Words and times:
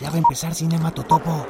Ya 0.00 0.08
va 0.08 0.14
a 0.16 0.18
empezar 0.18 0.54
Cinema 0.54 0.90
Totopo. 0.90 1.46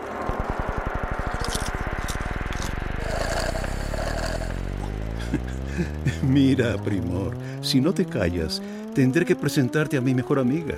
Mira, 6.22 6.76
Primor, 6.82 7.36
si 7.62 7.80
no 7.80 7.92
te 7.92 8.04
callas, 8.04 8.60
tendré 8.94 9.24
que 9.24 9.36
presentarte 9.36 9.96
a 9.96 10.00
mi 10.00 10.14
mejor 10.14 10.40
amiga. 10.40 10.74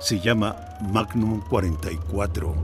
Se 0.00 0.18
llama 0.18 0.56
Magnum 0.80 1.40
44. 1.48 2.54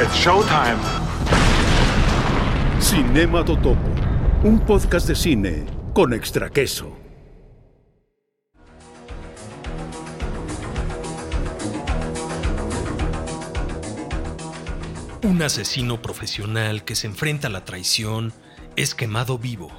It's 0.00 0.14
showtime. 0.16 0.78
Cinema 2.80 3.44
Totopo, 3.44 3.78
un 4.44 4.58
podcast 4.58 5.06
de 5.06 5.14
cine 5.14 5.64
con 5.94 6.12
extra 6.12 6.50
queso. 6.50 6.96
Un 15.22 15.40
asesino 15.42 16.02
profesional 16.02 16.84
que 16.84 16.96
se 16.96 17.06
enfrenta 17.06 17.46
a 17.46 17.50
la 17.50 17.64
traición 17.64 18.32
es 18.74 18.96
quemado 18.96 19.38
vivo. 19.38 19.70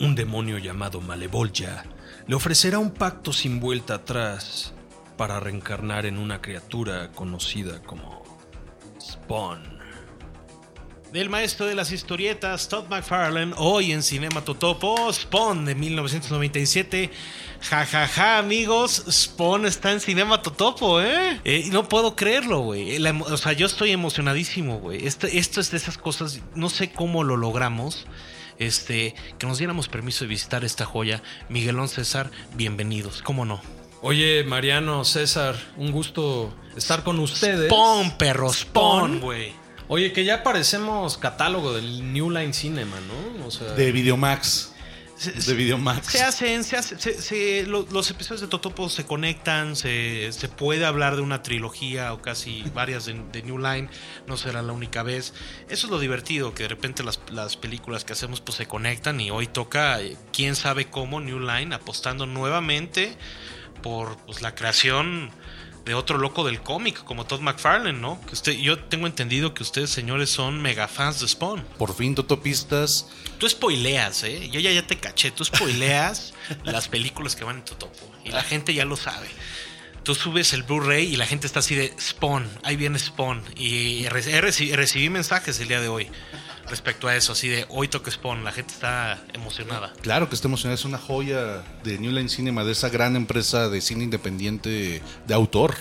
Un 0.00 0.16
demonio 0.16 0.58
llamado 0.58 1.00
Malevolja 1.00 1.84
le 2.26 2.34
ofrecerá 2.34 2.80
un 2.80 2.90
pacto 2.90 3.32
sin 3.32 3.60
vuelta 3.60 3.94
atrás 3.94 4.74
para 5.16 5.38
reencarnar 5.38 6.04
en 6.04 6.18
una 6.18 6.40
criatura 6.40 7.12
conocida 7.12 7.80
como 7.84 8.24
Spawn. 9.00 9.77
Del 11.12 11.30
maestro 11.30 11.64
de 11.64 11.74
las 11.74 11.90
historietas, 11.90 12.68
Todd 12.68 12.86
McFarlane, 12.90 13.54
hoy 13.56 13.92
en 13.92 14.02
Cinema 14.02 14.42
Totopo, 14.42 15.10
Spawn 15.10 15.64
de 15.64 15.74
1997. 15.74 17.10
Jajaja, 17.62 18.06
ja, 18.06 18.08
ja, 18.08 18.38
amigos, 18.38 19.04
Spawn 19.10 19.64
está 19.64 19.90
en 19.92 20.00
Cinema 20.00 20.42
Totopo, 20.42 21.00
¿eh? 21.00 21.40
eh 21.44 21.70
no 21.72 21.88
puedo 21.88 22.14
creerlo, 22.14 22.60
güey. 22.60 23.02
O 23.20 23.36
sea, 23.38 23.54
yo 23.54 23.64
estoy 23.66 23.92
emocionadísimo, 23.92 24.80
güey. 24.80 25.06
Esto, 25.06 25.26
esto 25.26 25.62
es 25.62 25.70
de 25.70 25.78
esas 25.78 25.96
cosas, 25.96 26.42
no 26.54 26.68
sé 26.68 26.92
cómo 26.92 27.24
lo 27.24 27.38
logramos. 27.38 28.06
Este, 28.58 29.14
que 29.38 29.46
nos 29.46 29.58
diéramos 29.58 29.88
permiso 29.88 30.24
de 30.24 30.28
visitar 30.28 30.62
esta 30.62 30.84
joya. 30.84 31.22
Miguelón 31.48 31.88
César, 31.88 32.30
bienvenidos, 32.54 33.22
¿cómo 33.22 33.46
no? 33.46 33.62
Oye, 34.02 34.44
Mariano, 34.44 35.04
César, 35.04 35.56
un 35.78 35.90
gusto 35.90 36.52
estar 36.76 37.02
con 37.02 37.18
ustedes. 37.18 37.68
Spawn, 37.70 38.18
perro, 38.18 38.52
Spawn, 38.52 39.20
güey. 39.20 39.52
Oye, 39.88 40.12
que 40.12 40.24
ya 40.24 40.42
parecemos 40.42 41.16
catálogo 41.16 41.72
del 41.72 42.12
New 42.12 42.30
Line 42.30 42.52
Cinema, 42.52 42.96
¿no? 43.00 43.46
O 43.46 43.50
sea, 43.50 43.72
de 43.72 43.90
Videomax. 43.90 44.74
de 45.46 45.54
Videomax. 45.54 46.06
Se 46.08 46.22
hacen, 46.22 46.62
se 46.62 46.76
hacen, 46.76 46.98
se, 47.00 47.64
los, 47.66 48.10
episodios 48.10 48.42
de 48.42 48.48
Totopo 48.48 48.90
se 48.90 49.06
conectan, 49.06 49.76
se, 49.76 50.30
se, 50.30 50.48
puede 50.48 50.84
hablar 50.84 51.16
de 51.16 51.22
una 51.22 51.42
trilogía 51.42 52.12
o 52.12 52.20
casi 52.20 52.64
varias 52.74 53.06
de, 53.06 53.42
New 53.42 53.56
Line, 53.56 53.88
no 54.26 54.36
será 54.36 54.60
la 54.60 54.74
única 54.74 55.02
vez. 55.02 55.32
Eso 55.70 55.86
es 55.86 55.90
lo 55.90 55.98
divertido, 55.98 56.52
que 56.52 56.64
de 56.64 56.68
repente 56.68 57.02
las, 57.02 57.18
las 57.32 57.56
películas 57.56 58.04
que 58.04 58.12
hacemos 58.12 58.42
pues 58.42 58.58
se 58.58 58.66
conectan 58.66 59.18
y 59.22 59.30
hoy 59.30 59.46
toca, 59.46 60.02
eh, 60.02 60.18
quién 60.34 60.54
sabe 60.54 60.90
cómo, 60.90 61.18
New 61.18 61.40
Line, 61.40 61.74
apostando 61.74 62.26
nuevamente 62.26 63.16
por 63.82 64.18
pues, 64.18 64.42
la 64.42 64.54
creación 64.54 65.30
de 65.88 65.94
otro 65.94 66.18
loco 66.18 66.44
del 66.44 66.60
cómic, 66.60 67.02
como 67.02 67.24
Todd 67.24 67.40
McFarlane, 67.40 67.98
¿no? 67.98 68.20
Que 68.26 68.34
usted, 68.34 68.52
yo 68.52 68.78
tengo 68.78 69.06
entendido 69.06 69.54
que 69.54 69.62
ustedes, 69.62 69.90
señores, 69.90 70.28
son 70.28 70.60
mega 70.60 70.86
fans 70.86 71.18
de 71.20 71.26
Spawn. 71.26 71.64
Por 71.78 71.94
fin, 71.94 72.14
Totopistas. 72.14 73.08
Tú 73.38 73.48
spoileas, 73.48 74.22
¿eh? 74.22 74.50
Yo 74.50 74.60
ya, 74.60 74.70
ya 74.70 74.86
te 74.86 74.98
caché. 74.98 75.30
Tú 75.30 75.44
spoileas 75.44 76.34
las 76.64 76.88
películas 76.88 77.34
que 77.34 77.44
van 77.44 77.56
en 77.56 77.64
Totopo. 77.64 78.12
Y 78.22 78.30
la 78.30 78.42
gente 78.42 78.74
ya 78.74 78.84
lo 78.84 78.96
sabe. 78.96 79.28
Tú 80.08 80.14
subes 80.14 80.54
el 80.54 80.62
Blu-ray 80.62 81.04
y 81.04 81.16
la 81.16 81.26
gente 81.26 81.46
está 81.46 81.58
así 81.58 81.74
de 81.74 81.92
Spawn, 82.00 82.48
ahí 82.62 82.76
viene 82.76 82.98
Spawn. 82.98 83.42
Y 83.58 84.08
recibí 84.08 85.10
mensajes 85.10 85.60
el 85.60 85.68
día 85.68 85.82
de 85.82 85.88
hoy 85.88 86.08
respecto 86.66 87.08
a 87.08 87.14
eso, 87.14 87.32
así 87.32 87.48
de 87.48 87.66
hoy 87.68 87.88
toque 87.88 88.10
Spawn, 88.10 88.42
la 88.42 88.52
gente 88.52 88.72
está 88.72 89.22
emocionada. 89.34 89.92
Claro 90.00 90.30
que 90.30 90.34
está 90.34 90.48
emocionada, 90.48 90.76
es 90.76 90.86
una 90.86 90.96
joya 90.96 91.62
de 91.84 91.98
New 91.98 92.10
Line 92.10 92.30
Cinema, 92.30 92.64
de 92.64 92.72
esa 92.72 92.88
gran 92.88 93.16
empresa 93.16 93.68
de 93.68 93.82
cine 93.82 94.04
independiente 94.04 95.02
de 95.26 95.34
autor. 95.34 95.74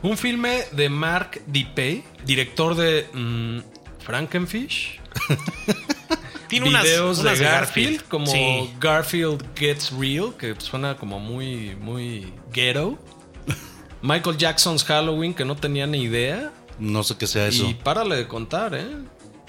Un 0.00 0.16
filme 0.16 0.64
de 0.72 0.88
Mark 0.88 1.42
DiPay, 1.46 2.04
director 2.24 2.74
de 2.74 3.06
mm, 3.12 3.58
Frankenfish. 4.02 4.98
Tiene 6.48 6.70
videos 6.70 7.22
de, 7.22 7.36
Garfield, 7.36 8.02
como 8.08 8.32
Garfield 8.80 9.44
Gets 9.54 9.90
Real, 9.90 10.34
que 10.38 10.54
suena 10.58 10.96
como 10.96 11.20
muy, 11.20 11.76
muy 11.76 12.32
ghetto. 12.50 12.98
Michael 14.02 14.36
Jackson's 14.36 14.84
Halloween, 14.84 15.34
que 15.34 15.44
no 15.44 15.56
tenía 15.56 15.86
ni 15.86 16.02
idea. 16.02 16.52
No 16.78 17.02
sé 17.02 17.16
qué 17.16 17.26
sea 17.26 17.48
eso. 17.48 17.68
Y 17.68 17.74
párale 17.74 18.16
de 18.16 18.28
contar, 18.28 18.74
¿eh? 18.74 18.86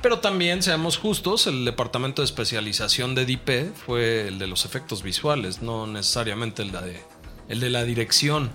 Pero 0.01 0.19
también, 0.19 0.61
seamos 0.61 0.97
justos, 0.97 1.47
el 1.47 1.65
departamento 1.65 2.21
de 2.21 2.27
especialización 2.27 3.15
de 3.15 3.25
DP 3.25 3.75
fue 3.75 4.27
el 4.27 4.39
de 4.39 4.47
los 4.47 4.63
efectos 4.63 5.01
visuales, 5.01 5.61
no 5.61 5.87
necesariamente 5.87 6.61
el 6.61 6.71
de, 6.71 7.01
el 7.49 7.59
de 7.59 7.69
la 7.69 7.83
dirección. 7.83 8.51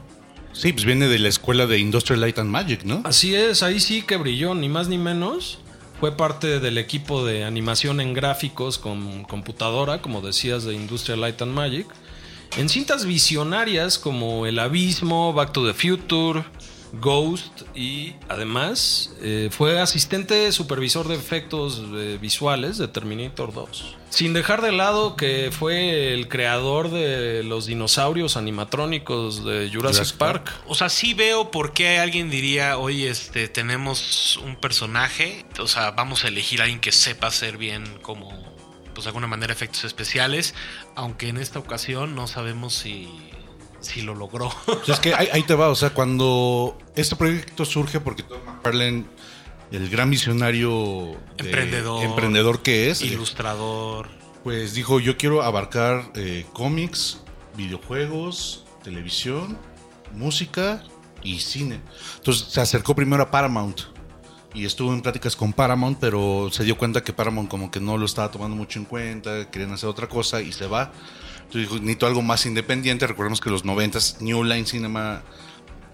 Sí, 0.53 0.73
pues 0.73 0.85
viene 0.85 1.09
de 1.09 1.19
la 1.19 1.29
escuela 1.29 1.67
de 1.67 1.79
Industrial 1.79 2.21
Light 2.21 2.39
and 2.39 2.51
Magic, 2.51 2.85
¿no? 2.85 3.03
Así 3.05 3.35
es, 3.35 3.63
ahí 3.63 3.81
sí 3.81 4.03
que 4.03 4.17
brilló, 4.17 4.55
ni 4.55 4.69
más 4.69 4.89
ni 4.89 4.99
menos. 4.99 5.59
Fue 5.99 6.17
parte 6.17 6.61
del 6.61 6.79
equipo 6.79 7.25
de 7.25 7.45
animación 7.45 8.01
en 8.01 8.13
gráficos 8.13 8.79
con 8.79 9.25
computadora, 9.25 10.03
como 10.03 10.21
decías, 10.21 10.65
de 10.65 10.75
Industrial 10.75 11.21
Light 11.21 11.41
and 11.43 11.53
Magic. 11.53 11.87
En 12.57 12.69
cintas 12.69 13.07
visionarias 13.07 13.99
como 13.99 14.47
El 14.47 14.59
Abismo, 14.59 15.33
Back 15.33 15.53
to 15.53 15.67
the 15.67 15.73
Future, 15.73 16.45
Ghost 16.93 17.63
y 17.75 18.15
además 18.29 19.15
eh, 19.23 19.49
fue 19.51 19.81
asistente 19.81 20.53
supervisor 20.53 21.09
de 21.09 21.15
efectos 21.15 21.83
eh, 21.95 22.19
visuales 22.21 22.77
de 22.77 22.89
Terminator 22.89 23.55
2. 23.55 23.97
Sin 24.11 24.35
dejar 24.35 24.61
de 24.61 24.73
lado 24.73 25.17
que 25.17 25.51
fue 25.51 26.13
el 26.13 26.29
creador 26.29 26.91
de 26.91 27.43
los 27.43 27.65
dinosaurios 27.65 28.37
animatrónicos 28.37 29.43
de 29.43 29.71
Jurassic, 29.73 30.15
Park. 30.19 30.53
O 30.67 30.75
sea, 30.75 30.91
sí 30.91 31.15
veo 31.15 31.51
por 31.51 31.73
qué 31.73 31.99
alguien 31.99 32.29
diría, 32.29 32.77
oye, 32.77 33.09
este, 33.09 33.49
tenemos 33.49 34.39
un 34.45 34.57
personaje, 34.57 35.47
o 35.59 35.67
sea, 35.67 35.93
vamos 35.93 36.27
a 36.27 36.29
elegir 36.29 36.61
a 36.61 36.65
alguien 36.65 36.81
que 36.81 36.93
sepa 36.93 37.29
hacer 37.29 37.57
bien 37.57 37.85
como, 38.03 38.52
pues 38.93 39.05
de 39.05 39.11
alguna 39.11 39.27
manera, 39.27 39.53
efectos 39.53 39.85
especiales, 39.85 40.55
aunque 40.95 41.29
en 41.29 41.37
esta 41.37 41.59
ocasión 41.59 42.15
no 42.15 42.27
sabemos 42.27 42.75
si 42.75 43.09
si 43.83 44.03
lo 44.03 44.15
logró. 44.15 44.51
es 44.87 45.01
que 45.01 45.15
ahí, 45.15 45.43
te 45.43 45.55
va, 45.55 45.69
o 45.69 45.75
sea, 45.75 45.91
cuando 45.91 46.79
este 46.95 47.17
proyecto 47.17 47.65
surge 47.65 48.01
porque 48.01 48.23
Tom 48.23 48.39
McFarlane, 48.47 49.05
el 49.71 49.89
gran 49.91 50.11
visionario 50.11 51.17
emprendedor, 51.37 52.05
emprendedor 52.05 52.63
que 52.63 52.91
es, 52.91 53.03
eh, 53.03 53.07
ilustrador, 53.07 54.09
pues 54.45 54.75
dijo, 54.75 55.01
yo 55.01 55.17
quiero 55.17 55.43
abarcar 55.43 56.11
eh, 56.15 56.47
cómics, 56.53 57.21
videojuegos, 57.57 58.65
televisión, 58.83 59.59
música 60.15 60.83
y 61.23 61.41
cine. 61.41 61.81
Entonces 62.17 62.49
se 62.49 62.61
acercó 62.61 62.95
primero 62.95 63.23
a 63.23 63.31
Paramount 63.31 63.92
y 64.55 64.65
estuvo 64.65 64.93
en 64.93 65.01
pláticas 65.01 65.37
con 65.37 65.53
Paramount, 65.53 65.99
pero 65.99 66.49
se 66.53 66.65
dio 66.65 66.77
cuenta 66.77 67.03
que 67.03 67.13
Paramount 67.13 67.49
como 67.49 67.71
que 67.71 67.81
no 67.81 67.97
lo 67.97 68.07
estaba 68.07 68.31
tomando 68.31 68.57
mucho 68.57 68.79
en 68.79 68.85
cuenta, 68.85 69.51
querían 69.51 69.73
hacer 69.73 69.89
otra 69.89 70.09
cosa 70.09 70.41
y 70.41 70.53
se 70.53 70.67
va. 70.67 70.93
Entonces 71.37 71.63
dijo, 71.63 71.77
necesito 71.77 72.07
algo 72.07 72.23
más 72.23 72.47
independiente. 72.47 73.07
Recordemos 73.07 73.41
que 73.41 73.51
los 73.51 73.65
90 73.65 73.99
New 74.21 74.45
Line 74.45 74.67
Cinema 74.67 75.23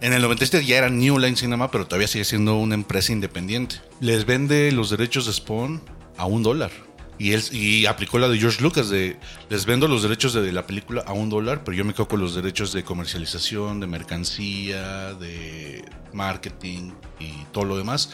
en 0.00 0.12
el 0.12 0.22
97 0.22 0.64
ya 0.64 0.78
era 0.78 0.88
New 0.88 1.18
Line 1.18 1.36
Cinema, 1.36 1.70
pero 1.70 1.86
todavía 1.86 2.06
sigue 2.06 2.24
siendo 2.24 2.56
una 2.56 2.74
empresa 2.74 3.12
independiente. 3.12 3.80
Les 4.00 4.24
vende 4.26 4.70
los 4.70 4.90
derechos 4.90 5.26
de 5.26 5.32
Spawn 5.32 5.82
a 6.16 6.26
un 6.26 6.44
dólar. 6.44 6.70
Y 7.18 7.32
él 7.32 7.42
y 7.50 7.86
aplicó 7.86 8.20
la 8.20 8.28
de 8.28 8.38
George 8.38 8.62
Lucas 8.62 8.90
de 8.90 9.18
les 9.50 9.66
vendo 9.66 9.88
los 9.88 10.04
derechos 10.04 10.34
de 10.34 10.52
la 10.52 10.68
película 10.68 11.02
a 11.04 11.12
un 11.12 11.28
dólar, 11.28 11.64
pero 11.64 11.76
yo 11.76 11.84
me 11.84 11.92
quedo 11.92 12.06
con 12.06 12.20
los 12.20 12.36
derechos 12.36 12.72
de 12.72 12.84
comercialización, 12.84 13.80
de 13.80 13.88
mercancía, 13.88 15.14
de 15.14 15.84
marketing 16.12 16.92
y 17.18 17.32
todo 17.50 17.64
lo 17.64 17.76
demás. 17.76 18.10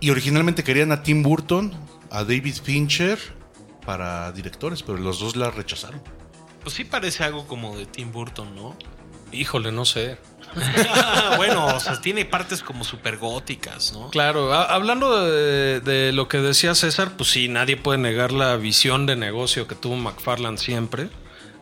Y 0.00 0.10
originalmente 0.10 0.64
querían 0.64 0.92
a 0.92 1.02
Tim 1.02 1.22
Burton, 1.22 1.72
a 2.10 2.24
David 2.24 2.56
Fincher 2.62 3.18
para 3.84 4.32
directores, 4.32 4.82
pero 4.82 4.98
los 4.98 5.20
dos 5.20 5.36
la 5.36 5.50
rechazaron. 5.50 6.02
Pues 6.62 6.74
sí 6.74 6.84
parece 6.84 7.24
algo 7.24 7.46
como 7.46 7.76
de 7.76 7.86
Tim 7.86 8.10
Burton, 8.12 8.54
¿no? 8.54 8.76
Híjole, 9.32 9.72
no 9.72 9.84
sé. 9.84 10.18
bueno, 11.36 11.66
o 11.66 11.80
sea, 11.80 12.00
tiene 12.00 12.24
partes 12.24 12.62
como 12.62 12.82
súper 12.82 13.18
góticas, 13.18 13.92
¿no? 13.92 14.10
Claro, 14.10 14.52
hablando 14.52 15.24
de, 15.24 16.12
lo 16.12 16.28
que 16.28 16.38
decía 16.38 16.74
César, 16.74 17.12
pues 17.16 17.30
sí, 17.30 17.48
nadie 17.48 17.76
puede 17.76 17.98
negar 17.98 18.32
la 18.32 18.56
visión 18.56 19.06
de 19.06 19.16
negocio 19.16 19.68
que 19.68 19.74
tuvo 19.74 19.96
McFarland 19.96 20.58
siempre. 20.58 21.08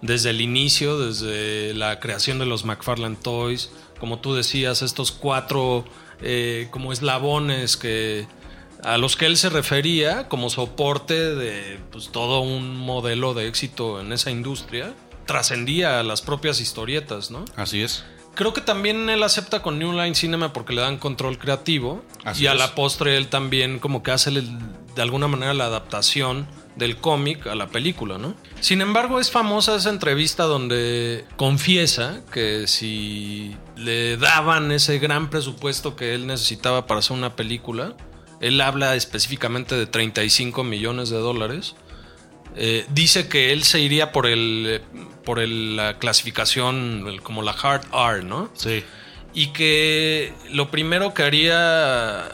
Desde 0.01 0.31
el 0.31 0.41
inicio, 0.41 0.99
desde 0.99 1.75
la 1.75 1.99
creación 1.99 2.39
de 2.39 2.47
los 2.47 2.65
McFarland 2.65 3.21
Toys, 3.21 3.71
como 3.99 4.21
tú 4.21 4.35
decías, 4.35 4.81
estos 4.83 5.11
cuatro 5.11 5.85
eh, 6.23 6.69
como 6.71 6.93
eslabones 6.93 7.77
que 7.77 8.27
a 8.85 8.97
los 8.97 9.17
que 9.17 9.27
él 9.27 9.37
se 9.37 9.49
refería 9.51 10.29
como 10.29 10.51
soporte 10.51 11.35
de 11.35 11.81
pues, 11.91 12.11
todo 12.11 12.41
un 12.41 12.77
modelo 12.77 13.35
de 13.35 13.49
éxito 13.49 14.01
en 14.01 14.13
esa 14.13 14.31
industria, 14.31 14.95
trascendía 15.27 15.99
a 16.01 16.03
las 16.03 16.23
propias 16.23 16.61
historietas, 16.61 17.31
¿no? 17.31 17.45
Así 17.57 17.83
es. 17.83 18.05
Creo 18.35 18.53
que 18.53 18.61
también 18.61 19.11
él 19.11 19.23
acepta 19.25 19.63
con 19.63 19.81
New 19.81 19.93
Line 19.93 20.15
Cinema 20.15 20.53
porque 20.53 20.73
le 20.73 20.81
dan 20.81 20.97
control 20.99 21.39
creativo. 21.39 22.05
Así 22.25 22.45
y 22.45 22.47
a 22.47 22.53
es. 22.53 22.59
la 22.59 22.75
postre 22.77 23.17
él 23.17 23.27
también 23.27 23.81
como 23.81 24.03
que 24.05 24.13
hace 24.13 24.31
el- 24.31 24.57
de 24.95 25.03
alguna 25.03 25.27
manera 25.29 25.55
la 25.55 25.65
adaptación 25.67 26.47
del 26.79 26.97
cómic 26.97 27.47
a 27.49 27.55
la 27.55 27.67
película, 27.67 28.17
¿no? 28.19 28.35
Sin 28.61 28.81
embargo, 28.81 29.21
es 29.21 29.31
famosa 29.31 29.75
esa 29.77 29.91
entrevista 29.91 30.45
donde 30.45 31.25
confiesa 31.37 32.21
que 32.33 32.67
si 32.67 33.57
le 33.77 34.17
daban 34.17 34.71
ese 34.73 34.99
gran 34.99 35.29
presupuesto 35.29 35.97
que 35.97 36.15
él 36.15 36.27
necesitaba 36.27 36.87
para 36.87 37.01
hacer 37.01 37.17
una 37.17 37.35
película, 37.37 37.95
él 38.41 38.61
habla 38.61 38.95
específicamente 38.95 39.75
de 39.75 39.87
35 39.87 40.63
millones 40.65 41.11
de 41.11 41.19
dólares. 41.19 41.75
Eh, 42.57 42.87
dice 42.91 43.29
que 43.29 43.53
él 43.53 43.63
se 43.65 43.81
iría 43.81 44.11
por 44.13 44.27
el 44.27 44.81
por 45.25 45.39
el- 45.41 45.77
la 45.77 45.99
clasificación 45.99 47.05
el- 47.07 47.21
como 47.23 47.43
la 47.43 47.53
hard 47.53 47.83
R, 47.93 48.23
¿no? 48.25 48.51
Sí. 48.55 48.83
Y 49.35 49.49
que 49.49 50.33
lo 50.51 50.71
primero 50.71 51.13
que 51.13 51.23
haría 51.23 52.29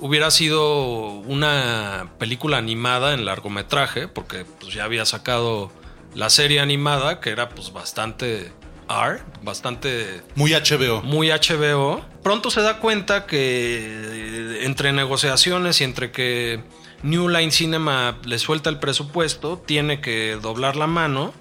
hubiera 0.00 0.30
sido 0.30 1.04
una 1.10 2.12
película 2.18 2.58
animada 2.58 3.14
en 3.14 3.24
largometraje, 3.24 4.08
porque 4.08 4.44
pues 4.60 4.74
ya 4.74 4.84
había 4.84 5.04
sacado 5.04 5.70
la 6.14 6.30
serie 6.30 6.60
animada, 6.60 7.20
que 7.20 7.30
era 7.30 7.48
pues 7.50 7.72
bastante 7.72 8.52
R, 8.88 9.20
bastante 9.42 10.22
Muy 10.34 10.52
HBO. 10.52 11.02
muy 11.02 11.28
HBO. 11.28 12.04
Pronto 12.22 12.50
se 12.50 12.62
da 12.62 12.78
cuenta 12.78 13.26
que 13.26 13.78
eh, 13.78 14.64
entre 14.64 14.92
negociaciones 14.92 15.80
y 15.80 15.84
entre 15.84 16.10
que 16.10 16.62
New 17.02 17.28
Line 17.28 17.50
Cinema 17.50 18.18
le 18.24 18.38
suelta 18.38 18.70
el 18.70 18.78
presupuesto, 18.78 19.58
tiene 19.58 20.00
que 20.00 20.38
doblar 20.40 20.76
la 20.76 20.86
mano 20.86 21.32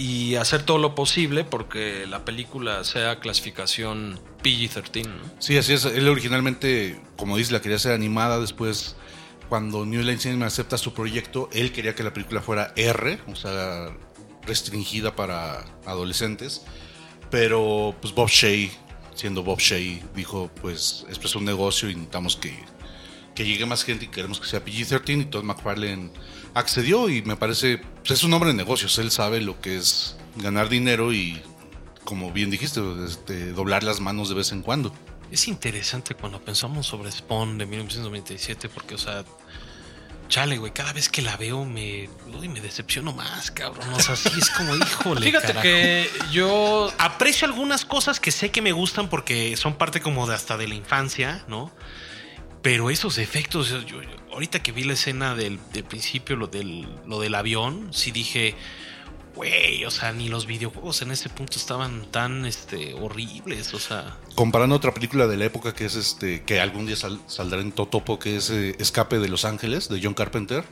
y 0.00 0.36
hacer 0.36 0.62
todo 0.62 0.78
lo 0.78 0.94
posible 0.94 1.44
porque 1.44 2.06
la 2.06 2.24
película 2.24 2.84
sea 2.84 3.20
clasificación 3.20 4.18
PG-13. 4.42 5.04
¿no? 5.04 5.20
Sí, 5.38 5.58
así 5.58 5.74
es. 5.74 5.84
Él 5.84 6.08
originalmente, 6.08 6.98
como 7.18 7.36
dice, 7.36 7.52
la 7.52 7.60
quería 7.60 7.76
hacer 7.76 7.92
animada. 7.92 8.40
Después, 8.40 8.96
cuando 9.50 9.84
New 9.84 10.00
Line 10.00 10.18
Cinema 10.18 10.46
acepta 10.46 10.78
su 10.78 10.94
proyecto, 10.94 11.50
él 11.52 11.70
quería 11.70 11.94
que 11.94 12.02
la 12.02 12.14
película 12.14 12.40
fuera 12.40 12.72
R, 12.76 13.18
o 13.30 13.36
sea, 13.36 13.94
restringida 14.46 15.14
para 15.14 15.66
adolescentes. 15.84 16.62
Pero, 17.30 17.94
pues 18.00 18.14
Bob 18.14 18.30
Shea, 18.30 18.70
siendo 19.14 19.42
Bob 19.42 19.58
Shea, 19.58 20.00
dijo, 20.14 20.50
pues, 20.62 21.04
esto 21.10 21.26
es 21.26 21.34
un 21.34 21.44
negocio 21.44 21.90
y 21.90 21.94
necesitamos 21.94 22.36
que, 22.36 22.58
que 23.34 23.44
llegue 23.44 23.66
más 23.66 23.84
gente 23.84 24.06
y 24.06 24.08
queremos 24.08 24.40
que 24.40 24.46
sea 24.46 24.64
PG-13. 24.64 25.20
Y 25.20 25.24
Todd 25.26 25.44
McFarlane 25.44 26.10
accedió 26.54 27.08
y 27.08 27.22
me 27.22 27.36
parece, 27.36 27.78
pues, 27.98 28.10
es 28.12 28.24
un 28.24 28.32
hombre 28.32 28.50
de 28.50 28.54
negocios. 28.56 28.98
Él 28.98 29.10
sabe 29.10 29.40
lo 29.40 29.60
que 29.60 29.76
es 29.76 30.16
ganar 30.36 30.68
dinero 30.68 31.12
y, 31.12 31.40
como 32.04 32.32
bien 32.32 32.50
dijiste, 32.50 32.80
este, 33.06 33.52
doblar 33.52 33.82
las 33.82 34.00
manos 34.00 34.28
de 34.28 34.34
vez 34.34 34.52
en 34.52 34.62
cuando. 34.62 34.94
Es 35.30 35.46
interesante 35.48 36.14
cuando 36.14 36.40
pensamos 36.40 36.86
sobre 36.86 37.10
Spawn 37.12 37.56
de 37.58 37.66
1997 37.66 38.68
porque, 38.68 38.96
o 38.96 38.98
sea, 38.98 39.24
chale, 40.28 40.58
güey, 40.58 40.72
cada 40.72 40.92
vez 40.92 41.08
que 41.08 41.22
la 41.22 41.36
veo 41.36 41.64
me, 41.64 42.08
uy, 42.38 42.48
me 42.48 42.60
decepciono 42.60 43.12
más, 43.12 43.50
cabrón. 43.52 43.92
O 43.94 44.00
sea, 44.00 44.16
sí 44.16 44.28
es 44.36 44.50
como, 44.50 44.74
híjole, 44.76 45.26
Fíjate 45.26 45.46
carajo. 45.48 45.62
que 45.62 46.08
yo 46.32 46.92
aprecio 46.98 47.46
algunas 47.46 47.84
cosas 47.84 48.18
que 48.20 48.30
sé 48.32 48.50
que 48.50 48.60
me 48.62 48.72
gustan 48.72 49.08
porque 49.08 49.56
son 49.56 49.74
parte 49.76 50.00
como 50.00 50.26
de 50.26 50.34
hasta 50.34 50.56
de 50.56 50.66
la 50.68 50.74
infancia, 50.74 51.44
¿no? 51.48 51.70
Pero 52.62 52.90
esos 52.90 53.18
efectos, 53.18 53.68
yo- 53.70 53.82
yo- 53.82 54.19
ahorita 54.32 54.62
que 54.62 54.72
vi 54.72 54.84
la 54.84 54.92
escena 54.94 55.34
del, 55.34 55.58
del 55.72 55.84
principio, 55.84 56.36
lo 56.36 56.46
del, 56.46 56.86
lo 57.06 57.20
del 57.20 57.34
avión, 57.34 57.88
sí 57.92 58.10
dije, 58.10 58.54
güey, 59.34 59.84
o 59.84 59.90
sea, 59.90 60.12
ni 60.12 60.28
los 60.28 60.46
videojuegos 60.46 61.02
en 61.02 61.10
ese 61.12 61.28
punto 61.28 61.56
estaban 61.56 62.04
tan 62.10 62.44
este, 62.46 62.94
horribles, 62.94 63.72
o 63.74 63.78
sea. 63.78 64.16
comparando 64.34 64.74
otra 64.76 64.92
película 64.92 65.26
de 65.26 65.36
la 65.36 65.44
época 65.46 65.74
que 65.74 65.84
es 65.86 65.94
este 65.94 66.42
que 66.42 66.60
algún 66.60 66.86
día 66.86 66.96
sal- 66.96 67.20
saldrá 67.26 67.60
en 67.60 67.72
Totopo 67.72 68.18
que 68.18 68.36
es 68.36 68.50
eh, 68.50 68.74
Escape 68.78 69.18
de 69.18 69.28
Los 69.28 69.44
Ángeles 69.44 69.88
de 69.88 70.00
John 70.02 70.14
Carpenter 70.14 70.64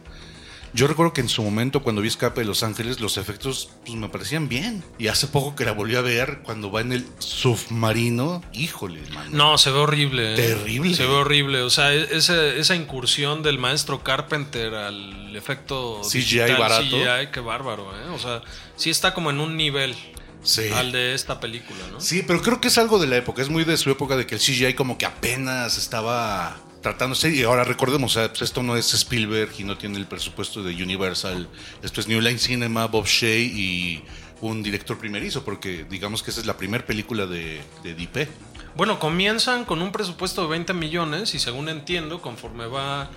yo 0.73 0.87
recuerdo 0.87 1.13
que 1.13 1.21
en 1.21 1.29
su 1.29 1.43
momento 1.43 1.83
cuando 1.83 2.03
vi 2.03 2.09
Escape 2.09 2.41
de 2.41 2.47
Los 2.47 2.63
Ángeles 2.63 3.01
los 3.01 3.17
efectos 3.17 3.71
pues 3.85 3.97
me 3.97 4.09
parecían 4.09 4.49
bien 4.49 4.85
y 4.99 5.09
hace 5.09 5.27
poco 5.27 5.57
que 5.57 5.65
la 5.65 5.73
volví 5.73 5.97
a 5.97 6.01
ver 6.01 6.41
cuando 6.43 6.71
va 6.71 6.81
en 6.81 6.93
el 6.93 7.07
submarino 7.19 8.43
híjole 8.53 9.01
mano. 9.13 9.31
No, 9.33 9.59
se 9.59 9.71
ve 9.71 9.79
horrible. 9.79 10.35
¿eh? 10.35 10.37
Terrible. 10.37 10.95
Se 10.95 11.05
ve 11.05 11.13
horrible. 11.13 11.63
O 11.63 11.71
sea, 11.71 11.95
e- 11.95 12.17
esa, 12.17 12.45
esa 12.47 12.75
incursión 12.75 13.43
del 13.43 13.59
maestro 13.59 14.03
Carpenter 14.03 14.75
al 14.75 15.35
efecto 15.37 16.01
CGI 16.03 16.19
digital, 16.19 16.57
barato. 16.59 16.85
CGI, 16.85 17.31
qué 17.33 17.41
bárbaro, 17.41 17.93
¿eh? 17.97 18.09
O 18.11 18.19
sea, 18.19 18.43
sí 18.77 18.91
está 18.91 19.15
como 19.15 19.31
en 19.31 19.41
un 19.41 19.57
nivel 19.57 19.95
sí. 20.43 20.69
al 20.75 20.93
de 20.93 21.15
esta 21.15 21.41
película, 21.41 21.79
¿no? 21.93 22.01
Sí, 22.01 22.23
pero 22.27 22.43
creo 22.43 22.61
que 22.61 22.69
es 22.69 22.79
algo 22.79 22.99
de 22.99 23.07
la 23.07 23.17
época, 23.17 23.43
es 23.43 23.49
muy 23.49 23.65
de 23.65 23.77
su 23.77 23.91
época 23.91 24.17
de 24.17 24.27
que 24.27 24.35
el 24.35 24.41
CGI 24.41 24.75
como 24.75 24.99
que 24.99 25.07
apenas 25.07 25.79
estaba 25.79 26.59
tratándose 26.83 27.35
y 27.35 27.43
ahora 27.43 27.65
recordemos, 27.65 28.15
pues 28.15 28.43
esto 28.43 28.63
no 28.63 28.77
es 28.77 28.95
Spielberg 28.95 29.51
y 29.59 29.65
no 29.65 29.77
tiene 29.77 29.99
el 29.99 30.07
presupuesto 30.07 30.63
de 30.63 30.73
Universal, 30.83 31.49
esto 31.83 32.01
es 32.01 32.09
New 32.09 32.21
Line 32.21 32.39
Cinema, 32.39 32.87
Bob 32.87 33.07
Shea 33.07 33.39
y 33.39 34.05
un 34.41 34.63
director 34.63 34.99
primerizo, 34.99 35.45
porque 35.45 35.85
digamos 35.89 36.23
que 36.23 36.31
esa 36.31 36.41
es 36.41 36.47
la 36.47 36.57
primera 36.57 36.87
película 36.87 37.27
de, 37.27 37.61
de 37.83 37.95
DP. 37.95 38.29
Bueno, 38.77 39.01
comienzan 39.01 39.65
con 39.65 39.83
un 39.83 39.91
presupuesto 39.91 40.43
de 40.43 40.49
20 40.49 40.73
millones 40.75 41.35
y 41.35 41.39
según 41.39 41.69
entiendo, 41.69 42.23
conforme 42.23 42.67
va 42.67 43.11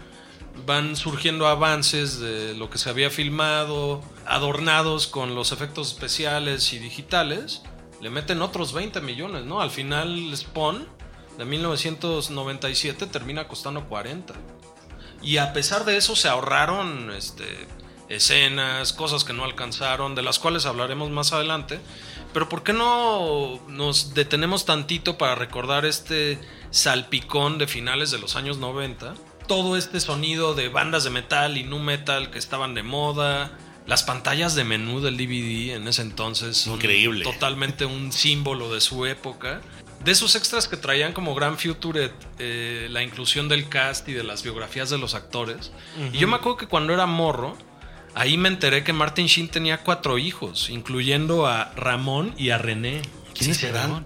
van 0.66 0.96
surgiendo 0.96 1.48
avances 1.48 2.19
de 2.19 2.54
lo 2.56 2.69
que 2.69 2.78
se 2.78 2.90
había 2.90 3.10
filmado, 3.10 4.02
adornados 4.25 5.08
con 5.08 5.34
los 5.36 5.52
efectos 5.52 5.94
especiales 5.94 6.74
y 6.74 6.80
digitales, 6.80 7.62
le 8.02 8.10
meten 8.10 8.42
otros 8.42 8.74
20 8.74 9.02
millones, 9.02 9.46
¿no? 9.46 9.62
Al 9.62 9.72
final 9.72 10.36
Spawn 10.36 10.88
de 11.38 11.45
1997 11.45 13.07
termina 13.07 13.48
costando 13.48 13.88
40. 13.88 14.33
Y 15.22 15.38
a 15.38 15.54
pesar 15.54 15.86
de 15.86 15.98
eso 15.98 16.16
se 16.16 16.28
ahorraron 16.28 17.12
este, 17.12 17.68
escenas, 18.10 18.94
cosas 18.94 19.24
que 19.24 19.33
no 19.33 19.44
alcanzaron, 19.44 20.16
de 20.16 20.22
las 20.22 20.39
cuales 20.39 20.66
hablaremos 20.66 21.10
más 21.10 21.31
adelante. 21.33 21.80
Pero 22.33 22.50
¿por 22.50 22.63
qué 22.63 22.74
no 22.74 23.60
nos 23.68 24.13
detenemos 24.13 24.66
tantito 24.66 25.18
para 25.18 25.36
recordar 25.36 25.86
este 25.86 26.39
salpicón 26.72 27.57
de 27.57 27.68
finales 27.68 28.12
de 28.12 28.19
los 28.19 28.36
años 28.36 28.57
90? 28.57 29.13
Todo 29.48 29.75
este 29.77 30.00
sonido 30.00 30.54
de 30.56 30.69
bandas 30.69 31.04
de 31.04 31.10
metal 31.10 31.57
y 31.57 31.63
nu 31.63 31.80
metal 31.80 32.31
que 32.31 32.39
estaban 32.39 32.74
de 32.74 32.84
moda. 32.84 33.57
Las 33.88 34.03
pantallas 34.03 34.55
de 34.55 34.63
menú 34.63 35.01
del 35.01 35.17
DVD 35.17 35.75
en 35.75 35.88
ese 35.88 36.03
entonces. 36.03 36.58
son 36.58 36.75
Increíble. 36.75 37.24
Totalmente 37.24 37.86
un 37.86 38.12
símbolo 38.12 38.74
de 38.74 38.79
su 38.79 39.05
época. 39.05 39.62
De 40.03 40.12
esos 40.12 40.36
extras 40.36 40.67
que 40.67 40.77
traían 40.77 41.13
como 41.13 41.36
gran 41.36 41.58
future 41.58 42.12
eh, 42.39 42.88
la 42.89 43.03
inclusión 43.03 43.48
del 43.48 43.70
cast 43.70 44.08
y 44.10 44.13
de 44.13 44.24
las 44.24 44.41
biografías 44.43 44.89
de 44.89 44.98
los 44.98 45.13
actores. 45.13 45.72
Y 46.12 46.17
yo 46.17 46.27
me 46.27 46.36
acuerdo 46.38 46.58
que 46.58 46.67
cuando 46.67 46.93
era 46.93 47.05
morro, 47.05 47.55
ahí 48.15 48.36
me 48.38 48.50
enteré 48.50 48.84
que 48.84 48.93
Martin 48.93 49.27
Sheen 49.27 49.50
tenía 49.50 49.77
cuatro 49.79 50.17
hijos, 50.17 50.70
incluyendo 50.70 51.46
a 51.46 51.72
Ramón 51.75 52.34
y 52.38 52.50
a 52.50 52.58
René. 52.58 53.01
¿Quiénes 53.36 53.58
Sí, 53.58 53.67
serán? 53.67 53.81
Ramón. 53.89 54.05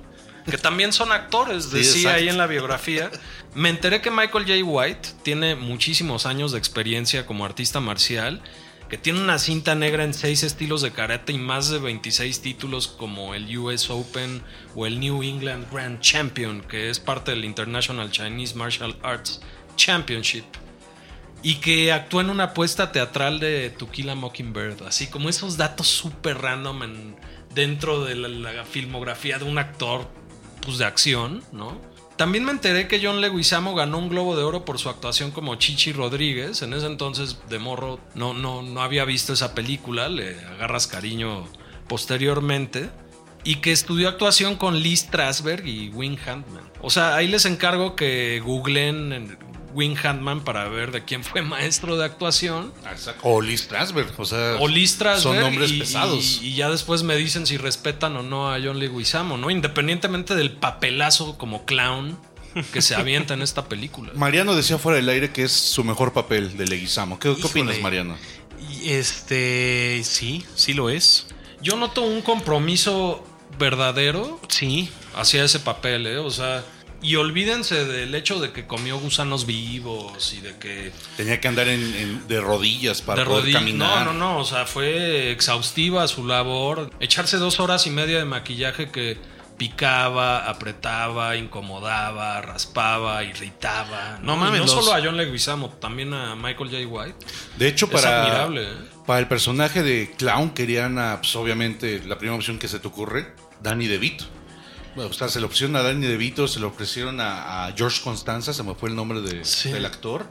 Que 0.50 0.58
también 0.60 0.94
son 0.94 1.12
actores, 1.12 1.72
decía 1.72 2.14
ahí 2.14 2.30
en 2.30 2.38
la 2.38 2.46
biografía. 2.46 3.10
Me 3.56 3.70
enteré 3.70 4.02
que 4.02 4.12
Michael 4.12 4.46
J. 4.46 4.64
White 4.64 5.10
tiene 5.24 5.56
muchísimos 5.56 6.26
años 6.28 6.52
de 6.52 6.60
experiencia 6.60 7.26
como 7.26 7.46
artista 7.46 7.80
marcial, 7.80 8.42
que 8.90 8.98
tiene 8.98 9.20
una 9.22 9.40
cinta 9.40 9.74
negra 9.76 10.04
en 10.04 10.14
seis 10.14 10.44
estilos 10.44 10.82
de 10.82 10.92
karate 10.92 11.34
y 11.34 11.38
más 11.38 11.70
de 11.70 11.80
26 11.80 12.42
títulos 12.42 12.88
como 12.88 13.34
el 13.34 13.58
US 13.58 13.90
Open 13.90 14.44
o 14.76 14.86
el 14.86 15.00
New 15.00 15.24
England 15.24 15.66
Grand 15.72 16.00
Champion, 16.02 16.62
que 16.62 16.90
es 16.90 17.00
parte 17.00 17.32
del 17.32 17.46
International 17.46 18.12
Chinese 18.12 18.56
Martial 18.56 18.96
Arts 19.02 19.42
Championship. 19.76 20.46
Y 21.42 21.56
que 21.56 21.92
actúa 21.92 22.22
en 22.22 22.30
una 22.32 22.46
apuesta 22.46 22.92
teatral 22.92 23.40
de 23.40 23.70
Tequila 23.70 24.16
Mockingbird, 24.16 24.82
así 24.88 25.08
como 25.08 25.30
esos 25.30 25.58
datos 25.58 25.88
súper 25.88 26.40
random 26.40 26.84
en- 26.84 27.16
dentro 27.54 28.04
de 28.04 28.16
la, 28.16 28.28
la 28.28 28.66
filmografía 28.66 29.38
de 29.38 29.46
un 29.46 29.58
actor 29.58 30.10
pues, 30.62 30.78
de 30.80 30.86
acción, 30.86 31.44
¿no? 31.52 31.80
También 32.16 32.46
me 32.46 32.52
enteré 32.52 32.88
que 32.88 33.02
John 33.04 33.20
Leguizamo 33.20 33.76
ganó 33.76 33.98
un 33.98 34.08
Globo 34.08 34.38
de 34.38 34.44
Oro 34.44 34.64
por 34.64 34.80
su 34.80 34.88
actuación 34.90 35.32
como 35.32 35.56
Chichi 35.56 35.92
Rodríguez. 35.92 36.62
En 36.62 36.74
ese 36.74 36.86
entonces, 36.86 37.40
de 37.50 37.60
morro, 37.60 38.00
no, 38.14 38.34
no, 38.34 38.62
no 38.62 38.82
había 38.82 39.04
visto 39.04 39.34
esa 39.34 39.54
película, 39.54 40.08
le 40.08 40.40
agarras 40.40 40.88
cariño 40.88 41.46
posteriormente. 41.88 42.90
Y 43.44 43.58
que 43.58 43.72
estudió 43.72 44.10
actuación 44.10 44.56
con 44.56 44.80
Lee 44.80 44.96
Strasberg 44.96 45.68
y 45.68 45.90
Wing 45.90 46.18
Handman. 46.26 46.64
O 46.82 46.90
sea, 46.90 47.16
ahí 47.16 47.28
les 47.28 47.46
encargo 47.46 47.96
que 47.96 48.42
googlen 48.44 49.14
en 49.14 49.38
Wing 49.76 49.98
Handman 50.02 50.44
para 50.44 50.68
ver 50.70 50.92
de 50.92 51.04
quién 51.04 51.24
fue 51.24 51.42
maestro 51.42 51.98
de 51.98 52.06
actuación. 52.06 52.74
O 53.22 53.42
Lee 53.42 53.58
Strasberg, 53.58 54.14
o 54.18 54.26
sea, 54.26 54.56
O 54.60 54.68
Lee 54.68 54.88
Strasberg 54.88 55.22
son 55.22 55.40
nombres 55.40 55.72
y, 55.72 55.80
pesados. 55.80 56.40
Y, 56.42 56.48
y 56.48 56.56
ya 56.56 56.70
después 56.70 57.04
me 57.04 57.16
dicen 57.18 57.46
si 57.46 57.58
respetan 57.58 58.16
o 58.16 58.24
no 58.24 58.52
a 58.52 58.58
John 58.64 58.80
Leguizamo, 58.80 59.38
¿no? 59.38 59.52
Independientemente 59.52 60.34
del 60.36 60.54
papelazo 60.54 61.38
como 61.38 61.66
clown 61.66 62.18
que 62.72 62.82
se 62.82 62.96
avienta 62.96 63.34
en 63.34 63.42
esta 63.42 63.66
película. 63.66 64.12
Mariano 64.16 64.56
decía 64.56 64.78
fuera 64.78 64.96
del 64.96 65.10
aire 65.10 65.32
que 65.32 65.44
es 65.44 65.52
su 65.52 65.84
mejor 65.84 66.14
papel 66.14 66.56
de 66.58 66.66
Leguizamo. 66.66 67.20
¿Qué, 67.20 67.36
qué 67.36 67.46
opinas, 67.46 67.80
Mariano? 67.82 68.18
Este, 68.84 70.02
sí, 70.06 70.46
sí 70.56 70.74
lo 70.74 70.90
es. 70.90 71.28
Yo 71.62 71.76
noto 71.76 72.04
un 72.04 72.22
compromiso 72.22 73.26
verdadero 73.58 74.40
Sí, 74.50 74.90
hacia 75.16 75.44
ese 75.44 75.60
papel, 75.60 76.08
¿eh? 76.08 76.18
O 76.18 76.30
sea, 76.30 76.64
y 77.06 77.16
olvídense 77.18 77.86
del 77.86 78.14
hecho 78.16 78.40
de 78.40 78.52
que 78.52 78.66
comió 78.68 78.98
gusanos 78.98 79.46
vivos 79.46 80.34
y 80.34 80.42
de 80.42 80.56
que 80.58 80.92
Tenía 81.18 81.40
que 81.40 81.48
andar 81.48 81.68
en, 81.68 81.82
en- 81.96 82.28
de 82.28 82.42
rodillas 82.42 83.02
para 83.02 83.20
de 83.22 83.26
poder 83.26 83.42
rodillas. 83.44 83.62
caminar. 83.62 84.06
No, 84.06 84.14
no, 84.14 84.20
no. 84.20 84.40
O 84.40 84.46
sea, 84.46 84.66
fue 84.66 85.32
exhaustiva 85.32 86.08
su 86.08 86.26
labor. 86.26 86.90
Echarse 87.00 87.38
dos 87.38 87.60
horas 87.60 87.86
y 87.88 87.90
media 87.92 88.18
de 88.18 88.26
maquillaje 88.26 88.90
que 88.90 89.18
picaba, 89.58 90.50
apretaba, 90.50 91.36
incomodaba, 91.38 92.42
raspaba, 92.42 93.24
irritaba. 93.24 94.20
No 94.22 94.36
mames, 94.36 94.60
No 94.62 94.66
los- 94.66 94.72
solo 94.86 94.94
a 94.94 95.02
John 95.04 95.18
Leguizamo, 95.18 95.70
también 95.70 96.14
a 96.14 96.36
Michael 96.36 96.70
J. 96.72 96.88
White. 96.88 97.26
De 97.58 97.68
hecho, 97.68 97.86
Es 97.86 97.92
para, 97.94 98.22
admirable, 98.24 98.64
¿eh? 98.64 98.76
para 99.06 99.20
el 99.20 99.28
personaje 99.28 99.82
de 99.82 100.12
Clown 100.18 100.50
querían, 100.52 101.00
a, 101.00 101.18
pues, 101.22 101.36
obviamente, 101.36 102.02
la 102.06 102.18
primera 102.18 102.36
opción 102.36 102.60
que 102.60 102.68
se 102.68 102.80
te 102.80 102.88
ocurre, 102.88 103.34
Danny 103.62 103.88
DeVito. 103.88 104.26
Bueno, 104.96 105.10
o 105.10 105.14
sea, 105.14 105.28
se 105.28 105.40
le 105.40 105.46
ofrecieron 105.46 105.76
a 105.76 105.84
Danny 105.84 106.06
DeVito, 106.08 106.48
se 106.48 106.60
le 106.60 106.66
ofrecieron 106.66 107.20
a, 107.20 107.66
a 107.66 107.74
George 107.74 108.02
Constanza, 108.04 108.54
se 108.54 108.64
me 108.64 108.76
fue 108.76 108.90
el 108.90 108.96
nombre 108.96 109.22
de- 109.22 109.44
Sí. 109.44 109.70
del 109.72 109.86
actor, 109.86 110.26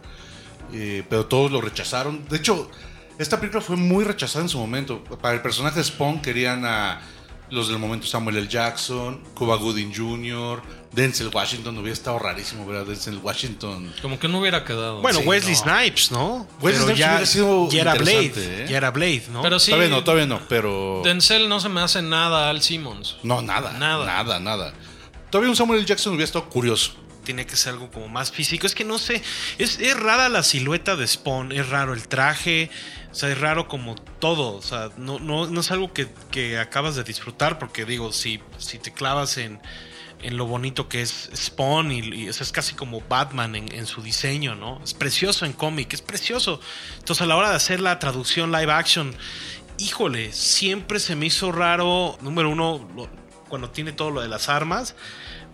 eh, 0.73 1.05
pero 1.09 1.27
todos 1.27 1.53
lo 1.53 1.61
rechazaron. 1.61 2.27
De 2.29 2.39
hecho, 2.39 2.71
esta 3.19 3.39
película 3.39 3.61
fue 3.63 3.77
muy 3.77 4.05
rechazada 4.05 4.43
en 4.45 4.49
su 4.49 4.59
momento. 4.59 5.05
Para 5.05 5.35
el 5.35 5.43
personaje 5.43 5.79
de 5.79 5.85
Spawn 5.85 6.23
querían 6.23 6.65
a 6.65 7.01
los 7.51 7.69
del 7.69 7.79
momento 7.79 8.07
Samuel 8.07 8.39
L. 8.39 8.49
Jackson, 8.49 9.21
Cuba 9.35 9.57
Gooding 9.57 9.93
Jr., 9.95 10.63
Denzel 10.95 11.29
Washington, 11.33 11.77
hubiera 11.79 11.93
estado 11.93 12.19
rarísimo 12.19 12.65
ver 12.67 12.79
a 12.79 12.85
Denzel 12.85 13.19
Washington. 13.19 13.93
Como 14.01 14.19
que 14.19 14.29
no 14.29 14.39
hubiera 14.41 14.65
quedado. 14.65 15.01
bueno, 15.01 15.21
Sí, 15.21 15.27
Wesley 15.27 15.55
no. 15.55 15.61
Snipes, 15.63 16.11
¿no? 16.13 16.49
Wesley 16.61 16.83
Snipes 16.85 16.95
hubiera 16.95 17.27
sido 17.27 17.69
ya 17.71 17.81
era 17.83 17.95
Blade, 17.95 18.33
¿eh? 18.37 18.67
ya 18.69 18.77
era 18.77 18.91
Blade, 18.91 19.25
¿no? 19.33 19.43
Pero 19.43 19.59
sí, 19.59 19.71
Todavía 19.73 19.91
no, 19.91 20.05
todavía 20.05 20.27
no, 20.27 20.41
pero... 20.49 21.03
Denzel 21.05 21.49
no 21.49 21.61
se 21.61 21.69
me 21.69 21.81
hace 21.81 22.01
nada 22.03 22.49
al 22.51 22.63
Simmons. 22.63 23.17
No, 23.23 23.43
nada, 23.43 23.73
Nada. 23.73 24.05
nada, 24.07 24.25
nada, 24.25 24.41
nada. 24.41 24.75
Todavía 25.31 25.51
un 25.51 25.57
Samuel 25.57 25.81
L. 25.81 25.87
Jackson 25.87 26.13
hubiera 26.13 26.25
estado 26.27 26.49
curioso. 26.49 26.93
tiene 27.25 27.47
que 27.47 27.57
ser 27.57 27.73
algo 27.73 27.91
como 27.91 28.07
más 28.09 28.31
físico. 28.31 28.67
Es 28.67 28.75
que 28.75 28.85
no 28.85 28.99
sé, 28.99 29.23
es, 29.59 29.81
es 29.81 29.99
rara 29.99 30.29
la 30.29 30.43
silueta 30.43 30.95
de 30.95 31.07
Spawn, 31.09 31.51
es 31.53 31.69
raro 31.71 31.95
el 31.95 32.07
traje, 32.07 32.71
o 33.11 33.15
sea, 33.15 33.31
es 33.31 33.39
raro 33.41 33.67
como 33.67 33.95
todo, 33.97 34.55
o 34.57 34.63
sea, 34.63 34.91
no, 34.99 35.19
no, 35.19 35.47
no 35.47 35.61
es 35.61 35.71
algo 35.71 35.93
que, 35.93 36.07
que 36.31 36.59
acabas 36.59 36.95
de 36.97 37.03
disfrutar, 37.03 37.59
porque 37.59 37.85
digo, 37.85 38.13
si, 38.13 38.41
si 38.59 38.79
te 38.79 38.93
clavas 38.93 39.39
en, 39.39 39.59
en 40.25 40.39
lo 40.39 40.47
bonito 40.47 40.89
que 40.89 41.03
es 41.03 41.31
Spawn 41.35 41.93
y, 41.93 42.27
eso 42.29 42.43
es 42.43 42.51
casi 42.51 42.75
como 42.75 43.03
Batman 43.03 43.55
en, 43.55 43.87
su 43.87 44.03
diseño, 44.03 44.55
¿no? 44.55 44.81
Es 44.83 44.95
precioso 44.95 45.45
en 45.45 45.53
cómic, 45.53 45.93
es 45.93 46.03
precioso. 46.03 46.61
Entonces 46.99 47.23
a 47.23 47.27
la 47.27 47.37
hora 47.37 47.51
de 47.51 47.57
hacer 47.57 47.81
la 47.81 47.99
traducción 47.99 48.51
live 48.51 48.73
action, 48.73 49.15
híjole, 49.79 50.33
siempre 50.33 50.99
se 50.99 51.15
me 51.15 51.27
hizo 51.27 51.53
raro, 51.53 52.17
número 52.23 52.51
uno, 52.51 52.89
cuando 53.49 53.71
tiene 53.71 53.93
todo 53.93 54.11
lo 54.11 54.23
de 54.23 54.29
las 54.29 54.49
armas. 54.49 54.97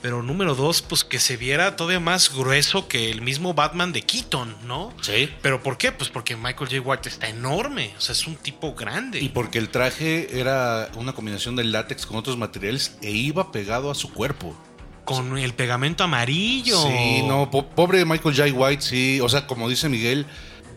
Pero 0.03 0.23
número 0.23 0.55
dos, 0.55 0.81
pues 0.81 1.05
que 1.05 1.19
se 1.19 1.37
viera 1.37 1.77
todavía 1.77 2.01
más 2.01 2.35
grueso 2.35 2.89
que 2.89 3.11
el 3.11 3.21
mismo 3.21 3.53
Batman 3.53 3.93
de 3.93 4.01
Keaton, 4.01 4.57
¿no? 4.67 4.95
Sí. 5.03 5.29
¿Pero 5.43 5.63
por 5.63 5.77
qué? 5.77 5.93
Pues 5.93 6.09
porque 6.09 6.37
Michael 6.37 6.71
J. 6.71 6.81
White 6.81 7.09
está 7.11 7.29
enorme. 7.29 7.93
O 7.99 8.01
sea, 8.01 8.15
es 8.15 8.27
un 8.27 8.37
tipo 8.37 8.75
grande. 8.75 9.21
Y 9.21 9.29
porque 9.29 9.59
el 9.59 9.69
traje 9.69 10.41
era 10.41 10.91
una 10.97 11.13
combinación 11.13 11.55
de 11.55 11.65
látex 11.65 12.07
con 12.07 12.17
otros 12.17 12.39
materiales 12.39 12.97
e 13.03 13.11
iba 13.11 13.53
pegado 13.53 13.91
a 13.91 13.95
su 13.95 14.11
cuerpo. 14.11 14.57
Con 15.05 15.37
el 15.37 15.53
pegamento 15.53 16.05
amarillo. 16.05 16.81
Sí, 16.83 17.23
no, 17.27 17.51
po- 17.51 17.67
pobre 17.67 18.05
Michael 18.07 18.35
J. 18.35 18.53
White, 18.55 18.83
sí. 18.83 19.21
O 19.21 19.29
sea, 19.29 19.47
como 19.47 19.69
dice 19.69 19.91
Miguel, 19.91 20.25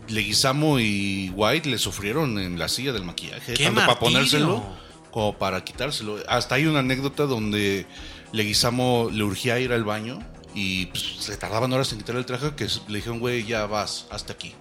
Leguizamo 0.08 0.78
y 0.80 1.30
White 1.34 1.70
le 1.70 1.78
sufrieron 1.78 2.38
en 2.38 2.58
la 2.58 2.68
silla 2.68 2.92
del 2.92 3.04
maquillaje. 3.04 3.54
¡Qué 3.54 3.64
tanto 3.64 3.80
para 3.80 3.98
ponérselo 3.98 4.62
como 5.10 5.38
para 5.38 5.64
quitárselo. 5.64 6.18
Hasta 6.28 6.56
hay 6.56 6.66
una 6.66 6.80
anécdota 6.80 7.24
donde 7.24 7.86
Leguizamo 8.34 9.08
le 9.12 9.22
urgía 9.22 9.58
ir 9.60 9.72
al 9.72 9.84
baño 9.84 10.18
y 10.54 10.86
pues, 10.86 11.04
se 11.20 11.36
tardaban 11.36 11.72
horas 11.72 11.90
en 11.92 11.98
quitarle 11.98 12.18
el 12.20 12.26
traje 12.26 12.54
que 12.56 12.66
le 12.88 12.96
dijeron, 12.96 13.20
güey, 13.20 13.44
ya 13.46 13.66
vas, 13.66 14.06
hasta 14.10 14.32
aquí. 14.32 14.54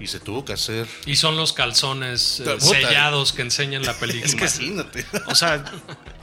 Y 0.00 0.06
se 0.08 0.18
tuvo 0.20 0.44
que 0.44 0.52
hacer. 0.54 0.88
Y 1.06 1.14
son 1.16 1.36
los 1.36 1.52
calzones 1.52 2.40
eh, 2.40 2.56
sellados 2.58 3.32
que 3.32 3.42
enseñan 3.42 3.84
la 3.84 3.92
película. 3.98 4.24
Es 4.26 4.34
que 4.56 4.64
Imagínate. 4.64 5.06
O 5.28 5.34
sea, 5.34 5.64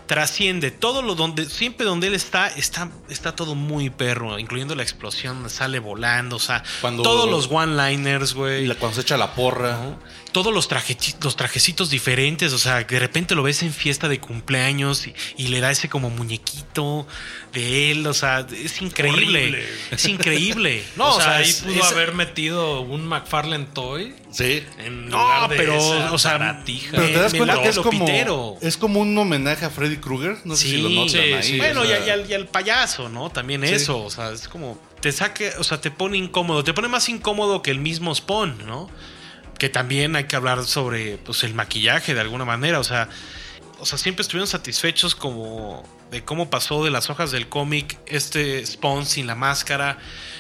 trasciende 0.08 0.72
todo 0.72 1.02
lo 1.02 1.16
donde 1.16 1.46
siempre 1.50 1.86
donde 1.86 2.08
él 2.08 2.14
está 2.14 2.48
está 2.50 2.90
está 3.10 3.34
todo 3.34 3.56
muy 3.56 3.90
perro, 3.90 4.38
incluyendo 4.40 4.76
la 4.76 4.84
explosión 4.84 5.50
sale 5.50 5.80
volando, 5.80 6.36
o 6.36 6.40
sea, 6.40 6.64
Cuando- 6.82 7.02
todos 7.04 7.30
los 7.30 7.48
one-liners, 7.50 8.34
güey. 8.34 8.64
Y 8.66 8.68
la- 8.68 8.76
cuando 8.76 8.96
se 8.96 9.02
echa 9.02 9.16
la 9.18 9.34
porra. 9.36 9.80
Todos 10.32 10.54
los, 10.54 10.68
traje, 10.68 10.98
los 11.22 11.36
trajecitos 11.36 11.90
diferentes, 11.90 12.54
o 12.54 12.58
sea, 12.58 12.84
de 12.84 13.00
repente 13.00 13.36
lo 13.36 13.44
ves 13.44 13.64
en 13.64 13.74
fiesta 13.74 14.08
de 14.08 14.20
cumpleaños 14.20 15.08
y, 15.08 15.14
y 15.38 15.48
le 15.50 15.60
da 15.60 15.72
ese 15.72 15.90
como 15.90 16.10
muñequito 16.10 17.08
de 17.54 17.92
él, 17.92 18.08
o 18.08 18.14
sea, 18.14 18.46
es 18.52 18.82
increíble. 18.82 19.40
Horrible. 19.44 19.68
Es 19.92 20.06
increíble. 20.06 20.84
No, 20.96 21.16
o 21.16 21.22
sea, 21.22 21.38
ahí 21.38 21.50
es- 21.50 21.62
pudo 21.62 21.76
es- 21.84 21.92
haber 21.92 22.14
metido 22.14 22.82
un 22.82 23.06
McFarlane 23.08 23.66
Toy 23.74 24.16
Sí. 24.32 24.64
en 24.80 25.10
No, 25.10 25.18
lugar 25.22 25.50
de 25.50 25.56
pero, 25.58 25.76
esa 25.78 26.14
o 26.14 26.18
sea, 26.18 26.38
baratija. 26.38 26.92
Pero 26.92 27.08
te 27.08 27.14
das 27.20 27.34
cuenta 27.34 27.62
que 27.62 27.68
es 27.70 27.80
como, 27.80 28.06
pitero. 28.06 28.56
es 28.62 28.78
como 28.78 29.00
un 29.02 29.18
homenaje 29.18 29.66
a 29.66 29.70
Freddy 29.70 29.98
Krueger. 29.98 30.38
No 30.46 30.56
sé 30.56 30.64
Sí, 30.64 30.70
si 30.72 30.78
lo 30.82 30.90
notan 30.90 31.10
sí, 31.10 31.18
ahí. 31.20 31.44
sí. 31.44 31.58
Bueno, 31.58 31.82
o 31.82 31.84
y, 31.84 31.88
sea, 31.88 31.98
al- 31.98 32.08
y 32.08 32.10
al, 32.12 32.30
y 32.30 32.34
al 32.34 32.48
payaso, 32.48 33.10
¿no? 33.10 33.30
También 33.30 33.68
Sí. 33.68 33.74
eso, 33.74 34.02
o 34.04 34.10
sea, 34.10 34.32
es 34.32 34.48
como 34.48 34.80
te 35.02 35.12
saque, 35.12 35.52
o 35.58 35.64
sea, 35.64 35.82
te 35.82 35.90
pone 35.92 36.18
incómodo, 36.18 36.64
te 36.64 36.74
pone 36.74 36.88
más 36.88 37.10
incómodo 37.10 37.62
que 37.62 37.72
el 37.72 37.80
mismo 37.80 38.14
Spawn, 38.16 38.66
¿no? 38.68 38.90
Que 39.62 39.70
también 39.70 40.16
hay 40.16 40.24
que 40.24 40.36
hablar 40.36 40.66
sobre 40.66 41.18
pues 41.20 41.44
el 41.44 41.54
maquillaje 41.54 42.16
de 42.16 42.22
alguna 42.22 42.46
manera, 42.46 42.80
o 42.80 42.84
sea, 42.84 43.10
o 43.78 43.86
sea, 43.86 44.00
siempre 44.00 44.24
estuvieron 44.24 44.48
satisfechos 44.48 45.14
como 45.14 45.84
de 46.10 46.24
cómo 46.26 46.50
pasó 46.50 46.84
de 46.84 46.90
las 46.90 47.12
hojas 47.12 47.30
del 47.30 47.48
cómic 47.48 48.00
este 48.08 48.66
Spawn 48.66 49.06
sin 49.06 49.28
la 49.28 49.36
máscara, 49.36 50.00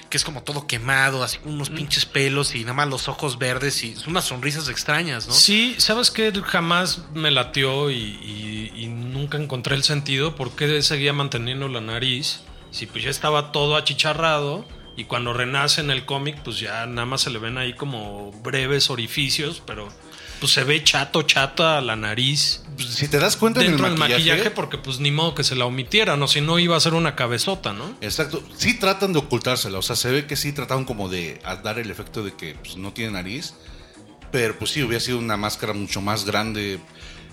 que 0.10 0.18
es 0.18 0.24
como 0.24 0.42
todo 0.42 0.66
quemado, 0.66 1.24
así 1.24 1.38
con 1.38 1.54
unos 1.54 1.70
pinches 1.70 2.06
pelos 2.08 2.56
y 2.56 2.62
nada 2.62 2.74
más 2.74 2.88
los 2.90 3.08
ojos 3.08 3.38
verdes 3.38 3.84
y 3.84 3.96
unas 4.08 4.26
sonrisas 4.26 4.68
extrañas, 4.70 5.28
¿no? 5.28 5.34
Sí, 5.36 5.76
¿sabes 5.78 6.10
qué? 6.10 6.34
Jamás 6.44 7.02
me 7.14 7.30
latió 7.30 7.92
y, 7.92 7.96
y- 7.96 8.72
y 8.76 8.88
nunca 8.88 9.38
encontré 9.38 9.76
el 9.76 9.84
sentido 9.84 10.36
por 10.36 10.56
qué 10.56 10.82
seguía 10.82 11.14
manteniendo 11.14 11.68
la 11.68 11.80
nariz. 11.82 12.40
Si 12.72 12.88
pues 12.88 13.04
ya 13.04 13.12
estaba 13.12 13.52
todo 13.52 13.76
achicharrado 13.76 14.66
y 14.96 15.06
cuando 15.06 15.34
renace 15.34 15.82
en 15.82 15.92
el 15.92 16.06
cómic 16.06 16.42
pues 16.44 16.60
ya 16.60 16.86
nada 16.86 17.06
más 17.06 17.22
se 17.22 17.30
le 17.30 17.40
ven 17.40 17.58
ahí 17.58 17.74
como 17.74 18.32
breves 18.44 18.90
orificios, 18.90 19.62
pero 19.66 19.88
pues 20.40 20.52
se 20.54 20.64
ve 20.64 20.84
chato, 20.84 21.22
chata 21.24 21.82
la 21.82 21.96
nariz 21.96 22.64
si 22.90 23.08
te 23.08 23.20
das 23.20 23.38
cuenta 23.38 23.62
en 23.62 23.68
dentro 23.68 23.88
el 23.88 23.94
del 23.94 24.00
maquillaje, 24.00 24.52
porque 24.52 24.78
pues 24.78 25.00
ni 25.00 25.12
modo 25.12 25.36
que 25.36 25.44
se 25.44 25.56
la 25.56 25.66
omitieran 25.66 26.22
o 26.22 26.28
si 26.28 26.42
no 26.42 26.60
iba 26.60 26.76
a 26.76 26.80
ser 26.80 26.94
una 26.94 27.16
cabezota, 27.16 27.74
¿no? 27.74 27.96
Exacto. 28.02 28.44
Sí 28.58 28.78
tratan 28.78 29.14
de 29.14 29.20
ocultársela. 29.20 29.78
O 29.78 29.82
sea, 29.82 29.96
se 29.96 30.12
ve 30.12 30.26
que 30.26 30.36
sí 30.36 30.54
trataron 30.54 30.86
como 30.86 31.10
de 31.10 31.40
dar 31.64 31.80
el 31.80 31.92
efecto 31.92 32.24
de 32.24 32.34
que 32.34 32.56
pues, 32.56 32.78
no 32.78 32.94
tiene 32.94 33.12
nariz. 33.12 33.54
Pero 34.32 34.58
pues 34.58 34.72
sí, 34.72 34.82
hubiera 34.82 35.04
sido 35.04 35.18
una 35.18 35.36
máscara 35.36 35.74
mucho 35.74 36.02
más 36.02 36.26
grande. 36.26 36.80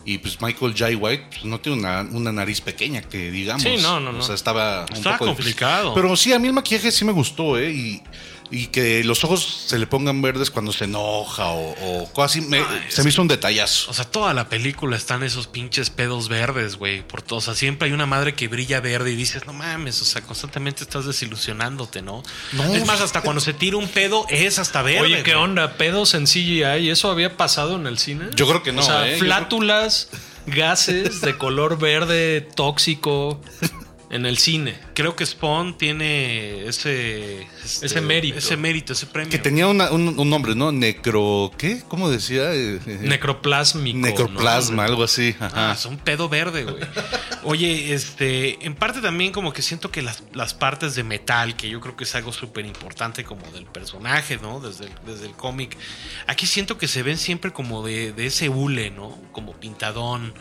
Y 0.09 0.17
pues 0.17 0.41
Michael 0.41 0.73
J. 0.73 0.97
White 0.97 1.25
pues, 1.29 1.45
no 1.45 1.61
tiene 1.61 1.81
una, 1.81 2.00
una 2.00 2.33
nariz 2.33 2.62
pequeña, 2.62 3.03
que 3.03 3.31
digamos. 3.31 3.62
Sí, 3.62 3.77
no, 3.83 4.00
no, 4.00 4.11
no. 4.11 4.21
O 4.21 4.23
sea, 4.23 4.35
estaba 4.35 4.87
un 4.88 4.97
Estaba 4.97 5.19
poco 5.19 5.35
complicado. 5.35 5.93
Pero 5.93 6.17
sí, 6.17 6.33
a 6.33 6.38
mí 6.38 6.47
el 6.47 6.55
maquillaje 6.55 6.91
sí 6.91 7.05
me 7.05 7.12
gustó, 7.12 7.59
¿eh? 7.59 7.71
Y, 7.71 8.03
y 8.50 8.69
que 8.69 9.05
los 9.05 9.25
ojos 9.25 9.64
se 9.67 9.78
le 9.78 9.87
pongan 9.87 10.23
verdes 10.23 10.50
cuando 10.50 10.73
se 10.73 10.85
enoja 10.85 11.47
o, 11.47 11.75
o 12.02 12.12
cosas 12.12 12.31
así. 12.38 12.40
me- 12.40 12.59
Ay, 12.59 12.85
se 12.88 13.02
me 13.02 13.11
hizo 13.11 13.21
un 13.23 13.28
detallazo. 13.28 13.90
O 13.90 13.95
sea, 13.95 14.05
toda 14.05 14.33
la 14.35 14.49
película 14.49 14.97
están 14.97 15.23
esos 15.23 15.47
pinches 15.47 15.90
pedos 15.90 16.28
verdes, 16.28 16.76
güey. 16.76 17.02
Por 17.07 17.23
todo. 17.23 17.38
O 17.38 17.43
sea, 17.43 17.55
siempre 17.55 17.87
hay 17.88 17.93
una 17.95 18.07
madre 18.07 18.35
que 18.35 18.49
brilla 18.49 18.81
verde 18.81 19.12
y 19.12 19.17
dices, 19.17 19.47
no 19.47 19.52
mames, 19.52 20.00
o 20.02 20.05
sea, 20.05 20.23
constantemente 20.23 20.83
estás 20.83 21.05
desilusionándote, 21.07 22.02
¿no? 22.02 22.23
No. 22.52 22.75
Es 22.75 22.87
más, 22.87 23.00
hasta 23.00 23.21
cuando 23.23 23.40
se 23.40 23.52
tira 23.52 23.76
un 23.76 23.88
pedo 23.88 24.25
es 24.31 24.59
hasta 24.59 24.83
verde. 24.83 25.00
Oye, 25.00 25.23
¿qué 25.23 25.33
güey. 25.35 25.45
onda? 25.45 25.75
¿Pedos 25.75 26.14
en 26.14 26.25
CGI? 26.26 26.88
¿Eso 26.90 27.11
había 27.11 27.37
pasado 27.37 27.76
en 27.76 27.87
el 27.87 27.99
cine? 27.99 28.26
Yo 28.35 28.47
creo 28.49 28.62
que 28.62 28.73
no, 28.73 28.81
O 28.81 28.85
sea, 28.85 29.09
¿eh? 29.09 29.19
Flátulas, 29.19 30.09
gases 30.47 31.21
de 31.21 31.37
color 31.37 31.78
verde 31.78 32.40
tóxico 32.55 33.40
en 34.11 34.25
el 34.25 34.38
cine. 34.38 34.79
Creo 34.95 35.15
que 35.17 35.27
Spawn 35.27 35.77
tiene 35.77 36.67
ese... 36.67 37.43
este, 37.65 37.87
Ese 37.87 38.00
mérito. 38.00 38.38
Ese 38.38 38.57
mérito, 38.57 38.93
ese 38.95 39.07
premio. 39.07 39.31
Que 39.31 39.38
tenía 39.38 39.67
una- 39.67 39.91
un, 39.91 40.19
un 40.19 40.31
nombre, 40.31 40.55
¿no? 40.55 40.73
Necro. 40.73 41.50
¿Qué? 41.59 41.83
¿Cómo 41.88 42.09
decía? 42.09 42.55
Eh, 42.55 42.81
eh, 42.87 42.99
Necroplásmico. 43.03 43.99
Necroplasma, 43.99 44.77
¿no? 44.85 44.88
algo 44.88 45.05
así. 45.05 45.35
Ajá. 45.38 45.71
Ah, 45.71 45.73
es 45.75 45.85
un 45.85 45.99
pedo 45.99 46.29
verde, 46.29 46.65
güey. 46.65 46.77
Oye, 47.45 47.93
este, 47.95 48.65
en 48.67 48.75
parte 48.75 49.00
también 49.00 49.31
como 49.33 49.53
que 49.53 49.61
siento 49.62 49.91
que 49.91 50.00
las, 50.03 50.23
las 50.33 50.55
partes 50.55 50.95
de 50.95 51.03
metal, 51.05 51.55
que 51.57 51.69
yo 51.69 51.81
creo 51.81 51.97
que 51.97 52.05
es 52.05 52.15
algo 52.15 52.33
súper 52.33 52.65
importante 52.67 53.25
como 53.25 53.43
del 53.53 53.67
personaje, 53.67 54.38
¿no? 54.38 54.59
Desde 54.61 54.87
el, 54.87 54.93
desde 55.07 55.27
el 55.27 55.33
cómic. 55.33 55.77
Aquí 56.27 56.47
siento 56.47 56.79
que 56.79 56.88
se 56.88 57.03
ven 57.03 57.19
siempre 57.19 57.53
como 57.53 57.83
de, 57.85 58.12
de 58.12 58.27
ese 58.27 58.49
hule, 58.49 58.91
¿no? 58.91 59.11
Como 59.33 59.53
pintadón. 59.53 60.33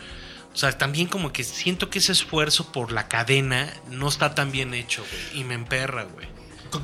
O 0.58 0.60
sea, 0.60 0.76
también 0.76 1.06
como 1.06 1.32
que 1.32 1.44
siento 1.44 1.88
que 1.88 2.00
ese 2.00 2.10
esfuerzo 2.10 2.72
por 2.72 2.90
la 2.90 3.06
cadena 3.06 3.72
no 3.92 4.08
está 4.08 4.34
tan 4.34 4.50
bien 4.50 4.74
hecho, 4.74 5.04
güey. 5.08 5.40
Y 5.40 5.44
me 5.44 5.54
emperra, 5.54 6.02
güey. 6.02 6.26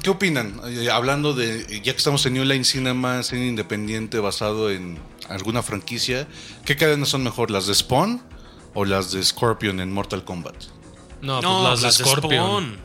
¿Qué 0.00 0.10
opinan? 0.10 0.60
Eh, 0.66 0.92
hablando 0.92 1.34
de, 1.34 1.66
ya 1.82 1.90
que 1.90 1.98
estamos 1.98 2.24
en 2.24 2.34
New 2.34 2.44
Line 2.44 2.62
Cinema, 2.62 3.20
cine 3.24 3.48
independiente 3.48 4.20
basado 4.20 4.70
en 4.70 5.00
alguna 5.28 5.64
franquicia, 5.64 6.28
¿qué 6.64 6.76
cadenas 6.76 7.08
son 7.08 7.24
mejor, 7.24 7.50
las 7.50 7.66
de 7.66 7.74
Spawn 7.74 8.22
o 8.74 8.84
las 8.84 9.10
de 9.10 9.24
Scorpion 9.24 9.80
en 9.80 9.92
Mortal 9.92 10.24
Kombat? 10.24 10.54
No, 11.20 11.42
No, 11.42 11.66
pues 11.70 11.82
las, 11.82 11.98
de 11.98 12.04
Scorpion. 12.04 12.30
Spawn. 12.30 12.78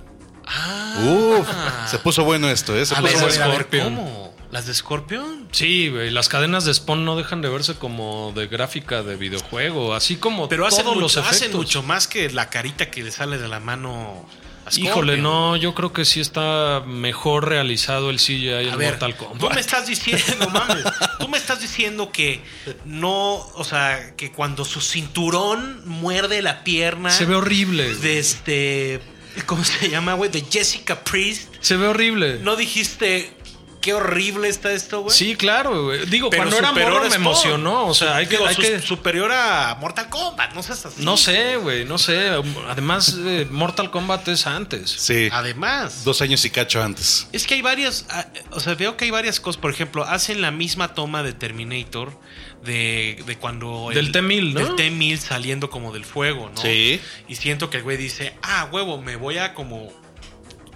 Ah. 0.48 1.04
Uf, 1.06 1.48
se 1.92 2.00
puso 2.00 2.24
bueno 2.24 2.50
esto, 2.50 2.76
¿eh? 2.76 2.84
Se 2.84 2.96
A 2.96 3.02
puso 3.02 3.14
ver, 3.14 3.22
las 3.26 3.38
ver, 3.38 3.44
a 3.44 3.48
ver. 3.48 3.68
¿cómo? 3.84 4.34
¿Las 4.52 4.66
de 4.66 4.74
Scorpion? 4.74 5.48
Sí, 5.52 5.90
güey, 5.90 6.10
las 6.10 6.28
cadenas 6.28 6.66
de 6.66 6.74
Spawn 6.74 7.06
no 7.06 7.16
dejan 7.16 7.42
de 7.42 7.50
verse 7.50 7.76
como 7.76 8.34
de 8.36 8.48
gráfica 8.48 9.04
de 9.04 9.16
videojuego, 9.16 9.94
así 9.94 10.16
como 10.16 10.50
Pero 10.50 10.66
hacen 10.66 10.84
todos 10.86 10.96
los 10.98 11.12
mucho, 11.16 11.20
efectos. 11.20 11.42
hacen 11.42 11.56
mucho 11.56 11.84
más 11.84 12.08
que 12.08 12.30
la 12.32 12.50
carita 12.50 12.90
que 12.90 13.04
le 13.04 13.12
sale 13.12 13.38
de 13.38 13.48
la 13.48 13.60
mano 13.60 14.28
a 14.66 14.72
Scorpion. 14.72 14.88
Híjole, 14.92 15.18
no, 15.18 15.56
yo 15.56 15.76
creo 15.76 15.94
que 15.94 16.04
sí 16.04 16.20
está 16.20 16.82
mejor 16.88 17.48
realizado 17.48 18.10
el 18.10 18.18
CGI 18.18 18.50
A 18.50 18.62
en 18.62 18.78
ver, 18.80 18.94
Mortal 18.94 19.16
tú 19.18 19.26
Kombat. 19.28 19.54
me 19.54 19.62
estás 19.62 19.86
diciendo, 19.88 20.50
mames, 20.50 20.84
tú 21.20 21.28
me 21.28 21.38
estás 21.38 21.62
diciendo 21.62 22.12
que 22.12 22.42
no, 22.86 23.36
o 23.36 23.64
sea, 23.64 24.16
que 24.16 24.32
cuando 24.32 24.66
su 24.66 24.82
cinturón 24.82 25.88
muerde 25.88 26.42
la 26.42 26.64
pierna 26.64 27.12
Se 27.12 27.26
ve 27.26 27.36
horrible. 27.36 27.94
de 27.98 28.18
este, 28.20 29.00
¿cómo 29.46 29.64
se 29.64 29.90
llama, 29.90 30.14
güey? 30.16 30.32
De 30.32 30.42
Jessica 30.42 31.04
Priest, 31.04 31.54
Se 31.62 31.78
ve 31.78 31.88
horrible. 31.88 32.40
¿no 32.40 32.56
dijiste 32.56 33.32
qué 33.82 33.94
horrible 33.94 34.48
está 34.50 34.72
esto, 34.72 35.02
güey? 35.02 35.16
Sí, 35.16 35.36
claro, 35.36 35.86
güey. 35.86 36.06
Digo, 36.08 36.30
Pero 36.30 36.44
cuando 36.44 36.58
era 36.58 36.72
morro 36.72 37.04
a 37.06 37.10
me 37.10 37.16
emocionó. 37.16 37.88
O 37.88 37.94
sea, 37.94 38.18
hay 38.18 38.26
que. 38.28 38.36
Digo, 38.38 38.48
hay 38.48 38.56
su- 38.56 38.62
que- 38.62 38.80
superior 38.82 39.32
a 39.32 39.76
Mortal 39.80 40.10
Kombat, 40.10 40.54
no 40.54 40.64
seas 40.64 40.86
así. 40.86 41.04
no 41.04 41.18
sé, 41.18 41.56
güey, 41.58 41.86
no 41.86 41.98
sé. 41.98 42.30
Además, 42.70 43.16
eh, 43.20 43.48
Mortal 43.50 43.92
Kombat 43.92 44.28
es 44.28 44.48
antes. 44.48 44.90
Sí, 44.90 45.30
Además, 45.32 46.04
dos 46.04 46.22
años 46.22 46.44
y 46.46 46.50
cacho 46.50 46.82
antes. 46.84 47.28
Es 47.32 47.46
que 47.48 47.56
hay 47.56 47.62
varias, 47.62 48.06
ah, 48.10 48.26
o 48.52 48.60
sea, 48.60 48.76
veo 48.76 48.98
que 48.98 49.06
hay 49.06 49.12
varias 49.12 49.40
cosas. 49.40 49.60
Por 49.62 49.72
ejemplo, 49.72 50.04
hacen 50.04 50.42
la 50.42 50.52
misma 50.52 50.94
toma 50.94 51.24
de 51.24 51.34
Terminator 51.34 52.18
de, 52.64 53.24
de 53.26 53.38
cuando... 53.38 53.90
Del 53.94 54.12
T-1000, 54.12 54.54
¿no? 54.54 54.60
Del 54.60 54.76
T-1000 54.76 55.18
saliendo 55.18 55.70
como 55.70 55.94
del 55.94 56.04
fuego, 56.06 56.52
¿no? 56.54 56.62
Sí. 56.62 57.00
Y 57.28 57.36
siento 57.36 57.70
que 57.70 57.78
el 57.78 57.84
güey 57.84 57.96
dice, 57.98 58.36
ah, 58.44 58.68
huevo, 58.72 59.02
me 59.02 59.16
voy 59.16 59.38
a 59.38 59.54
como 59.54 59.92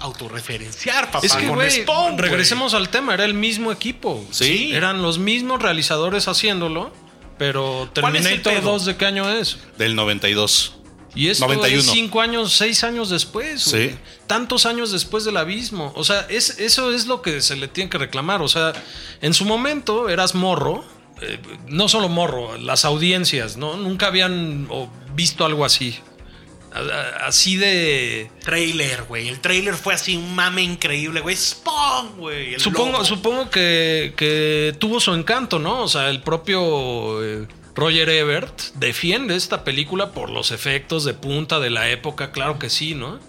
autorreferenciar, 0.04 1.12
papá. 1.12 1.26
Es 1.26 1.34
que, 1.34 1.48
con 1.48 1.56
güey, 1.56 1.72
Spawn, 1.72 2.14
güey". 2.14 2.30
regresemos 2.30 2.74
al 2.74 2.90
tema. 2.90 3.14
Era 3.14 3.26
el 3.26 3.34
mismo 3.34 3.72
equipo. 3.72 4.24
Sí. 4.32 4.72
Eran 4.74 5.02
los 5.02 5.18
mismos 5.20 5.62
realizadores 5.62 6.28
haciéndolo. 6.28 6.92
Pero 7.38 7.90
¿Cuál 8.00 8.16
es 8.16 8.26
el 8.26 8.42
Terminator 8.42 8.54
pedo? 8.62 8.72
2, 8.74 8.86
¿de 8.86 8.96
qué 8.96 9.06
año 9.08 9.30
es? 9.30 9.58
Del 9.78 9.96
92. 9.96 10.76
Y 11.16 11.30
esto 11.30 11.46
91. 11.48 11.80
es 11.80 11.86
cinco 11.92 12.22
años, 12.22 12.54
seis 12.54 12.84
años 12.84 13.10
después. 13.10 13.62
Sí. 13.64 13.92
Tantos 14.28 14.66
años 14.66 14.92
después 14.92 15.24
del 15.26 15.38
abismo. 15.38 15.92
O 15.96 16.04
sea, 16.04 16.26
es, 16.30 16.60
eso 16.60 16.94
es 16.94 17.08
lo 17.08 17.22
que 17.22 17.42
se 17.42 17.56
le 17.56 17.68
tiene 17.68 17.90
que 17.90 17.98
reclamar. 17.98 18.42
O 18.42 18.48
sea, 18.48 18.74
en 19.22 19.34
su 19.34 19.46
momento 19.46 20.10
eras 20.10 20.36
morro. 20.36 20.84
eh, 21.22 21.40
no 21.68 21.88
solo 21.90 22.10
morro, 22.10 22.58
las 22.58 22.86
audiencias, 22.86 23.58
¿no? 23.58 23.78
Nunca 23.78 24.08
habían 24.08 24.68
visto 25.16 25.46
algo 25.46 25.66
así. 25.66 26.00
Así 27.26 27.56
de. 27.58 28.32
Trailer, 28.44 29.04
güey. 29.04 29.28
El 29.30 29.40
trailer 29.40 29.76
fue 29.76 29.94
así 29.94 30.16
un 30.16 30.34
mame 30.36 30.64
increíble, 30.64 31.22
güey. 31.22 31.36
Spawn, 31.36 32.18
güey. 32.18 32.60
Supongo, 32.60 33.06
supongo 33.06 33.50
que, 33.50 34.14
que 34.18 34.76
tuvo 34.80 35.00
su 35.00 35.14
encanto, 35.14 35.60
¿no? 35.60 35.82
O 35.84 35.88
sea, 35.88 36.10
el 36.10 36.22
propio 36.22 37.24
eh, 37.24 37.48
Roger 37.76 38.10
Ebert 38.10 38.60
defiende 38.76 39.36
esta 39.36 39.64
película 39.64 40.12
por 40.12 40.30
los 40.30 40.52
efectos 40.52 41.06
de 41.06 41.14
punta 41.14 41.60
de 41.60 41.70
la 41.70 41.90
época, 41.90 42.32
claro 42.32 42.58
que 42.60 42.70
sí, 42.70 42.96
¿no? 42.96 43.20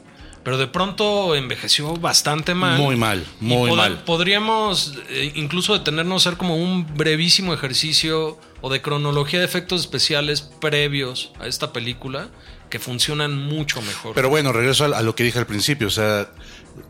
Pero 0.42 0.58
de 0.58 0.66
pronto 0.66 1.34
envejeció 1.34 1.94
bastante 1.96 2.54
mal. 2.54 2.78
Muy 2.78 2.96
mal, 2.96 3.24
muy 3.40 3.70
pod- 3.70 3.76
mal. 3.76 4.04
Podríamos 4.04 4.92
eh, 5.08 5.32
incluso 5.36 5.72
detenernos 5.72 6.26
a 6.26 6.28
hacer 6.28 6.38
como 6.38 6.56
un 6.56 6.86
brevísimo 6.96 7.54
ejercicio 7.54 8.38
o 8.60 8.68
de 8.70 8.82
cronología 8.82 9.38
de 9.38 9.46
efectos 9.46 9.80
especiales 9.80 10.42
previos 10.42 11.32
a 11.40 11.46
esta 11.46 11.72
película 11.72 12.28
que 12.74 12.80
funcionan 12.80 13.37
mucho 13.38 13.80
mejor. 13.82 14.16
Pero 14.16 14.28
bueno, 14.28 14.52
regreso 14.52 14.87
a, 14.87 15.00
lo 15.00 15.14
que 15.14 15.22
dije 15.22 15.38
al 15.38 15.46
principio. 15.46 15.87
O 15.87 15.92
sea, 15.92 16.28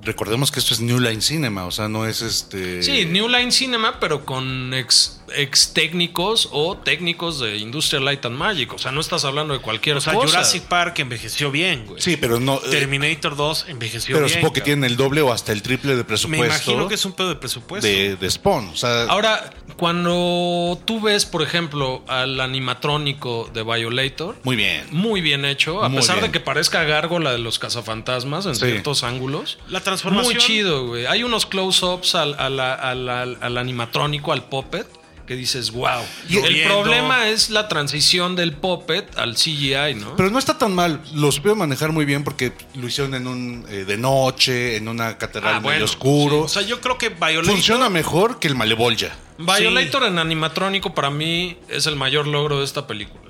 recordemos 0.03 0.51
que 0.51 0.61
esto 0.61 0.75
es 0.75 0.81
New 0.81 0.99
Line 1.01 1.21
Cinema. 1.23 1.67
O 1.67 1.71
sea, 1.71 1.89
no 1.89 2.07
es 2.07 2.23
este. 2.23 2.83
Sí, 2.83 3.05
New 3.07 3.29
Line 3.29 3.51
Cinema, 3.53 3.99
pero 4.01 4.25
con 4.25 4.73
ex, 4.75 5.21
ex 5.35 5.73
técnicos 5.73 6.49
o 6.53 6.77
técnicos 6.77 7.41
de 7.41 7.57
Industrial 7.59 8.05
Light 8.05 8.25
and 8.25 8.37
Magic. 8.37 8.73
O 8.73 8.79
sea, 8.79 8.93
no 8.93 9.01
estás 9.01 9.25
hablando 9.25 9.55
de 9.55 9.61
cualquier 9.61 9.97
O 9.97 10.01
sea, 10.01 10.13
cosa. 10.15 10.27
Jurassic 10.29 10.63
Park 10.65 10.99
envejeció 10.99 11.51
bien, 11.51 11.87
güey. 11.87 12.01
Sí, 12.01 12.17
pero 12.17 12.41
no. 12.41 12.57
eh, 12.57 12.71
Terminator 12.71 13.37
2 13.37 13.67
envejeció 13.69 14.15
pero 14.15 14.27
bien. 14.27 14.39
supongo 14.39 14.53
que 14.53 14.61
cabrón. 14.61 14.81
tienen 14.81 14.91
el 14.91 14.97
doble 14.97 15.21
o 15.23 15.33
hasta 15.33 15.53
el 15.53 15.63
triple 15.63 15.93
de 15.93 15.99
Me 15.99 16.05
presupuesto. 16.05 16.45
imagino 16.45 16.89
que 16.89 16.95
es 16.95 17.05
un 17.05 17.13
pedo 17.13 17.29
de 17.29 17.37
presupuesto. 17.37 17.87
de, 17.87 18.17
de 18.17 18.31
Spawn. 18.31 18.69
O 18.69 18.77
sea, 18.77 19.05
Ahora, 19.05 19.51
cuando 19.77 20.81
tú 20.85 21.01
ves, 21.01 21.25
por 21.25 21.43
ejemplo, 21.43 22.03
al 22.09 22.41
animatrónico 22.41 23.51
de 23.53 23.63
Violator, 23.63 24.37
muy 24.43 24.57
bien. 24.57 24.85
muy 24.91 25.21
bien 25.21 25.45
hecho, 25.45 25.83
a 25.83 25.89
Muy 25.89 26.01
pesar 26.01 26.17
bien. 26.17 26.27
de 26.27 26.33
que 26.33 26.41
parezca 26.41 26.85
gárgola 26.85 27.33
de 27.33 27.39
los 27.39 27.59
cazafantasmas 27.59 28.47
en 28.47 28.55
Sí. 28.55 28.67
ciertos 28.67 29.03
ángulos. 29.05 29.59
La 29.75 29.81
transformación. 29.81 30.35
Muy 30.35 30.41
chido, 30.43 30.87
güey. 30.87 31.07
Hay 31.07 31.25
unos 31.25 31.47
close-ups 31.47 32.15
al, 32.15 32.35
al- 32.39 32.61
al- 32.61 33.09
al- 33.09 33.39
al 33.41 33.59
animatrónico, 33.59 34.33
al 34.33 34.45
puppet, 34.45 34.87
que 35.27 35.35
dices, 35.35 35.73
wow. 35.73 36.01
Y- 36.29 36.37
el 36.37 36.63
problema 36.69 37.29
es 37.29 37.51
la 37.51 37.67
transición 37.67 38.37
del 38.37 38.53
puppet 38.53 39.19
al 39.19 39.35
CGI, 39.35 39.95
¿no? 39.97 40.15
Pero 40.17 40.31
no 40.31 40.39
está 40.39 40.57
tan 40.59 40.75
mal. 40.75 41.01
Lo 41.15 41.33
supieron 41.33 41.59
manejar 41.59 41.91
muy 41.93 42.05
bien 42.05 42.23
porque 42.23 42.53
lo 42.75 42.87
hicieron 42.87 43.15
en 43.15 43.27
un 43.27 43.67
eh, 43.69 43.85
de 43.85 43.97
noche, 43.97 44.77
en 44.77 44.87
una 44.87 45.19
catedral 45.19 45.55
Ah, 45.55 45.61
medio 45.61 45.71
bueno, 45.71 45.85
oscuro. 45.87 46.41
O 46.43 46.49
sea, 46.49 46.63
yo 46.63 46.81
creo 46.81 46.97
que 46.99 47.09
Violator. 47.09 47.47
Funciona 47.47 47.89
mejor 47.91 48.39
que 48.39 48.47
el 48.49 48.55
Malevolja. 48.55 49.09
Violator 49.39 50.05
en 50.05 50.19
animatrónico 50.21 50.95
para 50.95 51.11
mí 51.11 51.57
es 51.69 51.87
el 51.87 51.97
mayor 51.97 52.29
logro 52.29 52.59
de 52.61 52.65
esta 52.65 52.87
película. 52.87 53.24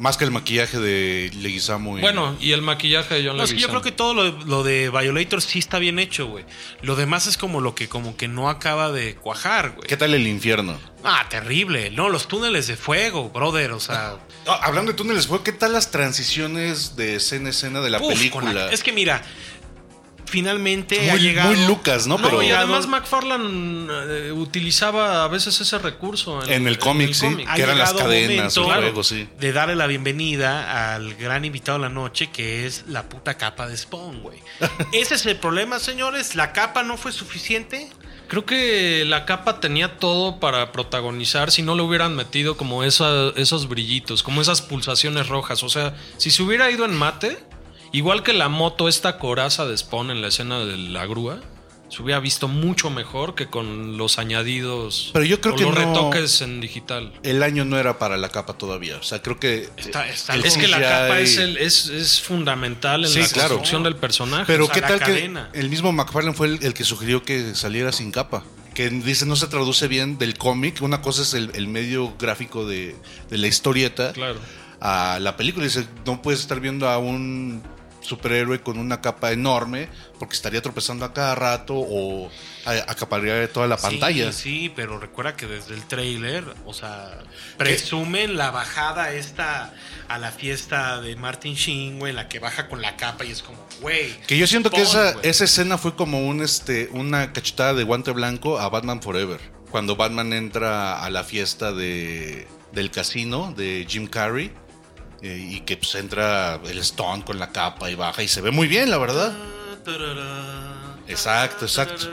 Más 0.00 0.16
que 0.16 0.24
el 0.24 0.30
maquillaje 0.30 0.78
de 0.80 1.30
Leguizamo. 1.36 1.98
y- 1.98 2.00
Bueno, 2.00 2.34
y 2.40 2.52
el 2.52 2.62
maquillaje 2.62 3.16
de 3.16 3.28
John 3.28 3.36
No, 3.36 3.44
es 3.44 3.50
que 3.50 3.56
yo 3.56 3.66
Leguizamo. 3.68 3.80
creo 3.80 3.82
que 3.82 3.96
todo 3.96 4.14
lo, 4.14 4.30
lo 4.46 4.62
de 4.64 4.88
Violator 4.90 5.42
sí 5.42 5.58
está 5.58 5.78
bien 5.78 5.98
hecho, 5.98 6.26
güey. 6.26 6.44
Lo 6.80 6.96
demás 6.96 7.26
es 7.26 7.36
como 7.36 7.60
lo 7.60 7.74
que 7.74 7.88
como 7.88 8.16
que 8.16 8.26
no 8.26 8.48
acaba 8.48 8.90
de 8.90 9.14
cuajar, 9.14 9.72
güey. 9.76 9.86
¿Qué 9.86 9.96
tal 9.98 10.14
el 10.14 10.26
infierno? 10.26 10.78
Ah, 11.04 11.26
terrible. 11.28 11.90
No, 11.90 12.08
los 12.08 12.28
túneles 12.28 12.66
de 12.66 12.76
fuego, 12.76 13.28
brother. 13.30 13.72
O 13.72 13.80
sea, 13.80 14.16
Ah, 14.46 14.58
hablando 14.62 14.92
de 14.92 14.96
túneles, 14.96 15.26
fue 15.26 15.42
¿qué 15.42 15.52
tal 15.52 15.74
las 15.74 15.90
transiciones 15.90 16.96
de 16.96 17.16
escena 17.16 17.48
a 17.48 17.50
escena 17.50 17.80
de 17.82 17.90
la 17.90 18.00
uf, 18.00 18.08
película? 18.08 18.52
la- 18.54 18.70
es 18.72 18.82
que 18.82 18.92
mira, 18.92 19.22
finalmente 20.30 21.10
ha 21.10 21.14
muy, 21.14 21.20
llegado. 21.22 21.52
muy 21.52 21.66
Lucas, 21.66 22.06
¿no? 22.06 22.16
No, 22.16 22.24
Pero 22.24 22.42
y 22.42 22.50
además 22.50 22.86
McFarlane 22.86 23.88
eh, 24.28 24.32
utilizaba 24.32 25.24
a 25.24 25.28
veces 25.28 25.60
ese 25.60 25.78
recurso. 25.78 26.42
En 26.46 26.66
el 26.66 26.78
cómic, 26.78 27.12
sí. 27.12 27.26
ha 27.46 27.54
que 27.54 27.62
eran 27.62 27.78
las 27.78 27.92
cadenas, 27.92 28.56
momento 28.56 28.74
el 28.74 28.80
juego, 28.82 29.04
sí. 29.04 29.28
de 29.38 29.52
darle 29.52 29.76
la 29.76 29.86
bienvenida 29.86 30.94
al 30.94 31.14
gran 31.14 31.44
invitado 31.44 31.78
de 31.78 31.82
la 31.82 31.88
noche, 31.90 32.30
que 32.30 32.66
es 32.66 32.84
la 32.88 33.08
puta 33.08 33.36
capa 33.36 33.66
de 33.66 33.76
Spawn, 33.76 34.20
güey. 34.22 34.38
Ese 34.92 35.16
es 35.16 35.26
el 35.26 35.36
problema, 35.36 35.78
señores. 35.78 36.34
La 36.34 36.52
capa 36.52 36.82
no 36.82 36.96
fue 36.96 37.12
suficiente. 37.12 37.88
Creo 38.28 38.46
que 38.46 39.04
la 39.06 39.24
capa 39.26 39.58
tenía 39.58 39.96
todo 39.98 40.38
para 40.38 40.70
protagonizar 40.70 41.50
si 41.50 41.62
no 41.62 41.74
le 41.74 41.82
hubieran 41.82 42.14
metido 42.14 42.56
como 42.56 42.84
esa- 42.84 43.30
esos 43.34 43.68
brillitos, 43.68 44.22
como 44.22 44.40
esas 44.40 44.62
pulsaciones 44.62 45.26
rojas. 45.26 45.64
O 45.64 45.68
sea, 45.68 45.96
si 46.16 46.30
se 46.30 46.42
hubiera 46.44 46.70
ido 46.70 46.84
en 46.84 46.94
mate, 46.94 47.38
igual 47.92 48.22
que 48.22 48.32
la 48.32 48.48
moto, 48.48 48.88
esta 48.88 49.18
coraza 49.18 49.66
de 49.66 49.76
Spawn 49.76 50.10
en 50.10 50.20
la 50.22 50.28
escena 50.28 50.60
de 50.60 50.76
la 50.76 51.06
grúa, 51.06 51.40
se 51.88 52.02
hubiera 52.02 52.20
visto 52.20 52.46
mucho 52.46 52.88
mejor 52.88 53.34
que 53.34 53.48
con 53.48 53.96
los 53.98 54.20
añadidos 54.20 55.10
Pero 55.12 55.24
yo 55.24 55.40
creo 55.40 55.54
o 55.54 55.56
que 55.56 55.64
los 55.64 55.74
no- 55.74 55.80
retoques 55.80 56.40
en 56.40 56.60
digital. 56.60 57.12
El 57.24 57.42
año 57.42 57.64
no 57.64 57.78
era 57.78 57.98
para 57.98 58.16
la 58.16 58.28
capa 58.28 58.52
todavía. 58.52 58.96
O 58.98 59.02
sea, 59.02 59.20
creo 59.22 59.40
que. 59.40 59.68
Está- 59.76 60.08
está 60.08 60.36
el 60.36 60.44
Es 60.44 60.56
que 60.56 60.68
la 60.68 60.80
capa 60.80 61.18
es, 61.18 61.36
el- 61.36 61.56
es, 61.56 61.86
es 61.86 62.20
fundamental 62.20 63.04
en 63.04 63.10
Sí, 63.10 63.18
la 63.18 63.26
claro. 63.28 63.48
construcción 63.48 63.82
del 63.82 63.96
personaje. 63.96 64.44
Pero 64.46 64.64
o 64.64 64.66
sea, 64.66 64.74
qué 64.74 64.80
tal 64.82 65.00
cadena. 65.00 65.50
que 65.52 65.58
el 65.58 65.68
mismo 65.68 65.90
McFarlane 65.90 66.36
fue 66.36 66.46
el, 66.46 66.62
el 66.64 66.74
que 66.74 66.84
sugirió 66.84 67.24
que 67.24 67.56
saliera 67.56 67.90
sin 67.90 68.12
capa. 68.12 68.44
Que 68.72 68.88
dice 68.88 69.26
no 69.26 69.34
se 69.34 69.48
traduce 69.48 69.88
bien 69.88 70.16
del 70.16 70.38
cómic. 70.38 70.80
Una 70.82 71.02
cosa 71.02 71.22
es 71.22 71.34
el, 71.34 71.50
el 71.54 71.66
medio 71.66 72.14
gráfico 72.20 72.66
de, 72.66 72.94
de 73.30 73.36
la 73.38 73.48
historieta 73.48 74.12
Claro. 74.12 74.38
a 74.80 75.18
la 75.20 75.36
película. 75.36 75.64
Dice, 75.64 75.88
no 76.06 76.22
puedes 76.22 76.38
estar 76.40 76.60
viendo 76.60 76.88
a 76.88 76.98
un 76.98 77.64
superhéroe 78.10 78.60
con 78.60 78.78
una 78.78 79.00
capa 79.00 79.32
enorme 79.32 79.88
porque 80.18 80.34
estaría 80.34 80.60
tropezando 80.60 81.04
a 81.06 81.12
cada 81.14 81.34
rato 81.34 81.74
o 81.76 82.30
a- 82.66 82.90
acaparar 82.92 83.48
toda 83.48 83.66
la 83.66 83.76
pantalla. 83.78 84.32
Sí, 84.32 84.42
sí, 84.42 84.72
pero 84.76 84.98
recuerda 84.98 85.34
que 85.36 85.46
desde 85.46 85.74
el 85.74 85.84
trailer, 85.86 86.44
o 86.66 86.74
sea, 86.74 87.18
presumen 87.56 88.36
la 88.36 88.50
bajada 88.50 89.12
esta 89.12 89.72
a 90.08 90.18
la 90.18 90.32
fiesta 90.32 91.00
de 91.00 91.14
Martin 91.16 91.54
Sheen, 91.54 91.98
güey, 91.98 92.12
la 92.12 92.28
que 92.28 92.38
baja 92.38 92.68
con 92.68 92.82
la 92.82 92.96
capa 92.96 93.24
y 93.24 93.30
es 93.30 93.42
como, 93.42 93.64
güey. 93.80 94.12
Que 94.26 94.36
yo 94.36 94.46
siento 94.46 94.70
que 94.70 94.82
esa, 94.82 95.12
güey. 95.12 95.28
esa 95.28 95.44
escena 95.44 95.78
fue 95.78 95.94
como 95.94 96.26
un 96.26 96.42
este 96.42 96.88
una 96.92 97.32
cachetada 97.32 97.74
de 97.74 97.84
guante 97.84 98.10
blanco 98.10 98.58
a 98.58 98.68
Batman 98.68 99.00
Forever. 99.02 99.40
Cuando 99.70 99.94
Batman 99.94 100.32
entra 100.32 101.00
a 101.04 101.10
la 101.10 101.22
fiesta 101.22 101.72
de, 101.72 102.48
del 102.72 102.90
casino 102.90 103.54
de 103.56 103.86
Jim 103.88 104.08
Carrey 104.08 104.50
y 105.22 105.60
que 105.60 105.76
pues 105.76 105.94
entra 105.94 106.60
el 106.64 106.78
Stone 106.78 107.24
con 107.24 107.38
la 107.38 107.52
capa 107.52 107.90
y 107.90 107.94
baja 107.94 108.22
y 108.22 108.28
se 108.28 108.40
ve 108.40 108.50
muy 108.50 108.68
bien, 108.68 108.90
la 108.90 108.98
verdad. 108.98 109.34
Exacto, 111.08 111.64
exacto. 111.64 112.08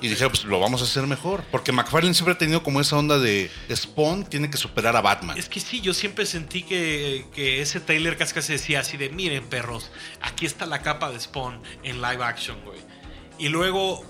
Y 0.00 0.08
dije, 0.08 0.28
pues 0.28 0.44
lo 0.44 0.60
vamos 0.60 0.80
a 0.82 0.84
hacer 0.84 1.06
mejor. 1.06 1.44
Porque 1.50 1.72
McFarlane 1.72 2.14
siempre 2.14 2.34
ha 2.34 2.38
tenido 2.38 2.62
como 2.62 2.80
esa 2.80 2.96
onda 2.96 3.18
de 3.18 3.50
Spawn 3.74 4.24
tiene 4.26 4.50
que 4.50 4.56
superar 4.56 4.96
a 4.96 5.00
Batman. 5.00 5.38
Es 5.38 5.48
que 5.48 5.60
sí, 5.60 5.80
yo 5.80 5.94
siempre 5.94 6.26
sentí 6.26 6.62
que, 6.62 7.26
que 7.34 7.62
ese 7.62 7.80
trailer 7.80 8.16
casi 8.16 8.34
casi 8.34 8.52
decía 8.52 8.80
así 8.80 8.96
de, 8.96 9.10
miren 9.10 9.44
perros, 9.48 9.90
aquí 10.20 10.44
está 10.44 10.66
la 10.66 10.82
capa 10.82 11.10
de 11.10 11.20
Spawn 11.20 11.62
en 11.82 12.02
live 12.02 12.22
action, 12.22 12.58
güey. 12.64 12.80
Y 13.38 13.48
luego, 13.48 14.04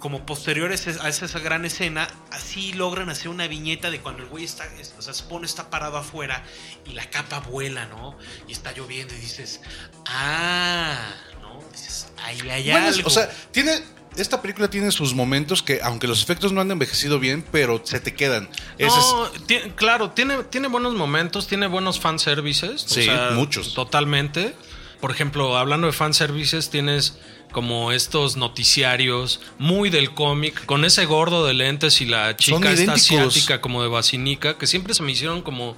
como 0.00 0.24
posteriores 0.26 0.86
a 0.86 1.08
esa, 1.08 1.38
gran 1.40 1.64
escena, 1.64 2.08
así 2.30 2.72
logran 2.74 3.08
hacer 3.08 3.28
una 3.28 3.46
viñeta 3.48 3.90
de 3.90 4.00
cuando 4.00 4.22
el 4.22 4.28
güey 4.28 4.44
está, 4.44 4.64
es- 4.78 4.94
o 4.98 5.02
sea, 5.02 5.14
Spawn 5.14 5.44
está 5.44 5.70
parado 5.70 5.96
afuera 5.96 6.44
y 6.86 6.92
la 6.92 7.08
capa 7.10 7.40
vuela, 7.40 7.86
¿no? 7.86 8.16
Y 8.46 8.52
está 8.52 8.72
lloviendo 8.72 9.14
y 9.14 9.18
dices, 9.18 9.60
ah, 10.06 10.96
¿no? 11.40 11.60
Dices, 11.72 12.08
ahí 12.22 12.40
hay 12.50 12.70
Bueno, 12.70 12.88
es- 12.88 12.96
algo. 12.96 13.08
o 13.08 13.10
sea, 13.10 13.30
tiene. 13.52 13.72
Esta 14.16 14.42
película 14.42 14.68
tiene 14.68 14.90
sus 14.90 15.14
momentos 15.14 15.62
que, 15.62 15.80
aunque 15.80 16.08
los 16.08 16.20
efectos 16.22 16.50
no 16.52 16.60
han 16.60 16.68
envejecido 16.72 17.20
bien, 17.20 17.44
pero 17.52 17.80
se 17.84 18.00
te 18.00 18.14
quedan. 18.14 18.48
Es- 18.76 18.88
No, 18.92 19.30
ti- 19.46 19.60
claro, 19.76 20.10
tiene, 20.10 20.42
tiene 20.44 20.66
buenos 20.66 20.94
momentos, 20.94 21.46
tiene 21.46 21.68
buenos 21.68 22.00
fanservices. 22.00 22.84
o 22.84 22.88
Sí, 22.88 23.04
sea, 23.04 23.30
muchos. 23.34 23.74
Totalmente. 23.74 24.56
Por 25.00 25.12
ejemplo, 25.12 25.56
hablando 25.56 25.86
de 25.86 25.92
fanservices, 25.92 26.68
tienes 26.70 27.18
como 27.52 27.92
estos 27.92 28.36
noticiarios 28.36 29.40
muy 29.58 29.90
del 29.90 30.12
cómic, 30.14 30.64
con 30.66 30.84
ese 30.84 31.06
gordo 31.06 31.46
de 31.46 31.54
lentes 31.54 32.00
y 32.00 32.06
la 32.06 32.36
chica 32.36 32.72
esta 32.72 32.94
asiática 32.94 33.60
como 33.60 33.82
de 33.82 33.88
Basinica, 33.88 34.58
que 34.58 34.66
siempre 34.66 34.94
se 34.94 35.02
me 35.02 35.12
hicieron 35.12 35.42
como 35.42 35.76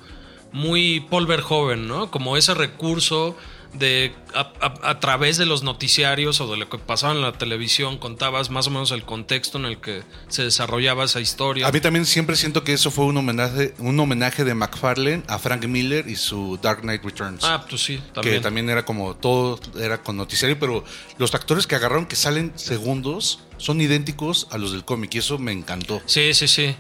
muy 0.53 1.01
Paul 1.01 1.27
Verhoeven, 1.27 1.87
¿no? 1.87 2.11
Como 2.11 2.37
ese 2.37 2.55
recurso 2.55 3.37
de 3.73 4.13
a, 4.35 4.53
a- 4.61 4.91
a 4.91 5.01
través 5.01 5.37
de 5.39 5.47
los 5.47 5.63
noticiarios 5.63 6.41
o 6.41 6.51
de 6.51 6.57
lo 6.57 6.69
que 6.69 6.79
pasaba 6.79 7.13
en 7.15 7.21
la 7.21 7.33
televisión 7.33 7.99
contabas 7.99 8.51
más 8.51 8.67
o 8.67 8.71
menos 8.71 8.91
el 8.91 9.05
contexto 9.05 9.59
en 9.59 9.65
el 9.65 9.81
que 9.81 10.03
se 10.29 10.43
desarrollaba 10.43 11.05
esa 11.05 11.21
historia. 11.21 11.67
A 11.67 11.73
mí 11.73 11.81
también 11.81 12.05
siempre 12.07 12.37
siento 12.37 12.65
que 12.65 12.73
eso 12.73 12.91
fue 12.91 13.05
un 13.05 13.17
homenaje, 13.17 13.75
un 13.79 13.99
homenaje 14.01 14.45
de 14.45 14.55
McFarlane 14.55 15.23
a 15.29 15.39
Frank 15.39 15.65
Miller 15.67 16.09
y 16.09 16.17
su 16.17 16.59
Dark 16.61 16.81
Knight 16.83 17.05
Returns. 17.05 17.45
Ah, 17.45 17.65
pues 17.69 17.83
sí, 17.83 17.99
que 17.99 18.13
también. 18.13 18.43
también 18.43 18.71
era 18.71 18.85
como 18.85 19.15
todo, 19.15 19.61
era 19.81 20.03
con 20.03 20.17
noticiario, 20.17 20.59
pero 20.59 20.85
los 21.19 21.35
actores 21.35 21.67
que 21.67 21.77
agarraron 21.77 22.07
que 22.07 22.17
salen 22.17 22.53
segundos 22.57 23.41
son 23.57 23.81
idénticos 23.81 24.49
a 24.51 24.59
los 24.59 24.73
del 24.73 24.85
cómic 24.85 25.15
y 25.15 25.19
eso 25.19 25.39
me 25.39 25.53
encantó. 25.53 26.01
Sí, 26.07 26.35
sí, 26.35 26.49
sí. 26.49 26.75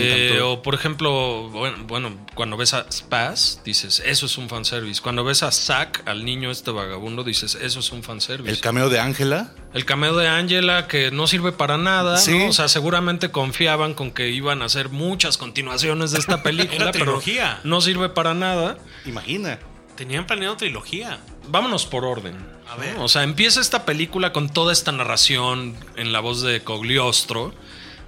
Me 0.00 0.36
Eh, 0.36 0.40
o 0.40 0.62
por 0.62 0.74
ejemplo, 0.74 1.48
bueno, 1.50 1.84
bueno, 1.86 2.26
cuando 2.34 2.56
ves 2.56 2.74
a 2.74 2.86
Spaz, 2.90 3.60
dices, 3.64 4.02
eso 4.04 4.26
es 4.26 4.38
un 4.38 4.48
fanservice. 4.48 5.00
Cuando 5.00 5.24
ves 5.24 5.42
a 5.42 5.50
Zack, 5.50 6.02
al 6.06 6.24
niño 6.24 6.50
este 6.50 6.70
vagabundo, 6.70 7.24
dices, 7.24 7.56
eso 7.60 7.80
es 7.80 7.90
un 7.92 8.02
fanservice. 8.02 8.50
El 8.50 8.60
cameo 8.60 8.88
de 8.88 9.00
Ángela, 9.00 9.52
El 9.74 9.84
cameo 9.84 10.16
de 10.16 10.28
Angela, 10.28 10.86
que 10.88 11.10
no 11.10 11.26
sirve 11.26 11.52
para 11.52 11.76
nada, 11.78 12.18
Sí. 12.18 12.38
¿no? 12.38 12.48
O 12.48 12.52
sea, 12.52 12.68
seguramente 12.68 13.30
confiaban 13.30 13.94
con 13.94 14.10
que 14.10 14.28
iban 14.30 14.62
a 14.62 14.66
hacer 14.66 14.88
muchas 14.88 15.36
continuaciones 15.38 16.10
de 16.12 16.18
esta 16.18 16.42
película, 16.42 16.76
Era 16.76 16.92
pero 16.92 17.04
trilogía. 17.04 17.60
no 17.64 17.80
sirve 17.80 18.08
para 18.08 18.34
nada. 18.34 18.78
imagina. 19.04 19.58
Tenían 19.96 20.26
planeado 20.26 20.56
trilogía. 20.58 21.20
Vámonos 21.48 21.86
por 21.86 22.04
orden. 22.04 22.36
A 22.68 22.74
¿no? 22.74 22.80
ver. 22.82 22.96
O 22.98 23.08
sea, 23.08 23.22
empieza 23.22 23.60
esta 23.60 23.86
película 23.86 24.32
con 24.32 24.50
toda 24.50 24.70
esta 24.72 24.92
narración 24.92 25.74
en 25.96 26.12
la 26.12 26.20
voz 26.20 26.42
de 26.42 26.62
Cogliostro. 26.62 27.54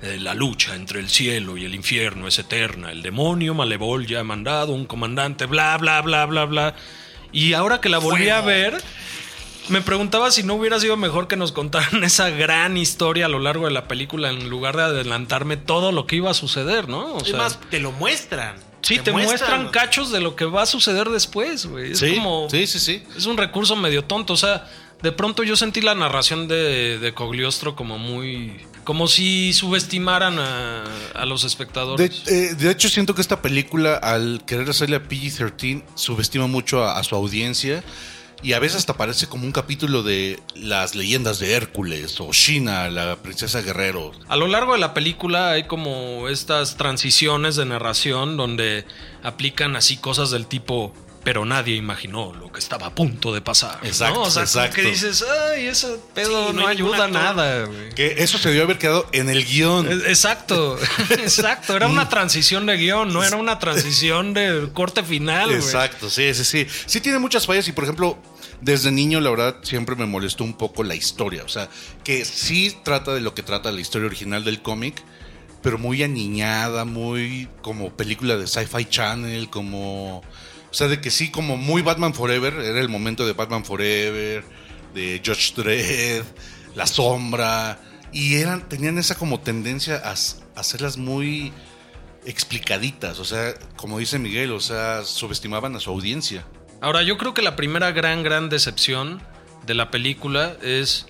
Eh, 0.03 0.19
la 0.21 0.35
lucha 0.35 0.75
entre 0.75 1.01
el 1.01 1.09
cielo 1.09 1.57
y 1.57 1.65
el 1.65 1.75
infierno 1.75 2.29
es 2.29 2.39
eterna. 2.39 2.93
El 2.93 3.03
demonio 3.03 3.55
Malevol 3.55 4.07
ya 4.07 4.21
ha 4.21 4.25
mandado 4.25 4.73
un 4.73 4.87
comandante, 4.87 5.47
bla, 5.47 5.77
bla, 5.79 6.01
bla, 6.03 6.25
bla, 6.27 6.45
bla. 6.45 6.75
Y 7.33 7.53
ahora 7.55 7.81
que 7.81 7.89
la 7.89 7.99
volví 7.99 8.29
a 8.29 8.41
ver, 8.41 8.81
me 9.69 9.83
preguntaba 9.83 10.31
si 10.31 10.43
no 10.45 10.55
hubiera 10.55 10.81
sido 10.81 10.97
mejor 10.97 11.29
que 11.29 11.37
nos 11.37 11.53
contaran 11.53 12.03
esa 12.05 12.31
gran 12.31 12.77
historia 12.77 13.27
a 13.27 13.29
lo 13.29 13.39
largo 13.39 13.67
de 13.67 13.73
la 13.73 13.89
película 13.89 14.31
en 14.31 14.49
lugar 14.49 14.77
de 14.77 14.83
adelantarme 14.85 15.57
todo 15.57 15.93
lo 15.93 16.07
que 16.07 16.17
iba 16.17 16.31
a 16.31 16.35
suceder, 16.35 16.89
¿no? 16.89 17.15
O 17.15 17.19
es 17.21 17.29
sea, 17.29 17.37
más, 17.39 17.59
te 17.71 17.81
lo 17.81 17.93
muestran. 17.93 18.57
sí, 18.83 18.99
te 19.01 19.13
muestran 19.13 19.69
cachos 19.69 20.11
de 20.13 20.21
lo 20.21 20.37
que 20.37 20.45
va 20.45 20.63
a 20.63 20.67
suceder 20.67 21.09
después, 21.11 21.67
güey. 21.67 21.93
Es 21.93 21.99
Sí, 21.99 22.15
como 22.15 22.49
sí, 22.49 22.67
sí, 22.67 22.79
sí. 22.79 23.03
es 23.17 23.27
un 23.27 23.37
recurso 23.37 23.77
medio 23.77 24.05
tonto. 24.05 24.33
O 24.33 24.37
sea, 24.39 24.67
de 25.03 25.13
pronto 25.13 25.43
yo 25.43 25.55
sentí 25.57 25.81
la 25.81 25.95
narración 25.95 26.49
de, 26.49 26.99
de 26.99 27.13
Cogliostro 27.15 27.77
como 27.77 27.99
muy. 27.99 28.57
Como 28.89 29.07
si 29.07 29.53
subestimaran 29.53 30.39
a, 30.39 30.83
a 31.15 31.27
los 31.27 31.43
De, 31.43 31.49
espectadores. 31.49 32.23
eh, 32.27 32.55
de 32.55 32.71
hecho, 32.71 32.89
siento 32.89 33.15
que 33.15 33.21
esta 33.21 33.43
película, 33.43 33.97
al 33.97 34.41
querer 34.47 34.71
hacerle 34.71 34.97
a 34.97 35.03
PG-13, 35.07 35.83
subestima 35.95 36.47
mucho 36.47 36.83
a, 36.83 36.99
a 36.99 37.05
su 37.05 37.15
audiencia. 37.15 37.85
Y 38.43 38.55
a 38.55 38.59
veces 38.61 38.79
hasta 38.79 38.95
parece 38.97 39.27
como 39.27 39.45
un 39.45 39.53
capítulo 39.53 40.03
de 40.03 40.41
las 40.55 40.95
leyendas 40.95 41.39
de 41.39 41.53
Hércules 41.53 42.19
o 42.19 42.33
Shina, 42.33 42.89
la 42.89 43.17
princesa 43.17 43.61
guerrero. 43.61 44.13
A 44.27 44.37
lo 44.37 44.47
largo 44.47 44.73
de 44.73 44.79
la 44.79 44.95
película 44.95 45.51
hay 45.51 45.65
como 45.65 46.27
estas 46.31 46.79
transiciones 46.79 47.57
de 47.57 47.67
narración 47.67 48.39
donde 48.39 48.87
aplican 49.23 49.77
así 49.77 49.99
cosas 49.99 50.31
del 50.31 50.47
tipo. 50.47 50.95
Pero 51.25 51.45
nadie 51.45 51.75
imaginó 51.75 52.33
lo 52.33 52.51
que 52.51 52.59
estaba 52.59 52.87
a 52.87 52.95
punto 52.95 53.35
de 53.35 53.41
pasar. 53.41 53.79
¿no? 53.83 53.89
Exacto, 53.89 54.21
O 54.23 54.31
sea, 54.31 54.45
como 54.45 54.65
exacto. 54.65 54.77
que 54.77 54.83
dices, 54.83 55.25
ay, 55.53 55.67
ese 55.67 55.99
pedo 56.15 56.49
Sí, 56.49 56.55
no 56.55 56.63
no, 56.63 56.67
ayuda 56.69 57.05
a 57.05 57.09
nada, 57.09 57.65
güey. 57.65 57.91
Que 57.91 58.15
eso 58.19 58.39
se 58.39 58.49
debió 58.49 58.63
haber 58.65 58.79
quedado 58.79 59.07
en 59.13 59.29
el 59.29 59.45
guion. 59.45 59.91
Eh, 59.91 60.05
Exacto, 60.07 60.79
exacto. 61.11 61.77
Era 61.77 61.89
una 61.89 62.09
transición 62.09 62.67
de 62.67 62.77
guion, 62.77 63.13
no 63.13 63.25
era 63.25 63.37
una 63.37 63.59
transición 63.59 64.33
de 64.33 64.71
corte 64.73 65.03
final. 65.03 65.47
güey. 65.49 65.59
Exacto, 65.59 66.09
sí, 66.09 66.33
sí, 66.35 66.45
sí. 66.45 66.67
Sí 66.87 67.01
tiene 67.01 67.19
muchas 67.19 67.47
fallas 67.47 67.67
y, 67.69 67.73
por 67.73 67.85
ejemplo, 67.85 68.17
desde 68.61 68.91
niño, 68.91 69.21
la 69.21 69.31
verdad, 69.31 69.57
siempre 69.63 69.97
me 69.97 70.07
molestó 70.07 70.45
un 70.45 70.55
poco 70.55 70.83
la 70.83 70.95
historia. 70.95 71.43
O 71.45 71.49
sea, 71.49 71.69
que 72.05 72.25
sí 72.25 72.77
trata 72.85 73.13
de 73.13 73.21
lo 73.21 73.35
que 73.35 73.43
trata 73.43 73.71
la 73.73 73.81
historia 73.81 74.07
original 74.07 74.45
del 74.45 74.63
cómic, 74.63 75.03
pero 75.63 75.79
muy 75.79 76.03
aniñada, 76.03 76.85
muy 76.85 77.49
como 77.61 77.91
película 77.97 78.37
de 78.37 78.47
Sci-Fi 78.47 78.85
Channel, 78.87 79.51
como... 79.51 80.23
O 80.71 80.75
sea, 80.75 80.89
de 80.89 81.01
que 81.01 81.11
sí, 81.11 81.31
como 81.31 81.57
muy 81.57 81.83
Batman 81.83 82.15
Forever, 82.15 82.55
era 82.55 82.81
el 82.81 82.89
momento 82.89 83.27
de 83.27 83.33
Batman 83.33 83.65
Forever, 83.65 84.45
de 84.95 85.23
Judge 85.25 85.55
Dredd, 85.57 86.25
La 86.75 86.87
Sombra, 86.87 87.79
y 88.13 88.37
eran, 88.37 88.69
tenían 88.69 88.99
esa 88.99 89.17
como 89.17 89.41
tendencia 89.41 89.97
a, 89.97 90.11
a 90.11 90.61
hacerlas 90.61 90.97
muy 90.97 91.53
explicaditas, 92.27 93.19
o 93.19 93.25
sea, 93.25 93.55
como 93.77 93.99
dice 93.99 94.19
Miguel, 94.19 94.53
o 94.53 94.61
sea, 94.61 95.05
subestimaban 95.05 95.75
a 95.77 95.81
su 95.81 95.91
audiencia. 95.91 96.47
Ahora, 96.81 97.03
yo 97.03 97.17
creo 97.17 97.35
que 97.35 97.43
la 97.43 97.57
primera 97.57 97.91
gran, 97.93 98.23
gran 98.23 98.49
decepción 98.49 99.23
de 99.67 99.75
la 99.75 99.91
película 99.91 100.57
es 100.63 101.07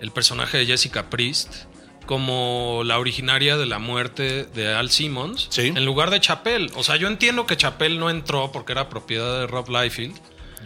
el 0.00 0.10
personaje 0.10 0.58
de 0.58 0.66
Jessica 0.66 1.10
Priest 1.10 1.64
como 2.06 2.82
la 2.84 2.98
originaria 2.98 3.56
de 3.56 3.66
la 3.66 3.78
muerte 3.78 4.44
de 4.44 4.74
Al 4.74 4.90
Simmons 4.90 5.46
Sí. 5.50 5.68
en 5.68 5.84
lugar 5.84 6.10
de 6.10 6.20
Chappelle. 6.20 6.70
O 6.76 6.82
sea, 6.82 6.96
yo 6.96 7.08
entiendo 7.08 7.46
que 7.46 7.56
Chappelle 7.56 7.98
no 7.98 8.10
entró 8.10 8.52
porque 8.52 8.72
era 8.72 8.88
propiedad 8.88 9.40
de 9.40 9.46
Rob 9.46 9.68
Liefeld. 9.70 10.16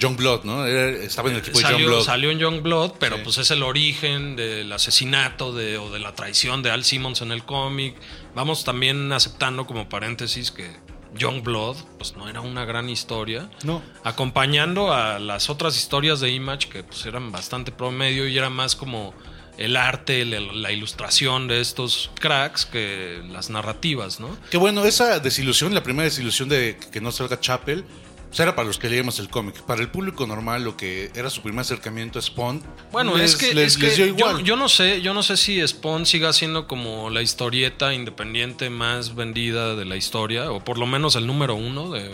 John 0.00 0.16
Blood, 0.16 0.44
¿no? 0.44 0.64
Estaba 0.64 1.28
en 1.28 1.34
el 1.36 1.40
equipo 1.40 1.58
de 1.58 1.64
John 1.64 1.72
Salió, 1.72 1.88
Blood. 1.88 2.04
salió 2.04 2.30
en 2.30 2.38
Young 2.38 2.62
Blood, 2.62 2.92
pero 3.00 3.16
Sí. 3.16 3.22
pues 3.24 3.38
es 3.38 3.50
el 3.50 3.64
origen 3.64 4.36
del 4.36 4.70
asesinato 4.72 5.52
de, 5.52 5.76
o 5.76 5.90
de 5.90 5.98
la 5.98 6.14
traición 6.14 6.62
de 6.62 6.70
Al 6.70 6.84
Simmons 6.84 7.20
en 7.20 7.32
el 7.32 7.44
cómic. 7.44 7.96
Vamos 8.34 8.62
también 8.64 9.10
aceptando 9.12 9.66
como 9.66 9.88
paréntesis 9.88 10.52
que 10.52 10.70
Young 11.16 11.42
Blood 11.42 11.76
pues 11.98 12.16
no 12.16 12.28
era 12.28 12.40
una 12.42 12.64
gran 12.64 12.88
historia. 12.88 13.50
No. 13.64 13.82
Acompañando 14.04 14.92
a 14.92 15.18
las 15.18 15.50
otras 15.50 15.76
historias 15.76 16.20
de 16.20 16.30
Image 16.30 16.68
que 16.68 16.84
pues 16.84 17.04
eran 17.06 17.32
bastante 17.32 17.72
promedio 17.72 18.28
y 18.28 18.38
era 18.38 18.50
más 18.50 18.76
como 18.76 19.14
el 19.58 19.76
arte, 19.76 20.24
la, 20.24 20.40
la 20.40 20.72
ilustración 20.72 21.48
de 21.48 21.60
estos 21.60 22.10
cracks 22.20 22.64
que 22.64 23.20
las 23.30 23.50
narrativas, 23.50 24.20
¿no? 24.20 24.36
Que 24.50 24.56
bueno, 24.56 24.84
esa 24.84 25.18
desilusión, 25.20 25.74
la 25.74 25.82
primera 25.82 26.04
desilusión 26.04 26.48
de 26.48 26.78
que 26.92 27.00
no 27.00 27.10
salga 27.12 27.38
Chapel, 27.40 27.84
pues 28.28 28.40
era 28.40 28.54
para 28.54 28.68
los 28.68 28.78
que 28.78 28.88
leíamos 28.90 29.18
el 29.20 29.30
cómic. 29.30 29.62
Para 29.62 29.80
el 29.80 29.88
público 29.88 30.26
normal, 30.26 30.62
lo 30.62 30.76
que 30.76 31.10
era 31.14 31.30
su 31.30 31.40
primer 31.42 31.60
acercamiento 31.62 32.18
a 32.18 32.22
Spawn, 32.22 32.62
Bueno, 32.92 33.16
les- 33.16 33.32
es 33.32 33.36
que, 33.36 33.54
les, 33.54 33.74
es 33.76 33.80
les 33.80 33.96
dio 33.96 34.06
yo, 34.06 34.12
igual. 34.14 34.44
yo 34.44 34.54
no 34.56 34.68
sé, 34.68 35.00
yo 35.00 35.14
no 35.14 35.22
sé 35.22 35.36
si 35.38 35.66
Spawn 35.66 36.04
siga 36.06 36.32
siendo 36.34 36.68
como 36.68 37.08
la 37.10 37.22
historieta 37.22 37.94
independiente 37.94 38.68
más 38.70 39.14
vendida 39.14 39.74
de 39.76 39.86
la 39.86 39.96
historia, 39.96 40.52
o 40.52 40.62
por 40.62 40.76
lo 40.78 40.86
menos 40.86 41.16
el 41.16 41.26
número 41.26 41.54
uno 41.54 41.90
de, 41.90 42.10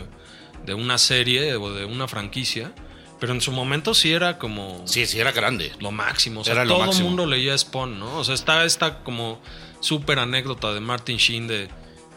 de 0.64 0.74
una 0.74 0.98
serie 0.98 1.56
o 1.56 1.74
de 1.74 1.84
una 1.84 2.06
franquicia. 2.08 2.72
Pero 3.20 3.32
en 3.32 3.40
su 3.40 3.52
momento 3.52 3.94
sí 3.94 4.12
era 4.12 4.38
como 4.38 4.82
Sí, 4.86 5.06
sí, 5.06 5.18
era 5.20 5.32
grande. 5.32 5.72
lo 5.80 5.90
máximo. 5.92 6.40
O 6.40 6.44
sea, 6.44 6.52
Era 6.54 6.64
lo 6.64 6.76
todo 6.78 6.92
el 6.92 7.02
mundo 7.02 7.26
leía 7.26 7.56
Spawn, 7.56 7.98
¿no? 7.98 8.18
O 8.18 8.24
sea, 8.24 8.34
está 8.34 8.64
esta 8.64 9.02
como 9.02 9.40
súper 9.80 10.18
anécdota 10.18 10.72
de 10.74 10.80
Martin 10.80 11.16
Sheen 11.18 11.46
de, 11.46 11.68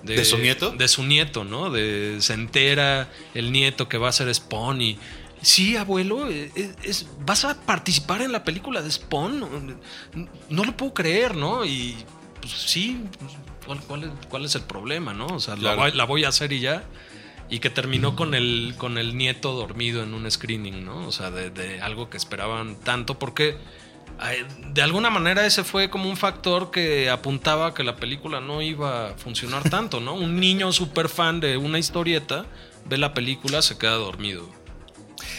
¿De 0.03 0.23
su 0.25 0.37
nieto? 0.37 0.71
De 0.71 0.87
su 0.87 1.03
nieto, 1.03 1.43
¿no? 1.43 1.69
De 1.69 2.17
se 2.19 2.33
entera 2.33 3.09
el 3.33 3.51
nieto 3.51 3.89
que 3.89 3.97
va 3.97 4.09
a 4.09 4.11
ser 4.11 4.33
Spawn 4.33 4.81
y. 4.81 4.99
Sí, 5.41 5.75
abuelo, 5.77 6.27
eh, 6.29 6.51
eh, 6.55 6.73
es- 6.83 7.07
vas 7.25 7.45
a 7.45 7.59
participar 7.61 8.21
en 8.23 8.31
la 8.31 8.43
película 8.43 8.81
de 8.81 8.89
Spawn. 8.91 9.39
No, 9.39 9.49
no 10.49 10.63
lo 10.63 10.75
puedo 10.77 10.93
creer, 10.95 11.35
¿no? 11.35 11.63
Y 11.65 11.95
pues 12.41 12.53
sí, 12.53 13.01
¿cuál, 13.65 13.79
cuál 13.81 14.03
es, 14.05 14.09
cuál 14.29 14.45
es 14.45 14.55
el 14.55 14.61
problema, 14.63 15.13
no? 15.13 15.27
O 15.27 15.39
sea, 15.39 15.55
la 15.55 15.75
voy- 15.75 15.91
la 15.91 16.05
voy 16.05 16.23
a 16.23 16.29
hacer 16.29 16.51
y 16.53 16.59
ya. 16.61 16.83
Y 17.49 17.59
que 17.59 17.69
terminó 17.69 18.15
con 18.15 18.35
el, 18.35 18.75
con 18.77 18.97
el 18.97 19.17
nieto 19.17 19.53
dormido 19.53 20.03
en 20.03 20.13
un 20.13 20.29
screening, 20.29 20.85
¿no? 20.85 21.07
O 21.07 21.11
sea, 21.11 21.31
de, 21.31 21.49
de 21.49 21.81
algo 21.81 22.09
que 22.09 22.17
esperaban 22.17 22.75
tanto, 22.75 23.17
porque 23.17 23.57
de 24.73 24.81
alguna 24.81 25.09
manera 25.09 25.45
ese 25.45 25.63
fue 25.63 25.89
como 25.89 26.09
un 26.09 26.17
factor 26.17 26.71
que 26.71 27.09
apuntaba 27.09 27.67
a 27.67 27.73
que 27.73 27.83
la 27.83 27.97
película 27.97 28.41
no 28.41 28.61
iba 28.61 29.09
a 29.09 29.13
funcionar 29.13 29.69
tanto, 29.69 29.99
¿no? 29.99 30.13
Un 30.13 30.39
niño 30.39 30.71
súper 30.71 31.09
fan 31.09 31.39
de 31.39 31.57
una 31.57 31.79
historieta 31.79 32.45
ve 32.85 32.97
la 32.97 33.13
película, 33.13 33.61
se 33.61 33.77
queda 33.77 33.93
dormido. 33.93 34.49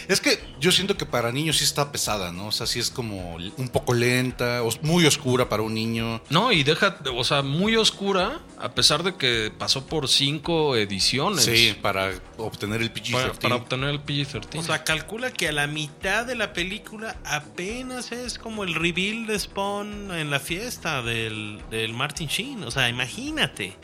Es 0.08 0.22
que 0.22 0.42
yo 0.58 0.72
siento 0.72 0.96
que 0.96 1.04
para 1.04 1.30
niños 1.32 1.58
sí 1.58 1.64
está 1.64 1.92
pesada, 1.92 2.32
¿no? 2.32 2.46
O 2.46 2.52
sea, 2.52 2.66
sí 2.66 2.78
es 2.78 2.90
como 2.90 3.34
un 3.34 3.68
poco 3.68 3.92
lenta, 3.92 4.62
muy 4.80 5.04
oscura 5.04 5.50
para 5.50 5.62
un 5.62 5.74
niño. 5.74 6.22
No, 6.30 6.50
y 6.50 6.64
deja, 6.64 6.98
o 7.14 7.24
sea, 7.24 7.42
muy 7.42 7.76
oscura, 7.76 8.40
a 8.58 8.72
pesar 8.72 9.02
de 9.02 9.16
que 9.16 9.52
pasó 9.56 9.86
por 9.86 10.08
cinco 10.08 10.76
ediciones. 10.76 11.44
Sí, 11.44 11.76
para 11.82 12.12
obtener 12.38 12.80
el 12.80 12.90
Para, 12.90 13.32
PG-13. 13.32 13.38
para 13.38 13.54
obtener 13.56 13.90
el 13.90 14.02
PG-13. 14.02 14.58
O 14.58 14.62
sea, 14.62 14.82
calcula 14.82 15.30
que 15.30 15.48
a 15.48 15.52
la 15.52 15.66
mitad 15.66 16.24
de 16.24 16.36
la 16.36 16.54
película 16.54 17.18
apenas 17.24 18.10
es 18.10 18.38
como 18.38 18.64
el 18.64 18.74
reveal 18.74 19.26
de 19.26 19.38
Spawn 19.38 20.12
en 20.12 20.30
la 20.30 20.40
fiesta 20.40 21.02
del, 21.02 21.60
del 21.70 21.92
Martin 21.92 22.28
Sheen. 22.28 22.64
O 22.64 22.70
sea, 22.70 22.88
imagínate. 22.88 23.76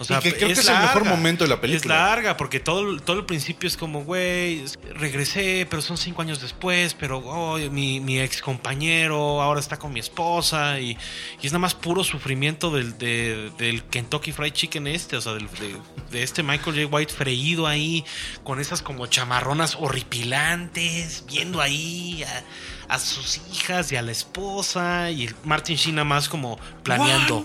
O 0.00 0.02
Y 0.02 0.18
que 0.20 0.32
creo 0.34 0.48
que 0.48 0.52
es 0.54 0.66
el 0.66 0.78
mejor 0.78 1.04
momento 1.04 1.44
de 1.44 1.50
la 1.50 1.60
película. 1.60 1.94
Es 1.94 2.00
larga 2.00 2.36
porque 2.38 2.58
todo, 2.58 2.98
todo 3.00 3.18
el 3.18 3.26
principio 3.26 3.68
es 3.68 3.76
como, 3.76 4.02
güey, 4.02 4.64
regresé, 4.94 5.66
pero 5.68 5.82
son 5.82 5.98
cinco 5.98 6.22
años 6.22 6.40
después, 6.40 6.94
pero 6.94 7.18
oh, 7.18 7.58
mi, 7.70 8.00
mi 8.00 8.18
ex 8.18 8.40
compañero 8.40 9.42
ahora 9.42 9.60
está 9.60 9.78
con 9.78 9.92
mi 9.92 10.00
esposa 10.00 10.80
y, 10.80 10.96
y 11.42 11.46
es 11.46 11.52
nada 11.52 11.58
más 11.58 11.74
puro 11.74 12.02
sufrimiento 12.02 12.70
del, 12.70 12.96
de- 12.96 13.50
del 13.58 13.82
Kentucky 13.84 14.32
Fried 14.32 14.54
Chicken 14.54 14.86
este, 14.86 15.16
o 15.16 15.20
sea, 15.20 15.34
del- 15.34 15.48
de, 15.50 15.76
de 16.10 16.22
este 16.22 16.42
Michael 16.42 16.76
J. 16.82 16.86
White 16.86 17.12
freído 17.12 17.66
ahí, 17.66 18.02
con 18.42 18.58
esas 18.58 18.80
como 18.80 19.06
chamarronas 19.06 19.76
horripilantes, 19.78 21.24
viendo 21.28 21.60
ahí 21.60 22.22
a, 22.22 22.42
a 22.90 22.98
sus 22.98 23.40
hijas 23.52 23.92
y 23.92 23.96
a 23.96 24.02
la 24.02 24.12
esposa 24.12 25.10
y 25.10 25.26
el 25.26 25.34
Martin 25.44 25.76
Sheen 25.76 25.94
nada 25.96 26.04
más 26.04 26.28
como 26.28 26.58
planeando. 26.82 27.44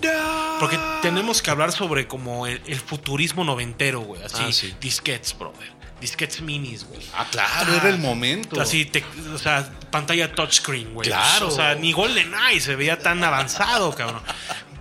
Porque 0.59 0.79
tenemos 1.01 1.41
que 1.41 1.51
hablar 1.51 1.71
sobre 1.71 2.07
como 2.07 2.47
el, 2.47 2.61
el 2.65 2.79
futurismo 2.79 3.43
noventero, 3.43 3.99
güey. 4.01 4.21
Así, 4.23 4.43
Ah, 4.47 4.51
sí. 4.51 4.73
disquets, 4.81 5.37
brother. 5.37 5.73
Disquets 6.01 6.41
minis, 6.41 6.83
güey. 6.85 7.01
Ah, 7.15 7.25
claro, 7.31 7.73
era 7.73 7.87
el 7.89 7.97
momento. 7.99 8.59
Así, 8.59 8.85
te- 8.85 9.03
o 9.33 9.37
sea, 9.37 9.71
pantalla 9.91 10.33
touchscreen, 10.33 10.93
güey. 10.93 11.07
Claro. 11.07 11.47
O 11.47 11.51
sea, 11.51 11.75
ni 11.75 11.93
GoldenEye 11.93 12.59
se 12.59 12.75
veía 12.75 12.99
tan 12.99 13.23
avanzado, 13.23 13.93
cabrón. 13.95 14.21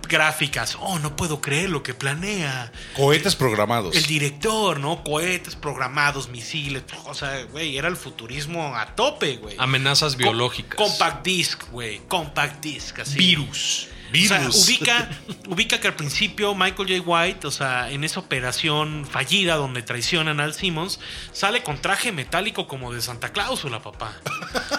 Gráficas. 0.07 0.77
Oh, 0.79 0.99
no 0.99 1.15
puedo 1.15 1.41
creer 1.41 1.69
lo 1.69 1.83
que 1.83 1.93
planea. 1.93 2.71
Cohetes 2.95 3.35
programados. 3.35 3.95
El 3.95 4.05
director, 4.05 4.79
¿no? 4.79 5.03
Cohetes 5.03 5.55
programados, 5.55 6.29
misiles. 6.29 6.83
O 7.05 7.13
sea, 7.13 7.43
güey, 7.51 7.77
era 7.77 7.87
el 7.87 7.95
futurismo 7.97 8.75
a 8.75 8.95
tope, 8.95 9.37
güey. 9.37 9.55
Amenazas 9.59 10.13
Com- 10.13 10.23
biológicas. 10.23 10.77
Compact 10.77 11.25
disc, 11.25 11.63
güey. 11.71 11.99
Compact 12.07 12.63
disc, 12.63 12.99
así. 12.99 13.17
Virus. 13.17 13.87
O 14.07 14.17
sea, 14.27 14.37
Virus. 14.39 14.65
ubica, 14.67 15.09
ubica 15.49 15.79
que 15.81 15.87
al 15.87 15.95
principio 15.95 16.53
Michael 16.55 16.87
J. 16.87 17.01
White, 17.01 17.47
o 17.47 17.51
sea, 17.51 17.89
en 17.91 18.03
esa 18.03 18.19
operación 18.21 19.05
fallida 19.09 19.55
donde 19.55 19.81
traicionan 19.81 20.39
al 20.39 20.53
Simmons, 20.53 20.99
sale 21.33 21.63
con 21.63 21.81
traje 21.81 22.11
metálico 22.13 22.67
como 22.67 22.93
de 22.93 23.01
Santa 23.01 23.33
Cláusula, 23.33 23.81
papá. 23.81 24.13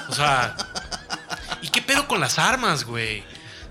O 0.09 0.15
sea, 0.15 0.57
¿y 1.61 1.69
qué 1.69 1.83
pedo 1.83 2.07
con 2.09 2.21
las 2.21 2.39
armas, 2.39 2.85
güey? 2.85 3.25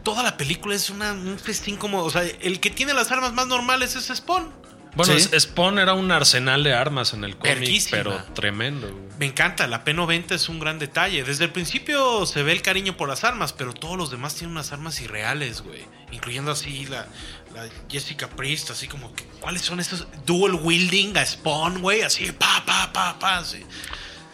Toda 0.05 0.23
la 0.23 0.37
película 0.37 0.73
es 0.75 0.89
una, 0.89 1.11
un 1.11 1.37
festín 1.37 1.75
como, 1.75 2.01
o 2.03 2.09
sea, 2.09 2.21
el 2.23 2.61
que 2.61 2.69
tiene 2.69 2.93
las 2.93 3.11
armas 3.11 3.33
más 3.33 3.47
normales 3.47 3.95
es 3.97 4.05
Spawn. 4.15 4.63
Bueno, 4.95 5.11
Sí. 5.19 5.27
Spawn 5.37 5.77
era 5.77 5.93
un 5.93 6.09
arsenal 6.09 6.63
de 6.63 6.73
armas 6.73 7.11
en 7.13 7.25
el 7.25 7.35
cómic, 7.35 7.87
pero 7.91 8.15
tremendo. 8.33 8.89
güey. 8.89 9.03
Me 9.19 9.25
encanta, 9.25 9.67
la 9.67 9.83
P90 9.83 10.31
es 10.31 10.47
un 10.47 10.57
gran 10.61 10.79
detalle. 10.79 11.21
Desde 11.25 11.43
el 11.43 11.51
principio 11.51 12.25
se 12.25 12.43
ve 12.43 12.53
el 12.53 12.61
cariño 12.61 12.95
por 12.95 13.09
las 13.09 13.25
armas, 13.25 13.51
pero 13.51 13.73
todos 13.73 13.97
los 13.97 14.09
demás 14.09 14.35
tienen 14.35 14.51
unas 14.55 14.71
armas 14.71 15.01
irreales, 15.01 15.63
güey. 15.63 15.83
Incluyendo 16.13 16.51
así 16.51 16.85
la, 16.85 17.07
la 17.53 17.67
Jessica 17.89 18.29
Priest, 18.29 18.69
así 18.71 18.87
como 18.87 19.13
que, 19.13 19.25
¿cuáles 19.41 19.63
son 19.63 19.81
estos 19.81 20.07
dual 20.25 20.53
wielding 20.53 21.17
a 21.17 21.25
Spawn, 21.25 21.81
güey? 21.81 22.03
Así, 22.03 22.31
pa, 22.31 22.63
pa, 22.65 22.93
pa, 22.93 23.19
pa, 23.19 23.39
así. 23.39 23.65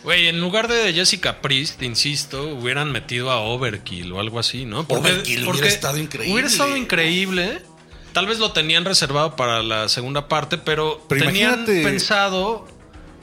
Güey, 0.03 0.27
en 0.27 0.39
lugar 0.41 0.67
de 0.67 0.91
Jessica 0.93 1.41
Priest, 1.41 1.81
insisto, 1.83 2.55
hubieran 2.55 2.91
metido 2.91 3.29
a 3.31 3.39
Overkill 3.41 4.11
o 4.13 4.19
algo 4.19 4.39
así, 4.39 4.65
¿no? 4.65 4.85
Overkill 4.87 5.47
hubiera 5.47 5.67
estado 5.67 5.97
increíble. 5.97 6.33
Hubiera 6.33 6.47
estado 6.49 6.75
increíble. 6.75 7.61
Tal 8.13 8.25
vez 8.25 8.39
lo 8.39 8.51
tenían 8.51 8.83
reservado 8.83 9.35
para 9.35 9.61
la 9.63 9.87
segunda 9.89 10.27
parte, 10.27 10.57
pero, 10.57 11.01
Pero 11.07 11.25
tenían 11.25 11.53
imagínate- 11.65 11.83
pensado 11.83 12.67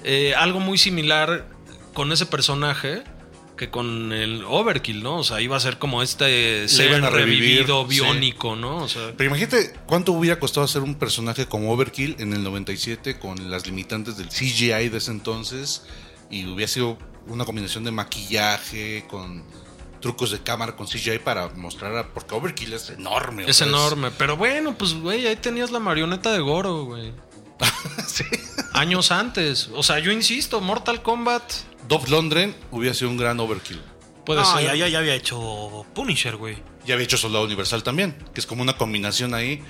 eh, 0.05 0.35
algo 0.37 0.61
muy 0.61 0.79
similar 0.79 1.49
con 1.95 2.13
ese 2.13 2.27
personaje 2.27 3.03
que 3.57 3.71
con 3.71 4.13
el 4.13 4.45
Overkill, 4.47 5.03
¿no? 5.03 5.17
O 5.17 5.25
sea, 5.25 5.41
iba 5.41 5.57
a 5.57 5.61
ser 5.61 5.79
como 5.79 6.01
este 6.01 6.69
ser 6.69 6.91
revivir, 7.03 7.11
revivido, 7.13 7.83
sí. 7.83 7.97
biónico, 7.97 8.55
¿no? 8.55 8.77
O 8.85 8.89
sea, 8.89 9.13
Pero 9.17 9.29
imagínate 9.31 9.75
cuánto 9.87 10.13
hubiera 10.13 10.39
costado 10.39 10.65
hacer 10.65 10.83
un 10.83 10.95
personaje 10.95 11.47
como 11.47 11.73
Overkill 11.73 12.15
en 12.21 12.33
el 12.33 12.45
97 12.45 13.19
con 13.19 13.51
las 13.51 13.67
limitantes 13.67 14.17
del 14.17 14.29
CGI 14.29 14.89
de 14.91 14.99
ese 14.99 15.11
entonces 15.11 15.83
y 16.31 16.47
hubiera 16.47 16.71
sido 16.71 16.99
una 17.27 17.45
combinación 17.45 17.85
de 17.85 17.91
maquillaje 17.91 19.05
con 19.09 19.45
trucos 20.01 20.31
de 20.31 20.41
cámara 20.41 20.77
con 20.77 20.87
CGI 20.87 21.19
para 21.19 21.49
mostrar 21.51 21.97
a, 21.97 22.09
porque 22.09 22.35
Overkill 22.35 22.73
es 22.73 22.91
enorme. 22.91 23.45
es 23.47 23.61
enorme. 23.61 24.11
Pero 24.13 24.37
bueno, 24.37 24.77
pues, 24.77 24.95
güey, 24.95 25.27
ahí 25.27 25.37
tenías 25.37 25.71
la 25.71 25.81
marioneta 25.81 26.33
de 26.33 26.41
Goro, 26.41 26.85
güey. 26.85 27.13
Sí. 28.07 28.25
Años 28.73 29.11
antes. 29.11 29.71
O 29.75 29.83
sea, 29.83 29.99
yo 29.99 30.13
insisto, 30.13 30.61
Mortal 30.61 31.03
Kombat 31.03 31.43
Dolph 31.89 32.09
Lundgren 32.09 32.55
hubiera 32.71 32.95
sido 32.95 33.11
un 33.11 33.17
gran 33.17 33.39
Overkill. 33.41 33.81
puede 34.25 34.41
no, 34.41 34.57
ser. 34.57 34.65
ya, 34.65 34.75
ya, 34.75 34.89
ya 34.89 34.99
había 34.99 35.15
hecho 35.15 35.85
Punisher, 35.95 36.37
güey. 36.37 36.59
Ya 36.87 36.95
había 36.95 37.05
hecho 37.05 37.17
Soldado 37.19 37.45
Universal 37.45 37.83
también, 37.83 38.17
que 38.33 38.41
es 38.41 38.47
como 38.47 38.63
una 38.63 38.77
combinación 38.77 39.35
ahí. 39.35 39.63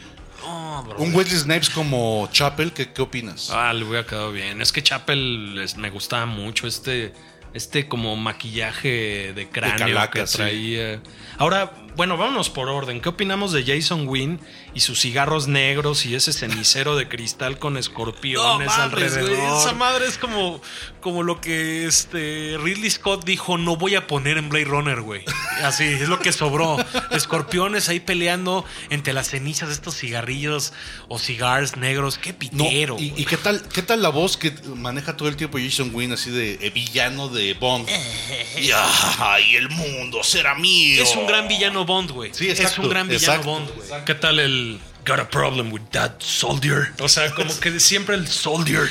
No, 0.43 0.85
bro. 0.87 0.99
Un 0.99 1.15
Wesley 1.15 1.39
Snipes 1.39 1.71
como 1.71 2.29
Chapel, 2.33 2.73
¿qué, 2.73 2.93
qué 2.93 3.03
opinas? 3.03 3.51
Ah, 3.53 3.73
le 3.73 3.85
hubiera 3.85 4.07
quedado 4.07 4.33
bien. 4.33 4.61
Es 4.61 4.73
que 4.73 4.83
Chapel 4.83 5.59
es- 5.63 5.77
me 5.77 5.91
gustaba 5.91 6.27
mucho 6.27 6.67
este, 6.67 7.13
este 7.55 7.89
como 7.89 8.17
maquillaje 8.17 9.33
de 9.35 9.49
cráneo 9.51 9.79
calaca, 9.79 10.21
que 10.21 10.27
sí. 10.27 10.37
traía. 10.37 11.01
Ahora, 11.39 11.73
bueno, 11.99 12.17
vámonos 12.17 12.49
por 12.49 12.69
orden. 12.69 13.01
¿Qué 13.01 13.09
opinamos 13.09 13.51
de 13.51 13.65
Jason 13.65 14.07
Wynn 14.07 14.39
y 14.73 14.79
sus 14.79 15.01
cigarros 15.01 15.49
negros 15.49 16.07
y 16.07 16.15
ese 16.15 16.33
cenicero 16.33 16.95
de 16.95 17.09
cristal 17.09 17.59
con 17.59 17.73
No 17.73 17.81
escorpiones 17.81 18.69
mames, 18.69 18.79
alrededor? 18.79 19.59
Esa 19.59 19.73
madre 19.73 20.07
es 20.07 20.17
como, 20.17 20.63
como 21.01 21.25
lo 21.25 21.41
que 21.41 21.87
este 21.87 22.57
Ridley 22.63 22.89
Scott 22.89 23.25
dijo, 23.25 23.59
no 23.59 23.75
voy 23.75 23.97
a 23.97 24.07
poner 24.07 24.39
en 24.39 24.49
Blade 24.49 24.67
Runner, 24.67 25.01
güey. 25.01 25.25
Así, 25.65 25.83
es 25.83 26.09
lo 26.09 26.21
que 26.21 26.31
sobró. 26.31 26.77
Escorpiones 27.11 27.89
ahí 27.89 27.99
peleando 27.99 28.65
entre 28.91 29.13
las 29.13 29.27
cenizas 29.31 29.67
de 29.67 29.75
estos 29.75 29.97
cigarrillos 29.97 30.73
o 31.09 31.19
cigars 31.19 31.77
negros. 31.77 32.17
Qué 32.17 32.31
No, 32.33 32.39
pitero. 32.39 32.95
y, 33.01 33.11
güey. 33.11 33.23
y 33.23 33.25
qué 33.25 33.37
tal 33.37 33.61
qué 33.75 33.83
tal 33.83 34.03
la 34.03 34.11
voz 34.11 34.37
que 34.37 34.53
maneja 34.77 35.17
todo 35.17 35.29
el 35.29 35.35
tiempo 35.35 35.59
Jason 35.59 35.91
Wynn 35.93 36.13
así 36.13 36.31
de 36.31 36.61
eh, 36.65 36.71
villano 36.71 37.29
de 37.29 37.55
Bond? 37.55 37.89
y, 38.57 38.71
ah, 38.73 39.39
y 39.45 39.57
el 39.57 39.69
mundo 39.69 40.23
será 40.23 40.55
mío. 40.55 41.03
es 41.03 41.17
un 41.17 41.27
gran 41.27 41.49
villano 41.49 41.88
Bond, 41.89 42.13
güey. 42.13 42.31
Sí, 42.33 42.49
es 42.49 42.61
exacto, 42.61 42.83
un 42.83 42.89
gran 42.91 43.09
villano 43.09 43.25
exacto. 43.27 43.51
Bond, 43.51 43.69
güey. 43.75 44.05
¿Qué 44.05 44.15
tal 44.15 44.39
el 44.39 44.79
Got 45.05 45.19
a 45.19 45.29
problem 45.29 45.73
with 45.73 45.83
that 45.91 46.13
soldier? 46.21 46.93
O 47.01 47.09
sea, 47.09 47.35
como 47.35 47.59
que 47.59 47.81
siempre 47.81 48.15
el 48.15 48.29
soldier. 48.29 48.89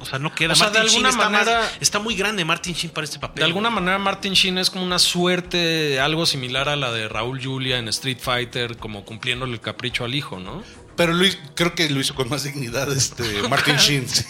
O 0.00 0.04
sea, 0.06 0.18
no 0.20 0.32
queda. 0.34 0.52
O 0.52 0.56
sea, 0.56 0.66
Martin 0.66 0.82
de 0.84 0.88
Sheen 0.88 1.06
alguna 1.06 1.08
está, 1.10 1.30
más- 1.30 1.46
manera- 1.46 1.72
está 1.80 1.98
muy 1.98 2.14
grande 2.16 2.44
Martin 2.44 2.72
Sheen 2.74 2.92
para 2.92 3.04
este 3.04 3.18
papel. 3.18 3.40
De 3.40 3.44
alguna 3.44 3.68
güey. 3.68 3.80
manera, 3.80 3.98
Martin 3.98 4.32
Sheen 4.32 4.58
es 4.58 4.70
como 4.70 4.84
una 4.84 4.98
suerte, 5.00 6.00
algo 6.00 6.24
similar 6.26 6.68
a 6.68 6.76
la 6.76 6.90
de 6.92 7.08
Raúl 7.08 7.42
Julia 7.42 7.78
en 7.78 7.88
Street 7.88 8.18
Fighter, 8.20 8.76
como 8.76 9.04
cumpliéndole 9.04 9.52
el 9.54 9.60
capricho 9.60 10.04
al 10.04 10.14
hijo, 10.14 10.38
¿no? 10.40 10.62
Pero 10.96 11.20
hizo- 11.24 11.38
creo 11.54 11.74
que 11.74 11.88
lo 11.90 12.00
hizo 12.00 12.14
con 12.14 12.28
más 12.28 12.44
dignidad 12.44 12.90
este 12.92 13.24
Martin 13.48 13.76
Sheen. 13.78 14.08
sí. 14.08 14.24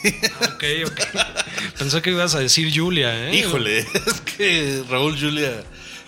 Ok, 0.54 0.64
ok. 0.86 1.00
Pensé 1.78 2.02
que 2.02 2.10
ibas 2.10 2.34
a 2.34 2.40
decir 2.40 2.72
Julia, 2.74 3.28
¿eh? 3.28 3.36
Híjole, 3.36 3.78
es 4.06 4.20
que 4.22 4.82
Raúl 4.88 5.18
Julia. 5.20 5.64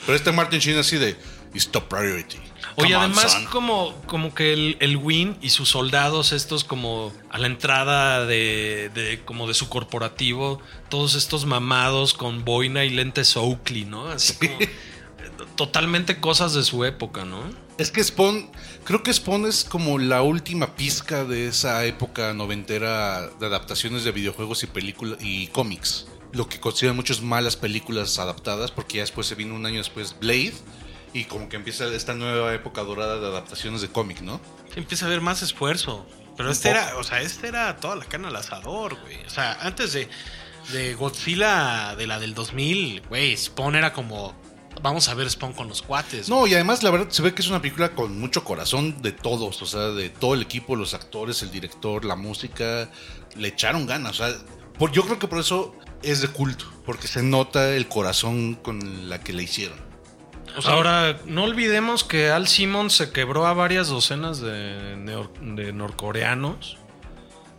Pero 0.06 0.16
este 0.16 0.32
Martin 0.32 0.58
Sheen 0.60 0.78
así 0.78 0.96
de 0.96 1.16
It's 1.52 1.68
top 1.68 1.88
priority. 1.88 2.36
Oye, 2.76 2.92
Come 2.92 2.94
además, 2.94 3.32
son". 3.32 3.44
como, 3.46 3.94
como 4.06 4.32
que 4.34 4.52
el, 4.52 4.76
el 4.80 4.96
Win 4.96 5.36
y 5.42 5.50
sus 5.50 5.68
soldados, 5.70 6.30
estos 6.32 6.62
como 6.62 7.12
a 7.30 7.38
la 7.38 7.46
entrada 7.48 8.24
de, 8.26 8.90
de- 8.94 9.20
como 9.24 9.48
de 9.48 9.54
su 9.54 9.68
corporativo, 9.68 10.60
todos 10.88 11.16
estos 11.16 11.46
mamados 11.46 12.14
con 12.14 12.44
boina 12.44 12.84
y 12.84 12.90
lentes 12.90 13.36
Oakley, 13.36 13.84
¿no? 13.84 14.06
Así 14.08 14.34
como, 14.34 14.56
totalmente 15.56 16.20
cosas 16.20 16.54
de 16.54 16.62
su 16.62 16.84
época, 16.84 17.24
¿no? 17.24 17.42
Es 17.78 17.90
que 17.90 18.02
Spawn, 18.04 18.50
creo 18.84 19.02
que 19.02 19.12
Spawn 19.12 19.46
es 19.46 19.64
como 19.64 19.98
la 19.98 20.22
última 20.22 20.74
pizca 20.76 21.24
de 21.24 21.48
esa 21.48 21.84
época 21.86 22.34
noventera 22.34 23.28
de 23.40 23.46
adaptaciones 23.46 24.04
de 24.04 24.12
videojuegos 24.12 24.62
y 24.62 24.66
películas 24.66 25.18
y 25.22 25.46
cómics. 25.48 26.06
Lo 26.32 26.48
que 26.48 26.60
consideran 26.60 26.94
muchos 26.96 27.22
malas 27.22 27.56
películas 27.56 28.18
adaptadas, 28.18 28.70
porque 28.70 28.96
ya 28.98 29.02
después 29.02 29.26
se 29.26 29.34
vino 29.34 29.54
un 29.54 29.66
año 29.66 29.78
después 29.78 30.14
Blade 30.20 30.52
y 31.12 31.24
como 31.24 31.48
que 31.48 31.56
empieza 31.56 31.86
esta 31.94 32.14
nueva 32.14 32.54
época 32.54 32.82
dorada 32.82 33.18
de 33.18 33.26
adaptaciones 33.26 33.80
de 33.80 33.88
cómic, 33.88 34.20
¿no? 34.20 34.40
Empieza 34.76 35.06
a 35.06 35.08
haber 35.08 35.20
más 35.20 35.42
esfuerzo. 35.42 36.06
Pero 36.36 36.50
este 36.50 36.70
era, 36.70 36.96
o 36.96 37.04
sea, 37.04 37.20
este 37.20 37.48
era 37.48 37.76
toda 37.76 37.96
la 37.96 38.04
cana 38.04 38.28
al 38.28 38.36
asador, 38.36 38.98
güey. 39.02 39.22
O 39.26 39.30
sea, 39.30 39.58
antes 39.60 39.92
de, 39.92 40.08
de 40.72 40.94
Godzilla, 40.94 41.94
de 41.96 42.06
la 42.06 42.18
del 42.18 42.34
2000, 42.34 43.02
güey, 43.08 43.36
Spawn 43.36 43.74
era 43.74 43.92
como, 43.92 44.34
vamos 44.82 45.08
a 45.08 45.14
ver 45.14 45.28
Spawn 45.28 45.52
con 45.52 45.68
los 45.68 45.82
cuates. 45.82 46.28
No, 46.28 46.46
y 46.46 46.54
además 46.54 46.82
la 46.82 46.90
verdad 46.90 47.10
se 47.10 47.22
ve 47.22 47.34
que 47.34 47.42
es 47.42 47.48
una 47.48 47.60
película 47.60 47.90
con 47.94 48.18
mucho 48.18 48.44
corazón 48.44 49.02
de 49.02 49.12
todos, 49.12 49.60
o 49.60 49.66
sea, 49.66 49.88
de 49.88 50.08
todo 50.08 50.34
el 50.34 50.42
equipo, 50.42 50.76
los 50.76 50.94
actores, 50.94 51.42
el 51.42 51.50
director, 51.50 52.04
la 52.04 52.16
música, 52.16 52.88
le 53.36 53.48
echaron 53.48 53.86
ganas, 53.86 54.20
o 54.20 54.26
sea, 54.26 54.34
por, 54.78 54.92
yo 54.92 55.04
creo 55.04 55.18
que 55.18 55.28
por 55.28 55.40
eso 55.40 55.74
es 56.02 56.22
de 56.22 56.28
culto, 56.28 56.64
porque 56.86 57.06
se 57.06 57.22
nota 57.22 57.74
el 57.74 57.86
corazón 57.88 58.54
con 58.54 59.10
la 59.10 59.20
que 59.20 59.32
le 59.32 59.42
hicieron. 59.42 59.89
O 60.56 60.62
sea, 60.62 60.72
Ahora, 60.74 61.18
no 61.26 61.44
olvidemos 61.44 62.04
que 62.04 62.30
Al 62.30 62.48
Simmons 62.48 62.94
se 62.94 63.12
quebró 63.12 63.46
a 63.46 63.54
varias 63.54 63.88
docenas 63.88 64.40
de, 64.40 64.96
neo- 64.96 65.30
de 65.40 65.72
norcoreanos. 65.72 66.76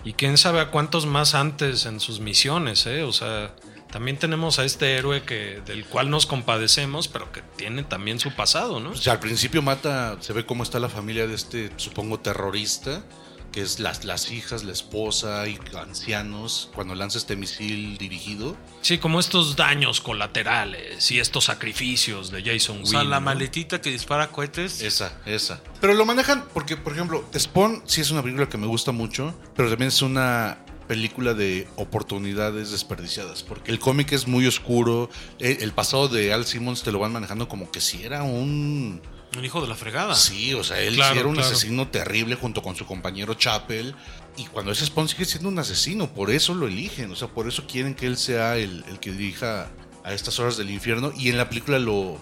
Y 0.03 0.13
quién 0.13 0.37
sabe 0.37 0.59
a 0.61 0.71
cuántos 0.71 1.05
más 1.05 1.35
antes 1.35 1.85
en 1.85 1.99
sus 1.99 2.19
misiones, 2.19 2.87
¿eh? 2.87 3.03
O 3.03 3.13
sea, 3.13 3.53
también 3.91 4.17
tenemos 4.17 4.57
a 4.57 4.65
este 4.65 4.95
héroe 4.95 5.21
que, 5.23 5.61
del 5.65 5.85
cual 5.85 6.09
nos 6.09 6.25
compadecemos, 6.25 7.07
pero 7.07 7.31
que 7.31 7.41
tiene 7.55 7.83
también 7.83 8.19
su 8.19 8.31
pasado, 8.33 8.79
¿no? 8.79 8.89
O 8.91 8.95
sea, 8.95 9.13
al 9.13 9.19
principio 9.19 9.61
mata, 9.61 10.17
se 10.19 10.33
ve 10.33 10.43
cómo 10.45 10.63
está 10.63 10.79
la 10.79 10.89
familia 10.89 11.27
de 11.27 11.35
este, 11.35 11.71
supongo, 11.77 12.19
terrorista, 12.19 13.03
que 13.51 13.61
es 13.61 13.79
las, 13.79 14.05
las 14.05 14.31
hijas, 14.31 14.63
la 14.63 14.71
esposa 14.71 15.47
y 15.47 15.59
ancianos, 15.77 16.69
cuando 16.73 16.95
lanza 16.95 17.17
este 17.17 17.35
misil 17.35 17.97
dirigido. 17.97 18.55
Sí, 18.81 18.97
como 18.97 19.19
estos 19.19 19.55
daños 19.55 20.01
colaterales 20.01 21.11
y 21.11 21.19
estos 21.19 21.45
sacrificios 21.45 22.31
de 22.31 22.43
Jason 22.43 22.81
o 22.83 22.85
sea, 22.85 22.99
Wynn, 23.01 23.09
la 23.09 23.19
¿no? 23.19 23.25
maletita 23.25 23.81
que 23.81 23.91
dispara 23.91 24.27
cohetes. 24.27 24.81
Esa, 24.81 25.19
esa. 25.25 25.61
Pero 25.79 25.93
lo 25.93 26.05
manejan 26.05 26.45
porque, 26.53 26.77
por 26.77 26.93
ejemplo, 26.93 27.23
Spawn 27.37 27.83
sí 27.85 28.01
es 28.01 28.11
una 28.11 28.21
película 28.21 28.47
que 28.47 28.57
me 28.57 28.67
gusta 28.67 28.91
mucho, 28.91 29.33
pero 29.55 29.69
también 29.69 29.89
es 29.89 30.01
una 30.01 30.57
película 30.87 31.33
de 31.33 31.67
oportunidades 31.77 32.71
desperdiciadas, 32.71 33.43
porque 33.43 33.71
el 33.71 33.79
cómic 33.79 34.11
es 34.11 34.27
muy 34.27 34.45
oscuro, 34.45 35.09
el, 35.39 35.61
el 35.63 35.71
pasado 35.71 36.09
de 36.09 36.33
Al 36.33 36.45
Simmons 36.45 36.83
te 36.83 36.91
lo 36.91 36.99
van 36.99 37.13
manejando 37.13 37.47
como 37.47 37.71
que 37.71 37.79
si 37.79 38.03
era 38.03 38.23
un... 38.23 39.01
Un 39.37 39.45
hijo 39.45 39.61
de 39.61 39.67
la 39.67 39.75
fregada. 39.75 40.13
Sí, 40.15 40.53
o 40.53 40.63
sea, 40.63 40.79
él 40.81 40.95
Claro, 40.95 41.13
sí 41.13 41.19
era 41.19 41.27
un 41.29 41.35
claro. 41.35 41.49
asesino 41.49 41.87
terrible 41.87 42.35
junto 42.35 42.61
con 42.61 42.75
su 42.75 42.85
compañero 42.85 43.33
Chapel, 43.33 43.95
y 44.37 44.45
cuando 44.45 44.71
es 44.71 44.79
Spawn 44.79 45.07
sigue 45.07 45.25
siendo 45.25 45.49
un 45.49 45.57
asesino, 45.59 46.13
por 46.13 46.31
eso 46.31 46.53
lo 46.53 46.67
eligen, 46.67 47.11
o 47.11 47.15
sea, 47.15 47.27
por 47.29 47.47
eso 47.47 47.65
quieren 47.67 47.95
que 47.95 48.07
él 48.07 48.17
sea 48.17 48.57
el, 48.57 48.83
el 48.89 48.99
que 48.99 49.11
dirija 49.11 49.69
a 50.03 50.13
estas 50.13 50.39
horas 50.39 50.57
del 50.57 50.69
infierno, 50.69 51.13
y 51.15 51.29
en 51.29 51.37
la 51.37 51.47
película 51.49 51.79
lo... 51.79 52.17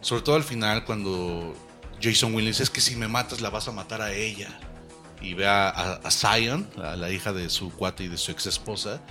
Sobre 0.00 0.22
todo 0.22 0.36
al 0.36 0.44
final, 0.44 0.84
cuando 0.84 1.54
Jason 2.00 2.32
Williams 2.34 2.60
es 2.60 2.70
que 2.70 2.80
si 2.80 2.96
me 2.96 3.08
matas 3.08 3.40
la 3.40 3.50
vas 3.50 3.66
a 3.68 3.72
matar 3.72 4.00
a 4.00 4.12
ella. 4.12 4.48
Y 5.20 5.34
ve 5.34 5.48
a, 5.48 5.68
a, 5.68 5.94
a 5.94 6.10
Zion, 6.12 6.70
a 6.80 6.94
la 6.94 7.10
hija 7.10 7.32
de 7.32 7.50
su 7.50 7.72
cuate 7.72 8.04
y 8.04 8.08
de 8.08 8.16
su 8.16 8.30
ex 8.30 8.46
esposa. 8.46 9.02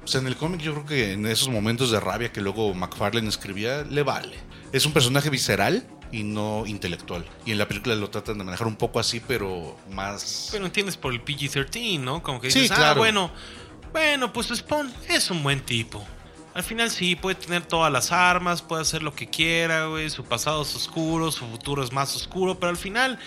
Pues 0.00 0.14
en 0.14 0.28
el 0.28 0.36
cómic 0.36 0.60
yo 0.60 0.72
creo 0.72 0.86
que 0.86 1.12
en 1.14 1.26
esos 1.26 1.48
momentos 1.48 1.90
de 1.90 1.98
rabia 1.98 2.30
que 2.32 2.40
luego 2.40 2.72
McFarlane 2.74 3.28
escribía, 3.28 3.82
le 3.82 4.04
vale. 4.04 4.36
Es 4.72 4.86
un 4.86 4.92
personaje 4.92 5.30
visceral 5.30 5.84
y 6.12 6.22
no 6.22 6.64
intelectual. 6.66 7.24
Y 7.44 7.52
en 7.52 7.58
la 7.58 7.66
película 7.66 7.94
lo 7.96 8.10
tratan 8.10 8.38
de 8.38 8.44
manejar 8.44 8.66
un 8.68 8.76
poco 8.76 9.00
así, 9.00 9.20
pero 9.26 9.76
más... 9.90 10.50
Pero 10.52 10.66
entiendes 10.66 10.96
por 10.96 11.12
el 11.12 11.24
PG-13, 11.24 11.98
¿no? 11.98 12.22
Como 12.22 12.40
que 12.40 12.50
Sí, 12.50 12.60
dices, 12.60 12.76
ah, 12.76 12.80
claro. 12.80 13.00
bueno, 13.00 13.30
bueno, 13.92 14.32
pues 14.32 14.48
Spawn 14.48 14.92
es 15.08 15.30
un 15.30 15.42
buen 15.42 15.60
tipo. 15.60 16.04
Al 16.54 16.62
final 16.62 16.90
sí, 16.90 17.16
puede 17.16 17.34
tener 17.36 17.62
todas 17.62 17.90
las 17.90 18.12
armas, 18.12 18.60
puede 18.60 18.82
hacer 18.82 19.02
lo 19.02 19.14
que 19.14 19.26
quiera, 19.28 19.86
güey. 19.86 20.10
Su 20.10 20.22
pasado 20.24 20.62
es 20.62 20.74
oscuro, 20.76 21.32
su 21.32 21.46
futuro 21.46 21.82
es 21.82 21.92
más 21.92 22.14
oscuro, 22.14 22.58
pero 22.60 22.68
al 22.68 22.76
final 22.76 23.18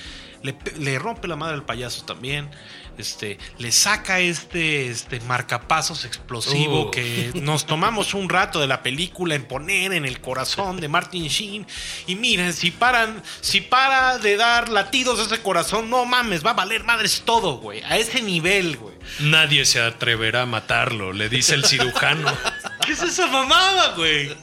le, 0.43 0.55
le 0.77 0.99
rompe 0.99 1.27
la 1.27 1.35
madre 1.35 1.55
al 1.55 1.65
payaso 1.65 2.05
también. 2.05 2.49
Este, 2.97 3.37
le 3.57 3.71
saca 3.71 4.19
este, 4.19 4.89
este 4.89 5.19
marcapasos 5.21 6.05
explosivo 6.05 6.65
Uh. 6.87 6.91
que 6.91 7.31
nos 7.41 7.65
tomamos 7.65 8.13
un 8.13 8.29
rato 8.29 8.59
de 8.59 8.67
la 8.67 8.81
película 8.83 9.35
en 9.35 9.45
poner 9.45 9.93
en 9.93 10.05
el 10.05 10.21
corazón 10.21 10.79
de 10.79 10.87
Martin 10.87 11.27
Sheen. 11.27 11.67
Y 12.07 12.15
miren, 12.15 12.53
si 12.53 12.71
paran, 12.71 13.21
si 13.41 13.61
para 13.61 14.17
de 14.17 14.37
dar 14.37 14.69
latidos 14.69 15.19
a 15.19 15.23
ese 15.23 15.41
corazón, 15.41 15.89
no 15.89 16.05
mames, 16.05 16.45
va 16.45 16.51
a 16.51 16.53
valer 16.53 16.83
madres 16.83 17.23
todo, 17.25 17.57
güey. 17.57 17.81
A 17.83 17.97
ese 17.97 18.21
nivel, 18.21 18.77
güey. 18.77 18.95
Nadie 19.19 19.65
se 19.65 19.81
atreverá 19.81 20.43
a 20.43 20.45
matarlo, 20.45 21.13
le 21.13 21.29
dice 21.29 21.53
el 21.55 21.65
cirujano. 21.65 22.31
¿Qué 22.85 22.93
es 22.93 23.01
esa 23.01 23.27
mamada, 23.27 23.95
güey? 23.95 24.35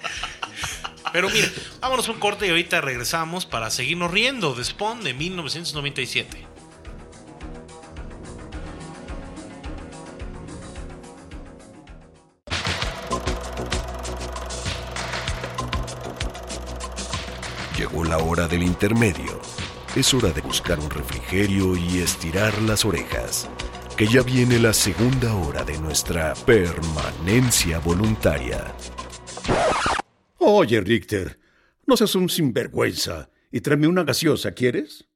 Pero 1.13 1.29
mira, 1.29 1.49
vámonos 1.81 2.09
un 2.09 2.19
corte 2.19 2.47
y 2.47 2.51
ahorita 2.51 2.81
regresamos 2.81 3.45
para 3.45 3.71
seguirnos 3.71 4.11
riendo 4.11 4.55
de 4.55 4.65
Spawn 4.65 5.03
de 5.05 5.13
1997. 5.15 6.47
Llegó 17.83 18.05
la 18.05 18.19
hora 18.19 18.47
del 18.47 18.63
intermedio. 18.63 19.41
Es 19.97 20.15
hora 20.15 20.31
de 20.31 20.41
buscar 20.41 20.79
un 20.79 20.89
refrigerio 20.89 21.75
y 21.77 21.99
estirar 21.99 22.57
las 22.63 22.85
orejas, 22.85 23.51
que 23.97 24.07
ya 24.07 24.23
viene 24.23 24.61
la 24.61 24.73
segunda 24.73 25.35
hora 25.35 25.65
de 25.65 25.77
nuestra 25.79 26.33
permanencia 26.47 27.81
voluntaria. 27.81 28.73
Oye, 30.39 30.81
Richter, 30.81 31.41
no 31.85 31.97
seas 31.97 32.15
un 32.15 32.29
sinvergüenza 32.29 33.31
y 33.51 33.61
tráeme 33.63 33.89
una 33.89 34.05
gaseosa, 34.05 34.53
¿quieres? 34.53 35.09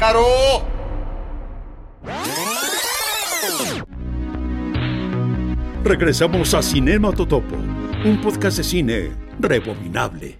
¡Cácaro! 0.00 0.64
Regresamos 5.84 6.54
a 6.54 6.62
Cinema 6.62 7.12
Totopo, 7.12 7.56
un 7.56 8.18
podcast 8.22 8.56
de 8.56 8.64
cine 8.64 9.12
rebobinable. 9.38 10.38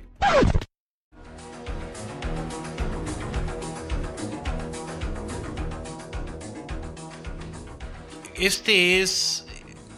Este 8.35 9.03
es 9.03 9.47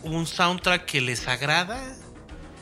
un 0.03 0.27
soundtrack 0.27 0.87
que 0.87 1.01
les 1.01 1.29
agrada. 1.29 1.81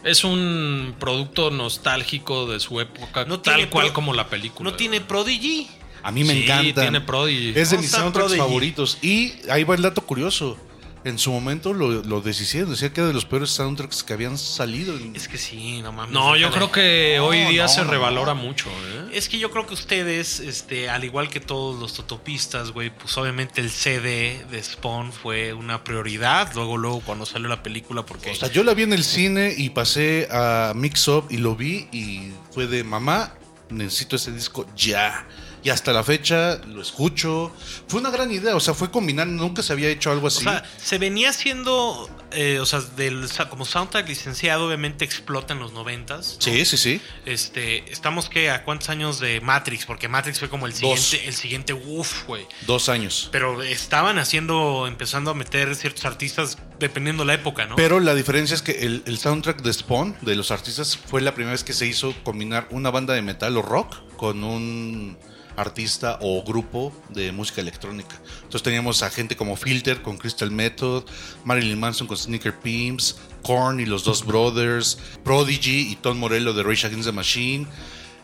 Es 0.05 0.23
un 0.23 0.95
producto 0.99 1.51
nostálgico 1.51 2.47
de 2.47 2.61
su 2.61 2.79
época, 2.79 3.25
No 3.25 3.41
tal 3.41 3.71
cual 3.71 3.95
como 3.95 4.13
la 4.13 4.29
película. 4.29 4.71
No 4.71 4.77
tiene 4.77 5.01
Prodigy. 5.01 5.80
A 6.03 6.11
mí 6.13 6.25
me 6.25 6.35
Sí, 6.35 6.43
encanta. 6.45 6.81
tiene 6.83 7.01
Prodigy. 7.01 7.51
Es 7.55 7.71
de 7.71 7.77
¿Cómo 7.77 7.83
mis 7.83 7.91
soundtracks 7.91 8.29
Prodigy? 8.29 8.39
favoritos. 8.39 8.99
Y 9.03 9.35
ahí 9.51 9.65
va 9.65 9.75
el 9.75 9.83
dato 9.83 10.01
curioso. 10.03 10.57
En 11.03 11.19
su 11.19 11.33
momento 11.33 11.73
lo, 11.73 12.03
lo 12.03 12.21
deshicieron. 12.21 12.69
Decía 12.73 12.93
que 12.93 13.01
era 13.01 13.09
de 13.09 13.15
los 13.15 13.25
peores 13.25 13.49
soundtracks 13.49 14.03
que 14.03 14.13
habían 14.13 14.37
salido. 14.37 14.95
Es 15.15 15.29
que 15.29 15.39
sí, 15.39 15.81
no 15.81 15.93
mames. 15.93 16.13
No, 16.13 16.37
yo 16.37 16.51
creo 16.51 16.71
que 16.71 17.15
No, 17.17 17.25
hoy 17.29 17.39
día 17.47 17.63
no, 17.63 17.69
se 17.71 17.85
no, 17.85 17.91
revalora 17.91 18.35
no. 18.35 18.43
mucho. 18.43 18.69
¿eh? 18.69 19.09
Es 19.15 19.31
que 19.31 19.39
yo 19.39 19.51
creo 19.51 19.67
que 19.67 19.73
ustedes, 19.73 20.41
este, 20.41 20.91
al 20.91 21.03
igual 21.03 21.31
que 21.31 21.41
todos 21.41 21.81
los 21.81 21.95
totopistas, 21.95 22.73
güey, 22.73 22.91
pues 22.91 23.17
obviamente 23.17 23.63
el 23.63 23.71
CD 23.71 24.45
de 24.51 24.63
Spawn 24.63 25.11
fue 25.15 25.55
una 25.55 25.85
prioridad. 25.85 26.53
Luego, 26.55 26.77
luego, 26.77 27.01
cuando 27.01 27.25
salió 27.25 27.49
la 27.49 27.63
película, 27.63 28.05
porque. 28.05 28.33
O 28.33 28.35
sea, 28.35 28.51
yo 28.53 28.63
la 28.63 28.75
vi 28.75 28.83
en 28.83 28.93
el 28.93 29.03
cine 29.05 29.55
y 29.57 29.71
pasé 29.71 30.29
a 30.31 30.75
Mix 30.77 31.09
Up 31.09 31.29
y 31.31 31.39
lo 31.39 31.57
vi 31.57 31.89
y 31.93 32.31
fue 32.53 32.67
de 32.67 32.85
mamá, 32.85 33.33
necesito 33.71 34.17
ese 34.17 34.33
disco 34.33 34.67
ya. 34.77 35.27
Y 35.63 35.71
hasta 35.71 35.93
la 35.93 36.03
fecha 36.03 36.57
lo 36.67 36.81
escucho. 36.81 37.53
Fue 37.87 38.01
una 38.01 38.11
gran 38.11 38.31
idea, 38.33 38.57
o 38.57 38.61
sea, 38.61 38.75
fue 38.75 38.91
combinar, 38.91 39.27
nunca 39.27 39.63
se 39.63 39.73
había 39.73 39.89
hecho 39.89 40.11
algo 40.11 40.25
O 40.25 40.29
así. 40.29 40.45
sea, 40.45 40.65
se 40.83 40.99
venía 40.99 41.31
haciendo, 41.31 42.09
eh, 42.33 42.59
o 42.61 42.67
sea, 42.67 42.81
del, 42.81 43.29
como 43.51 43.65
soundtrack 43.65 44.09
licenciado, 44.09 44.67
obviamente 44.67 45.05
explota 45.05 45.53
en 45.53 45.61
los 45.61 45.73
noventas. 45.73 46.37
¿no? 46.37 46.43
sí, 46.43 46.65
sí, 46.65 46.77
sí. 46.77 47.01
Este, 47.27 47.91
estamos 47.93 48.29
que 48.29 48.51
a 48.51 48.65
cuántos 48.65 48.89
años 48.89 49.21
de 49.21 49.41
Matrix, 49.41 49.85
porque 49.85 50.09
Matrix 50.09 50.39
fue 50.39 50.49
como 50.49 50.67
el 50.67 50.73
Dos. 50.73 51.01
siguiente, 51.01 51.29
el 51.29 51.35
siguiente 51.35 51.73
uff, 51.75 52.27
güey. 52.27 52.47
Dos 52.67 52.89
años. 52.89 53.29
Pero 53.33 53.63
estaban 53.63 54.19
haciendo, 54.19 54.87
empezando 54.87 55.31
a 55.31 55.35
meter 55.35 55.75
ciertos 55.77 56.05
artistas 56.05 56.57
dependiendo 56.79 57.25
la 57.25 57.35
época, 57.35 57.67
¿no? 57.67 57.77
Pero 57.77 58.01
la 58.01 58.15
diferencia 58.15 58.55
es 58.55 58.63
que 58.63 58.73
el, 58.81 59.03
el 59.07 59.19
soundtrack 59.19 59.61
de 59.63 59.73
Spawn, 59.73 60.17
de 60.23 60.35
los 60.37 60.51
artistas, 60.51 60.97
fue 60.97 61.21
la 61.21 61.35
primera 61.35 61.53
vez 61.53 61.65
que 61.65 61.75
se 61.75 61.87
hizo 61.87 62.15
combinar 62.25 62.67
una 62.71 62.91
banda 62.91 63.13
de 63.15 63.23
metal 63.23 63.57
o 63.57 63.63
rock 63.63 63.97
con 64.17 64.43
un 64.45 65.19
artista 65.61 66.19
o 66.21 66.43
grupo 66.43 66.93
de 67.09 67.33
música 67.33 67.61
electrónica. 67.61 68.21
Entonces 68.37 68.63
teníamos 68.63 69.03
a 69.03 69.11
gente 69.11 69.37
como 69.37 69.57
Filter 69.57 70.03
con 70.03 70.17
Crystal 70.17 70.51
Method, 70.51 71.05
Marilyn 71.45 71.79
Manson 71.79 72.07
con 72.07 72.17
Sneaker 72.17 72.59
Pimps, 72.59 73.17
Korn 73.43 73.81
y 73.81 73.87
los 73.87 74.05
dos 74.05 74.25
Brothers, 74.25 74.99
Prodigy 75.25 75.93
y 75.93 75.97
Tom 75.97 76.19
Morello 76.19 76.53
de 76.53 76.63
Rage 76.63 76.87
Against 76.87 77.07
the 77.07 77.13
Machine, 77.13 77.67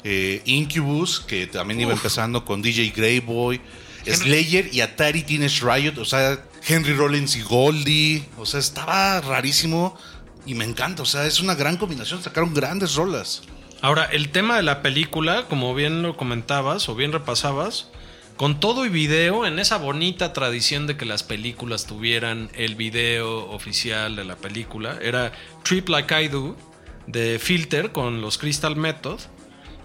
eh, 0.04 0.42
Incubus, 0.44 1.20
que 1.20 1.46
también 1.46 1.80
iba 1.80 1.92
empezando 1.92 2.44
con 2.44 2.62
DJ 2.62 2.92
Greyboy, 2.94 3.60
Slayer 4.06 4.72
y 4.72 4.80
Atari 4.80 5.22
Teenage 5.22 5.64
Riot, 5.64 5.98
o 5.98 6.04
sea, 6.04 6.38
Henry 6.66 6.94
Rollins 6.94 7.36
y 7.36 7.42
Goldie, 7.42 8.24
o 8.38 8.46
sea, 8.46 8.60
estaba 8.60 9.20
rarísimo 9.20 9.96
y 10.44 10.54
me 10.54 10.64
encanta, 10.64 11.02
o 11.02 11.06
sea, 11.06 11.26
es 11.26 11.40
una 11.40 11.54
gran 11.54 11.76
combinación, 11.76 12.22
sacaron 12.22 12.54
grandes 12.54 12.94
rolas. 12.94 13.42
Ahora, 13.82 14.04
el 14.04 14.30
tema 14.30 14.56
de 14.56 14.62
la 14.62 14.82
película, 14.82 15.44
como 15.48 15.74
bien 15.74 16.02
lo 16.02 16.16
comentabas 16.16 16.88
o 16.88 16.94
bien 16.94 17.12
repasabas, 17.12 17.90
con 18.36 18.58
todo 18.58 18.84
y 18.84 18.88
video, 18.88 19.46
en 19.46 19.58
esa 19.58 19.76
bonita 19.76 20.32
tradición 20.32 20.86
de 20.86 20.96
que 20.96 21.04
las 21.04 21.22
películas 21.22 21.86
tuvieran 21.86 22.50
el 22.54 22.74
video 22.74 23.50
oficial 23.50 24.16
de 24.16 24.24
la 24.24 24.36
película, 24.36 24.98
era 25.00 25.32
Trip 25.62 25.88
Like 25.88 26.24
I 26.24 26.28
Do 26.28 26.56
de 27.06 27.38
Filter 27.38 27.92
con 27.92 28.20
los 28.20 28.38
Crystal 28.38 28.76
Method. 28.76 29.20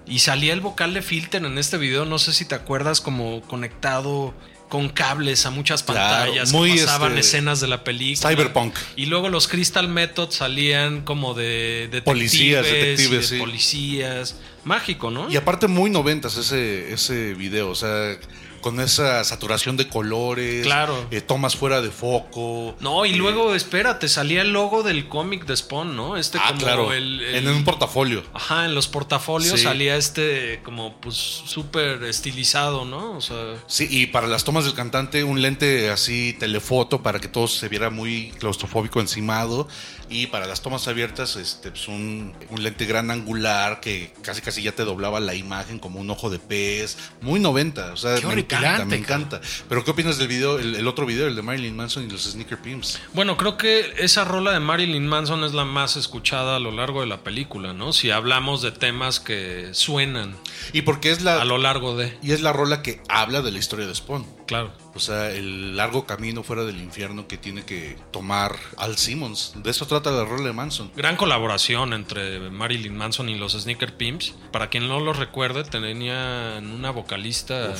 Y 0.07 0.19
salía 0.19 0.53
el 0.53 0.61
vocal 0.61 0.93
de 0.93 1.01
Filter 1.01 1.45
en 1.45 1.57
este 1.57 1.77
video, 1.77 2.05
no 2.05 2.17
sé 2.17 2.33
si 2.33 2.45
te 2.45 2.55
acuerdas, 2.55 3.01
como 3.01 3.41
conectado 3.43 4.33
con 4.71 4.87
cables 4.87 5.45
a 5.45 5.49
muchas 5.49 5.83
Claro, 5.83 5.99
pantallas 5.99 6.53
muy, 6.53 6.75
que 6.75 6.85
pasaban 6.85 7.17
este, 7.17 7.37
escenas 7.37 7.59
de 7.59 7.67
la 7.67 7.83
película. 7.83 8.29
Cyberpunk. 8.29 8.73
Y 8.95 9.07
luego 9.07 9.27
los 9.27 9.49
Crystal 9.49 9.89
Method 9.89 10.31
salían 10.31 11.01
como 11.01 11.33
de 11.33 11.89
detectives, 11.91 12.03
Policías, 12.05 12.65
de 12.65 12.71
detectives, 12.71 13.27
sí. 13.27 13.37
policías. 13.37 14.35
Mágico, 14.63 15.11
¿no? 15.11 15.29
Y 15.29 15.35
aparte 15.35 15.67
muy 15.67 15.89
noventas 15.89 16.37
ese, 16.37 16.93
ese 16.93 17.33
video, 17.33 17.69
o 17.69 17.75
sea, 17.75 18.17
con 18.61 18.79
esa 18.79 19.23
saturación 19.23 19.75
de 19.77 19.89
colores, 19.89 20.63
Claro. 20.65 21.07
eh, 21.11 21.21
tomas 21.21 21.55
fuera 21.55 21.81
de 21.81 21.91
foco. 21.91 22.75
No, 22.79 23.05
y 23.05 23.11
eh, 23.13 23.15
luego, 23.17 23.53
espérate, 23.55 24.07
salía 24.07 24.41
el 24.41 24.53
logo 24.53 24.83
del 24.83 25.07
cómic 25.09 25.45
de 25.45 25.57
Spawn, 25.57 25.95
¿no? 25.95 26.17
Este 26.17 26.37
ah, 26.39 26.45
como 26.49 26.59
claro, 26.59 26.93
el, 26.93 27.21
el- 27.21 27.47
en 27.47 27.53
un 27.55 27.63
portafolio. 27.63 28.23
Ajá, 28.33 28.65
en 28.65 28.75
los 28.75 28.87
portafolios 28.87 29.59
Sí. 29.59 29.63
salía 29.65 29.95
este 29.97 30.61
como 30.63 30.99
pues 31.01 31.15
súper 31.15 32.03
estilizado, 32.03 32.85
¿no? 32.85 33.13
O 33.17 33.21
sea, 33.21 33.55
Sí, 33.67 33.87
y 33.89 34.07
para 34.07 34.27
las 34.27 34.43
tomas 34.43 34.65
del 34.65 34.73
cantante, 34.73 35.23
un 35.23 35.41
lente 35.41 35.89
así 35.89 36.33
telefoto 36.39 37.01
para 37.01 37.19
que 37.19 37.27
todo 37.27 37.47
se 37.47 37.67
viera 37.67 37.89
muy 37.89 38.31
claustrofóbico 38.39 38.99
encimado. 39.01 39.67
Y 40.11 40.27
para 40.27 40.45
las 40.45 40.61
tomas 40.61 40.87
abiertas, 40.89 41.37
este, 41.37 41.71
pues 41.71 41.87
un, 41.87 42.33
un 42.49 42.63
lente 42.63 42.85
gran 42.85 43.09
angular 43.11 43.79
que 43.79 44.13
casi 44.21 44.41
casi 44.41 44.61
ya 44.61 44.73
te 44.73 44.83
doblaba 44.83 45.21
la 45.21 45.35
imagen 45.35 45.79
como 45.79 46.01
un 46.01 46.09
ojo 46.09 46.29
de 46.29 46.37
pez. 46.37 46.97
Muy 47.21 47.39
90, 47.39 47.93
o 47.93 47.97
sea, 47.97 48.15
Qué 48.15 48.27
me 48.27 48.33
encanta, 48.33 48.85
me 48.85 48.97
encanta. 48.97 49.39
Pero 49.69 49.85
¿qué 49.85 49.91
opinas 49.91 50.17
del 50.17 50.27
video, 50.27 50.59
el, 50.59 50.75
el 50.75 50.87
otro 50.87 51.05
video, 51.05 51.27
el 51.27 51.35
de 51.35 51.41
Marilyn 51.41 51.75
Manson 51.75 52.05
y 52.05 52.09
los 52.09 52.23
Sneaker 52.23 52.59
Pimps? 52.61 52.99
bueno, 53.13 53.37
creo 53.37 53.57
que 53.57 53.93
esa 53.99 54.25
rola 54.25 54.51
de 54.51 54.59
Marilyn 54.59 55.07
Manson 55.07 55.45
es 55.45 55.53
la 55.53 55.63
más 55.63 55.95
escuchada 55.95 56.57
a 56.57 56.59
lo 56.59 56.71
largo 56.71 56.99
de 56.99 57.07
la 57.07 57.23
película, 57.23 57.71
¿no? 57.71 57.93
Si 57.93 58.11
hablamos 58.11 58.61
de 58.61 58.71
temas 58.71 59.21
que 59.21 59.69
suenan 59.73 60.35
Y 60.73 60.81
porque 60.81 61.11
es 61.11 61.21
la, 61.21 61.41
a 61.41 61.45
lo 61.45 61.57
largo 61.57 61.95
de, 61.95 62.17
y 62.21 62.31
es 62.31 62.41
la 62.41 62.51
rola 62.51 62.81
que 62.81 63.01
habla 63.07 63.41
de 63.41 63.51
la 63.51 63.59
historia 63.59 63.87
de 63.87 63.95
Spawn. 63.95 64.25
Claro. 64.51 64.71
O 64.93 64.99
sea, 64.99 65.31
el 65.31 65.77
largo 65.77 66.05
camino 66.05 66.43
fuera 66.43 66.63
del 66.65 66.81
infierno 66.81 67.27
que 67.27 67.37
tiene 67.37 67.63
que 67.63 67.97
tomar 68.11 68.55
Al 68.77 68.97
Simmons. 68.97 69.53
De 69.55 69.71
eso 69.71 69.87
trata 69.87 70.11
la 70.11 70.25
rola 70.25 70.47
de 70.47 70.53
Manson. 70.53 70.91
Gran 70.95 71.15
colaboración 71.15 71.93
entre 71.93 72.49
Marilyn 72.49 72.95
Manson 72.97 73.29
y 73.29 73.35
los 73.35 73.53
Sneaker 73.53 73.95
Pimps. 73.95 74.35
Para 74.51 74.69
quien 74.69 74.87
no 74.87 74.99
los 74.99 75.17
recuerde, 75.17 75.63
tenían 75.63 76.69
una 76.71 76.91
vocalista 76.91 77.73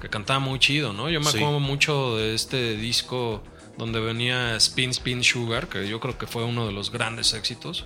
que 0.00 0.08
cantaba 0.08 0.40
muy 0.40 0.58
chido, 0.58 0.92
¿no? 0.92 1.08
Yo 1.08 1.20
me 1.20 1.26
Sí. 1.30 1.38
acuerdo 1.38 1.60
mucho 1.60 2.16
de 2.16 2.34
este 2.34 2.76
disco 2.76 3.42
donde 3.78 4.00
venía 4.00 4.56
Spin 4.56 4.90
Spin 4.90 5.22
Sugar, 5.22 5.68
que 5.68 5.88
yo 5.88 6.00
creo 6.00 6.18
que 6.18 6.26
fue 6.26 6.42
uno 6.44 6.66
de 6.66 6.72
los 6.72 6.90
grandes 6.90 7.32
éxitos. 7.34 7.84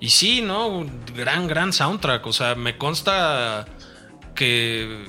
Y 0.00 0.08
sí, 0.10 0.40
¿no? 0.42 0.86
Gran, 1.14 1.46
gran 1.46 1.72
soundtrack. 1.72 2.26
O 2.26 2.32
sea, 2.32 2.54
me 2.54 2.76
consta 2.78 3.66
que 4.34 5.04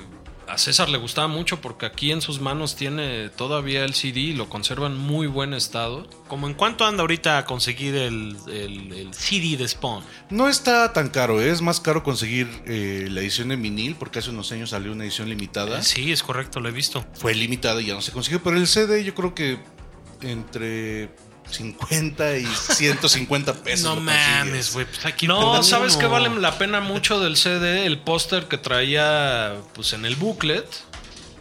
a 0.48 0.58
César 0.58 0.88
le 0.88 0.98
gustaba 0.98 1.26
mucho 1.28 1.60
porque 1.60 1.86
aquí 1.86 2.12
en 2.12 2.20
sus 2.20 2.40
manos 2.40 2.76
tiene 2.76 3.28
todavía 3.30 3.84
el 3.84 3.94
CD 3.94 4.20
y 4.20 4.32
lo 4.32 4.48
conserva 4.48 4.86
en 4.86 4.96
muy 4.96 5.26
buen 5.26 5.54
estado. 5.54 6.08
Como 6.28 6.46
en 6.46 6.54
cuánto 6.54 6.84
anda 6.84 7.00
ahorita 7.02 7.38
a 7.38 7.44
conseguir 7.44 7.94
el, 7.96 8.36
el- 8.48 8.92
el 8.92 9.14
CD 9.14 9.56
de 9.56 9.66
Spawn. 9.68 10.04
No 10.30 10.48
está 10.48 10.92
tan 10.92 11.08
caro, 11.08 11.40
¿eh? 11.40 11.50
es 11.50 11.62
más 11.62 11.80
caro 11.80 12.02
conseguir 12.02 12.48
eh, 12.66 13.08
la 13.10 13.20
edición 13.20 13.50
en 13.52 13.60
vinil 13.62 13.96
porque 13.96 14.18
hace 14.20 14.30
unos 14.30 14.50
años 14.52 14.70
salió 14.70 14.92
una 14.92 15.04
edición 15.04 15.28
limitada. 15.28 15.82
Sí, 15.82 16.12
es 16.12 16.22
correcto, 16.22 16.60
lo 16.60 16.68
he 16.68 16.72
visto. 16.72 17.04
Fue 17.14 17.34
limitada 17.34 17.80
y 17.82 17.86
ya 17.86 17.94
no 17.94 18.02
se 18.02 18.12
consiguió, 18.12 18.42
pero 18.42 18.56
el 18.56 18.66
CD 18.66 19.02
yo 19.04 19.14
creo 19.14 19.34
que 19.34 19.58
entre 20.22 21.10
50 21.50 22.38
y 22.38 22.44
150 22.46 23.54
pesos. 23.62 23.84
no 23.94 24.00
mames, 24.00 24.72
güey. 24.74 24.86
Pues 24.86 25.04
aquí 25.06 25.26
No, 25.26 25.62
¿sabes 25.62 25.92
uno. 25.94 26.00
qué 26.00 26.06
vale 26.06 26.28
la 26.40 26.58
pena 26.58 26.80
mucho 26.80 27.20
del 27.20 27.36
CD? 27.36 27.86
El 27.86 27.98
póster 27.98 28.46
que 28.48 28.58
traía 28.58 29.54
pues 29.74 29.92
en 29.92 30.04
el 30.04 30.16
booklet 30.16 30.66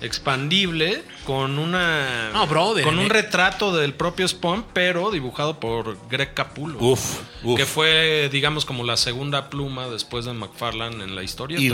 expandible 0.01 1.03
con 1.25 1.57
una 1.57 2.29
No, 2.33 2.45
brother, 2.47 2.83
con 2.83 2.99
un 2.99 3.05
eh. 3.05 3.09
retrato 3.09 3.75
del 3.75 3.93
propio 3.93 4.27
Spawn, 4.27 4.65
pero 4.73 5.09
dibujado 5.09 5.59
por 5.59 5.97
Greg 6.09 6.33
Capullo. 6.33 6.77
Uf, 6.79 7.19
uf. 7.43 7.57
Que 7.57 7.65
fue, 7.65 8.29
digamos, 8.31 8.65
como 8.65 8.83
la 8.83 8.97
segunda 8.97 9.49
pluma 9.49 9.87
después 9.87 10.25
de 10.25 10.33
McFarlane 10.33 11.03
en 11.03 11.15
la 11.15 11.23
historia. 11.23 11.57
Y 11.59 11.73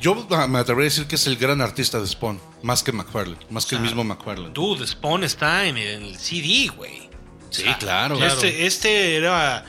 yo 0.00 0.14
me 0.48 0.58
atrevería 0.58 0.88
a 0.88 0.90
decir 0.90 1.06
que 1.06 1.14
es 1.14 1.26
el 1.26 1.36
gran 1.36 1.60
artista 1.62 1.98
de 2.00 2.06
Spawn, 2.06 2.40
más 2.62 2.82
que 2.82 2.92
McFarlane, 2.92 3.38
más 3.48 3.64
que 3.64 3.76
el 3.76 3.80
Ah, 3.80 3.84
mismo 3.84 4.04
McFarlane. 4.04 4.50
Dude, 4.52 4.86
Spawn 4.86 5.24
está 5.24 5.66
en 5.66 5.78
el 5.78 6.16
CD, 6.18 6.68
güey. 6.76 7.05
Sí, 7.56 7.74
claro. 7.78 8.22
Este, 8.24 8.66
este 8.66 9.16
era 9.16 9.64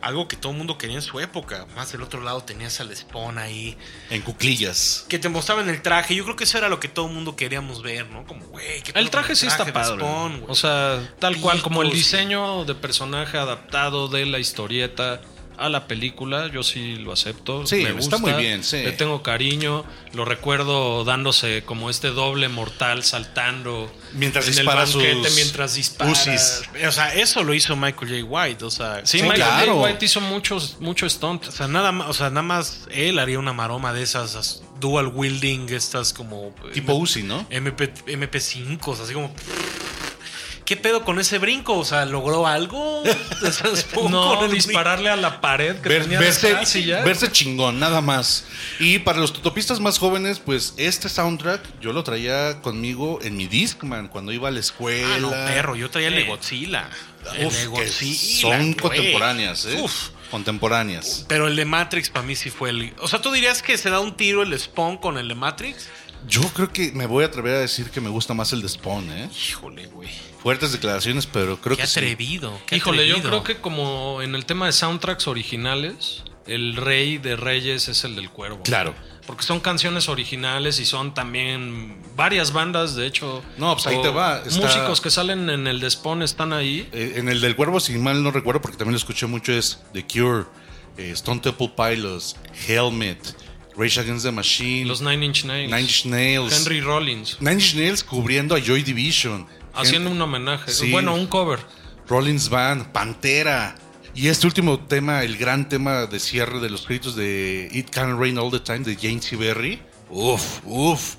algo 0.00 0.28
que 0.28 0.36
todo 0.36 0.52
el 0.52 0.58
mundo 0.58 0.78
quería 0.78 0.96
en 0.96 1.02
su 1.02 1.20
época. 1.20 1.66
Más 1.76 1.92
del 1.92 2.02
otro 2.02 2.20
lado 2.22 2.42
tenías 2.42 2.80
al 2.80 2.94
Spawn 2.94 3.38
ahí. 3.38 3.76
En 4.08 4.22
cuclillas. 4.22 5.04
Que 5.08 5.18
te 5.18 5.28
mostraban 5.28 5.68
el 5.68 5.82
traje. 5.82 6.14
Yo 6.14 6.24
creo 6.24 6.36
que 6.36 6.44
eso 6.44 6.58
era 6.58 6.68
lo 6.68 6.80
que 6.80 6.88
todo 6.88 7.06
el 7.06 7.12
mundo 7.12 7.36
queríamos 7.36 7.82
ver, 7.82 8.08
¿no? 8.08 8.24
Como, 8.24 8.46
güey, 8.46 8.82
¿qué 8.82 8.92
pedo 8.92 9.02
El 9.02 9.10
traje 9.10 9.36
sí 9.36 9.46
está 9.46 9.64
padre. 9.72 9.98
Spawn, 9.98 10.44
o 10.48 10.54
sea, 10.54 11.14
tal 11.18 11.36
cual 11.40 11.62
como 11.62 11.82
el 11.82 11.90
diseño 11.90 12.64
de 12.64 12.74
personaje 12.74 13.38
adaptado 13.38 14.08
de 14.08 14.26
la 14.26 14.38
historieta 14.38 15.20
a 15.60 15.68
la 15.68 15.86
película, 15.86 16.48
yo 16.52 16.62
sí 16.62 16.96
lo 16.96 17.12
acepto. 17.12 17.66
Sí, 17.66 17.76
me 17.76 17.82
está 17.90 17.94
gusta, 17.94 18.18
muy 18.18 18.32
bien, 18.32 18.64
sí. 18.64 18.78
Le 18.78 18.92
tengo 18.92 19.22
cariño, 19.22 19.84
lo 20.14 20.24
recuerdo 20.24 21.04
dándose 21.04 21.62
como 21.64 21.90
este 21.90 22.08
doble 22.08 22.48
mortal 22.48 23.04
saltando 23.04 23.92
Mientras 24.14 24.46
en 24.48 24.54
dispara 24.54 24.82
el 24.84 24.88
banquete 24.92 25.24
sus 25.28 25.34
mientras 25.36 25.74
dispara. 25.74 26.10
O 26.10 26.92
sea, 26.92 27.14
eso 27.14 27.44
lo 27.44 27.54
hizo 27.54 27.76
Michael 27.76 28.22
J. 28.22 28.24
White. 28.24 28.64
O 28.64 28.70
sea, 28.70 29.00
Sí, 29.04 29.18
Sí, 29.18 29.22
Michael 29.22 29.42
J. 29.42 29.56
claro. 29.64 29.82
White 29.82 30.04
hizo 30.04 30.20
muchos, 30.20 30.76
mucho 30.80 31.08
stunt. 31.08 31.46
O 31.48 31.52
sea, 31.52 31.68
nada 31.68 31.92
más, 31.92 32.08
o 32.08 32.12
sea, 32.14 32.30
nada 32.30 32.42
más 32.42 32.88
él 32.90 33.18
haría 33.18 33.38
una 33.38 33.52
maroma 33.52 33.92
de 33.92 34.02
esas 34.02 34.34
as- 34.36 34.62
dual 34.80 35.08
wielding, 35.14 35.68
estas 35.74 36.14
como 36.14 36.54
Tipo 36.72 36.94
Uzi, 36.94 37.22
¿no? 37.22 37.46
MP, 37.50 37.92
MP5, 38.06 38.98
así 39.02 39.12
como 39.12 39.30
¿Qué 40.70 40.76
pedo 40.76 41.04
con 41.04 41.18
ese 41.18 41.38
brinco? 41.38 41.76
O 41.76 41.84
sea, 41.84 42.04
¿logró 42.06 42.46
algo? 42.46 43.02
No, 44.08 44.36
con 44.36 44.44
el 44.44 44.52
dispararle 44.52 45.10
a 45.10 45.16
la 45.16 45.40
pared 45.40 45.74
que 45.80 45.88
Ver- 45.88 46.02
tenía 46.02 46.20
verse, 46.20 46.46
detrás 46.46 46.76
y 46.76 46.84
ya. 46.84 47.02
verse 47.02 47.30
chingón, 47.32 47.80
nada 47.80 48.00
más. 48.00 48.44
Y 48.78 49.00
para 49.00 49.18
los 49.18 49.32
totopistas 49.32 49.80
más 49.80 49.98
jóvenes, 49.98 50.38
pues 50.38 50.74
este 50.76 51.08
soundtrack 51.08 51.60
yo 51.80 51.92
lo 51.92 52.04
traía 52.04 52.60
conmigo 52.62 53.18
en 53.22 53.36
mi 53.36 53.48
Discman 53.48 54.06
cuando 54.06 54.30
iba 54.32 54.46
a 54.46 54.52
la 54.52 54.60
escuela. 54.60 55.08
Ah, 55.16 55.18
no, 55.18 55.30
perro, 55.30 55.74
yo 55.74 55.90
traía 55.90 56.06
el 56.06 56.14
Eh. 56.14 56.16
de 56.18 56.24
Godzilla. 56.28 56.88
El 57.36 57.46
Uf, 57.46 57.54
de 57.54 57.60
que 57.62 57.66
Godzilla, 57.66 58.40
son 58.40 58.58
güey. 58.60 58.74
contemporáneas, 58.74 59.64
¿eh? 59.66 59.80
Uf. 59.82 60.10
Contemporáneas. 60.30 61.24
Pero 61.28 61.48
el 61.48 61.56
de 61.56 61.64
Matrix 61.64 62.10
para 62.10 62.24
mí 62.24 62.36
sí 62.36 62.50
fue 62.50 62.70
el. 62.70 62.94
O 63.00 63.08
sea, 63.08 63.20
¿tú 63.20 63.32
dirías 63.32 63.60
que 63.62 63.76
se 63.76 63.90
da 63.90 63.98
un 63.98 64.16
tiro 64.16 64.44
el 64.44 64.56
Spawn 64.58 64.98
con 64.98 65.18
el 65.18 65.26
de 65.26 65.34
Matrix? 65.34 65.88
Yo 66.28 66.42
creo 66.54 66.72
que 66.72 66.92
me 66.92 67.06
voy 67.06 67.24
a 67.24 67.28
atrever 67.28 67.54
a 67.56 67.60
decir 67.60 67.90
que 67.90 68.00
me 68.00 68.08
gusta 68.08 68.34
más 68.34 68.52
el 68.52 68.62
de 68.62 68.68
Spawn, 68.68 69.10
¿eh? 69.10 69.28
Híjole, 69.48 69.86
güey. 69.86 70.08
Fuertes 70.42 70.72
declaraciones, 70.72 71.26
pero 71.26 71.60
creo 71.60 71.76
Qué 71.76 71.82
que 71.82 71.88
sí. 71.88 71.98
atrevido. 72.00 72.58
qué 72.66 72.76
Híjole, 72.76 73.06
yo 73.08 73.20
creo 73.22 73.42
que 73.42 73.56
como 73.56 74.22
en 74.22 74.34
el 74.34 74.46
tema 74.46 74.66
de 74.66 74.72
soundtracks 74.72 75.26
originales, 75.28 76.22
el 76.46 76.76
rey 76.76 77.18
de 77.18 77.36
reyes 77.36 77.88
es 77.88 78.04
el 78.04 78.16
del 78.16 78.30
cuervo. 78.30 78.62
Claro. 78.62 78.94
Porque 79.26 79.42
son 79.44 79.60
canciones 79.60 80.08
originales 80.08 80.80
y 80.80 80.84
son 80.86 81.14
también 81.14 82.02
varias 82.16 82.52
bandas, 82.52 82.96
de 82.96 83.06
hecho. 83.06 83.42
No, 83.58 83.74
pues 83.74 83.86
ahí 83.86 84.00
te 84.02 84.08
va, 84.08 84.42
está- 84.44 84.60
Músicos 84.66 85.00
que 85.00 85.10
salen 85.10 85.48
en 85.50 85.66
el 85.66 85.78
Despawn 85.78 86.22
están 86.22 86.52
ahí. 86.52 86.88
Eh, 86.92 87.12
en 87.16 87.28
el 87.28 87.40
del 87.40 87.54
Cuervo, 87.54 87.78
si 87.80 87.96
mal 87.98 88.22
no 88.22 88.30
recuerdo, 88.30 88.60
porque 88.60 88.76
también 88.76 88.92
lo 88.94 88.98
escuché 88.98 89.26
mucho, 89.26 89.52
es 89.52 89.80
The 89.92 90.04
Cure, 90.06 90.46
eh, 90.96 91.10
Stone 91.12 91.40
Temple 91.40 91.72
Pilots, 91.76 92.34
Helmet, 92.66 93.18
Rage 93.76 94.00
Against 94.00 94.24
the 94.24 94.32
Machine, 94.32 94.86
Los 94.86 95.00
Nine 95.00 95.24
Inch 95.24 95.44
Nails. 95.44 95.70
Nine 95.70 95.82
Inch 95.82 96.06
Nails. 96.06 96.52
Henry 96.52 96.80
Rollins. 96.80 97.36
Nine 97.40 97.54
Inch 97.54 97.74
Nails 97.74 98.04
cubriendo 98.04 98.54
a 98.54 98.60
Joy 98.60 98.82
Division. 98.82 99.46
Haciendo 99.72 100.10
un 100.10 100.20
homenaje. 100.20 100.70
Sí. 100.70 100.90
Bueno, 100.90 101.14
un 101.14 101.26
cover. 101.26 101.60
Rollins 102.08 102.48
Band, 102.48 102.92
Pantera. 102.92 103.76
Y 104.14 104.26
este 104.26 104.46
último 104.46 104.80
tema, 104.80 105.22
el 105.22 105.36
gran 105.36 105.68
tema 105.68 106.06
de 106.06 106.18
cierre 106.18 106.58
de 106.58 106.68
los 106.68 106.82
créditos 106.82 107.14
de 107.14 107.68
It 107.70 107.90
Can 107.90 108.18
Rain 108.18 108.38
All 108.38 108.50
the 108.50 108.58
Time 108.58 108.80
de 108.80 108.96
Jane 108.96 109.22
C. 109.22 109.36
Berry. 109.36 109.80
Uf, 110.08 110.60
uf. 110.64 111.14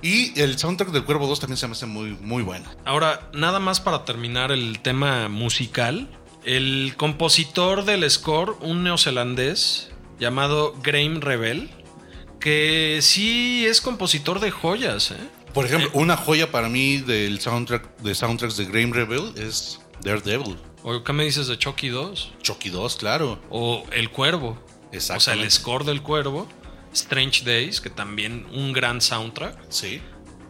Y 0.00 0.38
el 0.40 0.58
soundtrack 0.58 0.90
del 0.90 1.04
Cuervo 1.04 1.26
2 1.26 1.40
también 1.40 1.56
se 1.58 1.66
me 1.66 1.72
hace 1.72 1.86
muy, 1.86 2.16
muy 2.20 2.42
bueno. 2.42 2.64
Ahora, 2.84 3.28
nada 3.34 3.58
más 3.58 3.80
para 3.80 4.04
terminar 4.04 4.52
el 4.52 4.78
tema 4.80 5.28
musical. 5.28 6.08
El 6.44 6.94
compositor 6.96 7.84
del 7.84 8.08
score, 8.10 8.56
un 8.60 8.84
neozelandés 8.84 9.90
llamado 10.18 10.74
Graham 10.82 11.20
Rebel, 11.20 11.70
que 12.40 12.98
sí 13.02 13.66
es 13.66 13.80
compositor 13.80 14.40
de 14.40 14.50
joyas, 14.50 15.10
¿eh? 15.10 15.16
Por 15.54 15.64
ejemplo, 15.64 15.90
una 15.94 16.16
joya 16.16 16.50
para 16.50 16.68
mí 16.68 16.98
del 16.98 17.40
soundtrack 17.40 17.98
de 17.98 18.14
soundtracks 18.14 18.56
de 18.56 18.66
Graham 18.66 18.92
Rebel 18.92 19.32
es 19.36 19.80
Daredevil. 20.02 20.56
¿O 20.82 21.02
qué 21.02 21.12
me 21.12 21.24
dices 21.24 21.48
de 21.48 21.58
Chucky 21.58 21.88
2? 21.88 22.32
Chucky 22.42 22.70
2, 22.70 22.96
claro. 22.96 23.40
O 23.50 23.84
El 23.90 24.10
Cuervo. 24.10 24.62
O 24.92 25.20
sea, 25.20 25.34
el 25.34 25.50
score 25.50 25.84
del 25.84 26.02
Cuervo. 26.02 26.48
Strange 26.92 27.44
Days, 27.44 27.80
que 27.80 27.90
también 27.90 28.46
un 28.52 28.72
gran 28.72 29.00
soundtrack. 29.00 29.56
Sí. 29.68 30.00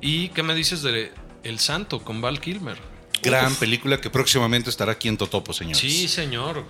¿Y 0.01 0.29
qué 0.29 0.43
me 0.43 0.55
dices 0.55 0.83
de 0.83 1.13
El 1.43 1.59
Santo 1.59 2.03
con 2.03 2.21
Val 2.21 2.41
Kilmer? 2.41 2.79
Gran 3.23 3.53
Uf. 3.53 3.59
película 3.59 4.01
que 4.01 4.11
próximamente 4.11 4.71
estará 4.71 4.93
aquí 4.93 5.09
en 5.09 5.17
Totopo, 5.17 5.53
señores. 5.53 5.79
Sí, 5.79 6.07
señor. 6.07 6.65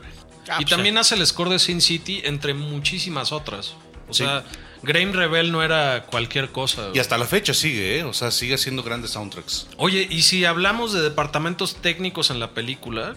Ah, 0.48 0.56
y 0.60 0.64
pues, 0.64 0.70
también 0.70 0.96
hace 0.98 1.14
el 1.14 1.26
score 1.26 1.50
de 1.50 1.58
Sin 1.58 1.80
City 1.80 2.22
entre 2.24 2.54
muchísimas 2.54 3.32
otras. 3.32 3.74
O 4.08 4.14
Sí. 4.14 4.24
sea, 4.24 4.44
Graham 4.82 5.12
Rebel 5.12 5.50
no 5.52 5.62
era 5.62 6.06
cualquier 6.06 6.50
cosa. 6.50 6.90
Y 6.94 6.98
hasta 6.98 7.18
la 7.18 7.26
fecha 7.26 7.52
sigue, 7.52 7.98
¿eh? 7.98 8.04
O 8.04 8.12
sea, 8.14 8.30
sigue 8.30 8.54
haciendo 8.54 8.82
grandes 8.82 9.10
soundtracks. 9.10 9.66
Oye, 9.76 10.06
y 10.08 10.22
si 10.22 10.44
hablamos 10.44 10.92
de 10.92 11.02
departamentos 11.02 11.76
técnicos 11.82 12.30
en 12.30 12.38
la 12.40 12.52
película, 12.52 13.14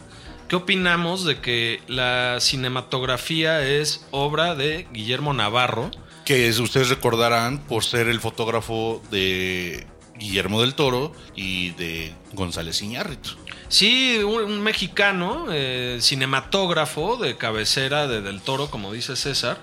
¿qué 0.49 0.55
opinamos 0.57 1.23
de 1.23 1.39
que 1.39 1.81
la 1.87 2.37
cinematografía 2.41 3.65
es 3.65 4.05
obra 4.11 4.55
de 4.55 4.87
Guillermo 4.91 5.33
Navarro? 5.33 5.91
Que 6.25 6.47
es- 6.47 6.59
ustedes 6.59 6.89
recordarán 6.89 7.59
por 7.59 7.83
ser 7.83 8.07
el 8.07 8.19
fotógrafo 8.19 9.01
de 9.11 9.85
Guillermo 10.17 10.61
del 10.61 10.75
Toro 10.75 11.13
y 11.35 11.69
de 11.71 12.13
González 12.33 12.81
Iñárritu. 12.81 13.31
Sí, 13.71 14.17
un, 14.17 14.61
mexicano, 14.61 15.45
eh, 15.49 15.99
cinematógrafo 16.01 17.15
de 17.15 17.37
cabecera 17.37 18.05
de 18.05 18.21
Del 18.21 18.41
Toro, 18.41 18.69
como 18.69 18.91
dice 18.91 19.15
César, 19.15 19.61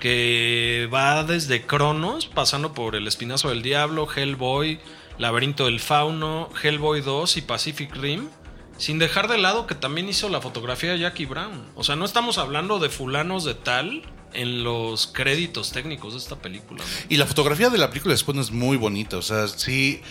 que 0.00 0.88
va 0.92 1.22
desde 1.22 1.64
Cronos, 1.64 2.26
pasando 2.26 2.74
por 2.74 2.96
El 2.96 3.06
Espinazo 3.06 3.50
del 3.50 3.62
Diablo, 3.62 4.08
Hellboy, 4.12 4.80
Laberinto 5.18 5.66
del 5.66 5.78
Fauno, 5.78 6.50
Hellboy 6.60 7.02
2 7.02 7.36
y 7.36 7.42
Pacific 7.42 7.94
Rim, 7.94 8.30
sin 8.78 8.98
dejar 8.98 9.28
de 9.28 9.38
lado 9.38 9.68
que 9.68 9.76
también 9.76 10.08
hizo 10.08 10.28
la 10.28 10.40
fotografía 10.40 10.90
de 10.90 10.98
Jackie 10.98 11.26
Brown. 11.26 11.66
O 11.76 11.84
sea, 11.84 11.94
no 11.94 12.04
estamos 12.04 12.38
hablando 12.38 12.80
de 12.80 12.88
fulanos 12.88 13.44
de 13.44 13.54
tal 13.54 14.02
en 14.32 14.64
los 14.64 15.06
créditos 15.06 15.70
técnicos 15.70 16.14
de 16.14 16.18
esta 16.18 16.34
película. 16.34 16.82
Y 17.08 17.16
la 17.16 17.26
fotografía 17.26 17.70
de 17.70 17.78
la 17.78 17.90
película 17.90 18.12
después 18.12 18.36
es 18.38 18.50
muy 18.50 18.76
bonita. 18.76 19.18
O 19.18 19.22
sea, 19.22 19.46
sí, 19.46 20.02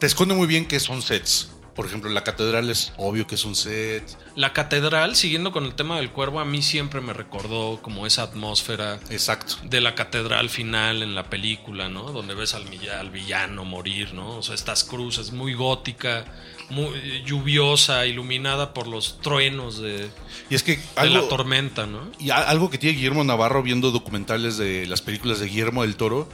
te 0.00 0.06
esconde 0.06 0.34
muy 0.34 0.48
bien 0.48 0.66
que 0.66 0.80
son 0.80 1.00
sets. 1.00 1.52
Por 1.74 1.86
ejemplo, 1.86 2.10
la 2.10 2.22
catedral 2.22 2.68
es 2.68 2.92
obvio 2.98 3.26
que 3.26 3.34
es 3.34 3.44
un 3.46 3.56
set. 3.56 4.04
La 4.36 4.52
catedral, 4.52 5.16
siguiendo 5.16 5.52
con 5.52 5.64
el 5.64 5.74
tema 5.74 5.96
del 5.96 6.10
cuervo, 6.10 6.40
a 6.40 6.44
mí 6.44 6.60
siempre 6.60 7.00
me 7.00 7.14
recordó 7.14 7.80
como 7.80 8.06
esa 8.06 8.24
atmósfera 8.24 9.00
Exacto. 9.08 9.56
de 9.64 9.80
la 9.80 9.94
catedral 9.94 10.50
final 10.50 11.02
en 11.02 11.14
la 11.14 11.30
película, 11.30 11.88
¿no? 11.88 12.12
Donde 12.12 12.34
ves 12.34 12.54
al, 12.54 12.64
villano 13.10 13.64
morir, 13.64 14.12
¿no? 14.12 14.36
O 14.36 14.42
sea, 14.42 14.54
estas 14.54 14.84
cruces 14.84 15.32
muy 15.32 15.54
gótica, 15.54 16.26
muy 16.68 17.22
lluviosa, 17.24 18.04
iluminada 18.04 18.74
por 18.74 18.86
los 18.86 19.18
truenos 19.20 19.80
de, 19.80 20.10
Y 20.50 20.54
es 20.54 20.62
que 20.62 20.76
de 20.76 20.82
algo, 20.96 21.22
la 21.22 21.28
tormenta, 21.28 21.86
¿no? 21.86 22.10
y 22.18 22.30
algo 22.30 22.70
que 22.70 22.76
tiene 22.76 22.96
Guillermo 22.96 23.24
Navarro 23.24 23.62
viendo 23.62 23.90
documentales 23.90 24.58
de 24.58 24.86
las 24.86 25.00
películas 25.00 25.40
de 25.40 25.46
Guillermo 25.46 25.82
del 25.82 25.96
Toro, 25.96 26.28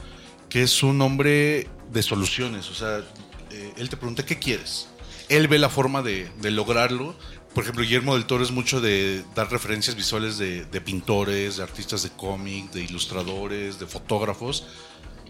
que 0.49 0.63
es 0.63 0.83
un 0.83 1.01
hombre 1.01 1.69
de 1.91 2.03
soluciones. 2.03 2.69
O 2.69 2.73
sea, 2.73 3.03
eh, 3.51 3.73
él 3.77 3.89
te 3.89 3.97
pregunta, 3.97 4.25
¿qué 4.25 4.37
quieres? 4.37 4.89
Él 5.29 5.47
ve 5.47 5.59
la 5.59 5.69
forma 5.69 6.01
de, 6.01 6.29
de 6.41 6.51
lograrlo. 6.51 7.15
Por 7.53 7.63
ejemplo, 7.63 7.83
Guillermo 7.83 8.13
del 8.13 8.25
Toro 8.25 8.43
es 8.43 8.51
mucho 8.51 8.79
de 8.79 9.23
dar 9.35 9.51
referencias 9.51 9.95
visuales 9.95 10.37
de, 10.37 10.81
pintores, 10.81 11.57
de 11.57 11.63
artistas 11.63 12.03
de 12.03 12.09
cómic, 12.09 12.71
de 12.71 12.83
ilustradores, 12.83 13.79
de 13.79 13.87
fotógrafos. 13.87 14.67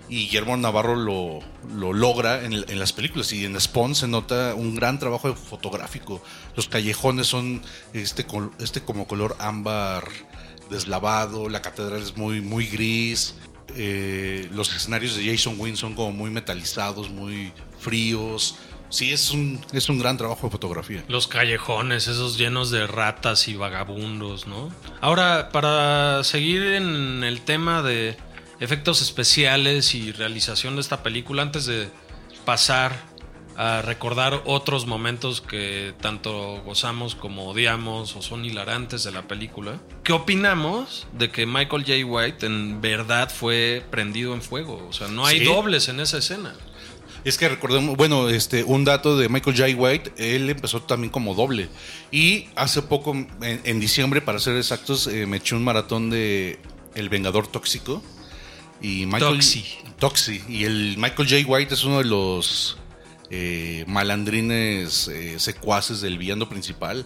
Y 0.09 0.25
Guillermo 0.25 0.57
Navarro 0.57 0.95
lo, 0.95 1.39
lo 1.73 1.93
logra 1.93 2.43
en, 2.43 2.79
las 2.79 2.93
películas. 2.93 3.31
Y 3.31 3.45
en 3.45 3.59
Spawn 3.59 3.95
se 3.95 4.07
nota 4.07 4.53
un 4.55 4.75
gran 4.75 4.99
trabajo 4.99 5.33
fotográfico. 5.33 6.21
Los 6.55 6.67
callejones 6.67 7.27
son 7.27 7.61
este, 7.93 8.25
este 8.59 8.81
como 8.81 9.07
color 9.07 9.35
ámbar 9.39 10.03
deslavado. 10.69 11.47
La 11.47 11.61
catedral 11.61 12.01
es 12.01 12.17
muy, 12.17 12.41
muy 12.41 12.65
gris. 12.67 13.35
eh, 13.75 14.49
los 14.51 14.75
escenarios 14.75 15.15
de 15.15 15.25
Jason 15.25 15.55
Wynn 15.57 15.77
son 15.77 15.93
como 15.93 16.11
muy 16.11 16.31
metalizados, 16.31 17.09
muy 17.09 17.53
fríos. 17.79 18.55
Sí, 18.89 19.11
es 19.11 19.29
un, 19.31 19.63
es 19.71 19.87
un 19.89 19.99
gran 19.99 20.17
trabajo 20.17 20.47
de 20.47 20.51
fotografía. 20.51 21.03
Los 21.07 21.27
callejones, 21.27 22.07
esos 22.07 22.37
llenos 22.37 22.71
de 22.71 22.87
ratas 22.87 23.47
y 23.47 23.55
vagabundos, 23.55 24.47
¿no? 24.47 24.71
Ahora, 25.01 25.49
para 25.51 26.23
seguir 26.23 26.63
en 26.63 27.23
el 27.23 27.41
tema 27.41 27.81
de 27.83 28.17
efectos 28.59 29.01
especiales 29.01 29.93
y 29.95 30.11
realización 30.11 30.75
de 30.75 30.81
esta 30.81 31.03
película, 31.03 31.43
antes 31.43 31.65
de 31.65 31.89
pasar 32.45 33.07
a 33.55 33.81
recordar 33.81 34.41
otros 34.45 34.85
momentos 34.85 35.41
que 35.41 35.93
tanto 36.01 36.61
gozamos 36.65 37.13
como 37.15 37.49
odiamos 37.49 38.15
o 38.15 38.21
son 38.21 38.45
hilarantes 38.45 39.03
de 39.03 39.11
la 39.11 39.23
película, 39.27 39.79
¿qué 40.03 40.13
opinamos 40.13 41.07
de 41.11 41.29
que 41.29 41.45
Michael 41.45 41.83
J. 41.85 42.05
White 42.05 42.45
en 42.45 42.79
verdad 42.79 43.29
fue 43.29 43.83
prendido 43.91 44.33
en 44.33 44.41
fuego? 44.41 44.87
O 44.89 44.93
sea, 44.93 45.09
no 45.09 45.25
hay 45.25 45.39
Sí. 45.39 45.43
dobles 45.45 45.89
en 45.89 45.99
esa 45.99 46.19
escena. 46.19 46.55
Es 47.25 47.37
que 47.37 47.49
recordemos, 47.49 47.97
bueno, 47.97 48.29
este, 48.29 48.63
un 48.63 48.85
dato 48.85 49.17
de 49.17 49.27
Michael 49.27 49.57
J. 49.57 49.75
White, 49.75 50.13
él 50.17 50.49
empezó 50.49 50.81
también 50.81 51.11
como 51.11 51.35
doble. 51.35 51.69
Y 52.11 52.47
hace 52.55 52.81
poco, 52.81 53.11
en, 53.11 53.29
en 53.41 53.79
diciembre, 53.79 54.21
para 54.21 54.39
ser 54.39 54.55
exactos, 54.55 55.07
eh, 55.07 55.25
me 55.25 55.37
eché 55.37 55.55
un 55.55 55.63
maratón 55.63 56.09
de 56.09 56.59
El 56.95 57.09
Vengador 57.09 57.47
Tóxico. 57.47 58.01
Y 58.81 59.05
Michael, 59.05 59.35
Toxi. 59.35 59.65
Toxi. 59.99 60.41
Y 60.47 60.63
el 60.63 60.95
Michael 60.97 61.29
J. 61.29 61.45
White 61.45 61.73
es 61.73 61.83
uno 61.83 61.97
de 61.97 62.05
los 62.05 62.77
eh, 63.29 63.83
malandrines 63.87 65.09
eh, 65.09 65.39
secuaces 65.39 65.99
del 65.99 66.17
villano 66.17 66.47
principal. 66.47 67.05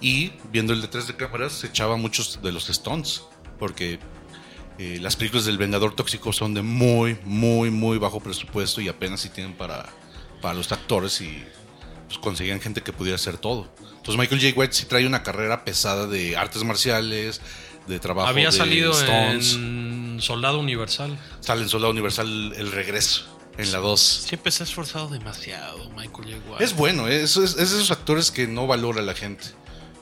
Y 0.00 0.32
viendo 0.52 0.72
el 0.72 0.80
detrás 0.80 1.08
de 1.08 1.16
cámaras, 1.16 1.52
se 1.52 1.66
echaba 1.66 1.96
muchos 1.96 2.40
de 2.40 2.52
los 2.52 2.68
stunts. 2.68 3.24
Porque 3.58 3.98
eh, 4.82 4.98
las 4.98 5.14
películas 5.14 5.44
del 5.44 5.58
Vengador 5.58 5.94
Tóxico 5.94 6.32
son 6.32 6.54
de 6.54 6.62
muy, 6.62 7.18
muy, 7.24 7.70
muy 7.70 7.98
bajo 7.98 8.18
presupuesto 8.20 8.80
y 8.80 8.88
apenas 8.88 9.20
si 9.20 9.28
tienen 9.28 9.52
para, 9.52 9.84
para 10.40 10.54
los 10.54 10.72
actores 10.72 11.20
y 11.20 11.44
pues, 12.06 12.18
conseguían 12.18 12.62
gente 12.62 12.80
que 12.80 12.90
pudiera 12.90 13.16
hacer 13.16 13.36
todo. 13.36 13.70
Entonces 13.78 14.16
Michael 14.16 14.40
J. 14.40 14.58
White 14.58 14.72
sí 14.72 14.86
trae 14.86 15.06
una 15.06 15.22
carrera 15.22 15.66
pesada 15.66 16.06
de 16.06 16.34
artes 16.34 16.64
marciales, 16.64 17.42
de 17.88 17.98
trabajo 17.98 18.30
Había 18.30 18.46
de 18.46 18.52
salido 18.52 18.94
en 19.06 20.18
Soldado 20.22 20.58
Universal. 20.58 21.18
Sale 21.40 21.60
en 21.60 21.68
Soldado 21.68 21.90
Universal 21.90 22.54
El 22.56 22.72
Regreso, 22.72 23.26
en 23.58 23.72
la 23.72 23.80
2. 23.80 24.00
Siempre 24.00 24.50
se 24.50 24.62
ha 24.62 24.64
esforzado 24.64 25.08
demasiado, 25.08 25.90
Michael 25.90 26.36
J. 26.36 26.52
White. 26.52 26.64
Es 26.64 26.74
bueno, 26.74 27.06
¿eh? 27.06 27.22
es, 27.22 27.36
es, 27.36 27.50
es 27.50 27.56
de 27.56 27.76
esos 27.76 27.90
actores 27.90 28.30
que 28.30 28.46
no 28.46 28.66
valora 28.66 29.02
la 29.02 29.12
gente. 29.12 29.44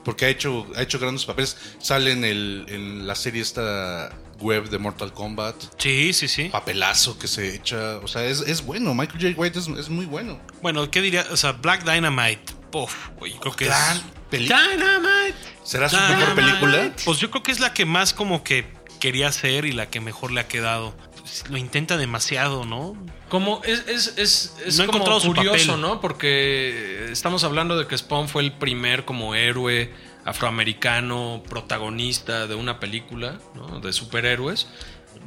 Porque 0.04 0.26
ha 0.26 0.28
hecho, 0.28 0.68
ha 0.76 0.82
hecho 0.82 1.00
grandes 1.00 1.24
papeles. 1.24 1.56
Sale 1.80 2.12
en, 2.12 2.22
el, 2.22 2.64
en 2.68 3.08
la 3.08 3.16
serie 3.16 3.42
esta 3.42 4.12
web 4.40 4.68
de 4.68 4.78
Mortal 4.78 5.12
Kombat. 5.12 5.54
Sí, 5.78 6.12
sí, 6.12 6.28
sí. 6.28 6.44
Papelazo 6.50 7.18
que 7.18 7.28
se 7.28 7.54
echa. 7.54 7.96
O 7.98 8.08
sea, 8.08 8.24
es, 8.24 8.40
es 8.40 8.64
bueno. 8.64 8.94
Michael 8.94 9.20
J. 9.20 9.40
White 9.40 9.58
es, 9.58 9.68
es 9.68 9.88
muy 9.88 10.06
bueno. 10.06 10.40
Bueno, 10.62 10.90
¿qué 10.90 11.00
diría? 11.02 11.26
O 11.30 11.36
sea, 11.36 11.52
Black 11.52 11.84
Dynamite. 11.84 12.52
Puf, 12.70 12.94
güey, 13.18 13.32
creo 13.40 13.54
que 13.56 13.64
Gran 13.66 13.96
es. 13.96 14.02
película. 14.30 14.60
Dynamite. 14.68 15.34
¿Será 15.64 15.88
su 15.88 15.96
Dynamite. 15.96 16.18
mejor 16.20 16.34
película? 16.34 16.92
Pues 17.04 17.18
yo 17.18 17.30
creo 17.30 17.42
que 17.42 17.52
es 17.52 17.60
la 17.60 17.72
que 17.72 17.84
más 17.84 18.12
como 18.14 18.42
que 18.44 18.66
quería 19.00 19.28
hacer 19.28 19.64
y 19.64 19.72
la 19.72 19.88
que 19.88 20.00
mejor 20.00 20.32
le 20.32 20.40
ha 20.40 20.48
quedado. 20.48 20.94
Pues, 21.18 21.48
Lo 21.50 21.56
intenta 21.56 21.96
demasiado, 21.96 22.64
¿no? 22.64 22.96
Como 23.28 23.62
es, 23.64 23.84
es, 23.86 24.14
es, 24.16 24.54
es 24.64 24.78
No 24.78 24.86
como 24.86 25.20
curioso. 25.20 25.76
¿no? 25.76 26.00
Porque 26.00 27.08
estamos 27.10 27.44
hablando 27.44 27.78
de 27.78 27.86
que 27.86 27.96
Spawn 27.96 28.28
fue 28.28 28.42
el 28.42 28.52
primer 28.52 29.04
como 29.04 29.34
héroe 29.34 29.92
afroamericano 30.28 31.42
protagonista 31.48 32.46
de 32.46 32.54
una 32.54 32.78
película, 32.78 33.38
¿no? 33.54 33.80
De 33.80 33.92
superhéroes. 33.92 34.68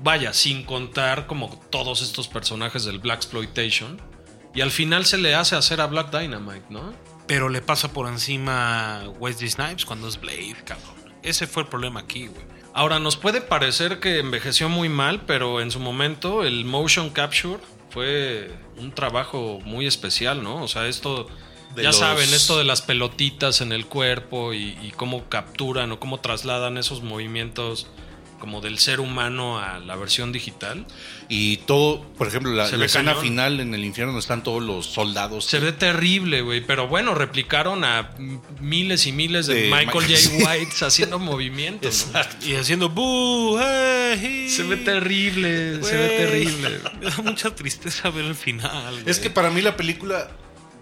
Vaya, 0.03 0.31
sin 0.33 0.63
contar 0.63 1.27
como 1.27 1.59
todos 1.69 2.01
estos 2.01 2.27
personajes 2.27 2.85
del 2.85 2.99
Black 2.99 3.17
Exploitation. 3.17 3.99
Y 4.53 4.61
al 4.61 4.71
final 4.71 5.05
se 5.05 5.17
le 5.17 5.33
hace 5.33 5.55
hacer 5.55 5.81
a 5.81 5.87
Black 5.87 6.11
Dynamite, 6.11 6.65
¿no? 6.69 6.93
Pero 7.27 7.49
le 7.49 7.61
pasa 7.61 7.93
por 7.93 8.07
encima 8.07 9.03
Wesley 9.19 9.49
Snipes 9.49 9.85
cuando 9.85 10.07
es 10.07 10.19
Blade, 10.19 10.57
cabrón. 10.65 10.95
Ese 11.23 11.47
fue 11.47 11.63
el 11.63 11.69
problema 11.69 12.01
aquí, 12.01 12.27
güey. 12.27 12.45
Ahora, 12.73 12.99
nos 12.99 13.17
puede 13.17 13.41
parecer 13.41 13.99
que 13.99 14.19
envejeció 14.19 14.69
muy 14.69 14.87
mal, 14.87 15.25
pero 15.25 15.61
en 15.61 15.71
su 15.71 15.79
momento 15.79 16.43
el 16.43 16.63
motion 16.63 17.09
capture 17.09 17.59
fue 17.89 18.51
un 18.77 18.93
trabajo 18.93 19.59
muy 19.63 19.87
especial, 19.87 20.41
¿no? 20.43 20.63
O 20.63 20.67
sea, 20.67 20.87
esto, 20.87 21.27
De 21.75 21.83
ya 21.83 21.89
los- 21.89 21.97
saben, 21.97 22.33
esto 22.33 22.57
de 22.57 22.63
las 22.63 22.81
pelotitas 22.81 23.61
en 23.61 23.71
el 23.71 23.85
cuerpo 23.85 24.53
y, 24.53 24.77
y 24.81 24.91
cómo 24.95 25.29
capturan 25.29 25.91
o 25.91 25.99
cómo 25.99 26.19
trasladan 26.19 26.77
esos 26.77 27.01
movimientos 27.01 27.87
como 28.41 28.59
del 28.59 28.79
ser 28.79 28.99
humano 28.99 29.59
a 29.59 29.79
la 29.79 29.95
versión 29.95 30.31
digital. 30.33 30.85
Y 31.29 31.57
todo, 31.57 32.01
por 32.17 32.27
ejemplo, 32.27 32.51
la, 32.51 32.65
escena 32.65 33.11
cañón. 33.11 33.21
final 33.23 33.59
en 33.59 33.73
el 33.75 33.85
infierno 33.85 34.11
donde 34.11 34.21
están 34.21 34.43
todos 34.43 34.61
los 34.63 34.87
soldados. 34.87 35.45
Se 35.45 35.59
ve 35.59 35.71
terrible, 35.71 36.41
güey, 36.41 36.59
pero 36.59 36.87
bueno, 36.87 37.13
replicaron 37.13 37.85
a 37.85 38.09
miles 38.59 39.05
y 39.05 39.11
miles 39.11 39.45
de, 39.45 39.53
De 39.53 39.69
Michael 39.69 40.05
J. 40.07 40.35
White 40.37 40.85
haciendo 40.85 41.19
movimientos. 41.19 42.07
¿no? 42.11 42.19
Y 42.45 42.55
haciendo 42.55 42.91
hey, 43.61 44.49
Se 44.49 44.63
ve 44.63 44.77
terrible, 44.77 45.81
se 45.83 45.95
ve 45.95 46.07
terrible. 46.17 46.81
Me 46.99 47.09
da 47.11 47.17
mucha 47.17 47.53
tristeza 47.55 48.09
ver 48.09 48.25
el 48.25 48.35
final. 48.35 49.03
Es 49.05 49.19
que 49.19 49.29
para 49.29 49.51
mí 49.51 49.61
la 49.61 49.77
película 49.77 50.31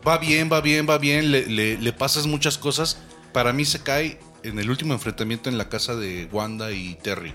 va 0.08 0.18
bien, 0.18 0.50
va 0.52 0.62
bien, 0.62 0.88
va 0.90 0.98
bien, 0.98 1.32
le, 1.32 1.46
le- 1.48 1.78
le 1.78 1.94
pasas 1.94 2.26
muchas 2.28 2.58
cosas. 2.58 3.00
Para 3.34 3.54
mí 3.54 3.66
se 3.66 3.82
cae 3.84 4.20
en 4.44 4.58
el 4.60 4.70
último 4.70 4.94
enfrentamiento 4.94 5.50
en 5.50 5.58
la 5.58 5.70
casa 5.70 5.96
de 5.96 6.28
Wanda 6.32 6.72
y 6.72 6.96
Terry. 6.96 7.34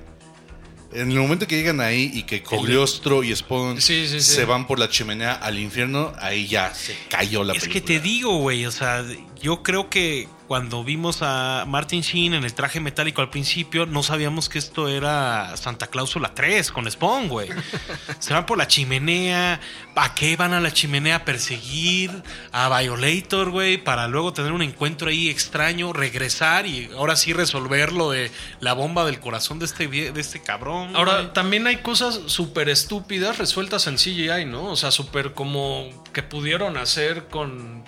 En 0.93 1.11
el 1.11 1.19
momento 1.19 1.47
que 1.49 1.57
llegan 1.57 1.81
ahí 1.81 2.11
y 2.15 2.23
que 2.23 2.43
Cogliostro 2.45 3.25
y 3.25 3.35
Spawn 3.35 3.81
Sí, 3.81 4.07
sí, 4.07 4.21
sí. 4.21 4.35
se 4.35 4.45
van 4.45 4.67
por 4.69 4.79
la 4.79 4.89
chimenea 4.89 5.33
al 5.33 5.59
infierno, 5.59 6.13
ahí 6.21 6.47
ya 6.47 6.73
se 6.73 6.97
cayó 7.09 7.43
la 7.43 7.53
Es 7.53 7.65
que 7.65 7.81
película. 7.81 7.87
te 7.87 8.01
digo, 8.01 8.37
güey, 8.39 8.65
o 8.65 8.71
sea, 8.71 9.05
yo 9.41 9.63
creo 9.65 9.91
que 9.91 10.29
cuando 10.47 10.85
vimos 10.85 11.19
a 11.23 11.65
Martin 11.67 12.03
Sheen 12.03 12.35
en 12.35 12.45
el 12.45 12.53
traje 12.55 12.79
metálico 12.79 13.23
al 13.23 13.31
principio, 13.31 13.87
no 13.87 14.03
sabíamos 14.03 14.49
que 14.49 14.59
esto 14.59 14.89
era 14.89 15.57
Santa 15.57 15.87
Cláusula 15.87 16.35
3 16.35 16.71
con 16.71 16.91
Spawn, 16.91 17.29
güey. 17.29 17.49
Se 18.19 18.35
van 18.35 18.45
por 18.45 18.59
la 18.59 18.69
chimenea, 18.69 19.61
¿a 19.97 20.15
qué 20.15 20.37
van 20.37 20.53
a 20.53 20.61
la 20.61 20.73
chimenea 20.73 21.17
a 21.17 21.25
perseguir 21.25 22.11
a 22.53 22.69
Violator, 22.79 23.51
güey? 23.51 23.79
Para 23.79 24.07
luego 24.09 24.33
tener 24.35 24.53
un 24.53 24.63
encuentro 24.63 25.09
ahí 25.09 25.29
extraño, 25.31 25.93
regresar 25.93 26.67
y 26.67 26.91
ahora 26.97 27.17
sí 27.17 27.33
resolver 27.33 27.93
lo 27.93 28.11
de 28.11 28.31
la 28.61 28.75
bomba 28.75 29.05
del 29.07 29.21
corazón 29.21 29.59
de 29.59 29.65
este, 29.65 29.89
vie- 29.89 30.13
de 30.13 30.21
este 30.21 30.43
cabrón. 30.43 30.95
Ahora, 30.95 31.21
güey. 31.23 31.33
también 31.33 31.67
hay 31.67 31.79
cosas 31.79 32.21
súper 32.27 32.69
estúpidas 32.69 33.39
resueltas 33.39 33.87
en 33.87 33.97
CGI, 33.97 34.45
¿no? 34.47 34.65
O 34.65 34.77
sea, 34.77 34.91
súper 34.91 35.33
como 35.33 35.89
que 36.13 36.23
pudieron 36.23 36.77
hacer 36.77 37.29
con 37.29 37.83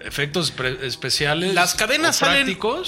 efectos 0.00 0.52
especiales. 0.82 1.54
las 1.54 1.74
cadenas 1.74 2.16
salen. 2.16 2.46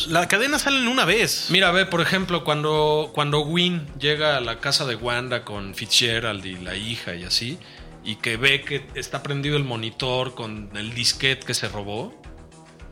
Las 0.09 0.27
cadenas 0.29 0.63
salen 0.63 0.87
una 0.89 1.05
vez. 1.05 1.47
Mira, 1.51 1.71
ve, 1.73 1.87
por 1.87 2.01
ejemplo, 2.01 2.45
cuando, 2.45 3.11
cuando 3.15 3.41
Win 3.41 3.87
llega 3.99 4.37
a 4.37 4.41
la 4.41 4.61
casa 4.61 4.85
de 4.87 4.97
Wanda 4.97 5.45
con 5.45 5.75
Fitzgerald 5.75 6.45
y 6.47 6.57
la 6.57 6.77
hija 6.77 7.15
y 7.15 7.25
así, 7.25 7.59
y 8.05 8.17
que 8.17 8.37
ve 8.37 8.63
que 8.63 8.87
está 8.95 9.23
prendido 9.23 9.57
el 9.57 9.65
monitor 9.65 10.35
con 10.35 10.71
el 10.75 10.95
disquete 10.95 11.45
que 11.47 11.55
se 11.55 11.69
robó, 11.69 12.15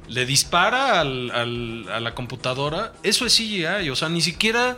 le 0.09 0.27
dispara 0.27 1.01
al- 1.01 1.31
al- 1.31 1.87
a 1.93 2.01
la 2.01 2.15
computadora. 2.15 2.93
Eso 3.03 3.25
es 3.27 3.35
CGI, 3.37 3.91
o 3.91 3.97
sea, 3.97 4.09
ni 4.09 4.21
siquiera 4.21 4.77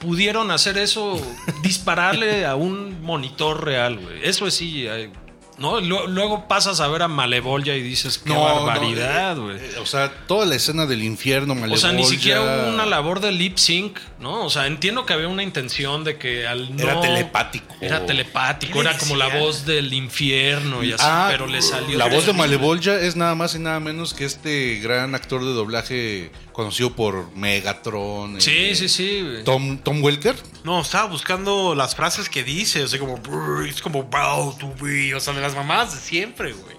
pudieron 0.00 0.50
hacer 0.50 0.76
eso, 0.78 1.20
dispararle 1.62 2.44
a 2.44 2.56
un 2.56 3.00
monitor 3.02 3.64
real, 3.64 3.98
güey. 3.98 4.20
Eso 4.22 4.46
es 4.46 4.58
CGI. 4.58 5.10
¿No? 5.58 5.80
Lu- 5.80 6.06
Luego 6.08 6.48
pasas 6.48 6.80
a 6.80 6.88
ver 6.88 7.02
a 7.02 7.08
Malevolia 7.08 7.76
y 7.76 7.82
dices, 7.82 8.18
qué 8.18 8.32
barbaridad, 8.32 9.36
eh, 9.36 9.40
güey. 9.40 9.56
eh, 9.58 9.74
o 9.80 9.86
sea, 9.86 10.12
toda 10.26 10.46
la 10.46 10.54
escena 10.56 10.86
del 10.86 11.02
infierno, 11.02 11.54
O 11.70 11.76
sea, 11.76 11.92
ni 11.92 12.04
siquiera 12.04 12.40
hubo 12.42 12.74
una 12.74 12.86
labor 12.86 13.20
de 13.20 13.30
lip 13.32 13.56
sync, 13.56 13.98
¿no? 14.18 14.44
O 14.44 14.50
sea, 14.50 14.66
entiendo 14.66 15.06
que 15.06 15.12
había 15.12 15.28
una 15.28 15.42
intención 15.42 16.02
de 16.04 16.16
que 16.18 16.46
al 16.46 16.74
no. 16.76 16.82
Era 16.82 17.00
telepático. 17.00 17.74
Era 17.80 18.04
telepático, 18.04 18.72
¿Qué 18.72 18.82
le 18.84 18.90
era 18.90 18.98
como 18.98 19.16
la 19.16 19.28
voz 19.38 19.64
del 19.64 19.92
infierno 19.92 20.82
y 20.82 20.92
así, 20.92 21.04
Ah, 21.06 21.28
pero 21.30 21.46
le 21.46 21.62
salió. 21.62 21.98
La 21.98 22.06
voz 22.08 22.26
de. 22.26 22.32
Malevolja 22.32 22.96
es 22.96 23.14
nada 23.16 23.34
más 23.36 23.54
y 23.54 23.58
nada 23.60 23.78
menos 23.80 24.12
que 24.12 24.24
este 24.24 24.80
gran 24.82 25.14
actor 25.14 25.44
de 25.44 25.52
doblaje 25.52 26.30
conocido 26.52 26.94
por 26.94 27.30
Megatron. 27.36 28.40
Sí, 28.40 28.50
eh, 28.56 28.74
sí, 28.74 28.88
sí. 28.88 29.22
güey. 29.22 29.44
Tom, 29.44 29.78
Tom 29.78 30.02
Welker. 30.02 30.34
No, 30.64 30.80
estaba 30.80 31.06
buscando 31.08 31.74
las 31.74 31.94
frases 31.94 32.28
que 32.28 32.42
dice, 32.44 32.82
o 32.84 32.88
sea, 32.88 32.98
como, 32.98 33.20
es 33.66 33.82
como, 33.82 34.04
bow 34.04 34.56
to 34.58 34.72
be, 34.80 35.14
o 35.14 35.20
sea, 35.20 35.32
las 35.44 35.54
mamás 35.54 35.94
de 35.94 36.00
siempre, 36.00 36.52
güey. 36.52 36.74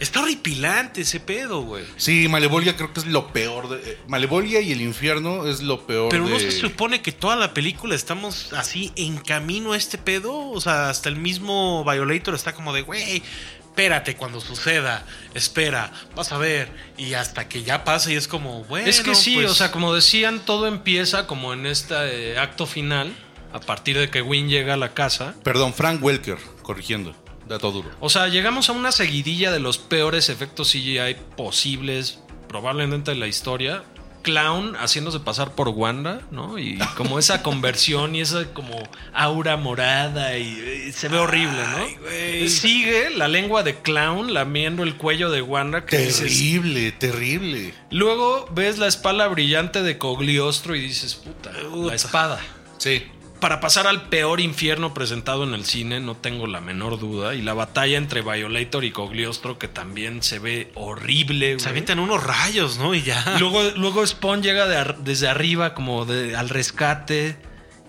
Está 0.00 0.20
horripilante 0.20 1.00
ese 1.00 1.18
pedo, 1.18 1.62
güey. 1.62 1.84
Sí, 1.96 2.28
Malevolgia 2.28 2.76
creo 2.76 2.92
que 2.92 3.00
es 3.00 3.06
lo 3.06 3.32
peor. 3.32 3.68
De, 3.68 3.92
eh, 3.92 3.98
Malevolgia 4.06 4.60
y 4.60 4.70
el 4.70 4.80
infierno 4.80 5.48
es 5.48 5.60
lo 5.60 5.86
peor. 5.88 6.08
Pero 6.10 6.24
no 6.28 6.38
de- 6.38 6.52
se 6.52 6.52
supone 6.52 7.02
que 7.02 7.10
toda 7.10 7.34
la 7.34 7.52
película 7.52 7.96
estamos 7.96 8.52
así 8.52 8.92
en 8.94 9.18
camino 9.18 9.72
a 9.72 9.76
este 9.76 9.98
pedo. 9.98 10.50
O 10.50 10.60
sea, 10.60 10.88
hasta 10.88 11.08
el 11.08 11.16
mismo 11.16 11.84
Violator 11.84 12.36
está 12.36 12.52
como 12.54 12.72
de, 12.72 12.82
güey, 12.82 13.24
espérate 13.58 14.14
cuando 14.14 14.40
suceda, 14.40 15.04
espera, 15.34 15.92
vas 16.14 16.30
a 16.30 16.38
ver. 16.38 16.68
Y 16.96 17.14
hasta 17.14 17.48
que 17.48 17.64
ya 17.64 17.82
pasa 17.82 18.12
y 18.12 18.14
es 18.14 18.28
como, 18.28 18.62
bueno. 18.64 18.86
es 18.88 19.00
que 19.00 19.16
sí, 19.16 19.34
pues, 19.34 19.50
o 19.50 19.54
sea, 19.54 19.72
como 19.72 19.92
decían, 19.94 20.40
todo 20.44 20.68
empieza 20.68 21.26
como 21.26 21.52
en 21.52 21.66
este 21.66 21.94
eh, 22.34 22.38
acto 22.38 22.66
final, 22.66 23.12
a 23.52 23.58
partir 23.58 23.98
de 23.98 24.10
que 24.10 24.22
Win 24.22 24.48
llega 24.48 24.74
a 24.74 24.76
la 24.76 24.94
casa. 24.94 25.34
Perdón, 25.42 25.74
Frank 25.74 26.00
Welker, 26.04 26.38
corrigiendo. 26.62 27.16
Dato 27.48 27.70
duro. 27.72 27.90
O 28.00 28.08
sea, 28.10 28.28
llegamos 28.28 28.68
a 28.68 28.72
una 28.72 28.92
seguidilla 28.92 29.50
de 29.50 29.58
los 29.60 29.78
peores 29.78 30.28
efectos 30.28 30.70
CGI 30.72 31.16
posibles, 31.36 32.20
probablemente 32.48 33.12
en 33.12 33.20
la 33.20 33.26
historia. 33.26 33.82
Clown 34.20 34.74
haciéndose 34.76 35.20
pasar 35.20 35.52
por 35.54 35.68
Wanda, 35.68 36.20
¿no? 36.30 36.58
Y 36.58 36.76
como 36.96 37.18
esa 37.18 37.42
conversión 37.42 38.14
y 38.14 38.20
esa 38.20 38.52
como 38.52 38.76
aura 39.14 39.56
morada 39.56 40.36
y, 40.36 40.84
y 40.88 40.92
se 40.92 41.08
ve 41.08 41.18
horrible, 41.18 41.56
¿no? 41.56 42.48
Sigue 42.50 43.10
la 43.10 43.28
lengua 43.28 43.62
de 43.62 43.76
Clown 43.76 44.34
lamiendo 44.34 44.82
el 44.82 44.96
cuello 44.96 45.30
de 45.30 45.40
Wanda. 45.40 45.86
Que 45.86 45.98
dices- 45.98 46.18
Terrible, 46.36 46.92
terrible. 46.92 47.72
Luego 47.90 48.46
ves 48.52 48.78
la 48.78 48.88
espalda 48.88 49.28
brillante 49.28 49.82
de 49.82 49.96
Cogliostro 49.98 50.74
y 50.74 50.80
dices, 50.82 51.14
puta, 51.14 51.52
la 51.74 51.94
espada. 51.94 52.40
Sí. 52.78 53.04
Para 53.40 53.60
pasar 53.60 53.86
al 53.86 54.08
peor 54.08 54.40
infierno 54.40 54.92
presentado 54.94 55.44
en 55.44 55.54
el 55.54 55.64
cine, 55.64 56.00
no 56.00 56.16
tengo 56.16 56.46
la 56.48 56.60
menor 56.60 56.98
duda. 56.98 57.34
Y 57.36 57.42
la 57.42 57.54
batalla 57.54 57.96
entre 57.96 58.22
Violator 58.22 58.84
y 58.84 58.90
Cogliostro, 58.90 59.58
que 59.58 59.68
también 59.68 60.22
se 60.24 60.38
ve 60.40 60.72
horrible. 60.74 61.58
Se 61.60 61.68
avientan 61.68 62.00
unos 62.00 62.22
rayos, 62.24 62.78
¿no? 62.78 62.94
Y 62.94 63.02
ya. 63.02 63.36
Luego, 63.38 63.62
luego 63.76 64.04
Spawn 64.04 64.42
llega 64.42 64.66
de 64.66 64.76
ar- 64.76 64.98
desde 64.98 65.28
arriba, 65.28 65.72
como 65.74 66.04
de- 66.04 66.34
al 66.34 66.48
rescate. 66.48 67.36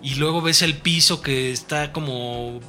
Y 0.03 0.15
luego 0.15 0.41
ves 0.41 0.61
el 0.61 0.75
piso 0.77 1.21
que 1.21 1.51
está 1.51 1.91
como 1.91 2.59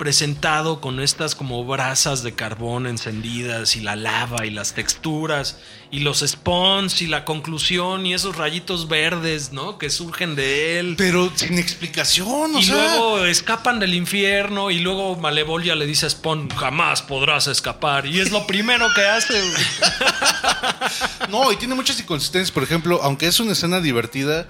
presentado 0.00 0.80
con 0.80 0.98
estas 0.98 1.34
como 1.34 1.62
brasas 1.66 2.22
de 2.22 2.32
carbón 2.32 2.86
encendidas 2.86 3.76
y 3.76 3.80
la 3.80 3.96
lava 3.96 4.46
y 4.46 4.50
las 4.50 4.72
texturas 4.72 5.58
y 5.90 5.98
los 6.00 6.20
spawns 6.26 7.02
y 7.02 7.06
la 7.06 7.26
conclusión 7.26 8.06
y 8.06 8.14
esos 8.14 8.36
rayitos 8.38 8.88
verdes, 8.88 9.52
¿no? 9.52 9.76
Que 9.76 9.90
surgen 9.90 10.36
de 10.36 10.78
él. 10.78 10.94
Pero 10.96 11.30
sin 11.34 11.58
explicación, 11.58 12.54
o 12.56 12.58
Y 12.58 12.64
sea. 12.64 12.74
luego 12.96 13.24
escapan 13.26 13.78
del 13.78 13.92
infierno 13.92 14.70
y 14.70 14.78
luego 14.78 15.16
Malevolia 15.16 15.74
le 15.74 15.84
dice 15.84 16.06
a 16.06 16.10
Spawn, 16.10 16.48
jamás 16.48 17.02
podrás 17.02 17.46
escapar. 17.46 18.06
Y 18.06 18.20
es 18.20 18.30
lo 18.32 18.46
primero 18.46 18.86
que 18.94 19.02
hace. 19.06 19.38
No, 21.28 21.52
y 21.52 21.56
tiene 21.56 21.74
muchas 21.74 22.00
inconsistencias. 22.00 22.50
Por 22.50 22.62
ejemplo, 22.62 23.00
aunque 23.02 23.26
es 23.26 23.38
una 23.38 23.52
escena 23.52 23.80
divertida, 23.80 24.46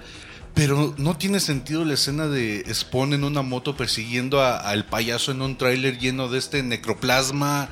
pero 0.53 0.93
no 0.97 1.17
tiene 1.17 1.39
sentido 1.39 1.85
la 1.85 1.93
escena 1.93 2.27
de 2.27 2.65
Spawn 2.73 3.13
en 3.13 3.23
una 3.23 3.41
moto 3.41 3.75
persiguiendo 3.77 4.41
a- 4.41 4.57
al 4.57 4.85
payaso 4.85 5.31
en 5.31 5.41
un 5.41 5.57
tráiler 5.57 5.97
lleno 5.97 6.27
de 6.27 6.39
este 6.39 6.61
necroplasma. 6.63 7.69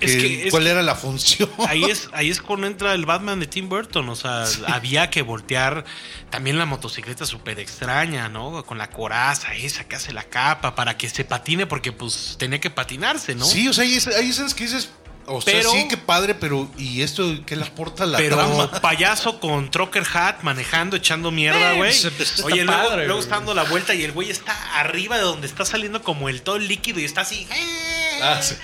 Es 0.00 0.12
que- 0.14 0.18
que- 0.22 0.44
es 0.46 0.50
¿Cuál 0.52 0.62
que- 0.64 0.70
era 0.70 0.82
la 0.82 0.94
función? 0.94 1.48
Ahí 1.68 1.82
es, 1.84 2.08
ahí 2.12 2.30
es 2.30 2.40
cuando 2.40 2.68
entra 2.68 2.92
el 2.94 3.04
Batman 3.04 3.40
de 3.40 3.48
Tim 3.48 3.68
Burton. 3.68 4.08
O 4.10 4.14
sea, 4.14 4.44
había 4.68 5.10
que 5.10 5.22
voltear 5.22 5.84
también 6.30 6.56
la 6.56 6.66
motocicleta 6.66 7.26
súper 7.26 7.58
extraña, 7.58 8.28
¿no? 8.28 8.62
Con 8.64 8.78
la 8.78 8.90
coraza 8.90 9.54
esa 9.54 9.84
que 9.88 9.96
hace 9.96 10.12
la 10.12 10.22
capa 10.22 10.76
para 10.76 10.96
que 10.96 11.08
se 11.08 11.24
patine, 11.24 11.66
porque 11.66 11.90
pues 11.90 12.36
tenía 12.38 12.60
que 12.60 12.70
patinarse, 12.70 13.34
¿no? 13.34 13.44
Sí, 13.44 13.66
o 13.66 13.72
sea, 13.72 13.82
hay, 13.82 13.94
es- 13.94 14.06
hay 14.06 14.30
escenas 14.30 14.54
que 14.54 14.64
dices, 14.64 14.90
o 15.28 15.40
sea, 15.40 15.52
Pero- 15.54 15.70
sí, 15.70 15.86
qué 15.88 15.96
padre, 15.96 16.34
pero 16.34 16.68
¿y 16.78 17.02
esto 17.02 17.24
qué 17.46 17.54
le 17.56 17.64
aporta 17.64 18.06
la 18.06 18.18
Pero 18.18 18.36
trama? 18.36 18.70
payaso 18.80 19.38
con 19.40 19.70
trucker 19.70 20.04
hat 20.12 20.42
manejando, 20.42 20.96
echando 20.96 21.30
mierda, 21.30 21.74
Eh, 21.74 21.76
güey. 21.76 21.92
pues, 22.16 22.40
Oye, 22.44 22.64
luego, 22.64 22.82
padre, 22.82 22.96
luego 23.06 23.14
güey. 23.14 23.24
está 23.24 23.36
dando 23.36 23.54
la 23.54 23.64
vuelta 23.64 23.94
y 23.94 24.02
el 24.04 24.12
güey 24.12 24.30
está 24.30 24.52
arriba 24.80 25.16
de 25.16 25.22
donde 25.22 25.46
está 25.46 25.64
saliendo 25.64 26.02
como 26.02 26.28
el 26.28 26.42
todo 26.42 26.58
líquido 26.58 26.98
y 27.00 27.04
está 27.04 27.20
así. 27.22 27.46
¡eh! 27.50 28.20
Ah, 28.22 28.40
sí. 28.42 28.54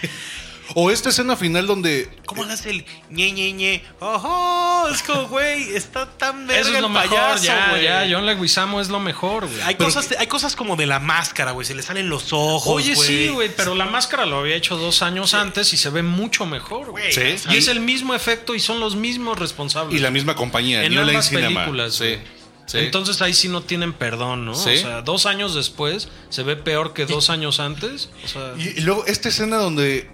O 0.75 0.91
esta 0.91 1.11
escena 1.11 1.37
final 1.37 1.67
donde 1.67 2.09
¿Cómo 2.25 2.45
le 2.45 2.53
hace 2.55 2.71
el 2.71 2.87
ñe 3.11 3.33
ñe 3.33 3.53
ñe? 3.53 3.83
¡Ojo! 4.01 4.89
Es 4.89 5.03
como, 5.03 5.29
güey, 5.29 5.75
está 5.75 6.07
tan 6.17 6.47
verga 6.47 6.63
Eso 6.63 6.75
es 6.75 6.81
lo 6.81 6.89
mejor, 6.89 7.39
ya, 7.41 7.69
güey. 7.71 7.85
ya. 7.85 8.07
John 8.11 8.25
Leguizamo 8.25 8.81
es 8.81 8.89
lo 8.89 8.99
mejor, 8.99 9.47
güey. 9.47 9.61
Hay, 9.63 9.75
cosas, 9.75 10.09
hay 10.19 10.27
cosas 10.27 10.57
como 10.57 10.77
de 10.77 10.87
la 10.87 11.01
máscara, 11.01 11.51
güey. 11.53 11.67
Se 11.67 11.75
le 11.75 11.83
salen 11.83 12.09
los 12.09 12.33
ojos, 12.33 12.67
Oye, 12.75 12.97
sí, 12.97 13.29
güey, 13.29 13.51
pero 13.55 13.75
la 13.75 13.85
máscara 13.85 14.25
lo 14.25 14.39
había 14.39 14.57
hecho 14.57 14.77
dos 14.77 15.03
años 15.03 15.35
antes 15.35 15.73
y 15.73 15.77
se 15.77 15.91
ve 15.91 16.03
mucho 16.03 16.47
mejor, 16.47 16.91
güey. 16.91 17.13
Güey, 17.15 17.39
Sí. 17.39 17.49
Y 17.51 17.57
es 17.59 17.69
el 17.69 17.81
mismo 17.81 18.15
efecto 18.15 18.55
y 18.55 18.61
son 18.61 18.81
los 18.81 18.97
mismos 18.97 19.39
responsables. 19.39 19.95
y 19.99 20.03
la 20.03 20.11
misma 20.11 20.35
compañía, 20.35 20.83
en 20.85 20.93
New 20.95 21.01
Line 21.03 21.11
ambas 21.13 21.29
Cinema. 21.29 21.61
películas, 21.61 21.95
Sí, 21.95 22.05
güey. 22.05 22.19
sí. 22.67 22.79
Entonces 22.79 23.21
ahí 23.23 23.35
sí 23.35 23.49
no 23.49 23.63
tienen 23.63 23.93
perdón, 23.93 24.45
¿no? 24.47 24.55
Sí. 24.55 24.71
O 24.71 24.77
sea, 24.81 25.03
dos 25.03 25.27
años 25.27 25.55
después 25.55 26.09
se 26.31 26.43
ve 26.43 26.57
peor 26.57 26.95
que 26.95 27.05
dos 27.07 27.29
años 27.31 27.61
antes. 27.61 28.09
O 28.25 28.29
sea, 28.29 28.55
Y, 28.59 28.79
y 28.79 28.81
luego 28.81 29.05
esta 29.07 29.29
escena 29.29 29.57
donde 29.57 30.11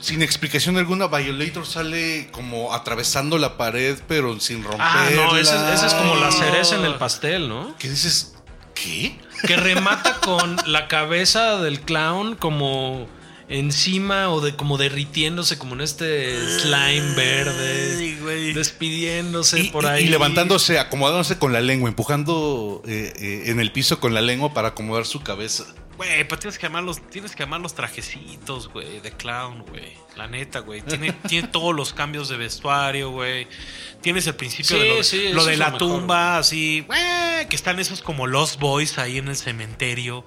sin 0.00 0.22
explicación 0.22 0.76
alguna 0.78 1.06
Violator 1.08 1.66
sale 1.66 2.28
como 2.32 2.72
atravesando 2.72 3.38
la 3.38 3.56
pared 3.56 3.98
pero 4.08 4.38
sin 4.40 4.62
romperla. 4.62 5.06
ah, 5.06 5.10
no, 5.14 5.36
esa 5.36 5.74
esa 5.74 5.86
es 5.86 5.94
como 5.94 6.16
la 6.16 6.30
cereza 6.32 6.76
en 6.76 6.84
el 6.84 6.94
pastel, 6.96 7.48
¿no? 7.48 7.74
¿Qué 7.78 7.88
dices? 7.88 8.34
¿Qué? 8.74 9.18
Que 9.46 9.56
remata 9.56 10.20
con 10.20 10.56
la 10.66 10.88
cabeza 10.88 11.58
del 11.58 11.80
clown 11.80 12.34
como 12.36 13.08
encima 13.48 14.30
o 14.30 14.40
de 14.40 14.54
como 14.54 14.78
derritiéndose 14.78 15.58
como 15.58 15.74
en 15.74 15.80
este 15.80 16.38
slime 16.60 17.14
verde, 17.16 18.16
Ay, 18.28 18.52
despidiéndose 18.52 19.58
Y, 19.60 19.70
por 19.70 19.86
ahí. 19.86 20.04
y 20.04 20.08
levantándose, 20.08 20.78
acomodándose 20.78 21.36
con 21.36 21.52
la 21.52 21.60
lengua, 21.60 21.88
empujando 21.88 22.80
eh, 22.86 23.12
eh, 23.16 23.42
en 23.46 23.58
el 23.60 23.72
piso 23.72 23.98
con 23.98 24.14
la 24.14 24.20
lengua 24.20 24.54
para 24.54 24.68
acomodar 24.68 25.04
su 25.04 25.20
cabeza. 25.22 25.64
Güey, 26.00 26.26
pero 26.26 26.38
tienes 26.38 26.58
que 26.58 26.64
amar 26.64 26.82
los, 26.82 26.98
tienes 27.10 27.36
que 27.36 27.42
amar 27.42 27.60
los 27.60 27.74
trajecitos, 27.74 28.68
güey, 28.68 29.00
de 29.00 29.12
clown, 29.12 29.66
güey. 29.68 29.92
La 30.16 30.28
neta, 30.28 30.60
güey. 30.60 30.80
Tiene, 30.80 31.12
tiene 31.28 31.48
todos 31.48 31.76
los 31.76 31.92
cambios 31.92 32.30
de 32.30 32.38
vestuario, 32.38 33.10
güey. 33.10 33.46
Tienes 34.00 34.26
el 34.26 34.34
principio 34.34 34.78
Sí, 34.78 34.82
de 34.82 34.88
lo, 34.88 35.04
sí, 35.04 35.28
lo 35.28 35.42
eso 35.42 35.50
de 35.50 35.56
la 35.58 35.66
mejor, 35.66 35.78
tumba, 35.78 36.38
así, 36.38 36.84
güey, 36.86 37.46
que 37.50 37.54
están 37.54 37.78
esos 37.80 38.00
como 38.00 38.26
Lost 38.26 38.58
Boys 38.58 38.96
ahí 38.96 39.18
en 39.18 39.28
el 39.28 39.36
cementerio. 39.36 40.24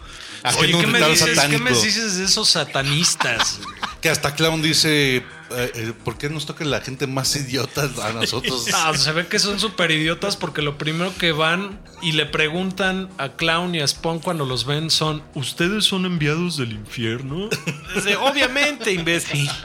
Oye, 0.60 0.78
¿qué 0.80 0.86
me, 0.86 1.00
ritual 1.00 1.10
dices, 1.10 1.30
¿qué 1.30 1.36
satánico. 1.38 1.64
me 1.64 1.72
dices 1.72 2.18
de 2.18 2.26
esos 2.26 2.50
satanistas? 2.50 3.60
Que 4.04 4.10
hasta 4.10 4.36
Clown 4.36 4.62
dice, 4.62 5.24
eh, 5.56 5.72
eh, 5.76 5.94
¿por 6.04 6.18
qué 6.18 6.30
nos 6.30 6.46
toca 6.46 6.64
la 6.66 6.82
gente 6.82 7.08
más 7.08 7.36
idiota 7.36 7.90
a 8.04 8.12
nosotros? 8.14 8.68
Ah, 8.74 8.94
se 8.96 9.12
ve 9.12 9.28
que 9.28 9.40
son 9.40 9.60
súper 9.60 9.92
idiotas 9.92 10.36
porque 10.38 10.62
lo 10.62 10.78
primero 10.78 11.14
que 11.18 11.32
van 11.32 11.80
y 12.02 12.14
le 12.14 12.26
preguntan 12.26 13.10
a 13.18 13.30
Clown 13.30 13.76
y 13.76 13.80
a 13.82 13.88
Spawn 13.88 14.20
cuando 14.20 14.46
los 14.46 14.66
ven 14.66 14.90
son 14.90 15.24
¿Ustedes 15.36 15.86
son 15.86 16.06
enviados 16.06 16.58
del 16.58 16.72
infierno? 16.74 17.50
Desde, 17.96 18.16
obviamente, 18.16 18.92
imbécil. 18.92 19.50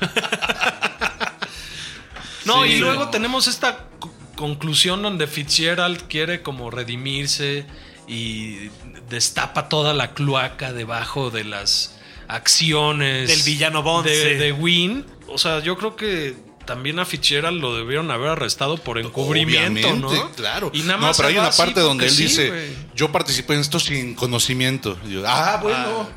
No, 2.45 2.65
Sí, 2.65 2.71
y 2.73 2.79
luego 2.79 3.05
no. 3.05 3.11
tenemos 3.11 3.47
esta 3.47 3.89
co- 3.99 4.13
conclusión 4.37 5.03
donde 5.03 5.27
Fitzgerald 5.27 6.05
quiere 6.09 6.41
como 6.43 6.71
redimirse 6.71 7.67
y 8.07 8.71
destapa 9.11 9.69
toda 9.69 9.93
la 9.93 10.15
cloaca 10.15 10.73
debajo 10.73 11.31
de 11.31 11.45
las 11.45 11.99
acciones 12.27 13.29
Del 13.29 13.43
villano 13.43 13.83
Bond, 13.83 14.07
de, 14.07 14.15
sí. 14.33 14.35
de 14.39 14.53
Wynn. 14.53 15.05
O 15.29 15.39
sea, 15.39 15.61
yo 15.61 15.77
creo 15.77 15.97
que 15.97 16.35
también 16.65 16.99
a 16.99 17.07
Fitzgerald 17.07 17.61
lo 17.61 17.75
debieron 17.77 18.11
haber 18.11 18.29
arrestado 18.29 18.77
por 18.77 18.99
encubrimiento, 18.99 19.89
Obviamente, 19.89 20.17
¿no? 20.19 20.31
claro. 20.33 20.71
Y 20.75 20.83
nada 20.83 20.99
no, 20.99 21.07
más 21.07 21.17
pero 21.17 21.31
hay 21.31 21.39
una 21.39 21.51
parte 21.51 21.81
donde 21.81 22.07
él 22.07 22.13
sí, 22.13 22.25
dice, 22.25 22.77
yo 22.95 23.11
participé 23.11 23.55
en 23.55 23.61
esto 23.61 23.81
sin 23.81 24.15
conocimiento. 24.15 24.99
Y 25.07 25.13
yo, 25.13 25.23
ah, 25.27 25.59
bueno, 25.63 26.11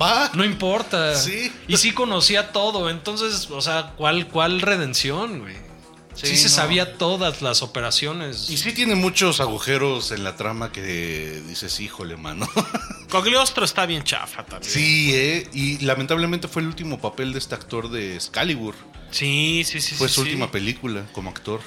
va. 0.00 0.30
No 0.34 0.44
importa. 0.44 1.14
Sí. 1.16 1.52
Y 1.68 1.76
sí 1.76 1.92
conocía 1.92 2.52
todo. 2.52 2.88
Entonces, 2.88 3.50
o 3.50 3.60
sea, 3.60 3.92
¿cuál, 3.96 4.26
cuál 4.28 4.62
redención, 4.62 5.40
güey? 5.40 5.69
Sí, 6.14 6.26
Sí, 6.26 6.36
se 6.36 6.44
no. 6.44 6.54
sabía 6.56 6.98
todas 6.98 7.40
las 7.40 7.62
operaciones. 7.62 8.50
Y 8.50 8.56
sí 8.56 8.72
tiene 8.72 8.94
muchos 8.94 9.40
agujeros 9.40 10.10
en 10.10 10.24
la 10.24 10.36
trama 10.36 10.72
que 10.72 11.40
dices, 11.46 11.78
híjole, 11.80 12.16
mano. 12.16 12.48
Cogliostro 13.10 13.64
está 13.64 13.86
bien 13.86 14.02
chafa 14.04 14.44
también. 14.44 14.70
sí, 14.72 15.12
¿eh? 15.14 15.48
Y 15.52 15.78
lamentablemente 15.78 16.48
fue 16.48 16.62
el 16.62 16.68
último 16.68 17.00
papel 17.00 17.32
de 17.32 17.38
este 17.38 17.54
actor 17.54 17.90
de 17.90 18.16
Excalibur. 18.16 18.74
Sí, 19.10 19.62
sí, 19.64 19.80
sí. 19.80 19.94
Fue 19.94 20.08
sí, 20.08 20.14
su 20.14 20.22
sí. 20.22 20.28
última 20.28 20.50
película 20.50 21.04
como 21.12 21.30
actor. 21.30 21.60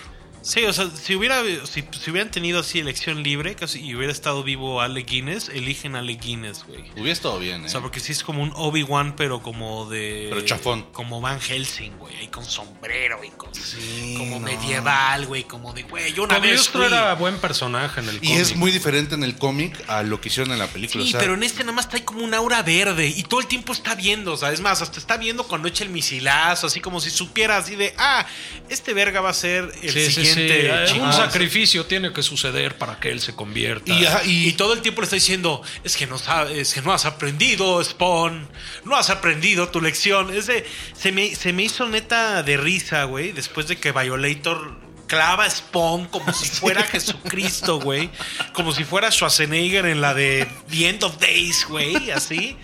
Sí, 0.43 0.65
o 0.65 0.73
sea, 0.73 0.89
si 0.93 1.15
hubiera 1.15 1.41
si, 1.65 1.85
si 1.99 2.11
hubieran 2.11 2.29
tenido 2.29 2.59
así 2.59 2.77
elección 2.77 3.23
libre 3.23 3.55
casi, 3.55 3.79
y 3.79 3.95
hubiera 3.95 4.11
estado 4.11 4.43
vivo 4.43 4.81
Ale 4.81 5.03
Guinness, 5.03 5.47
eligen 5.47 5.95
a 5.95 5.99
Ale 5.99 6.15
Guinness, 6.15 6.65
güey. 6.67 6.83
Hubiera 6.95 7.13
estado 7.13 7.39
bien, 7.39 7.63
¿eh? 7.63 7.67
O 7.67 7.69
sea, 7.69 7.79
porque 7.79 8.01
sí 8.01 8.11
es 8.11 8.23
como 8.23 8.43
un 8.43 8.51
Obi-Wan, 8.53 9.15
pero 9.15 9.41
como 9.41 9.89
de. 9.89 10.27
Pero 10.29 10.41
chafón. 10.41 10.83
Como 10.91 11.21
Van 11.21 11.39
Helsing, 11.39 11.97
güey. 11.97 12.13
Ahí 12.17 12.27
con 12.27 12.43
sombrero 12.43 13.23
y 13.23 13.29
con. 13.29 13.51
como 14.17 14.39
no. 14.41 14.45
medieval, 14.45 15.25
güey. 15.27 15.45
Como 15.45 15.71
de, 15.71 15.83
güey, 15.83 16.13
yo 16.13 16.23
una 16.23 16.39
vez. 16.39 16.67
Fui. 16.67 16.83
era 16.83 17.13
buen 17.15 17.37
personaje 17.37 18.01
en 18.01 18.09
el 18.09 18.15
Y 18.17 18.27
cómic. 18.27 18.37
es 18.39 18.55
muy 18.57 18.71
diferente 18.71 19.15
en 19.15 19.23
el 19.23 19.37
cómic 19.37 19.81
a 19.87 20.03
lo 20.03 20.19
que 20.19 20.27
hicieron 20.27 20.51
en 20.51 20.59
la 20.59 20.67
película. 20.67 21.03
Sí, 21.03 21.09
o 21.09 21.11
sea, 21.11 21.21
pero 21.21 21.35
en 21.35 21.43
este 21.43 21.63
nada 21.63 21.71
más 21.71 21.85
está 21.85 21.95
ahí 21.95 22.03
como 22.03 22.21
un 22.21 22.33
aura 22.33 22.61
verde 22.63 23.07
y 23.07 23.23
todo 23.23 23.39
el 23.39 23.47
tiempo 23.47 23.71
está 23.71 23.95
viendo, 23.95 24.33
o 24.33 24.37
sea, 24.37 24.51
es 24.51 24.59
más, 24.59 24.81
hasta 24.81 24.99
está 24.99 25.15
viendo 25.15 25.47
cuando 25.47 25.69
echa 25.69 25.85
el 25.85 25.89
misilazo, 25.89 26.67
así 26.67 26.81
como 26.81 26.99
si 26.99 27.09
supiera 27.09 27.57
así 27.57 27.77
de, 27.77 27.93
ah, 27.97 28.25
este 28.69 28.93
verga 28.93 29.21
va 29.21 29.29
a 29.29 29.33
ser 29.33 29.71
el 29.81 29.93
Sí, 29.93 30.11
sí, 30.11 30.25
sí. 30.25 30.32
Un 30.99 31.13
sacrificio 31.13 31.85
tiene 31.85 32.11
que 32.13 32.23
suceder 32.23 32.77
para 32.77 32.99
que 32.99 33.09
él 33.11 33.21
se 33.21 33.35
convierta. 33.35 33.93
y, 33.93 34.05
ajá, 34.05 34.23
Y, 34.25 34.47
y- 34.49 34.53
todo 34.53 34.73
el 34.73 34.81
tiempo 34.81 35.01
le 35.01 35.05
está 35.05 35.15
diciendo, 35.15 35.61
es 35.83 35.95
que 35.97 36.07
no 36.07 36.17
sabes, 36.17 36.57
es 36.57 36.73
que 36.73 36.81
no 36.81 36.93
has 36.93 37.05
aprendido, 37.05 37.83
Spawn, 37.83 38.47
no 38.85 38.95
has 38.95 39.09
aprendido 39.09 39.69
tu 39.69 39.81
lección. 39.81 40.33
Es 40.35 40.47
de, 40.47 40.65
se 40.95 41.11
me, 41.11 41.35
se 41.35 41.53
me 41.53 41.63
hizo 41.63 41.87
neta 41.87 42.43
de 42.43 42.57
risa, 42.57 43.03
güey, 43.05 43.31
después 43.31 43.67
de 43.67 43.77
que 43.77 43.91
Violator 43.91 44.77
clava 45.07 45.49
Spawn 45.49 46.05
como 46.07 46.33
si 46.33 46.47
fuera 46.59 46.83
Jesucristo, 46.83 47.79
güey. 47.79 48.09
Como 48.53 48.71
si 48.73 48.83
fuera 48.83 49.11
Schwarzenegger 49.11 49.85
en 49.85 50.01
la 50.01 50.13
de 50.13 50.47
The 50.69 50.89
End 50.89 51.03
of 51.03 51.17
Days, 51.19 51.65
güey, 51.67 52.09
así. 52.11 52.57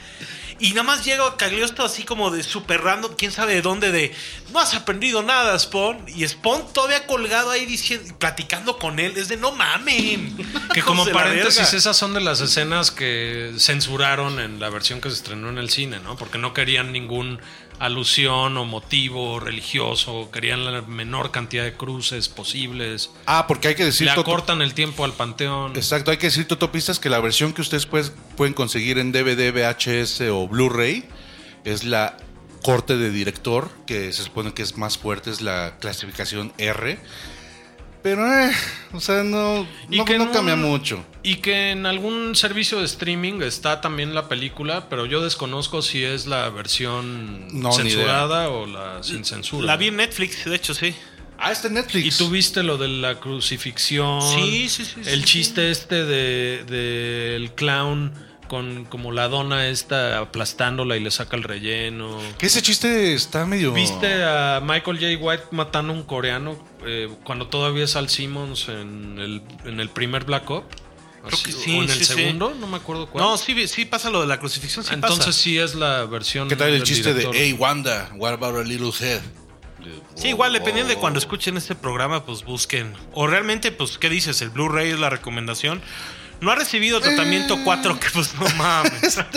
Y 0.60 0.70
nada 0.70 0.84
más 0.84 1.06
llega 1.06 1.38
Cagliostro 1.38 1.86
así 1.86 2.04
como 2.04 2.32
de 2.32 2.44
super 2.44 2.82
random, 2.82 3.14
quién 3.18 3.32
sabe 3.32 3.56
de 3.56 3.62
dónde, 3.62 3.92
de 3.92 4.14
no 4.52 4.60
has 4.60 4.74
aprendido 4.74 5.24
nada, 5.24 5.58
Spawn. 5.58 6.06
Y 6.08 6.28
Spawn 6.28 6.74
todavía 6.74 7.08
colgado 7.08 7.52
ahí 7.52 7.66
diciendo, 7.66 8.14
platicando 8.20 8.78
con 8.78 9.00
él, 9.00 9.14
es 9.16 9.28
de 9.28 9.38
no 9.38 9.52
mamen. 9.52 10.38
Que 10.74 10.84
como 10.84 11.06
paréntesis, 11.08 11.74
esas 11.74 11.98
son 11.98 12.14
de 12.14 12.22
las 12.22 12.42
escenas 12.42 12.92
que 12.92 13.54
censuraron 13.58 14.40
en 14.40 14.60
la 14.60 14.70
versión 14.70 15.02
que 15.02 15.10
se 15.10 15.16
estrenó 15.16 15.50
en 15.50 15.58
el 15.58 15.70
cine, 15.70 16.00
¿no? 16.00 16.16
Porque 16.16 16.38
no 16.38 16.54
querían 16.54 16.92
ningún 16.92 17.40
alusión 17.80 18.58
o 18.58 18.66
motivo 18.66 19.40
religioso, 19.40 20.30
querían 20.32 20.66
la 20.66 20.82
menor 20.82 21.32
cantidad 21.32 21.64
de 21.64 21.74
cruces 21.74 22.30
posibles. 22.30 23.10
Ah, 23.26 23.48
porque 23.48 23.70
hay 23.70 23.76
que 23.76 23.86
decir... 23.86 24.06
Le 24.06 24.12
acortan 24.12 24.62
el 24.62 24.74
tiempo 24.74 25.06
al 25.06 25.14
panteón. 25.14 25.76
Exacto, 25.76 26.12
hay 26.12 26.18
que 26.18 26.28
decir, 26.28 26.48
Totopistas, 26.48 27.00
que 27.00 27.10
la 27.10 27.20
versión 27.20 27.54
que 27.54 27.62
ustedes 27.62 27.86
pues, 27.86 28.12
pueden 28.36 28.54
conseguir 28.54 28.98
en 29.00 29.12
DVD, 29.12 29.52
VHS 29.52 30.22
o 30.30 30.48
Blu-ray 30.48 31.06
es 31.64 31.84
la 31.86 32.18
corte 32.62 32.98
de 32.98 33.10
director, 33.10 33.70
que 33.88 34.12
se 34.12 34.24
supone 34.24 34.54
que 34.54 34.62
es 34.62 34.78
más 34.78 34.98
fuerte, 34.98 35.32
es 35.32 35.42
la 35.42 35.78
clasificación 35.80 36.54
R. 36.58 37.00
Pero, 38.02 38.26
eh, 38.34 38.52
o 38.94 39.00
sea, 39.00 39.24
no, 39.24 39.68
no, 39.90 40.32
cambia 40.32 40.56
mucho. 40.56 41.04
Y 41.22 41.36
que 41.38 41.72
en 41.72 41.86
algún 41.86 42.36
servicio 42.36 42.80
de 42.80 42.86
streaming 42.86 43.42
está 43.42 43.82
también 43.82 44.16
la 44.16 44.30
película, 44.30 44.88
pero 44.90 45.06
yo 45.06 45.22
desconozco 45.22 45.82
si 45.82 46.04
es 46.04 46.28
la 46.28 46.50
versión 46.50 47.48
No, 47.62 47.74
censurada 47.74 48.50
o 48.50 48.66
la 48.66 49.04
sin 49.04 49.26
censura. 49.26 49.66
La 49.66 49.76
vi 49.76 49.88
en 49.88 49.98
Netflix, 49.98 50.46
de 50.46 50.56
hecho, 50.56 50.74
sí. 50.74 50.96
Ah, 51.38 51.52
está 51.52 51.68
en 51.68 51.76
Netflix. 51.76 52.06
Y 52.06 52.18
tú 52.18 52.30
viste 52.30 52.64
lo 52.64 52.78
de 52.78 52.88
la 52.88 53.20
crucifixión. 53.20 54.22
Sí, 54.22 54.70
sí, 54.70 54.86
sí, 54.86 55.02
El 55.06 55.22
sí, 55.22 55.26
chiste 55.26 55.72
este 55.72 56.06
de 56.06 56.64
del 56.66 57.52
clown 57.52 58.14
con 58.48 58.86
como 58.86 59.12
la 59.12 59.28
dona 59.28 59.68
esta 59.68 60.20
aplastándola 60.20 60.98
y 60.98 61.02
le 61.02 61.12
saca 61.12 61.38
el 61.38 61.44
relleno. 61.44 62.18
Que 62.38 62.48
ese 62.48 62.62
chiste 62.62 63.14
está 63.14 63.46
medio... 63.46 63.72
¿Viste 63.72 64.24
a 64.24 64.60
Michael 64.62 64.98
J. 64.98 65.24
White 65.24 65.44
matando 65.52 65.94
a 65.94 65.96
un 65.96 66.04
coreano 66.04 66.58
eh, 66.86 67.10
cuando 67.24 67.48
todavía 67.48 67.86
es 67.86 67.96
Al 67.96 68.10
Simmons 68.10 68.68
en 68.68 69.20
el, 69.20 69.42
en 69.66 69.80
el 69.80 69.90
primer 69.90 70.26
Black 70.26 70.50
Ops? 70.50 70.89
Creo 71.26 71.44
que 71.44 71.52
sí, 71.52 71.78
¿O 71.78 71.84
en 71.84 71.90
el 71.90 71.98
sí, 71.98 72.06
sí. 72.06 72.14
segundo? 72.14 72.56
No 72.60 72.68
me 72.68 72.78
acuerdo 72.78 73.08
cuál. 73.10 73.24
No, 73.24 73.38
sí, 73.38 73.68
sí 73.68 73.86
pasa 73.86 74.10
lo 74.10 74.22
de 74.22 74.28
la 74.28 74.40
crucifixión, 74.40 74.84
sí 74.86 74.94
Entonces 74.94 75.26
pasa. 75.28 75.32
sí 75.38 75.58
es 75.60 75.76
la 75.76 76.06
versión 76.06 76.48
¿Qué 76.48 76.56
tal 76.56 76.70
el 76.70 76.84
chiste 76.84 77.10
director. 77.10 77.34
de, 77.34 77.40
hey, 77.42 77.54
Wanda, 77.54 78.10
what 78.16 78.34
about 78.34 78.56
a 78.56 78.64
little 78.64 78.92
head? 79.00 79.22
Sí, 80.16 80.30
igual, 80.30 80.52
dependiendo 80.54 80.94
de 80.94 81.00
cuando 81.00 81.20
escuchen 81.20 81.56
este 81.58 81.74
programa, 81.76 82.26
pues 82.26 82.44
busquen. 82.44 82.94
O 83.14 83.28
realmente, 83.28 83.72
pues, 83.72 83.98
¿qué 83.98 84.10
dices? 84.10 84.42
El 84.42 84.50
Blu-ray 84.50 84.92
es 84.92 85.00
la 85.00 85.10
recomendación. 85.10 85.82
No 86.42 86.52
ha 86.52 86.56
recibido 86.56 87.00
tratamiento 87.02 87.56
Eh. 87.56 87.62
4, 87.66 88.00
que 88.00 88.10
pues 88.12 88.34
no 88.36 88.48
mames. 88.58 89.18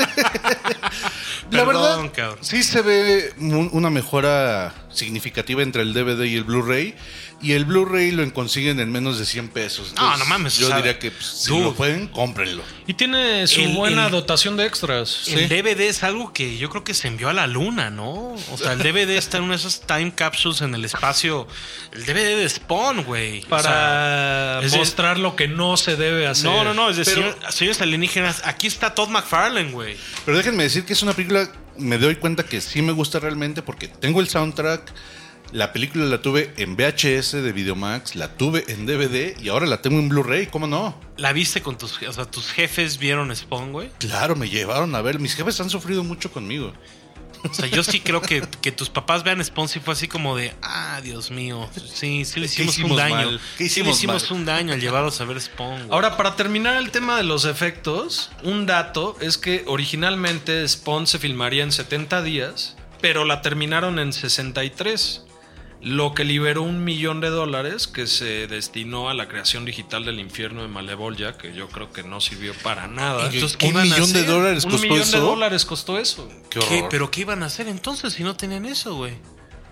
La 1.51 1.65
Perdón, 1.65 1.67
verdad, 1.67 2.13
cabrón. 2.15 2.39
sí 2.45 2.63
se 2.63 2.81
ve 2.83 3.33
una 3.39 3.91
mejora 3.91 4.73
significativa 4.91 5.63
entre 5.63 5.83
el 5.83 5.93
DVD 5.95 6.25
y 6.25 6.37
el 6.37 6.45
Blu-ray. 6.45 6.95
Y 7.43 7.53
el 7.55 7.65
Blu-ray 7.65 8.13
lo 8.13 8.33
consiguen 8.33 8.79
en 8.79 8.93
menos 8.93 9.19
de 9.19 9.27
100 9.27 9.49
pesos. 9.49 9.93
No, 9.97 10.17
no 10.17 10.25
mames, 10.27 10.59
Yo 10.59 10.75
diría 10.77 10.99
que 11.01 11.11
pues, 11.11 11.27
si 11.27 11.49
dude. 11.51 11.65
lo 11.65 11.75
pueden, 11.75 12.07
cómprenlo. 12.07 12.63
Y 12.87 12.95
tiene 12.95 13.47
su 13.49 13.61
El- 13.63 13.75
buena 13.75 14.07
el- 14.07 14.13
dotación 14.13 14.57
de 14.57 14.65
extras. 14.65 15.27
El 15.27 15.49
DVD 15.49 15.89
es 15.89 16.05
algo 16.05 16.33
que 16.33 16.57
yo 16.57 16.71
creo 16.71 16.85
que 16.85 16.95
se 16.95 17.09
envió 17.09 17.29
a 17.29 17.33
la 17.33 17.49
luna, 17.49 17.91
¿no? 17.91 18.35
O 18.53 18.57
sea, 18.57 18.75
el 18.75 18.79
DVD 18.83 19.17
está 19.19 19.39
en 19.39 19.43
una 19.45 19.55
de 19.55 19.59
esas 19.59 19.81
time 19.81 20.15
capsules 20.15 20.61
en 20.61 20.73
el 20.77 20.85
espacio. 20.85 21.49
El 21.93 22.05
DVD 22.07 22.37
de 22.39 22.49
Spawn, 22.49 23.03
güey. 23.03 23.43
O 23.43 23.49
Para 23.49 23.63
sea, 23.63 24.61
es 24.65 24.71
de- 24.73 24.79
mostrar 24.79 25.19
lo 25.19 25.35
que 25.35 25.49
no 25.49 25.77
se 25.77 25.97
debe 25.97 26.29
hacer. 26.29 26.45
no, 26.45 26.63
no, 26.63 26.75
no, 26.75 26.91
es 26.91 26.97
decir, 26.97 27.15
Pero- 27.41 27.51
señores 27.51 27.81
alienígenas, 27.81 28.43
aquí 28.45 28.69
está 28.69 28.95
Todd 28.95 29.09
McFarlane, 29.09 29.73
güey. 29.73 29.97
Pero 30.25 30.37
déjenme 30.37 30.63
decir 30.63 30.85
que 30.85 30.93
es 30.93 31.03
una 31.03 31.13
película, 31.13 31.51
me 31.77 31.99
doy 31.99 32.15
cuenta 32.15 32.45
que 32.45 32.61
sí 32.61 32.83
me 32.83 32.93
gusta 32.93 33.19
realmente 33.19 33.63
porque 33.63 33.89
tengo 33.89 34.21
el 34.21 34.29
soundtrack. 34.29 34.93
La 35.53 35.71
película 35.75 36.07
la 36.07 36.23
tuve 36.23 36.55
en 36.57 36.77
VHS 36.77 37.33
de 37.33 37.53
Videomax, 37.53 38.17
la 38.17 38.37
tuve 38.37 38.65
en 38.69 38.87
DVD 38.87 39.39
y 39.39 39.51
ahora 39.51 39.67
la 39.67 39.83
tengo 39.83 39.99
en 39.99 40.09
Blu-ray, 40.09 40.47
¿cómo 40.47 40.67
no? 40.67 40.99
¿La 41.19 41.35
viste 41.35 41.61
con 41.61 41.77
tus, 41.77 42.01
o 42.03 42.13
sea, 42.13 42.25
tus 42.25 42.51
jefes 42.51 42.97
vieron 42.97 43.35
Spawn, 43.37 43.71
güey? 43.71 43.91
Claro, 43.99 44.35
me 44.35 44.49
llevaron 44.49 44.95
a 44.95 45.03
ver. 45.03 45.19
Mis 45.19 45.35
jefes 45.35 45.61
han 45.61 45.69
sufrido 45.69 46.03
mucho 46.05 46.33
conmigo. 46.33 46.73
O 47.51 47.53
sea, 47.53 47.67
yo 47.67 47.83
sí 47.83 48.01
creo 48.01 48.23
que, 48.23 48.43
que 48.63 48.73
tus 48.73 48.89
papás 48.89 49.25
vean 49.25 49.45
Spawn 49.45 49.69
sí 49.69 49.79
fue 49.81 49.93
así 49.93 50.09
como 50.09 50.37
de, 50.37 50.55
ah, 50.63 51.01
Dios 51.03 51.31
mío, 51.31 51.69
sí, 51.75 52.25
sí 52.25 52.41
le 52.41 52.47
¿Qué 52.47 52.53
hicimos, 52.53 52.75
hicimos 52.75 52.91
un 52.93 52.97
daño. 52.97 53.15
mal? 53.15 53.41
¿Qué 53.59 53.69
sí 53.69 53.83
le 53.83 53.91
hicimos 53.91 53.99
hicimos 53.99 54.31
mal? 54.31 54.39
un 54.39 54.47
daño 54.47 54.73
al 54.73 54.81
llevarlos 54.81 55.21
a 55.21 55.25
ver 55.25 55.39
Spawn, 55.41 55.79
güey. 55.81 55.91
Ahora, 55.91 56.17
para 56.17 56.35
terminar 56.37 56.77
el 56.77 56.91
tema 56.91 57.17
de 57.17 57.25
los 57.25 57.45
efectos, 57.45 58.31
un 58.43 58.65
dato 58.65 59.19
es 59.21 59.37
que 59.37 59.65
originalmente 59.67 60.67
Spawn 60.67 61.07
se 61.07 61.19
filmaría 61.19 61.63
en 61.65 61.73
70 61.73 62.23
días, 62.23 62.77
pero 63.03 63.25
la 63.27 63.43
terminaron 63.43 63.99
en 63.99 64.13
63, 64.15 65.25
lo 65.83 66.15
que 66.15 66.25
liberó 66.25 66.63
un 66.63 66.85
millón 66.85 67.21
de 67.21 67.29
dólares 67.29 67.89
que 67.89 68.07
se 68.07 68.47
destinó 68.47 69.09
a 69.11 69.15
la 69.15 69.29
creación 69.29 69.65
digital 69.65 70.05
del 70.05 70.21
infierno 70.21 70.63
de 70.63 70.69
Malevolia, 70.69 71.37
que 71.37 71.53
yo 71.55 71.69
creo 71.69 71.93
que 71.93 72.05
no 72.05 72.21
sirvió 72.21 72.55
para 72.63 72.87
nada. 72.87 73.25
¿Y 73.33 73.35
Entonces, 73.35 73.57
¿qué 73.57 73.67
¿qué 73.67 73.71
iban 73.73 73.91
a 73.91 73.95
millón 73.95 74.13
de 74.13 74.25
dólares 74.25 74.65
un 74.65 74.71
costó 74.71 74.87
millón 74.87 75.01
eso? 75.03 75.17
de 75.17 75.23
dólares 75.23 75.65
costó 75.65 75.99
eso. 75.99 76.29
Qué 76.51 76.61
¿Qué? 76.61 76.85
¿Pero 76.89 77.11
qué 77.11 77.23
iban 77.23 77.43
a 77.43 77.47
hacer 77.47 77.67
entonces 77.67 78.13
si 78.13 78.23
no 78.23 78.37
tenían 78.37 78.65
eso, 78.65 78.95
güey? 78.95 79.15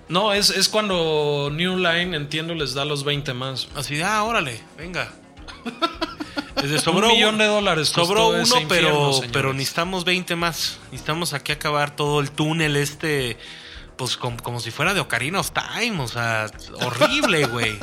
No, 0.09 0.33
es, 0.33 0.51
es 0.51 0.69
cuando 0.69 1.51
New 1.53 1.77
Line, 1.77 2.17
entiendo, 2.17 2.55
les 2.55 2.75
da 2.75 2.85
los 2.85 3.05
20 3.05 3.33
más. 3.33 3.69
Así 3.77 3.95
de, 3.95 4.03
ah, 4.03 4.25
órale, 4.25 4.61
venga. 4.77 5.13
Desde 6.61 6.91
Un 6.91 7.07
millón 7.07 7.39
de 7.39 7.47
dólares 7.47 7.91
costó 7.91 8.07
Sobró 8.07 8.29
uno, 8.31 8.41
infierno, 8.41 8.67
pero, 8.69 9.13
señores. 9.13 9.31
pero 9.33 9.53
necesitamos 9.53 10.05
20 10.05 10.35
más. 10.35 10.79
Necesitamos 10.91 11.33
aquí 11.33 11.53
acabar 11.53 11.95
todo 11.95 12.21
el 12.21 12.33
túnel 12.33 12.75
este, 12.75 13.39
pues 14.01 14.17
com- 14.17 14.39
como, 14.39 14.61
si 14.61 14.71
fuera 14.71 14.95
de 14.95 15.01
Ocarina 15.01 15.41
of 15.41 15.51
Time. 15.51 16.01
O 16.01 16.09
sea, 16.09 16.51
horrible, 16.87 17.45
güey. 17.49 17.79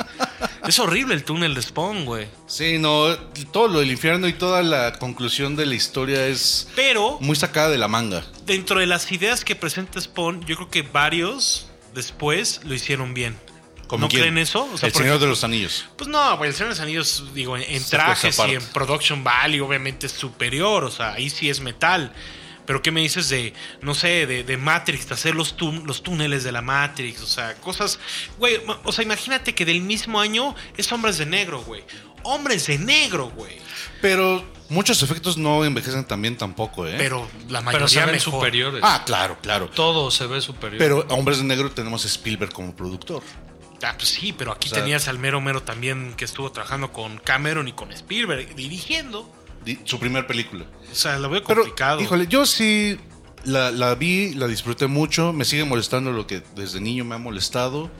es 0.66 0.78
horrible 0.80 1.14
el 1.14 1.22
túnel 1.22 1.54
de 1.54 1.62
Spawn, 1.62 2.04
güey. 2.04 2.26
Sí, 2.48 2.76
no, 2.78 3.16
todo 3.52 3.68
lo 3.68 3.78
del 3.78 3.90
infierno 3.92 4.26
y 4.26 4.32
toda 4.32 4.62
la 4.64 4.94
conclusión 4.98 5.54
de 5.54 5.64
la 5.66 5.76
historia 5.76 6.26
es 6.26 6.68
Pero 6.74 7.18
muy 7.20 7.36
sacada 7.36 7.68
de 7.70 7.78
la 7.78 7.86
manga. 7.86 8.24
dentro 8.44 8.80
de 8.80 8.86
las 8.86 9.12
ideas 9.12 9.44
que 9.44 9.54
presenta 9.54 10.00
Spawn, 10.00 10.44
yo 10.44 10.56
creo 10.56 10.70
que 10.70 10.82
varios 10.82 11.68
después 11.94 12.62
lo 12.64 12.74
hicieron 12.74 13.14
bien. 13.14 13.38
¿Como 13.86 14.02
¿No 14.02 14.08
quién? 14.08 14.22
creen 14.22 14.38
eso? 14.38 14.68
O 14.72 14.76
sea, 14.76 14.88
el 14.88 14.94
Señor 14.94 15.18
de 15.20 15.26
los 15.28 15.44
Anillos. 15.44 15.86
Pues 15.96 16.08
no, 16.10 16.36
güey, 16.36 16.50
el 16.50 16.54
Señor 16.56 16.70
de 16.70 16.74
los 16.74 16.80
Anillos, 16.80 17.24
digo, 17.32 17.56
en, 17.56 17.62
en 17.62 17.82
trajes 17.84 18.38
y 18.48 18.54
en 18.56 18.62
production 18.74 19.22
value, 19.22 19.64
obviamente 19.64 20.06
es 20.08 20.12
superior, 20.12 20.82
o 20.84 20.90
sea, 20.90 21.12
ahí 21.12 21.30
sí 21.30 21.48
es 21.48 21.60
metal. 21.60 22.12
Pero 22.68 22.82
¿qué 22.82 22.90
me 22.92 23.00
dices 23.00 23.30
de, 23.30 23.54
no 23.80 23.94
sé, 23.94 24.26
de, 24.26 24.44
de 24.44 24.56
Matrix, 24.58 25.08
de 25.08 25.14
hacer 25.14 25.34
los, 25.34 25.56
los 25.86 26.02
túneles 26.02 26.44
de 26.44 26.52
la 26.52 26.60
Matrix? 26.60 27.22
O 27.22 27.26
sea, 27.26 27.54
cosas, 27.54 27.98
güey, 28.38 28.60
o 28.84 28.92
sea, 28.92 29.02
imagínate 29.02 29.54
que 29.54 29.64
del 29.64 29.80
mismo 29.80 30.20
año 30.20 30.54
es 30.76 30.92
Hombres 30.92 31.16
de 31.16 31.24
Negro, 31.24 31.62
güey. 31.62 31.82
Hombres 32.24 32.66
de 32.66 32.76
Negro, 32.78 33.30
güey. 33.30 33.56
Pero 34.02 34.44
muchos 34.68 35.02
efectos 35.02 35.38
no 35.38 35.64
envejecen 35.64 36.04
también 36.04 36.36
tampoco, 36.36 36.86
¿eh? 36.86 36.96
Pero 36.98 37.26
la 37.48 37.62
mayoría 37.62 37.78
Pero 37.86 37.88
se 37.88 38.00
ven 38.00 38.10
mejor. 38.16 38.34
superiores. 38.34 38.80
ah, 38.84 39.02
claro, 39.06 39.38
claro. 39.40 39.70
Todo 39.70 40.10
se 40.10 40.26
ve 40.26 40.42
superior. 40.42 40.78
Pero 40.78 41.06
Hombres 41.08 41.38
de 41.38 41.44
Negro 41.44 41.70
tenemos 41.70 42.04
a 42.04 42.08
Spielberg 42.08 42.52
como 42.52 42.76
productor. 42.76 43.22
Ah, 43.82 43.94
pues 43.96 44.10
sí, 44.10 44.34
pero 44.36 44.52
aquí 44.52 44.68
O 44.68 44.70
sea- 44.74 44.80
tenías 44.82 45.08
al 45.08 45.18
mero 45.18 45.40
mero 45.40 45.62
también 45.62 46.12
que 46.18 46.26
estuvo 46.26 46.52
trabajando 46.52 46.92
con 46.92 47.16
Cameron 47.18 47.66
y 47.66 47.72
con 47.72 47.92
Spielberg, 47.92 48.54
dirigiendo. 48.56 49.32
Su 49.84 49.98
primer 49.98 50.26
película. 50.26 50.64
O 50.90 50.94
sea, 50.94 51.18
lo 51.18 51.28
veo 51.28 51.42
Pero, 51.44 51.62
complicado. 51.62 52.00
híjole, 52.00 52.26
yo 52.26 52.46
sí 52.46 52.98
la, 53.44 53.70
la 53.70 53.94
vi, 53.94 54.34
la 54.34 54.46
disfruté 54.46 54.86
mucho. 54.86 55.32
Me 55.32 55.44
sigue 55.44 55.64
molestando 55.64 56.12
lo 56.12 56.26
que 56.26 56.42
desde 56.56 56.80
niño 56.80 57.04
me 57.04 57.14
ha 57.14 57.18
molestado. 57.18 57.90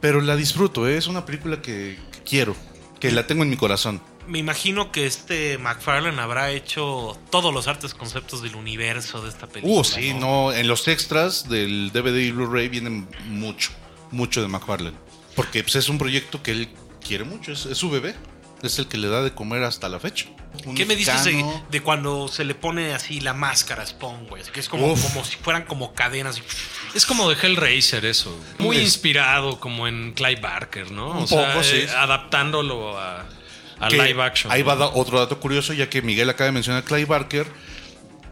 Pero 0.00 0.20
la 0.20 0.34
disfruto, 0.36 0.88
¿eh? 0.88 0.96
es 0.96 1.06
una 1.06 1.24
película 1.24 1.62
que, 1.62 1.98
que 2.10 2.18
quiero, 2.24 2.56
que 2.98 3.12
la 3.12 3.26
tengo 3.26 3.44
en 3.44 3.50
mi 3.50 3.56
corazón. 3.56 4.00
Me 4.26 4.38
imagino 4.38 4.92
que 4.92 5.06
este 5.06 5.58
McFarlane 5.58 6.20
habrá 6.20 6.50
hecho 6.50 7.18
todos 7.30 7.52
los 7.52 7.66
artes 7.68 7.94
conceptos 7.94 8.42
del 8.42 8.54
universo 8.54 9.22
de 9.22 9.28
esta 9.28 9.48
película. 9.48 9.80
Uh, 9.80 9.84
sí, 9.84 10.14
no, 10.14 10.52
en 10.52 10.68
los 10.68 10.86
extras 10.88 11.48
del 11.48 11.90
DVD 11.92 12.18
y 12.18 12.30
Blu-ray 12.30 12.68
vienen 12.68 13.08
mucho, 13.28 13.70
mucho 14.10 14.42
de 14.42 14.48
McFarlane. 14.48 14.96
Porque 15.34 15.62
pues, 15.62 15.76
es 15.76 15.88
un 15.88 15.98
proyecto 15.98 16.42
que 16.42 16.52
él 16.52 16.68
quiere 17.06 17.24
mucho, 17.24 17.52
es, 17.52 17.66
es 17.66 17.78
su 17.78 17.90
bebé. 17.90 18.14
Es 18.62 18.78
el 18.78 18.86
que 18.86 18.96
le 18.96 19.08
da 19.08 19.22
de 19.22 19.32
comer 19.32 19.62
hasta 19.64 19.88
la 19.88 19.98
fecha. 19.98 20.26
Un 20.66 20.74
¿Qué 20.74 20.86
me 20.86 20.94
dices 20.94 21.24
de, 21.24 21.44
de 21.70 21.80
cuando 21.80 22.28
se 22.28 22.44
le 22.44 22.54
pone 22.54 22.92
así 22.94 23.20
la 23.20 23.32
máscara 23.34 23.82
a 23.82 23.86
Spawn, 23.86 24.26
güey? 24.28 24.42
Que 24.52 24.60
es 24.60 24.68
como, 24.68 24.94
como 24.94 25.24
si 25.24 25.36
fueran 25.36 25.64
como 25.64 25.94
cadenas. 25.94 26.38
y- 26.38 26.42
Es 26.96 27.04
como 27.06 27.28
de 27.28 27.36
Hellraiser 27.40 28.04
eso. 28.04 28.38
Muy 28.58 28.76
Es- 28.76 28.82
inspirado 28.84 29.58
como 29.58 29.88
en 29.88 30.12
Clive 30.12 30.40
Barker, 30.40 30.90
¿no? 30.92 31.10
Un 31.10 31.22
o 31.24 31.26
sea, 31.26 31.52
poco, 31.52 31.64
sí. 31.64 31.76
eh, 31.76 31.88
adaptándolo 31.96 32.98
a, 32.98 33.24
live 33.90 34.22
action. 34.22 34.52
Ahí 34.52 34.62
va 34.62 34.74
otro 34.94 35.18
dato 35.18 35.40
curioso, 35.40 35.72
ya 35.72 35.90
que 35.90 36.02
Miguel 36.02 36.30
acaba 36.30 36.46
de 36.46 36.52
mencionar 36.52 36.82
a 36.82 36.84
Clay 36.84 37.04
Barker. 37.04 37.46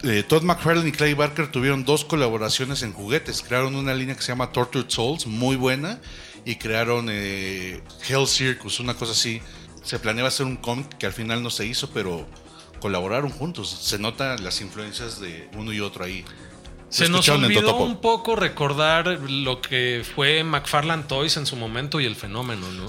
Eh, 0.05 0.23
Todd 0.23 0.43
McFarlane 0.45 0.89
y 0.89 0.93
Clay 0.93 1.15
Barker 1.15 1.51
tuvieron 1.51 1.85
dos 1.85 2.05
colaboraciones 2.05 2.83
en 2.83 2.93
juguetes. 2.93 3.43
Crearon 3.43 3.75
una 3.75 3.95
línea 3.95 4.15
que 4.15 4.23
se 4.23 4.29
llama 4.29 4.53
Tortured 4.53 4.89
Souls, 4.89 5.27
muy 5.27 5.57
buena, 5.57 5.99
y 6.45 6.55
crearon 6.57 7.09
eh, 7.11 7.83
Hell 8.09 8.27
Circus, 8.29 8.79
una 8.81 8.95
cosa 8.95 9.13
así. 9.13 9.43
Se 9.83 9.99
planeaba 9.99 10.29
hacer 10.29 10.47
un 10.47 10.57
cómic 10.57 10.99
que 10.99 11.07
al 11.07 11.13
final 11.13 11.43
no 11.43 11.51
se 11.51 11.67
hizo, 11.67 11.91
pero 11.91 12.27
colaboraron 12.81 13.31
juntos. 13.31 13.71
Se 13.71 13.99
notan 13.99 14.43
las 14.43 14.61
influencias 14.61 15.21
de 15.21 15.49
uno 15.57 15.73
y 15.73 15.81
otro 15.81 16.05
ahí. 16.05 16.25
Se 16.89 17.07
Lo 17.07 17.19
nos 17.19 17.29
olvidó 17.29 17.77
un 17.77 18.01
poco 18.01 18.35
recordar 18.35 19.07
lo 19.07 19.61
que 19.61 20.03
fue 20.15 20.43
McFarlane 20.43 21.05
Toys 21.05 21.37
en 21.37 21.47
su 21.47 21.55
momento 21.55 22.01
y 22.01 22.07
el 22.07 22.17
fenómeno, 22.17 22.67
¿no? 22.73 22.87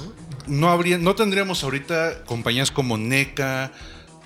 No, 0.47 0.71
habría, 0.71 0.97
no 0.97 1.13
tendríamos 1.13 1.63
ahorita 1.63 2.23
compañías 2.25 2.71
como 2.71 2.97
NECA, 2.97 3.71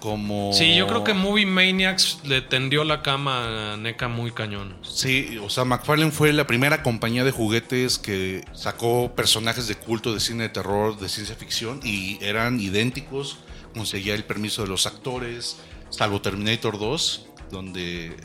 como... 0.05 0.53
Sí, 0.53 0.75
yo 0.75 0.85
creo 0.85 1.03
que 1.03 1.15
Movie 1.15 1.47
Maniacs 1.47 2.19
le 2.25 2.43
tendió 2.43 2.83
la 2.83 3.01
cama 3.01 3.73
a 3.73 3.77
NECA 3.77 4.07
muy 4.07 4.31
cañón. 4.31 4.77
Sí, 4.83 5.39
o 5.41 5.49
sea, 5.49 5.65
McFarlane 5.65 6.11
fue 6.11 6.31
la 6.31 6.45
primera 6.45 6.83
compañía 6.83 7.23
de 7.23 7.31
juguetes 7.31 7.97
que 7.97 8.45
sacó 8.53 9.15
personajes 9.15 9.67
de 9.67 9.73
culto 9.73 10.13
de 10.13 10.19
cine 10.19 10.43
de 10.43 10.49
terror, 10.49 10.95
de 10.99 11.09
ciencia 11.09 11.35
ficción, 11.35 11.79
y 11.83 12.23
eran 12.23 12.59
idénticos, 12.59 13.39
conseguía 13.73 14.13
el 14.13 14.23
permiso 14.23 14.61
de 14.61 14.67
los 14.67 14.85
actores, 14.85 15.57
salvo 15.89 16.21
Terminator 16.21 16.77
2, 16.77 17.25
donde 17.49 18.15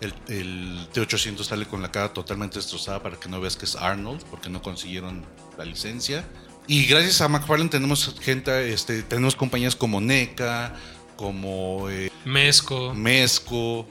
el, 0.00 0.12
el 0.26 0.88
T-800 0.92 1.44
sale 1.44 1.66
con 1.66 1.82
la 1.82 1.92
cara 1.92 2.12
totalmente 2.12 2.56
destrozada 2.56 3.00
para 3.00 3.16
que 3.16 3.28
no 3.28 3.40
veas 3.40 3.54
que 3.54 3.66
es 3.66 3.76
Arnold, 3.76 4.24
porque 4.28 4.50
no 4.50 4.60
consiguieron 4.60 5.24
la 5.56 5.64
licencia. 5.64 6.24
Y 6.68 6.86
gracias 6.86 7.20
a 7.20 7.28
McFarlane 7.28 7.70
tenemos 7.70 8.16
gente, 8.20 8.72
este, 8.72 9.04
tenemos 9.04 9.36
compañías 9.36 9.76
como 9.76 10.00
NECA, 10.00 10.74
como 11.16 11.88
eh, 11.90 12.10
Mezco. 12.24 12.94
Mesco. 12.94 13.86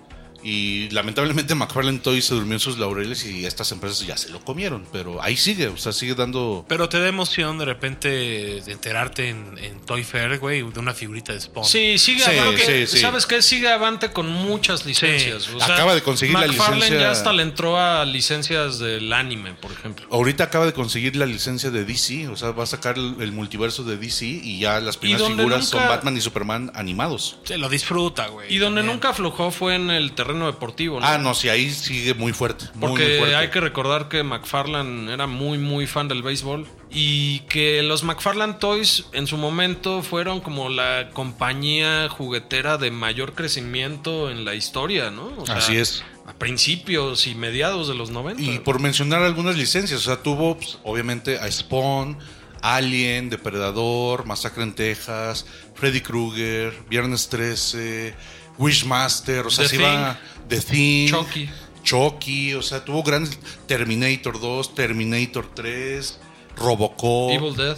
Y 0.47 0.89
lamentablemente 0.91 1.55
McFarlane 1.55 1.97
Toys 1.99 2.25
se 2.25 2.35
durmió 2.35 2.53
en 2.53 2.59
sus 2.59 2.77
laureles 2.77 3.25
y 3.25 3.45
estas 3.47 3.71
empresas 3.71 4.05
ya 4.05 4.15
se 4.15 4.29
lo 4.29 4.39
comieron. 4.41 4.85
Pero 4.91 5.21
ahí 5.23 5.35
sigue, 5.37 5.67
o 5.69 5.77
sea, 5.77 5.91
sigue 5.91 6.13
dando. 6.13 6.63
Pero 6.69 6.87
te 6.87 6.99
da 6.99 7.07
emoción 7.07 7.57
de 7.57 7.65
repente 7.65 8.07
de 8.09 8.71
enterarte 8.71 9.29
en, 9.29 9.57
en 9.57 9.79
Toy 9.81 10.03
Fair, 10.03 10.37
güey, 10.37 10.61
de 10.61 10.79
una 10.79 10.93
figurita 10.93 11.33
de 11.33 11.41
Spawn. 11.41 11.65
Sí, 11.65 11.97
sigue 11.97 12.23
Sí, 12.23 12.37
avante. 12.37 12.85
sí, 12.85 12.95
sí. 12.97 13.01
¿Sabes 13.01 13.25
qué? 13.25 13.41
Sigue 13.41 13.69
avante 13.71 14.11
con 14.11 14.29
muchas 14.29 14.85
licencias. 14.85 15.49
O 15.49 15.59
sea, 15.59 15.73
Acaba 15.73 15.95
de 15.95 16.03
conseguir 16.03 16.35
la 16.37 16.45
McFarlane 16.45 16.75
licencia- 16.81 16.99
ya 17.01 17.11
hasta 17.11 17.33
le 17.33 17.41
entró 17.41 17.79
a 17.79 18.05
licencias 18.05 18.77
del 18.77 19.11
anime, 19.13 19.53
por 19.53 19.71
ejemplo. 19.71 20.05
Ahorita 20.11 20.43
acaba 20.43 20.67
de 20.67 20.73
conseguir 20.73 21.15
la 21.15 21.25
licencia 21.25 21.71
de 21.71 21.85
DC, 21.85 22.27
o 22.27 22.35
sea, 22.35 22.51
va 22.51 22.63
a 22.63 22.67
sacar 22.67 22.97
el, 22.99 23.15
el 23.19 23.31
multiverso 23.31 23.83
de 23.83 23.97
DC 23.97 24.25
y 24.25 24.59
ya 24.59 24.79
las 24.79 24.97
primeras 24.97 25.25
figuras 25.27 25.65
son 25.67 25.79
nunca- 25.79 25.95
Batman 25.95 26.17
y 26.17 26.21
Superman 26.21 26.71
animados. 26.75 27.37
Se 27.45 27.57
lo 27.57 27.67
disfruta, 27.67 28.27
güey. 28.27 28.53
Y 28.53 28.59
donde 28.59 28.81
también. 28.81 28.95
nunca 28.97 29.09
aflojó 29.09 29.49
fue 29.49 29.73
en 29.75 29.89
el 29.89 30.11
terreno 30.13 30.34
deportivo, 30.45 30.99
¿no? 30.99 31.05
Ah, 31.05 31.17
no, 31.17 31.33
sí, 31.33 31.47
ahí 31.47 31.71
sigue 31.71 32.13
muy 32.13 32.33
fuerte. 32.33 32.65
muy, 32.73 32.89
Porque 32.89 33.07
muy 33.07 33.17
fuerte. 33.19 33.35
hay 33.37 33.49
que 33.49 33.61
recordar 33.61 34.09
que 34.09 34.23
McFarlane 34.23 35.13
era 35.13 35.27
muy, 35.27 35.57
muy 35.57 35.87
fan 35.87 36.07
del 36.09 36.21
béisbol 36.21 36.67
y 36.91 37.39
que 37.47 37.81
los 37.83 38.03
McFarlane 38.03 38.55
Toys 38.55 39.05
en 39.13 39.27
su 39.27 39.37
momento 39.37 40.01
fueron 40.03 40.41
como 40.41 40.69
la 40.69 41.09
compañía 41.13 42.09
juguetera 42.09 42.77
de 42.77 42.91
mayor 42.91 43.33
crecimiento 43.33 44.29
en 44.29 44.43
la 44.43 44.55
historia, 44.55 45.11
¿no? 45.11 45.31
O 45.37 45.45
sea, 45.45 45.55
Así 45.57 45.77
es. 45.77 46.03
A 46.27 46.33
principios 46.33 47.27
y 47.27 47.35
mediados 47.35 47.87
de 47.87 47.95
los 47.95 48.09
90. 48.09 48.41
Y 48.41 48.59
por 48.59 48.79
mencionar 48.79 49.21
algunas 49.21 49.55
licencias, 49.55 50.01
o 50.01 50.03
sea, 50.03 50.23
tuvo 50.23 50.57
pues, 50.57 50.79
obviamente 50.83 51.37
a 51.39 51.49
Spawn, 51.51 52.17
Alien, 52.61 53.29
Depredador, 53.29 54.25
Masacre 54.25 54.63
en 54.63 54.73
Texas, 54.73 55.45
Freddy 55.75 56.01
Krueger, 56.01 56.73
Viernes 56.89 57.29
13, 57.29 58.15
Wishmaster, 58.57 59.45
o 59.45 59.49
sea, 59.49 59.63
The 59.65 59.69
se 59.69 59.75
iba 59.77 60.19
The 60.47 60.61
Thing, 60.61 61.09
Chucky. 61.09 61.49
Chucky, 61.83 62.53
o 62.53 62.61
sea, 62.61 62.83
tuvo 62.83 63.03
grandes 63.03 63.37
Terminator 63.67 64.39
2, 64.39 64.75
Terminator 64.75 65.47
3, 65.53 66.19
Robocop, 66.57 67.31
Evil 67.31 67.55
Dead. 67.55 67.77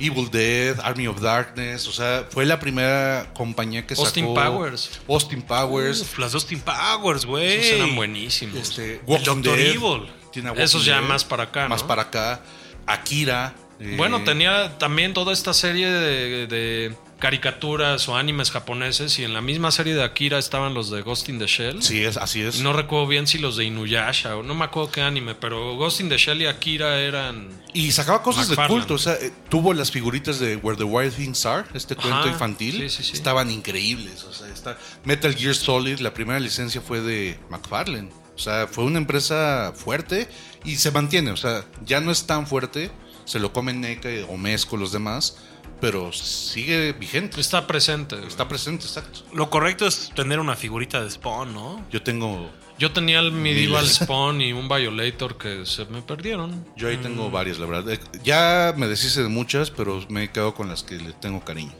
Evil 0.00 0.30
Dead, 0.30 0.78
Army 0.84 1.08
of 1.08 1.20
Darkness, 1.20 1.88
o 1.88 1.92
sea, 1.92 2.24
fue 2.30 2.46
la 2.46 2.60
primera 2.60 3.32
compañía 3.34 3.84
que 3.86 3.94
Austin 3.94 4.26
sacó 4.26 4.34
Powers. 4.34 4.90
Austin 5.08 5.42
Powers, 5.42 6.00
Uf, 6.02 6.18
las 6.18 6.34
Austin 6.34 6.60
Powers, 6.60 7.26
güey. 7.26 7.54
Esos 7.54 7.72
eran 7.80 7.96
buenísimos. 7.96 8.56
este, 8.56 9.00
Walking 9.06 9.24
Doctor 9.42 9.56
Dead, 9.56 9.74
Evil. 9.74 10.08
tiene 10.32 10.52
Esos 10.56 10.84
ya 10.84 11.00
Dead, 11.00 11.08
más 11.08 11.24
para 11.24 11.44
acá, 11.44 11.64
¿no? 11.64 11.70
Más 11.70 11.82
para 11.82 12.02
acá. 12.02 12.40
Akira. 12.86 13.54
eh, 13.80 13.94
Bueno, 13.96 14.22
tenía 14.22 14.78
también 14.78 15.12
toda 15.14 15.32
esta 15.32 15.52
serie 15.52 15.90
de, 15.90 16.46
de 16.46 16.94
caricaturas 17.18 18.08
o 18.08 18.16
animes 18.16 18.50
japoneses 18.50 19.18
y 19.18 19.24
en 19.24 19.34
la 19.34 19.40
misma 19.40 19.70
serie 19.70 19.94
de 19.94 20.04
Akira 20.04 20.38
estaban 20.38 20.74
los 20.74 20.90
de 20.90 21.02
Ghost 21.02 21.28
in 21.28 21.38
the 21.38 21.46
Shell. 21.46 21.82
Sí, 21.82 22.04
es, 22.04 22.16
así 22.16 22.42
es. 22.42 22.60
No 22.60 22.72
recuerdo 22.72 23.06
bien 23.06 23.26
si 23.26 23.38
los 23.38 23.56
de 23.56 23.64
Inuyasha 23.64 24.36
o 24.36 24.42
no 24.42 24.54
me 24.54 24.64
acuerdo 24.64 24.92
qué 24.92 25.02
anime, 25.02 25.34
pero 25.34 25.76
Ghost 25.76 26.00
in 26.00 26.08
the 26.08 26.16
Shell 26.16 26.42
y 26.42 26.46
Akira 26.46 27.00
eran... 27.00 27.48
Y 27.74 27.92
sacaba 27.92 28.22
cosas 28.22 28.48
de 28.48 28.56
culto. 28.56 28.94
O 28.94 28.98
sea, 28.98 29.14
eh, 29.14 29.32
tuvo 29.48 29.74
las 29.74 29.90
figuritas 29.90 30.38
de 30.38 30.56
Where 30.56 30.76
the 30.76 30.84
Wild 30.84 31.14
Things 31.14 31.44
Are, 31.44 31.66
este 31.74 31.94
Ajá, 31.94 32.08
cuento 32.08 32.28
infantil. 32.28 32.88
sí, 32.88 32.88
sí, 32.88 33.04
sí. 33.04 33.12
Estaban 33.14 33.50
increíbles. 33.50 34.24
O 34.24 34.32
sea, 34.32 34.48
está 34.48 34.78
Metal 35.04 35.34
Gear 35.34 35.54
Solid, 35.54 35.98
la 35.98 36.14
primera 36.14 36.38
licencia 36.38 36.80
fue 36.80 37.00
de 37.00 37.38
McFarlane. 37.50 38.10
O 38.34 38.40
sea, 38.40 38.68
fue 38.68 38.84
una 38.84 38.98
empresa 38.98 39.72
fuerte 39.74 40.28
y 40.64 40.76
se 40.76 40.92
mantiene. 40.92 41.32
O 41.32 41.36
sea, 41.36 41.64
ya 41.84 42.00
no 42.00 42.12
es 42.12 42.24
tan 42.24 42.46
fuerte. 42.46 42.92
Se 43.24 43.40
lo 43.40 43.52
comen 43.52 43.80
NECA 43.80 44.08
o 44.28 44.36
Mezco 44.36 44.76
los 44.76 44.92
demás. 44.92 45.36
Pero 45.80 46.12
sigue 46.12 46.92
vigente. 46.92 47.40
Está 47.40 47.66
presente. 47.66 48.16
Está 48.26 48.48
presente, 48.48 48.84
exacto. 48.86 49.20
Lo 49.32 49.48
correcto 49.50 49.86
es 49.86 50.10
tener 50.14 50.40
una 50.40 50.56
figurita 50.56 51.02
de 51.02 51.10
Spawn, 51.10 51.54
¿no? 51.54 51.84
Yo 51.90 52.02
tengo. 52.02 52.50
Yo 52.78 52.92
tenía 52.92 53.18
el 53.20 53.32
Medieval 53.32 53.82
Miles. 53.82 53.96
Spawn 53.96 54.40
y 54.40 54.52
un 54.52 54.68
Violator 54.68 55.36
que 55.38 55.66
se 55.66 55.84
me 55.86 56.00
perdieron. 56.02 56.64
Yo 56.76 56.88
ahí 56.88 56.96
Mm. 56.96 57.02
tengo 57.02 57.30
varias, 57.30 57.58
la 57.58 57.66
verdad. 57.66 57.92
Eh, 57.92 58.00
Ya 58.24 58.72
me 58.76 58.86
deshice 58.88 59.22
de 59.22 59.28
muchas, 59.28 59.70
pero 59.70 60.04
me 60.08 60.24
he 60.24 60.30
quedado 60.30 60.54
con 60.54 60.68
las 60.68 60.82
que 60.82 60.96
le 60.96 61.12
tengo 61.14 61.44
cariño. 61.44 61.72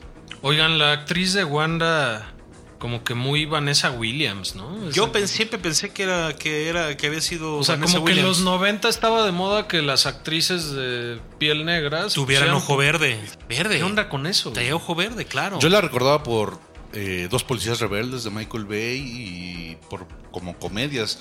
Oigan, 0.42 0.78
la 0.78 0.92
actriz 0.92 1.32
de 1.34 1.44
Wanda, 1.44 2.32
como 2.78 3.02
que 3.02 3.14
muy 3.14 3.44
Vanessa 3.44 3.90
Williams, 3.90 4.54
¿no? 4.54 4.90
Yo 4.90 5.04
Esa- 5.04 5.12
pen- 5.12 5.28
siempre 5.28 5.58
pensé 5.58 5.90
que 5.90 6.04
era 6.04 6.36
que 6.36 6.68
era 6.68 6.96
que 6.96 7.08
había 7.08 7.20
sido 7.20 7.56
O 7.58 7.64
sea, 7.64 7.74
Vanessa 7.74 7.94
como 7.98 8.06
que 8.06 8.12
en 8.12 8.22
los 8.22 8.40
90 8.40 8.88
estaba 8.88 9.24
de 9.26 9.32
moda 9.32 9.66
que 9.66 9.82
las 9.82 10.06
actrices 10.06 10.70
de 10.72 11.20
piel 11.38 11.64
negra 11.64 12.06
tuvieran 12.08 12.48
pusieran- 12.50 12.54
ojo 12.56 12.76
verde. 12.76 13.20
Verde. 13.48 13.78
¿Qué 13.78 13.82
onda 13.84 14.08
con 14.08 14.26
eso? 14.26 14.52
Traía 14.52 14.76
ojo 14.76 14.94
verde, 14.94 15.24
claro. 15.24 15.58
Yo 15.58 15.68
la 15.68 15.80
recordaba 15.80 16.22
por 16.22 16.60
eh, 16.92 17.28
Dos 17.30 17.44
Policías 17.44 17.80
Rebeldes 17.80 18.24
de 18.24 18.30
Michael 18.30 18.64
Bay 18.64 18.96
y 18.98 19.76
por 19.90 20.06
como 20.30 20.56
comedias. 20.58 21.18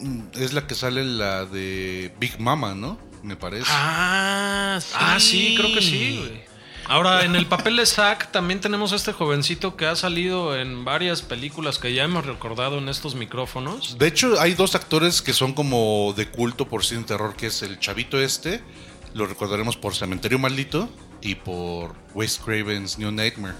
Mm, 0.00 0.20
Es 0.34 0.52
la 0.52 0.66
que 0.66 0.74
sale 0.74 1.00
en 1.00 1.18
la 1.18 1.44
de 1.46 2.12
Big 2.20 2.38
Mama, 2.40 2.74
¿no? 2.74 2.98
Me 3.22 3.34
parece. 3.36 3.66
Ah, 3.70 4.78
sí. 4.80 4.92
Ah, 4.94 5.16
sí, 5.18 5.54
creo 5.56 5.72
que 5.74 5.80
sí, 5.82 6.16
güey. 6.18 6.45
Ahora, 6.88 7.24
en 7.24 7.34
el 7.34 7.46
papel 7.46 7.76
de 7.76 7.86
Zack 7.86 8.30
también 8.30 8.60
tenemos 8.60 8.92
a 8.92 8.96
este 8.96 9.12
jovencito 9.12 9.76
que 9.76 9.86
ha 9.86 9.96
salido 9.96 10.56
en 10.56 10.84
varias 10.84 11.22
películas 11.22 11.78
que 11.78 11.92
ya 11.92 12.04
hemos 12.04 12.26
recordado 12.26 12.78
en 12.78 12.88
estos 12.88 13.16
micrófonos. 13.16 13.98
De 13.98 14.06
hecho, 14.06 14.40
hay 14.40 14.54
dos 14.54 14.74
actores 14.74 15.20
que 15.20 15.32
son 15.32 15.52
como 15.52 16.14
de 16.16 16.28
culto 16.28 16.68
por 16.68 16.84
cine 16.84 17.02
terror, 17.02 17.34
que 17.34 17.46
es 17.46 17.62
el 17.62 17.80
chavito 17.80 18.20
este, 18.20 18.62
lo 19.14 19.26
recordaremos 19.26 19.76
por 19.76 19.94
Cementerio 19.94 20.38
Maldito 20.38 20.88
y 21.22 21.34
por 21.34 21.96
Wes 22.14 22.38
Craven's 22.38 22.98
New 22.98 23.10
Nightmare. 23.10 23.56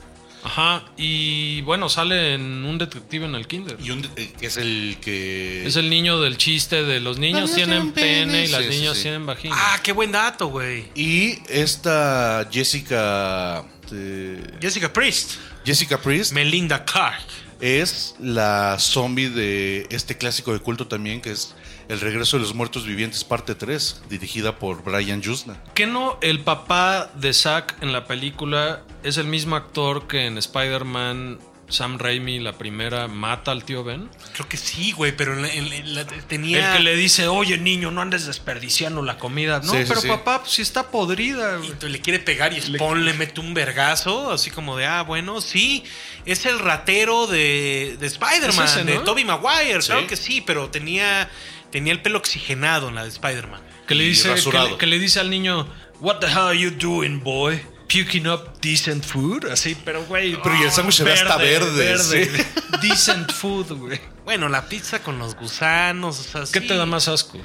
Ajá, 0.46 0.84
y 0.96 1.60
bueno, 1.62 1.88
sale 1.88 2.34
en 2.34 2.64
un 2.64 2.78
detective 2.78 3.26
en 3.26 3.34
el 3.34 3.48
kinder. 3.48 3.76
Y 3.82 3.90
un- 3.90 4.08
eh, 4.14 4.32
que 4.38 4.46
es 4.46 4.56
el 4.56 4.96
que... 5.00 5.66
Es 5.66 5.74
el 5.74 5.90
niño 5.90 6.20
del 6.20 6.36
chiste 6.36 6.84
de 6.84 7.00
los 7.00 7.18
niños 7.18 7.52
tienen 7.52 7.90
pene, 7.90 8.44
y 8.44 8.48
las 8.48 8.62
sí, 8.62 8.68
niñas 8.68 8.96
sí. 8.96 9.02
tienen 9.02 9.26
vagina. 9.26 9.56
Ah, 9.58 9.80
qué 9.82 9.90
buen 9.90 10.12
dato, 10.12 10.46
güey. 10.46 10.86
Y 10.94 11.38
esta 11.48 12.48
Jessica... 12.52 13.64
eh, 13.92 14.40
Jessica 14.60 14.92
Priest. 14.92 15.32
Jessica 15.64 16.00
Priest 16.00 16.32
Melinda 16.32 16.84
Clark. 16.84 17.24
es 17.60 18.14
la 18.20 18.76
zombie 18.78 19.28
de 19.30 19.86
este 19.90 20.16
clásico 20.16 20.52
de 20.52 20.60
culto 20.60 20.86
también, 20.86 21.20
que 21.20 21.32
es 21.32 21.54
El 21.88 22.00
regreso 22.00 22.36
de 22.36 22.42
los 22.42 22.54
muertos 22.54 22.84
vivientes 22.84 23.22
parte 23.22 23.54
3, 23.54 24.02
dirigida 24.08 24.58
por 24.58 24.82
Brian 24.82 25.22
Yuzna. 25.22 25.56
¿Qué 25.74 25.86
no 25.86 26.18
el 26.20 26.40
papá 26.40 27.10
de 27.14 27.32
Zack 27.32 27.76
en 27.80 27.92
la 27.92 28.06
película 28.06 28.82
es 29.04 29.18
el 29.18 29.26
mismo 29.26 29.54
actor 29.54 30.08
que 30.08 30.26
en 30.26 30.36
Spider-Man 30.36 31.38
Sam 31.68 31.98
Raimi, 31.98 32.38
la 32.38 32.52
primera, 32.58 33.06
mata 33.08 33.50
al 33.52 33.64
tío 33.64 33.82
Ben? 33.84 34.08
Creo 34.34 34.48
que 34.48 34.56
sí, 34.56 34.92
güey, 34.92 35.16
pero 35.16 35.34
en 35.34 35.42
la- 35.42 35.52
en 35.52 35.68
la- 35.68 35.76
en 35.76 35.94
la- 35.96 36.06
tenía. 36.06 36.70
El 36.72 36.76
que 36.78 36.82
le 36.84 36.94
dice, 36.96 37.26
oye 37.28 37.58
niño, 37.58 37.90
no 37.90 38.00
andes 38.02 38.26
desperdiciando 38.26 39.02
la 39.02 39.18
comida. 39.18 39.60
No, 39.64 39.72
Sí, 39.72 39.78
sí, 39.78 39.84
pero 39.88 40.00
sí. 40.00 40.06
papá, 40.08 40.40
pues 40.42 40.52
si 40.52 40.62
está 40.62 40.90
podrida. 40.90 41.56
güey". 41.56 41.70
Y 41.70 41.72
tú 41.74 41.88
le 41.88 42.00
quiere 42.00 42.18
pegar 42.20 42.52
y 42.52 42.60
Spawn 42.60 43.04
le 43.04 43.14
mete 43.14 43.40
un 43.40 43.52
vergazo, 43.54 44.30
así 44.32 44.50
como 44.50 44.76
de, 44.76 44.86
ah, 44.86 45.02
bueno, 45.02 45.40
sí, 45.40 45.82
es 46.24 46.46
el 46.46 46.58
ratero 46.60 47.26
de, 47.26 47.96
de 47.98 48.06
Spider-Man, 48.06 48.64
Es 48.66 48.72
ese, 48.72 48.84
¿no? 48.84 48.90
de 48.92 48.98
Tobey 49.00 49.24
Maguire, 49.24 49.80
claro 49.80 50.06
que 50.06 50.16
sí, 50.16 50.40
pero 50.40 50.70
tenía, 50.70 51.28
tenía 51.70 51.92
el 51.92 52.02
pelo 52.02 52.18
oxigenado 52.18 52.88
en 52.88 52.94
la 52.94 53.02
de 53.02 53.08
Spider-Man. 53.08 53.60
Que 53.86 53.94
le 53.94 54.04
dice, 54.04 54.34
que 54.34 54.58
le, 54.58 54.76
que 54.78 54.86
le 54.86 54.98
dice 54.98 55.20
al 55.20 55.30
niño, 55.30 55.68
What 56.00 56.18
the 56.18 56.26
hell 56.26 56.48
are 56.48 56.58
you 56.58 56.70
doing, 56.70 57.22
boy? 57.22 57.60
Puking 57.88 58.26
up 58.26 58.60
decent 58.60 59.04
food. 59.04 59.46
Así, 59.50 59.76
pero 59.84 60.04
güey. 60.04 60.36
Pero 60.42 60.56
y 60.56 60.62
el 60.64 60.70
sándwich 60.70 60.96
se 60.96 61.04
ve 61.04 61.12
hasta 61.12 61.36
verde, 61.36 61.98
sí. 61.98 62.42
Decent 62.82 63.32
food, 63.32 63.72
güey. 63.72 64.00
Bueno, 64.24 64.48
la 64.48 64.68
pizza 64.68 65.02
con 65.02 65.18
los 65.18 65.36
gusanos, 65.36 66.18
o 66.18 66.22
sea, 66.22 66.40
¿Qué 66.52 66.60
sí. 66.60 66.66
te 66.66 66.76
da 66.76 66.84
más 66.84 67.06
asco? 67.06 67.38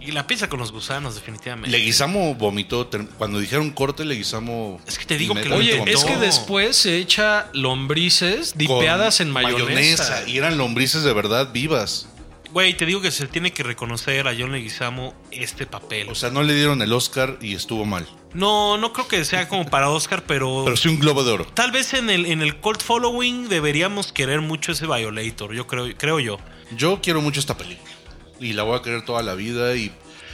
Y 0.00 0.12
la 0.12 0.26
pizza 0.26 0.48
con 0.48 0.58
los 0.58 0.72
gusanos, 0.72 1.14
definitivamente. 1.14 1.70
Leguizamo 1.70 2.34
vomitó, 2.34 2.88
cuando 3.18 3.38
dijeron 3.38 3.70
corte, 3.70 4.04
Leguizamo... 4.04 4.80
Es 4.86 4.98
que 4.98 5.04
te 5.04 5.16
digo 5.16 5.34
que 5.34 5.52
Oye, 5.52 5.78
vomitó. 5.78 5.98
es 5.98 6.04
que 6.04 6.16
después 6.16 6.76
se 6.76 6.96
echa 6.96 7.48
lombrices 7.52 8.50
Con 8.50 8.58
dipeadas 8.58 9.20
en 9.20 9.30
mayonesa. 9.30 10.28
Y 10.28 10.38
eran 10.38 10.58
lombrices 10.58 11.04
de 11.04 11.12
verdad 11.12 11.52
vivas. 11.52 12.08
Güey, 12.52 12.76
te 12.76 12.84
digo 12.84 13.00
que 13.00 13.10
se 13.10 13.26
tiene 13.26 13.52
que 13.52 13.62
reconocer 13.62 14.28
a 14.28 14.34
John 14.38 14.52
Leguizamo 14.52 15.14
este 15.30 15.66
papel. 15.66 16.08
O 16.10 16.14
sea, 16.14 16.30
no 16.30 16.42
le 16.42 16.54
dieron 16.54 16.82
el 16.82 16.92
Oscar 16.92 17.38
y 17.40 17.54
estuvo 17.54 17.86
mal. 17.86 18.06
no, 18.34 18.76
no 18.76 18.92
creo 18.92 19.08
que 19.08 19.24
sea 19.24 19.48
como 19.48 19.64
para 19.70 19.88
Oscar, 19.88 20.24
pero, 20.26 20.62
Pero 20.64 20.76
sí 20.76 20.88
un 20.88 20.98
globo 20.98 21.24
de 21.24 21.32
oro. 21.32 21.46
tal 21.46 21.72
vez 21.72 21.94
en 21.94 22.10
el, 22.10 22.26
en 22.26 22.42
el 22.42 22.56
cult 22.56 22.82
following 22.82 23.48
deberíamos 23.48 24.12
querer 24.12 24.42
mucho 24.42 24.72
ese 24.72 24.86
Violator, 24.86 25.54
yo 25.54 25.66
creo, 25.66 25.86
creo 25.96 26.20
yo. 26.20 26.38
Yo 26.76 27.00
quiero 27.02 27.22
mucho 27.22 27.40
esta 27.40 27.56
película. 27.56 27.90
Y 28.38 28.52
la 28.52 28.64
voy 28.64 28.78
a 28.78 28.82
querer 28.82 29.02
toda 29.04 29.22
la 29.22 29.34
vida. 29.34 29.74
Y, 29.76 29.90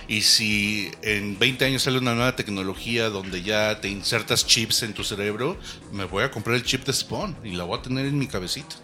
y 0.09 0.23
si 0.23 0.91
en 1.03 1.39
20 1.39 1.67
años 1.67 1.83
sale 1.83 1.99
una 1.99 2.15
nueva 2.15 2.35
tecnología 2.35 3.11
donde 3.11 3.43
ya 3.43 3.81
te 3.81 3.89
insertas 3.89 4.45
chips 4.47 4.83
en 4.83 4.93
tu 4.95 5.05
cerebro, 5.05 5.57
me 5.93 6.05
voy 6.05 6.25
a 6.25 6.31
comprar 6.31 6.57
el 6.57 6.65
chip 6.65 6.85
de 6.85 6.93
Spawn 6.93 7.37
y 7.45 7.51
la 7.51 7.65
voy 7.65 7.79
a 7.79 7.83
tener 7.83 8.07
en 8.07 8.19
mi 8.19 8.27
cabecita. 8.27 8.77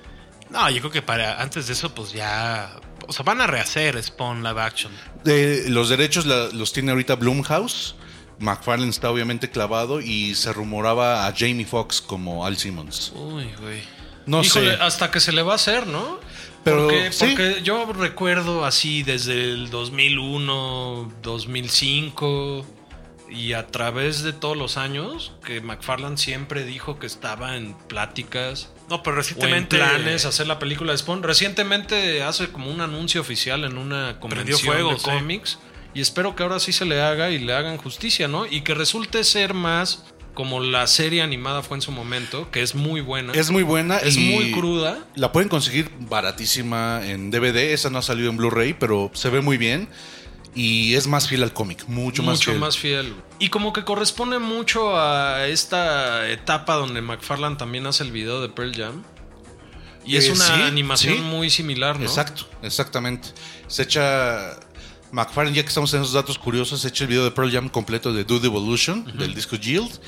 No, 0.55 0.71
yo 0.71 0.79
creo 0.81 0.91
que 0.91 1.03
para 1.03 1.43
antes 1.43 1.67
de 1.67 1.73
eso, 1.75 1.95
pues 1.95 2.13
ya. 2.13 2.77
O 3.07 3.13
sea, 3.13 3.23
van 3.25 3.41
a 3.43 3.47
rehacer 3.47 4.03
Spawn 4.03 4.43
live 4.43 4.61
action. 4.63 4.93
Los 5.69 5.91
derechos 5.91 6.25
la- 6.25 6.49
los 6.53 6.73
tiene 6.73 6.93
ahorita 6.93 7.17
Blumhouse. 7.17 7.97
McFarlane 8.39 8.91
está 8.91 9.11
obviamente 9.11 9.51
clavado 9.51 10.01
y 10.01 10.35
se 10.35 10.53
rumoraba 10.53 11.27
a 11.27 11.35
Jamie 11.37 11.67
Foxx 11.67 12.01
como 12.01 12.47
Al 12.47 12.57
Simmons. 12.57 13.13
Uy, 13.15 13.49
güey. 13.61 13.83
No 14.27 14.43
Híjole, 14.43 14.77
sé. 14.77 14.83
hasta 14.83 15.11
que 15.11 15.21
se 15.21 15.33
le 15.33 15.43
va 15.43 15.53
a 15.53 15.57
hacer, 15.57 15.87
¿no? 15.87 16.19
Pero, 16.65 16.85
porque, 16.89 17.13
sí. 17.13 17.27
porque 17.27 17.61
yo 17.63 17.93
recuerdo 17.93 18.65
así 18.65 19.03
desde 19.03 19.35
el 19.53 19.69
2001, 19.71 21.13
2005 21.23 22.67
y 23.35 23.53
a 23.53 23.67
través 23.67 24.23
de 24.23 24.33
todos 24.33 24.57
los 24.57 24.77
años 24.77 25.33
que 25.45 25.61
McFarlane 25.61 26.17
siempre 26.17 26.65
dijo 26.65 26.99
que 26.99 27.07
estaba 27.07 27.57
en 27.57 27.75
pláticas 27.89 28.71
No, 28.89 29.03
pero 29.03 29.17
o 29.17 29.19
en 29.19 29.23
recientemente. 29.23 29.77
planes 29.77 30.25
hacer 30.25 30.47
la 30.47 30.59
película 30.59 30.93
de 30.93 30.99
Spawn. 30.99 31.23
Recientemente 31.23 32.23
hace 32.23 32.49
como 32.49 32.71
un 32.71 32.81
anuncio 32.81 33.21
oficial 33.21 33.65
en 33.65 33.79
una 33.79 34.21
convención 34.21 34.59
fuego, 34.59 34.93
de 34.93 34.99
sí. 34.99 35.05
cómics 35.05 35.59
y 35.95 36.01
espero 36.01 36.35
que 36.35 36.43
ahora 36.43 36.59
sí 36.59 36.73
se 36.73 36.85
le 36.85 37.01
haga 37.01 37.31
y 37.31 37.39
le 37.39 37.55
hagan 37.55 37.77
justicia, 37.77 38.27
¿no? 38.27 38.47
Y 38.47 38.63
que 38.63 38.75
resulte 38.75 39.23
ser 39.23 39.55
más 39.55 40.05
como 40.35 40.59
la 40.59 40.87
serie 40.89 41.23
animada 41.23 41.63
fue 41.63 41.77
en 41.77 41.83
su 41.83 41.93
momento, 41.93 42.51
que 42.51 42.63
es 42.63 42.75
muy 42.75 43.01
buena. 43.01 43.33
Es 43.33 43.51
muy 43.51 43.63
buena. 43.63 43.99
Es 43.99 44.17
y 44.17 44.31
muy 44.35 44.51
cruda. 44.51 44.99
La 45.15 45.31
pueden 45.31 45.49
conseguir 45.49 45.91
baratísima 46.01 47.01
en 47.07 47.31
DVD. 47.31 47.73
Esa 47.73 47.91
no 47.91 47.99
ha 47.99 48.03
salido 48.03 48.31
en 48.31 48.37
Blu-ray, 48.37 48.75
pero 48.75 49.13
se 49.15 49.31
ve 49.31 49.41
muy 49.41 49.57
bien. 49.57 49.89
Y 50.55 50.95
es 50.95 51.07
más 51.09 51.27
fiel 51.29 51.43
al 51.43 51.53
cómic, 51.53 51.85
mucho, 51.89 52.23
más 52.23 52.37
mucho 52.37 52.51
fiel. 52.53 52.61
más 52.61 52.79
fiel. 52.79 53.15
Y 53.41 53.49
como 53.49 53.73
que 53.73 53.85
corresponde 53.85 54.39
mucho 54.39 54.97
a 54.97 55.47
esta 55.49 56.29
etapa 56.31 56.75
donde 56.75 57.01
McFarlane 57.03 57.57
también 57.57 57.87
hace 57.87 58.05
el 58.05 58.13
video 58.13 58.41
de 58.41 58.49
Pearl 58.49 58.73
Jam. 58.75 59.03
Y 60.07 60.17
es 60.17 60.27
Eh, 60.29 60.33
una 60.33 60.45
sí, 60.47 60.63
animación 60.63 61.15
sí. 61.17 61.21
muy 61.23 61.51
similar, 61.51 61.99
¿no? 61.99 62.05
Exacto, 62.07 62.47
exactamente. 62.63 63.29
Se 63.67 63.83
echa. 63.83 64.59
McFarlane, 65.15 65.55
ya 65.55 65.63
que 65.63 65.69
estamos 65.69 65.95
en 65.95 66.03
esos 66.03 66.13
datos 66.13 66.39
curiosos, 66.39 66.81
se 66.81 66.89
echa 66.89 67.05
el 67.05 67.09
video 67.09 67.25
de 67.25 67.31
Pearl 67.31 67.51
Jam 67.51 67.69
completo 67.69 68.13
de 68.13 68.25
Do 68.25 68.41
the 68.41 68.49
Evolution, 68.49 69.17
del 69.17 69.33
disco 69.33 69.57
Yield. 69.57 70.01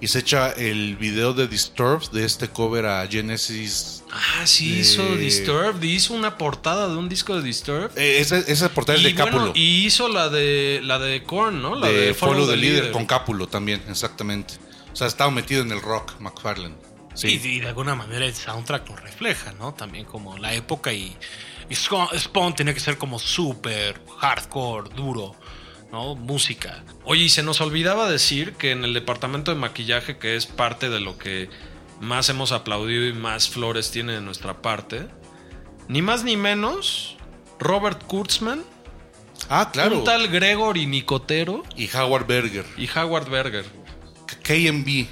Y 0.00 0.08
se 0.08 0.20
echa 0.20 0.50
el 0.50 0.96
video 0.96 1.32
de 1.32 1.46
Disturbed, 1.46 2.10
de 2.10 2.24
este 2.24 2.48
cover 2.48 2.86
a 2.86 3.06
Genesis. 3.06 4.02
Ah, 4.10 4.46
sí, 4.46 4.80
hizo 4.80 5.16
Disturbed. 5.16 5.80
Hizo 5.82 6.14
una 6.14 6.38
portada 6.38 6.88
de 6.88 6.96
un 6.96 7.08
disco 7.08 7.36
de 7.36 7.42
Disturbed. 7.42 7.96
Eh, 7.96 8.18
esa, 8.20 8.38
esa 8.38 8.68
portada 8.68 8.98
es 8.98 9.04
de 9.04 9.14
Cápulo. 9.14 9.38
bueno, 9.38 9.52
y 9.54 9.84
hizo 9.84 10.08
la 10.08 10.28
de 10.28 10.80
la 10.82 10.98
de 10.98 11.22
Korn, 11.22 11.62
¿no? 11.62 11.76
La 11.76 11.86
de, 11.88 12.06
de, 12.06 12.14
Follow 12.14 12.46
the 12.46 12.52
the 12.52 12.56
Leader, 12.56 12.90
con 12.90 13.06
Cápulo 13.06 13.46
también, 13.46 13.80
exactamente. 13.88 14.54
O 14.92 14.96
sea, 14.96 15.06
estaba 15.06 15.30
metido 15.30 15.62
en 15.62 15.70
el 15.70 15.80
rock, 15.80 16.18
McFarlane. 16.18 16.74
Sí. 17.14 17.40
Y, 17.40 17.48
y 17.48 17.60
de 17.60 17.68
alguna 17.68 17.94
manera 17.94 18.26
el 18.26 18.34
soundtrack 18.34 18.88
lo 18.88 18.96
refleja, 18.96 19.52
¿no? 19.52 19.72
También 19.74 20.04
como 20.04 20.36
la 20.36 20.54
época 20.54 20.92
y, 20.92 21.16
y 21.70 21.74
Spawn 21.74 22.54
tenía 22.54 22.74
que 22.74 22.80
ser 22.80 22.98
como 22.98 23.18
súper 23.18 24.00
hardcore, 24.18 24.90
duro, 24.94 25.34
¿no? 25.90 26.14
Música. 26.14 26.84
Oye, 27.04 27.24
y 27.24 27.28
se 27.28 27.42
nos 27.42 27.60
olvidaba 27.60 28.10
decir 28.10 28.54
que 28.54 28.70
en 28.72 28.84
el 28.84 28.94
departamento 28.94 29.52
de 29.52 29.58
maquillaje, 29.60 30.18
que 30.18 30.36
es 30.36 30.46
parte 30.46 30.88
de 30.90 31.00
lo 31.00 31.18
que 31.18 31.48
más 32.00 32.28
hemos 32.28 32.52
aplaudido 32.52 33.06
y 33.06 33.12
más 33.12 33.48
flores 33.48 33.90
tiene 33.90 34.12
de 34.14 34.20
nuestra 34.20 34.60
parte, 34.62 35.06
ni 35.88 36.02
más 36.02 36.24
ni 36.24 36.36
menos, 36.36 37.16
Robert 37.58 38.02
Kurtzman, 38.04 38.64
Ah, 39.48 39.70
claro. 39.72 39.98
un 39.98 40.04
tal 40.04 40.28
Gregory 40.28 40.86
Nicotero 40.86 41.64
Y 41.76 41.88
Howard 41.96 42.26
Berger. 42.26 42.64
y 42.76 42.88
Howard 42.96 43.28
Berger. 43.28 43.64
KMB 44.42 45.06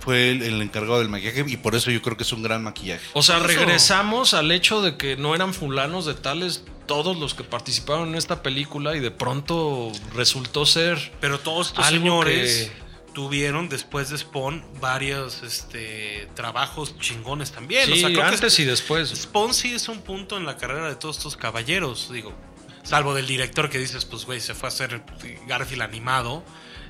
fue 0.00 0.30
el, 0.30 0.42
el 0.42 0.62
encargado 0.62 0.98
del 0.98 1.08
maquillaje 1.08 1.44
y 1.46 1.56
por 1.56 1.74
eso 1.74 1.90
yo 1.90 2.00
creo 2.02 2.16
que 2.16 2.22
es 2.24 2.32
un 2.32 2.42
gran 2.42 2.62
maquillaje. 2.62 3.04
O 3.14 3.22
sea, 3.22 3.38
regresamos 3.38 4.34
al 4.34 4.50
hecho 4.52 4.82
de 4.82 4.96
que 4.96 5.16
no 5.16 5.34
eran 5.34 5.54
fulanos 5.54 6.06
de 6.06 6.14
tales 6.14 6.64
todos 6.86 7.16
los 7.16 7.34
que 7.34 7.44
participaron 7.44 8.08
en 8.10 8.14
esta 8.16 8.42
película 8.42 8.94
y 8.94 9.00
de 9.00 9.10
pronto 9.10 9.90
resultó 10.14 10.66
ser 10.66 11.12
Pero 11.20 11.40
todos 11.40 11.68
estos 11.68 11.86
señores 11.86 12.70
que- 12.76 12.84
tuvieron 13.14 13.68
después 13.68 14.10
de 14.10 14.18
Spawn 14.18 14.64
varios 14.80 15.42
este, 15.44 16.28
trabajos 16.34 16.98
chingones 16.98 17.52
también. 17.52 17.86
Sí, 17.86 17.92
o 17.92 17.96
sea, 17.96 18.08
creo 18.08 18.20
que 18.22 18.34
antes 18.34 18.58
y 18.58 18.64
después. 18.64 19.10
Spawn 19.10 19.54
sí 19.54 19.72
es 19.72 19.88
un 19.88 20.00
punto 20.02 20.36
en 20.36 20.44
la 20.44 20.56
carrera 20.56 20.88
de 20.88 20.96
todos 20.96 21.18
estos 21.18 21.36
caballeros, 21.36 22.10
digo. 22.12 22.34
Salvo 22.82 23.14
del 23.14 23.26
director 23.26 23.70
que 23.70 23.78
dices, 23.78 24.04
pues 24.04 24.26
güey, 24.26 24.40
se 24.40 24.52
fue 24.54 24.66
a 24.66 24.72
hacer 24.72 25.00
Garfield 25.46 25.82
animado. 25.82 26.44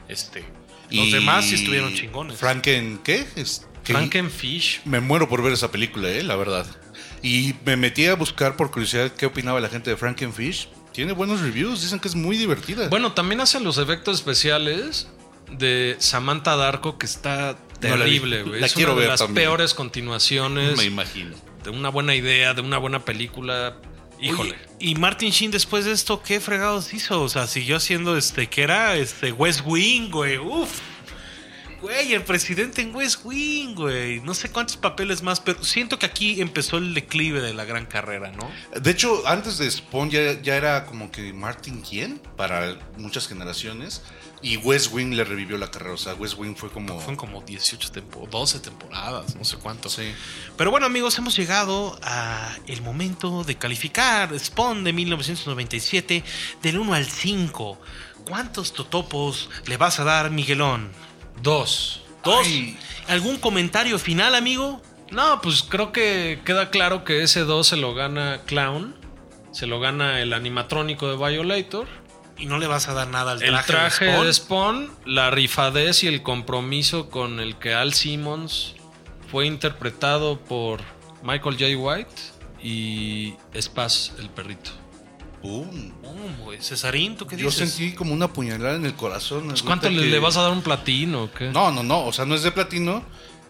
Este, 0.09 0.45
los 0.91 1.07
Y 1.09 1.13
demás 1.13 1.45
sí 1.47 1.55
estuvieron 1.57 1.95
chingones. 1.95 2.39
Franken, 2.39 2.99
¿qué? 3.05 3.27
Es, 3.37 3.67
Frankenfish. 3.85 4.81
Me 4.85 5.01
muero 5.01 5.29
por 5.29 5.43
ver 5.43 5.53
esa 5.53 5.71
película, 5.71 6.09
eh, 6.09 6.23
la 6.23 6.37
verdad. 6.37 6.67
Y 7.23 7.55
me 7.65 7.77
metí 7.77 8.07
a 8.07 8.15
buscar 8.15 8.57
por 8.57 8.71
curiosidad 8.71 9.11
qué 9.13 9.27
opinaba 9.27 9.61
la 9.61 9.69
gente 9.69 9.91
de 9.91 9.97
Frankenfish. 9.97 10.69
Tiene 10.93 11.13
buenos 11.13 11.41
reviews, 11.41 11.83
dicen 11.83 11.99
que 11.99 12.09
es 12.09 12.15
muy 12.15 12.37
divertida. 12.37 12.89
Bueno, 12.89 13.13
también 13.13 13.41
hacen 13.41 13.65
los 13.65 13.79
efectos 13.79 14.17
especiales 14.19 15.09
de 15.51 15.97
Samantha 15.99 16.57
Darko, 16.57 16.99
que 16.99 17.07
está 17.07 17.57
No 17.83 17.89
la 17.97 18.05
vi. 18.05 18.13
terrible, 18.13 18.43
güey. 18.43 18.61
La 18.61 18.67
es 18.67 18.75
quiero 18.75 18.93
una 18.93 19.01
de 19.01 19.07
ver 19.07 19.11
las 19.11 19.21
también. 19.21 19.35
peores 19.47 19.75
continuaciones 19.75 20.77
me 20.77 20.85
imagino. 20.85 21.35
de 21.65 21.71
una 21.71 21.89
buena 21.89 22.15
idea, 22.15 22.55
de 22.55 22.61
una 22.61 22.79
buena 22.79 23.05
película. 23.05 23.77
Híjole. 24.25 24.57
Y 24.79 24.95
Martin 24.95 25.31
Sheen 25.31 25.51
después 25.51 25.85
de 25.85 25.93
esto, 25.93 26.23
¿qué 26.23 26.41
fregados 26.41 26.93
hizo? 26.95 27.23
O 27.23 27.29
sea, 27.29 27.47
siguió 27.47 27.77
haciendo 27.77 28.17
este, 28.17 28.49
que 28.49 28.63
era 28.63 28.97
este 28.97 29.33
West 29.33 29.61
Wing, 29.65 30.11
güey. 30.11 30.39
Uf. 30.39 30.81
Güey, 31.85 32.15
el 32.15 32.23
presidente 32.23 32.81
en 32.81 32.97
West 32.97 33.21
Wing, 33.25 33.75
güey. 33.75 34.19
No 34.21 34.33
sé 34.33 34.51
cuántos 34.51 34.79
papeles 34.79 35.23
más, 35.23 35.41
pero 35.41 35.63
siento 35.63 35.99
que 35.99 36.07
aquí 36.07 36.41
empezó 36.41 36.79
el 36.79 36.95
declive 36.95 37.43
de 37.43 37.53
la 37.53 37.67
gran 37.67 37.85
carrera, 37.85 38.33
¿no? 38.33 38.51
De 38.81 38.91
hecho, 38.91 39.23
antes 39.29 39.59
de 39.59 39.71
Spawn 39.71 40.09
ya, 40.09 40.41
ya 40.41 40.57
era 40.57 40.87
como 40.87 41.11
que 41.11 41.35
Martin 41.35 41.83
quién 41.83 42.23
para 42.39 42.79
muchas 42.97 43.29
generaciones. 43.29 44.01
Y 44.41 44.57
West 44.57 44.95
Wing 44.95 45.11
le 45.11 45.25
revivió 45.25 45.59
la 45.59 45.71
carrera. 45.71 45.93
O 45.93 45.99
sea, 45.99 46.15
West 46.15 46.39
Wing 46.39 46.55
fue 46.55 46.71
como. 46.71 46.97
Fueron 46.97 47.17
como 47.17 47.43
18 47.43 47.93
temporadas, 47.93 48.31
12 48.31 48.61
temporadas, 48.61 49.37
no 49.37 49.45
sé 49.45 49.59
cuánto. 49.59 49.91
Sí. 49.91 50.11
Pero 50.57 50.71
bueno, 50.71 50.87
amigos, 50.87 51.19
hemos 51.19 51.37
llegado 51.37 51.99
a 52.03 52.57
el 52.67 52.81
momento 52.81 53.45
de 53.45 53.57
calificar 53.57 54.31
Spawn 54.39 54.85
de 54.85 54.95
1997 54.95 56.25
del 56.63 56.79
1 56.79 56.95
al 56.95 57.05
5. 57.05 57.79
¿Cuántos 58.27 58.73
totopos 58.73 59.51
le 59.67 59.77
vas 59.77 60.01
a 60.01 60.05
dar, 60.05 60.31
Miguelón? 60.31 60.91
Dos. 61.43 62.03
¿Dos? 62.25 62.47
Ay. 62.47 62.77
¿Algún 63.09 63.37
comentario 63.37 63.99
final, 63.99 64.35
amigo? 64.35 64.81
No, 65.11 65.41
pues 65.43 65.63
creo 65.63 65.93
que 65.93 66.41
queda 66.45 66.71
claro 66.71 67.05
que 67.05 67.23
ese 67.23 67.41
2 67.41 67.67
se 67.67 67.77
lo 67.77 67.95
gana 67.95 68.41
Clown. 68.47 68.95
Se 69.53 69.67
lo 69.67 69.79
gana 69.79 70.21
el 70.21 70.33
animatrónico 70.33 71.09
de 71.09 71.17
Violator. 71.17 71.87
Y 72.37 72.47
no 72.47 72.59
le 72.59 72.67
vas 72.67 72.89
a 72.89 72.95
dar 72.95 73.09
nada 73.09 73.33
al 73.33 73.39
traje, 73.39 73.55
El 73.55 73.65
traje 73.65 74.05
de 74.07 74.25
de 74.25 74.33
Spawn. 74.33 74.87
Spawn, 74.87 74.91
la 75.07 75.31
rifadez 75.31 76.03
y 76.03 76.09
el 76.09 76.23
compromiso 76.23 77.09
con 77.09 77.39
el 77.39 77.57
que 77.57 77.75
Al 77.75 77.95
Simmons 77.95 78.75
fue 79.31 79.47
interpretado 79.47 80.41
por 80.41 80.81
Michael 81.23 81.57
J. 81.57 81.77
White 81.77 82.11
y 82.61 83.35
Spaz, 83.61 84.13
el 84.19 84.31
perrito. 84.31 84.73
Pum. 85.45 85.91
Oh, 86.03 86.45
güey. 86.45 86.59
Cesarín, 86.63 87.17
¿tú 87.17 87.27
qué 87.27 87.37
Yo 87.37 87.49
dices? 87.51 87.71
sentí 87.71 87.95
como 87.95 88.15
una 88.15 88.29
puñalada 88.33 88.77
en 88.77 88.87
el 88.87 88.95
corazón. 88.95 89.49
Pues, 89.49 89.63
¿Cuánto 89.63 89.91
le, 89.91 90.01
que- 90.01 90.07
le 90.07 90.19
vas 90.19 90.39
a 90.39 90.43
dar 90.43 90.53
un 90.53 90.63
platino? 90.63 91.25
o 91.25 91.31
qué? 91.31 91.51
No, 91.51 91.71
no, 91.71 91.83
no. 91.83 92.07
O 92.07 92.13
sea, 92.15 92.25
no 92.25 92.35
es 92.35 92.43
de 92.43 92.51
platino. 92.51 93.03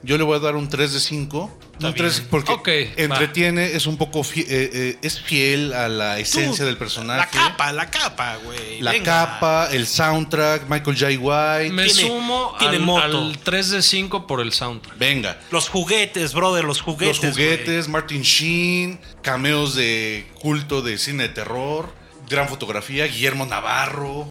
Yo 0.04 0.18
le 0.18 0.24
voy 0.24 0.36
a 0.36 0.40
dar 0.40 0.54
un 0.54 0.68
3 0.68 0.92
de 0.92 1.00
5. 1.00 1.58
Está 1.72 1.88
Un 1.88 1.94
3 1.94 2.18
bien. 2.18 2.28
porque 2.30 2.92
entretiene, 2.96 3.72
es 3.74 3.86
un 3.86 3.96
poco 3.96 4.20
fie- 4.22 4.44
eh, 4.48 4.70
eh, 4.72 4.98
es 5.02 5.20
fiel 5.20 5.72
a 5.72 5.88
la 5.88 6.18
esencia 6.18 6.58
Tú, 6.64 6.66
del 6.66 6.76
personaje. 6.76 7.18
La 7.36 7.48
capa, 7.48 7.72
la 7.72 7.90
capa, 7.90 8.36
güey. 8.44 8.80
La 8.80 8.92
Venga. 8.92 9.04
capa, 9.26 9.68
el 9.72 9.86
soundtrack, 9.86 10.68
Michael 10.68 10.96
J. 10.98 11.06
White. 11.18 11.72
Me 11.74 11.86
tiene- 11.86 12.08
sumo 12.08 12.54
tiene 12.58 12.76
al, 12.76 12.82
moto. 12.82 13.02
al 13.18 13.38
3 13.38 13.70
de 13.70 13.82
5 13.82 14.26
por 14.26 14.40
el 14.40 14.52
soundtrack. 14.52 14.98
Venga. 14.98 15.38
Los 15.50 15.68
juguetes, 15.68 16.34
brother, 16.34 16.64
los 16.64 16.80
juguetes. 16.82 17.22
Los 17.22 17.32
juguetes, 17.32 17.88
Martin 17.88 18.22
Sheen, 18.22 19.00
cameos 19.22 19.74
de 19.74 20.26
culto 20.40 20.82
de 20.82 20.98
cine 20.98 21.24
de 21.24 21.28
terror, 21.30 21.92
gran 22.28 22.48
fotografía, 22.48 23.06
Guillermo 23.06 23.46
Navarro. 23.46 24.30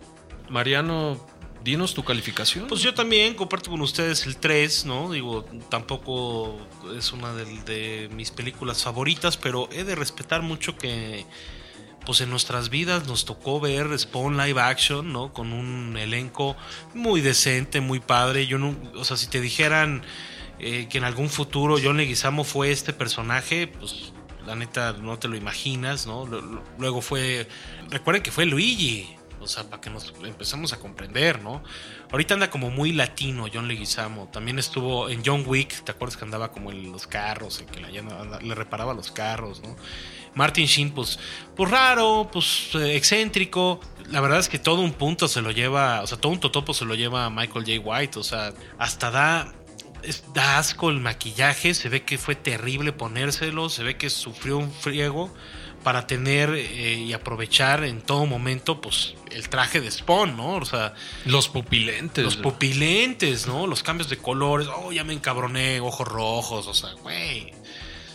Mariano, 0.49 1.19
dinos 1.63 1.93
tu 1.93 2.03
calificación. 2.03 2.67
Pues 2.67 2.81
yo 2.81 2.93
también 2.93 3.35
comparto 3.35 3.71
con 3.71 3.81
ustedes 3.81 4.25
el 4.25 4.37
3, 4.37 4.85
¿no? 4.85 5.11
Digo, 5.11 5.45
tampoco 5.69 6.59
es 6.97 7.11
una 7.13 7.33
de, 7.33 8.09
mis 8.13 8.31
películas 8.31 8.83
favoritas, 8.83 9.37
pero 9.37 9.69
he 9.71 9.83
de 9.83 9.95
respetar 9.95 10.41
mucho 10.41 10.77
que 10.77 11.25
pues 12.05 12.19
en 12.19 12.29
nuestras 12.29 12.69
vidas 12.69 13.07
nos 13.07 13.23
tocó 13.23 13.61
ver 13.61 13.97
Spawn 13.97 14.35
live 14.35 14.59
action, 14.59 15.13
¿no? 15.13 15.31
Con 15.31 15.53
un 15.53 15.95
elenco 15.97 16.57
muy 16.93 17.21
decente, 17.21 17.79
muy 17.79 18.01
padre. 18.01 18.45
Yo 18.45 18.57
no, 18.57 18.75
o 18.95 19.05
sea, 19.05 19.15
si 19.15 19.27
te 19.27 19.39
dijeran 19.39 20.03
eh, 20.59 20.87
que 20.89 20.97
en 20.97 21.05
algún 21.05 21.29
futuro 21.29 21.77
John 21.81 21.95
Leguizamo 21.95 22.43
fue 22.43 22.71
este 22.71 22.91
personaje, 22.91 23.67
pues 23.67 24.11
la 24.45 24.55
neta 24.55 24.93
no 24.93 25.17
te 25.17 25.29
lo 25.29 25.37
imaginas, 25.37 26.05
¿no? 26.05 26.25
Luego 26.77 27.01
fue, 27.01 27.47
recuerden 27.89 28.21
que 28.21 28.31
fue 28.31 28.45
Luigi, 28.45 29.15
o 29.43 29.47
sea, 29.47 29.63
para 29.65 29.81
que 29.81 29.89
nos 29.89 30.13
empezamos 30.23 30.73
a 30.73 30.79
comprender, 30.79 31.41
¿no? 31.41 31.63
Ahorita 32.11 32.33
anda 32.33 32.49
como 32.49 32.69
muy 32.69 32.93
latino 32.93 33.45
John 33.53 33.67
Leguizamo. 33.67 34.29
También 34.31 34.59
estuvo 34.59 35.09
en 35.09 35.21
John 35.25 35.43
Wick, 35.45 35.83
¿te 35.83 35.91
acuerdas 35.91 36.17
que 36.17 36.25
andaba 36.25 36.51
como 36.51 36.71
en 36.71 36.91
los 36.91 37.07
carros, 37.07 37.59
en 37.59 37.67
que 37.67 37.81
le, 37.81 38.55
reparaba 38.55 38.93
los 38.93 39.11
carros, 39.11 39.61
¿no? 39.61 39.75
Martin 40.35 40.65
Sheen, 40.65 40.91
pues, 40.91 41.19
pues 41.55 41.69
raro, 41.69 42.29
pues 42.31 42.69
eh, 42.75 42.95
excéntrico. 42.95 43.79
La 44.09 44.21
verdad 44.21 44.39
es 44.39 44.49
que 44.49 44.57
todo 44.57 44.81
un 44.81 44.93
punto 44.93 45.27
se 45.27 45.41
lo 45.41 45.51
lleva, 45.51 46.01
o 46.01 46.07
sea, 46.07 46.17
todo 46.17 46.31
un 46.31 46.39
totopo 46.39 46.73
se 46.73 46.85
lo 46.85 46.95
lleva 46.95 47.29
Michael 47.29 47.65
J. 47.65 47.79
White, 47.79 48.19
o 48.19 48.23
sea, 48.23 48.53
hasta 48.79 49.11
da, 49.11 49.53
da 50.33 50.57
asco 50.57 50.89
el 50.89 50.99
maquillaje, 50.99 51.73
se 51.73 51.89
ve 51.89 52.03
que 52.03 52.17
fue 52.17 52.35
terrible 52.35 52.93
ponérselo, 52.93 53.69
se 53.69 53.83
ve 53.83 53.97
que 53.97 54.09
sufrió 54.09 54.57
un 54.57 54.71
friego 54.71 55.31
para 55.83 56.07
tener 56.07 56.49
eh, 56.51 56.95
y 56.95 57.13
aprovechar 57.13 57.83
en 57.83 58.01
todo 58.01 58.25
momento, 58.25 58.81
pues, 58.81 59.15
el 59.31 59.49
traje 59.49 59.81
de 59.81 59.91
Spawn, 59.91 60.37
¿no? 60.37 60.55
O 60.55 60.65
sea, 60.65 60.93
los 61.25 61.49
pupilentes. 61.49 62.23
los 62.23 62.37
pupilentes, 62.37 63.47
¿no? 63.47 63.67
Los 63.67 63.83
cambios 63.83 64.09
de 64.09 64.17
colores. 64.17 64.67
Oh, 64.73 64.91
ya 64.91 65.03
me 65.03 65.13
encabroné, 65.13 65.79
ojos 65.81 66.07
rojos. 66.07 66.67
O 66.67 66.73
sea, 66.73 66.93
güey. 67.01 67.53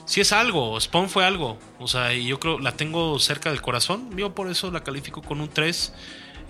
Sí 0.07 0.23
es 0.23 0.32
algo, 0.32 0.81
Spawn 0.81 1.11
fue 1.11 1.27
algo. 1.27 1.59
O 1.78 1.86
sea, 1.86 2.15
y 2.15 2.27
yo 2.27 2.40
creo 2.40 2.59
la 2.59 2.73
tengo 2.73 3.19
cerca 3.19 3.51
del 3.51 3.61
corazón. 3.61 4.16
Yo 4.16 4.35
por 4.35 4.51
eso 4.51 4.70
la 4.70 4.82
califico 4.82 5.20
con 5.20 5.43
un 5.43 5.49
3. 5.49 5.93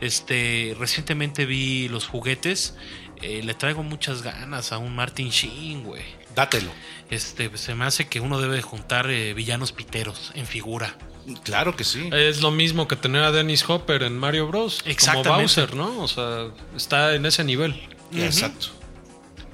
Este, 0.01 0.77
recientemente 0.79 1.45
vi 1.45 1.89
los 1.89 2.07
juguetes. 2.07 2.77
Eh, 3.21 3.43
le 3.43 3.55
traigo 3.55 3.83
muchas 3.83 4.23
ganas 4.23 4.71
a 4.71 4.79
un 4.79 4.95
Martin 4.95 5.31
Sheen, 5.31 5.83
güey. 5.83 6.05
Dátelo. 6.37 6.71
Este, 7.11 7.51
se 7.57 7.75
me 7.75 7.85
hace 7.85 8.07
que 8.07 8.21
uno 8.21 8.41
debe 8.41 8.63
juntar 8.63 9.11
eh, 9.11 9.35
villanos 9.35 9.73
piteros 9.73 10.31
en 10.37 10.47
figura. 10.47 10.97
Claro 11.43 11.77
que 11.77 11.85
sí. 11.85 12.09
Es 12.13 12.41
lo 12.41 12.51
mismo 12.51 12.89
que 12.89 12.97
tener 12.97 13.23
a 13.23 13.33
Dennis 13.33 13.69
Hopper 13.69 14.03
en 14.03 14.19
Mario 14.19 14.49
Bros. 14.49 14.81
Como 14.81 14.93
Exactamente. 14.93 15.41
Bowser, 15.41 15.75
¿no? 15.75 16.01
O 16.01 16.09
sea, 16.09 16.49
está 16.77 17.15
en 17.15 17.27
ese 17.27 17.45
nivel. 17.45 17.89
Exacto. 18.13 18.69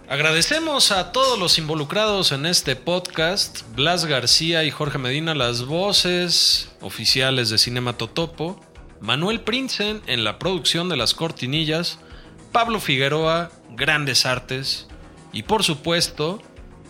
Agradecemos 0.08 0.92
a 0.92 1.12
todos 1.12 1.38
los 1.38 1.56
involucrados 1.56 2.32
en 2.32 2.44
este 2.44 2.76
podcast, 2.76 3.62
Blas 3.74 4.04
García 4.04 4.62
y 4.62 4.70
Jorge 4.70 4.98
Medina, 4.98 5.34
las 5.34 5.64
voces 5.64 6.70
oficiales 6.82 7.48
de 7.48 7.56
Cinema 7.56 7.94
Totopo, 7.96 8.60
Manuel 9.00 9.40
Prinsen 9.40 10.02
en 10.06 10.22
la 10.22 10.38
producción 10.38 10.90
de 10.90 10.98
las 10.98 11.14
cortinillas, 11.14 11.98
Pablo 12.52 12.80
Figueroa, 12.80 13.50
Grandes 13.70 14.26
Artes, 14.26 14.88
y 15.32 15.44
por 15.44 15.64
supuesto, 15.64 16.40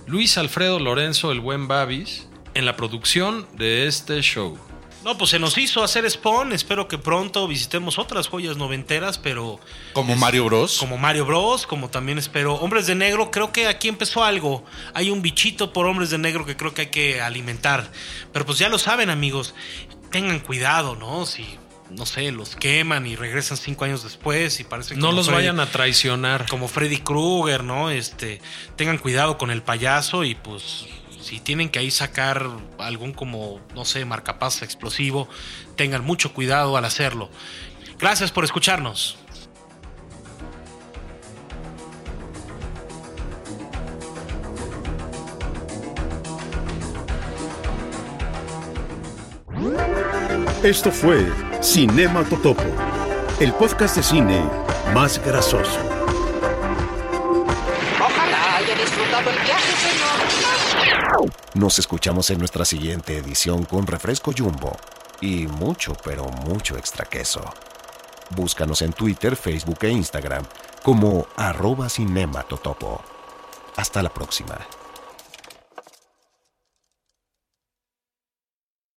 Luis 0.07 0.37
Alfredo 0.37 0.81
Lorenzo, 0.81 1.31
el 1.31 1.41
buen 1.41 1.69
Babis, 1.69 2.27
en 2.55 2.67
la 2.67 2.77
producción 2.77 3.47
de 3.57 3.87
este 3.87 4.21
show. 4.23 4.59
No, 5.05 5.19
pues 5.19 5.31
se 5.31 5.39
nos 5.39 5.59
hizo 5.59 5.85
hacer 5.85 6.11
Spawn. 6.11 6.53
Espero 6.53 6.89
que 6.89 6.97
pronto 6.99 7.47
visitemos 7.47 7.99
otras 7.99 8.27
joyas 8.29 8.57
noventeras, 8.57 9.19
pero 9.19 9.61
Como 9.93 10.17
Mario 10.17 10.47
Bros. 10.47 10.79
como 10.79 10.97
Mario 10.97 11.27
Bros, 11.27 11.67
como 11.67 11.91
también 11.91 12.17
espero 12.19 12.55
Hombres 12.55 12.87
de 12.87 12.95
Negro. 12.95 13.31
Creo 13.31 13.53
que 13.53 13.67
aquí 13.67 13.89
empezó 13.89 14.25
algo. 14.25 14.65
Hay 14.95 15.11
un 15.11 15.21
bichito 15.21 15.73
por 15.73 15.87
Hombres 15.87 16.09
de 16.11 16.19
Negro 16.19 16.47
que 16.47 16.57
creo 16.57 16.73
que 16.73 16.83
hay 16.83 16.87
que 16.89 17.21
alimentar. 17.21 17.91
Pero 18.33 18.47
pues 18.47 18.59
ya 18.59 18.69
lo 18.71 18.79
saben, 18.79 19.11
amigos. 19.11 19.55
Tengan 20.11 20.41
cuidado, 20.41 20.97
¿no? 20.97 21.27
Si, 21.27 21.45
no 21.91 22.07
sé, 22.07 22.33
los 22.33 22.57
queman 22.57 23.07
y 23.07 23.15
regresan 23.15 23.57
cinco 23.59 23.85
años 23.85 24.03
después 24.05 24.59
y 24.61 24.65
parecen 24.65 24.99
No 25.01 25.07
como 25.09 25.19
los 25.19 25.27
Freddy- 25.29 25.35
vayan 25.35 25.61
a 25.61 25.67
traicionar. 25.67 26.47
como 26.49 26.67
Freddy 26.67 26.99
Krueger, 26.99 27.63
¿no? 27.63 27.91
Este, 27.91 28.41
tengan 28.77 28.97
cuidado 28.99 29.37
con 29.37 29.51
el 29.51 29.63
payaso 29.63 30.25
y 30.25 30.35
pues 30.35 30.87
si 31.25 31.41
tienen 31.41 31.71
que 31.71 31.79
ahí 31.79 31.91
sacar 31.91 32.47
algún 32.79 33.15
como, 33.15 33.59
no 33.75 33.87
sé, 33.87 34.05
marcapasos 34.05 34.63
explosivo, 34.63 35.27
tengan 35.75 36.05
mucho 36.05 36.35
cuidado 36.35 36.77
al 36.77 36.85
hacerlo. 36.85 37.31
Gracias 37.99 38.31
por 38.31 38.45
escucharnos. 38.45 39.17
Esto 50.63 50.91
fue 50.91 51.27
Cinema 51.63 52.25
Totopo, 52.25 52.65
el 53.41 53.53
podcast 53.55 53.97
de 53.97 54.03
cine 54.03 54.45
más 54.95 55.25
grasoso. 55.25 55.94
Nos 61.55 61.79
escuchamos 61.79 62.31
en 62.31 62.39
nuestra 62.39 62.65
siguiente 62.65 63.17
edición 63.19 63.65
con 63.65 63.87
refresco 63.87 64.33
jumbo 64.37 64.77
y 65.21 65.47
mucho, 65.47 65.95
pero 66.05 66.25
mucho 66.25 66.77
extra 66.77 67.05
queso. 67.05 67.43
Búscanos 68.31 68.83
en 68.83 68.93
Twitter, 68.93 69.37
Facebook 69.37 69.79
e 69.83 69.91
Instagram 69.91 70.45
como 70.83 71.27
arroba 71.37 71.89
cinematotopo. 71.89 73.03
Hasta 73.77 74.03
la 74.03 74.11
próxima. 74.11 74.59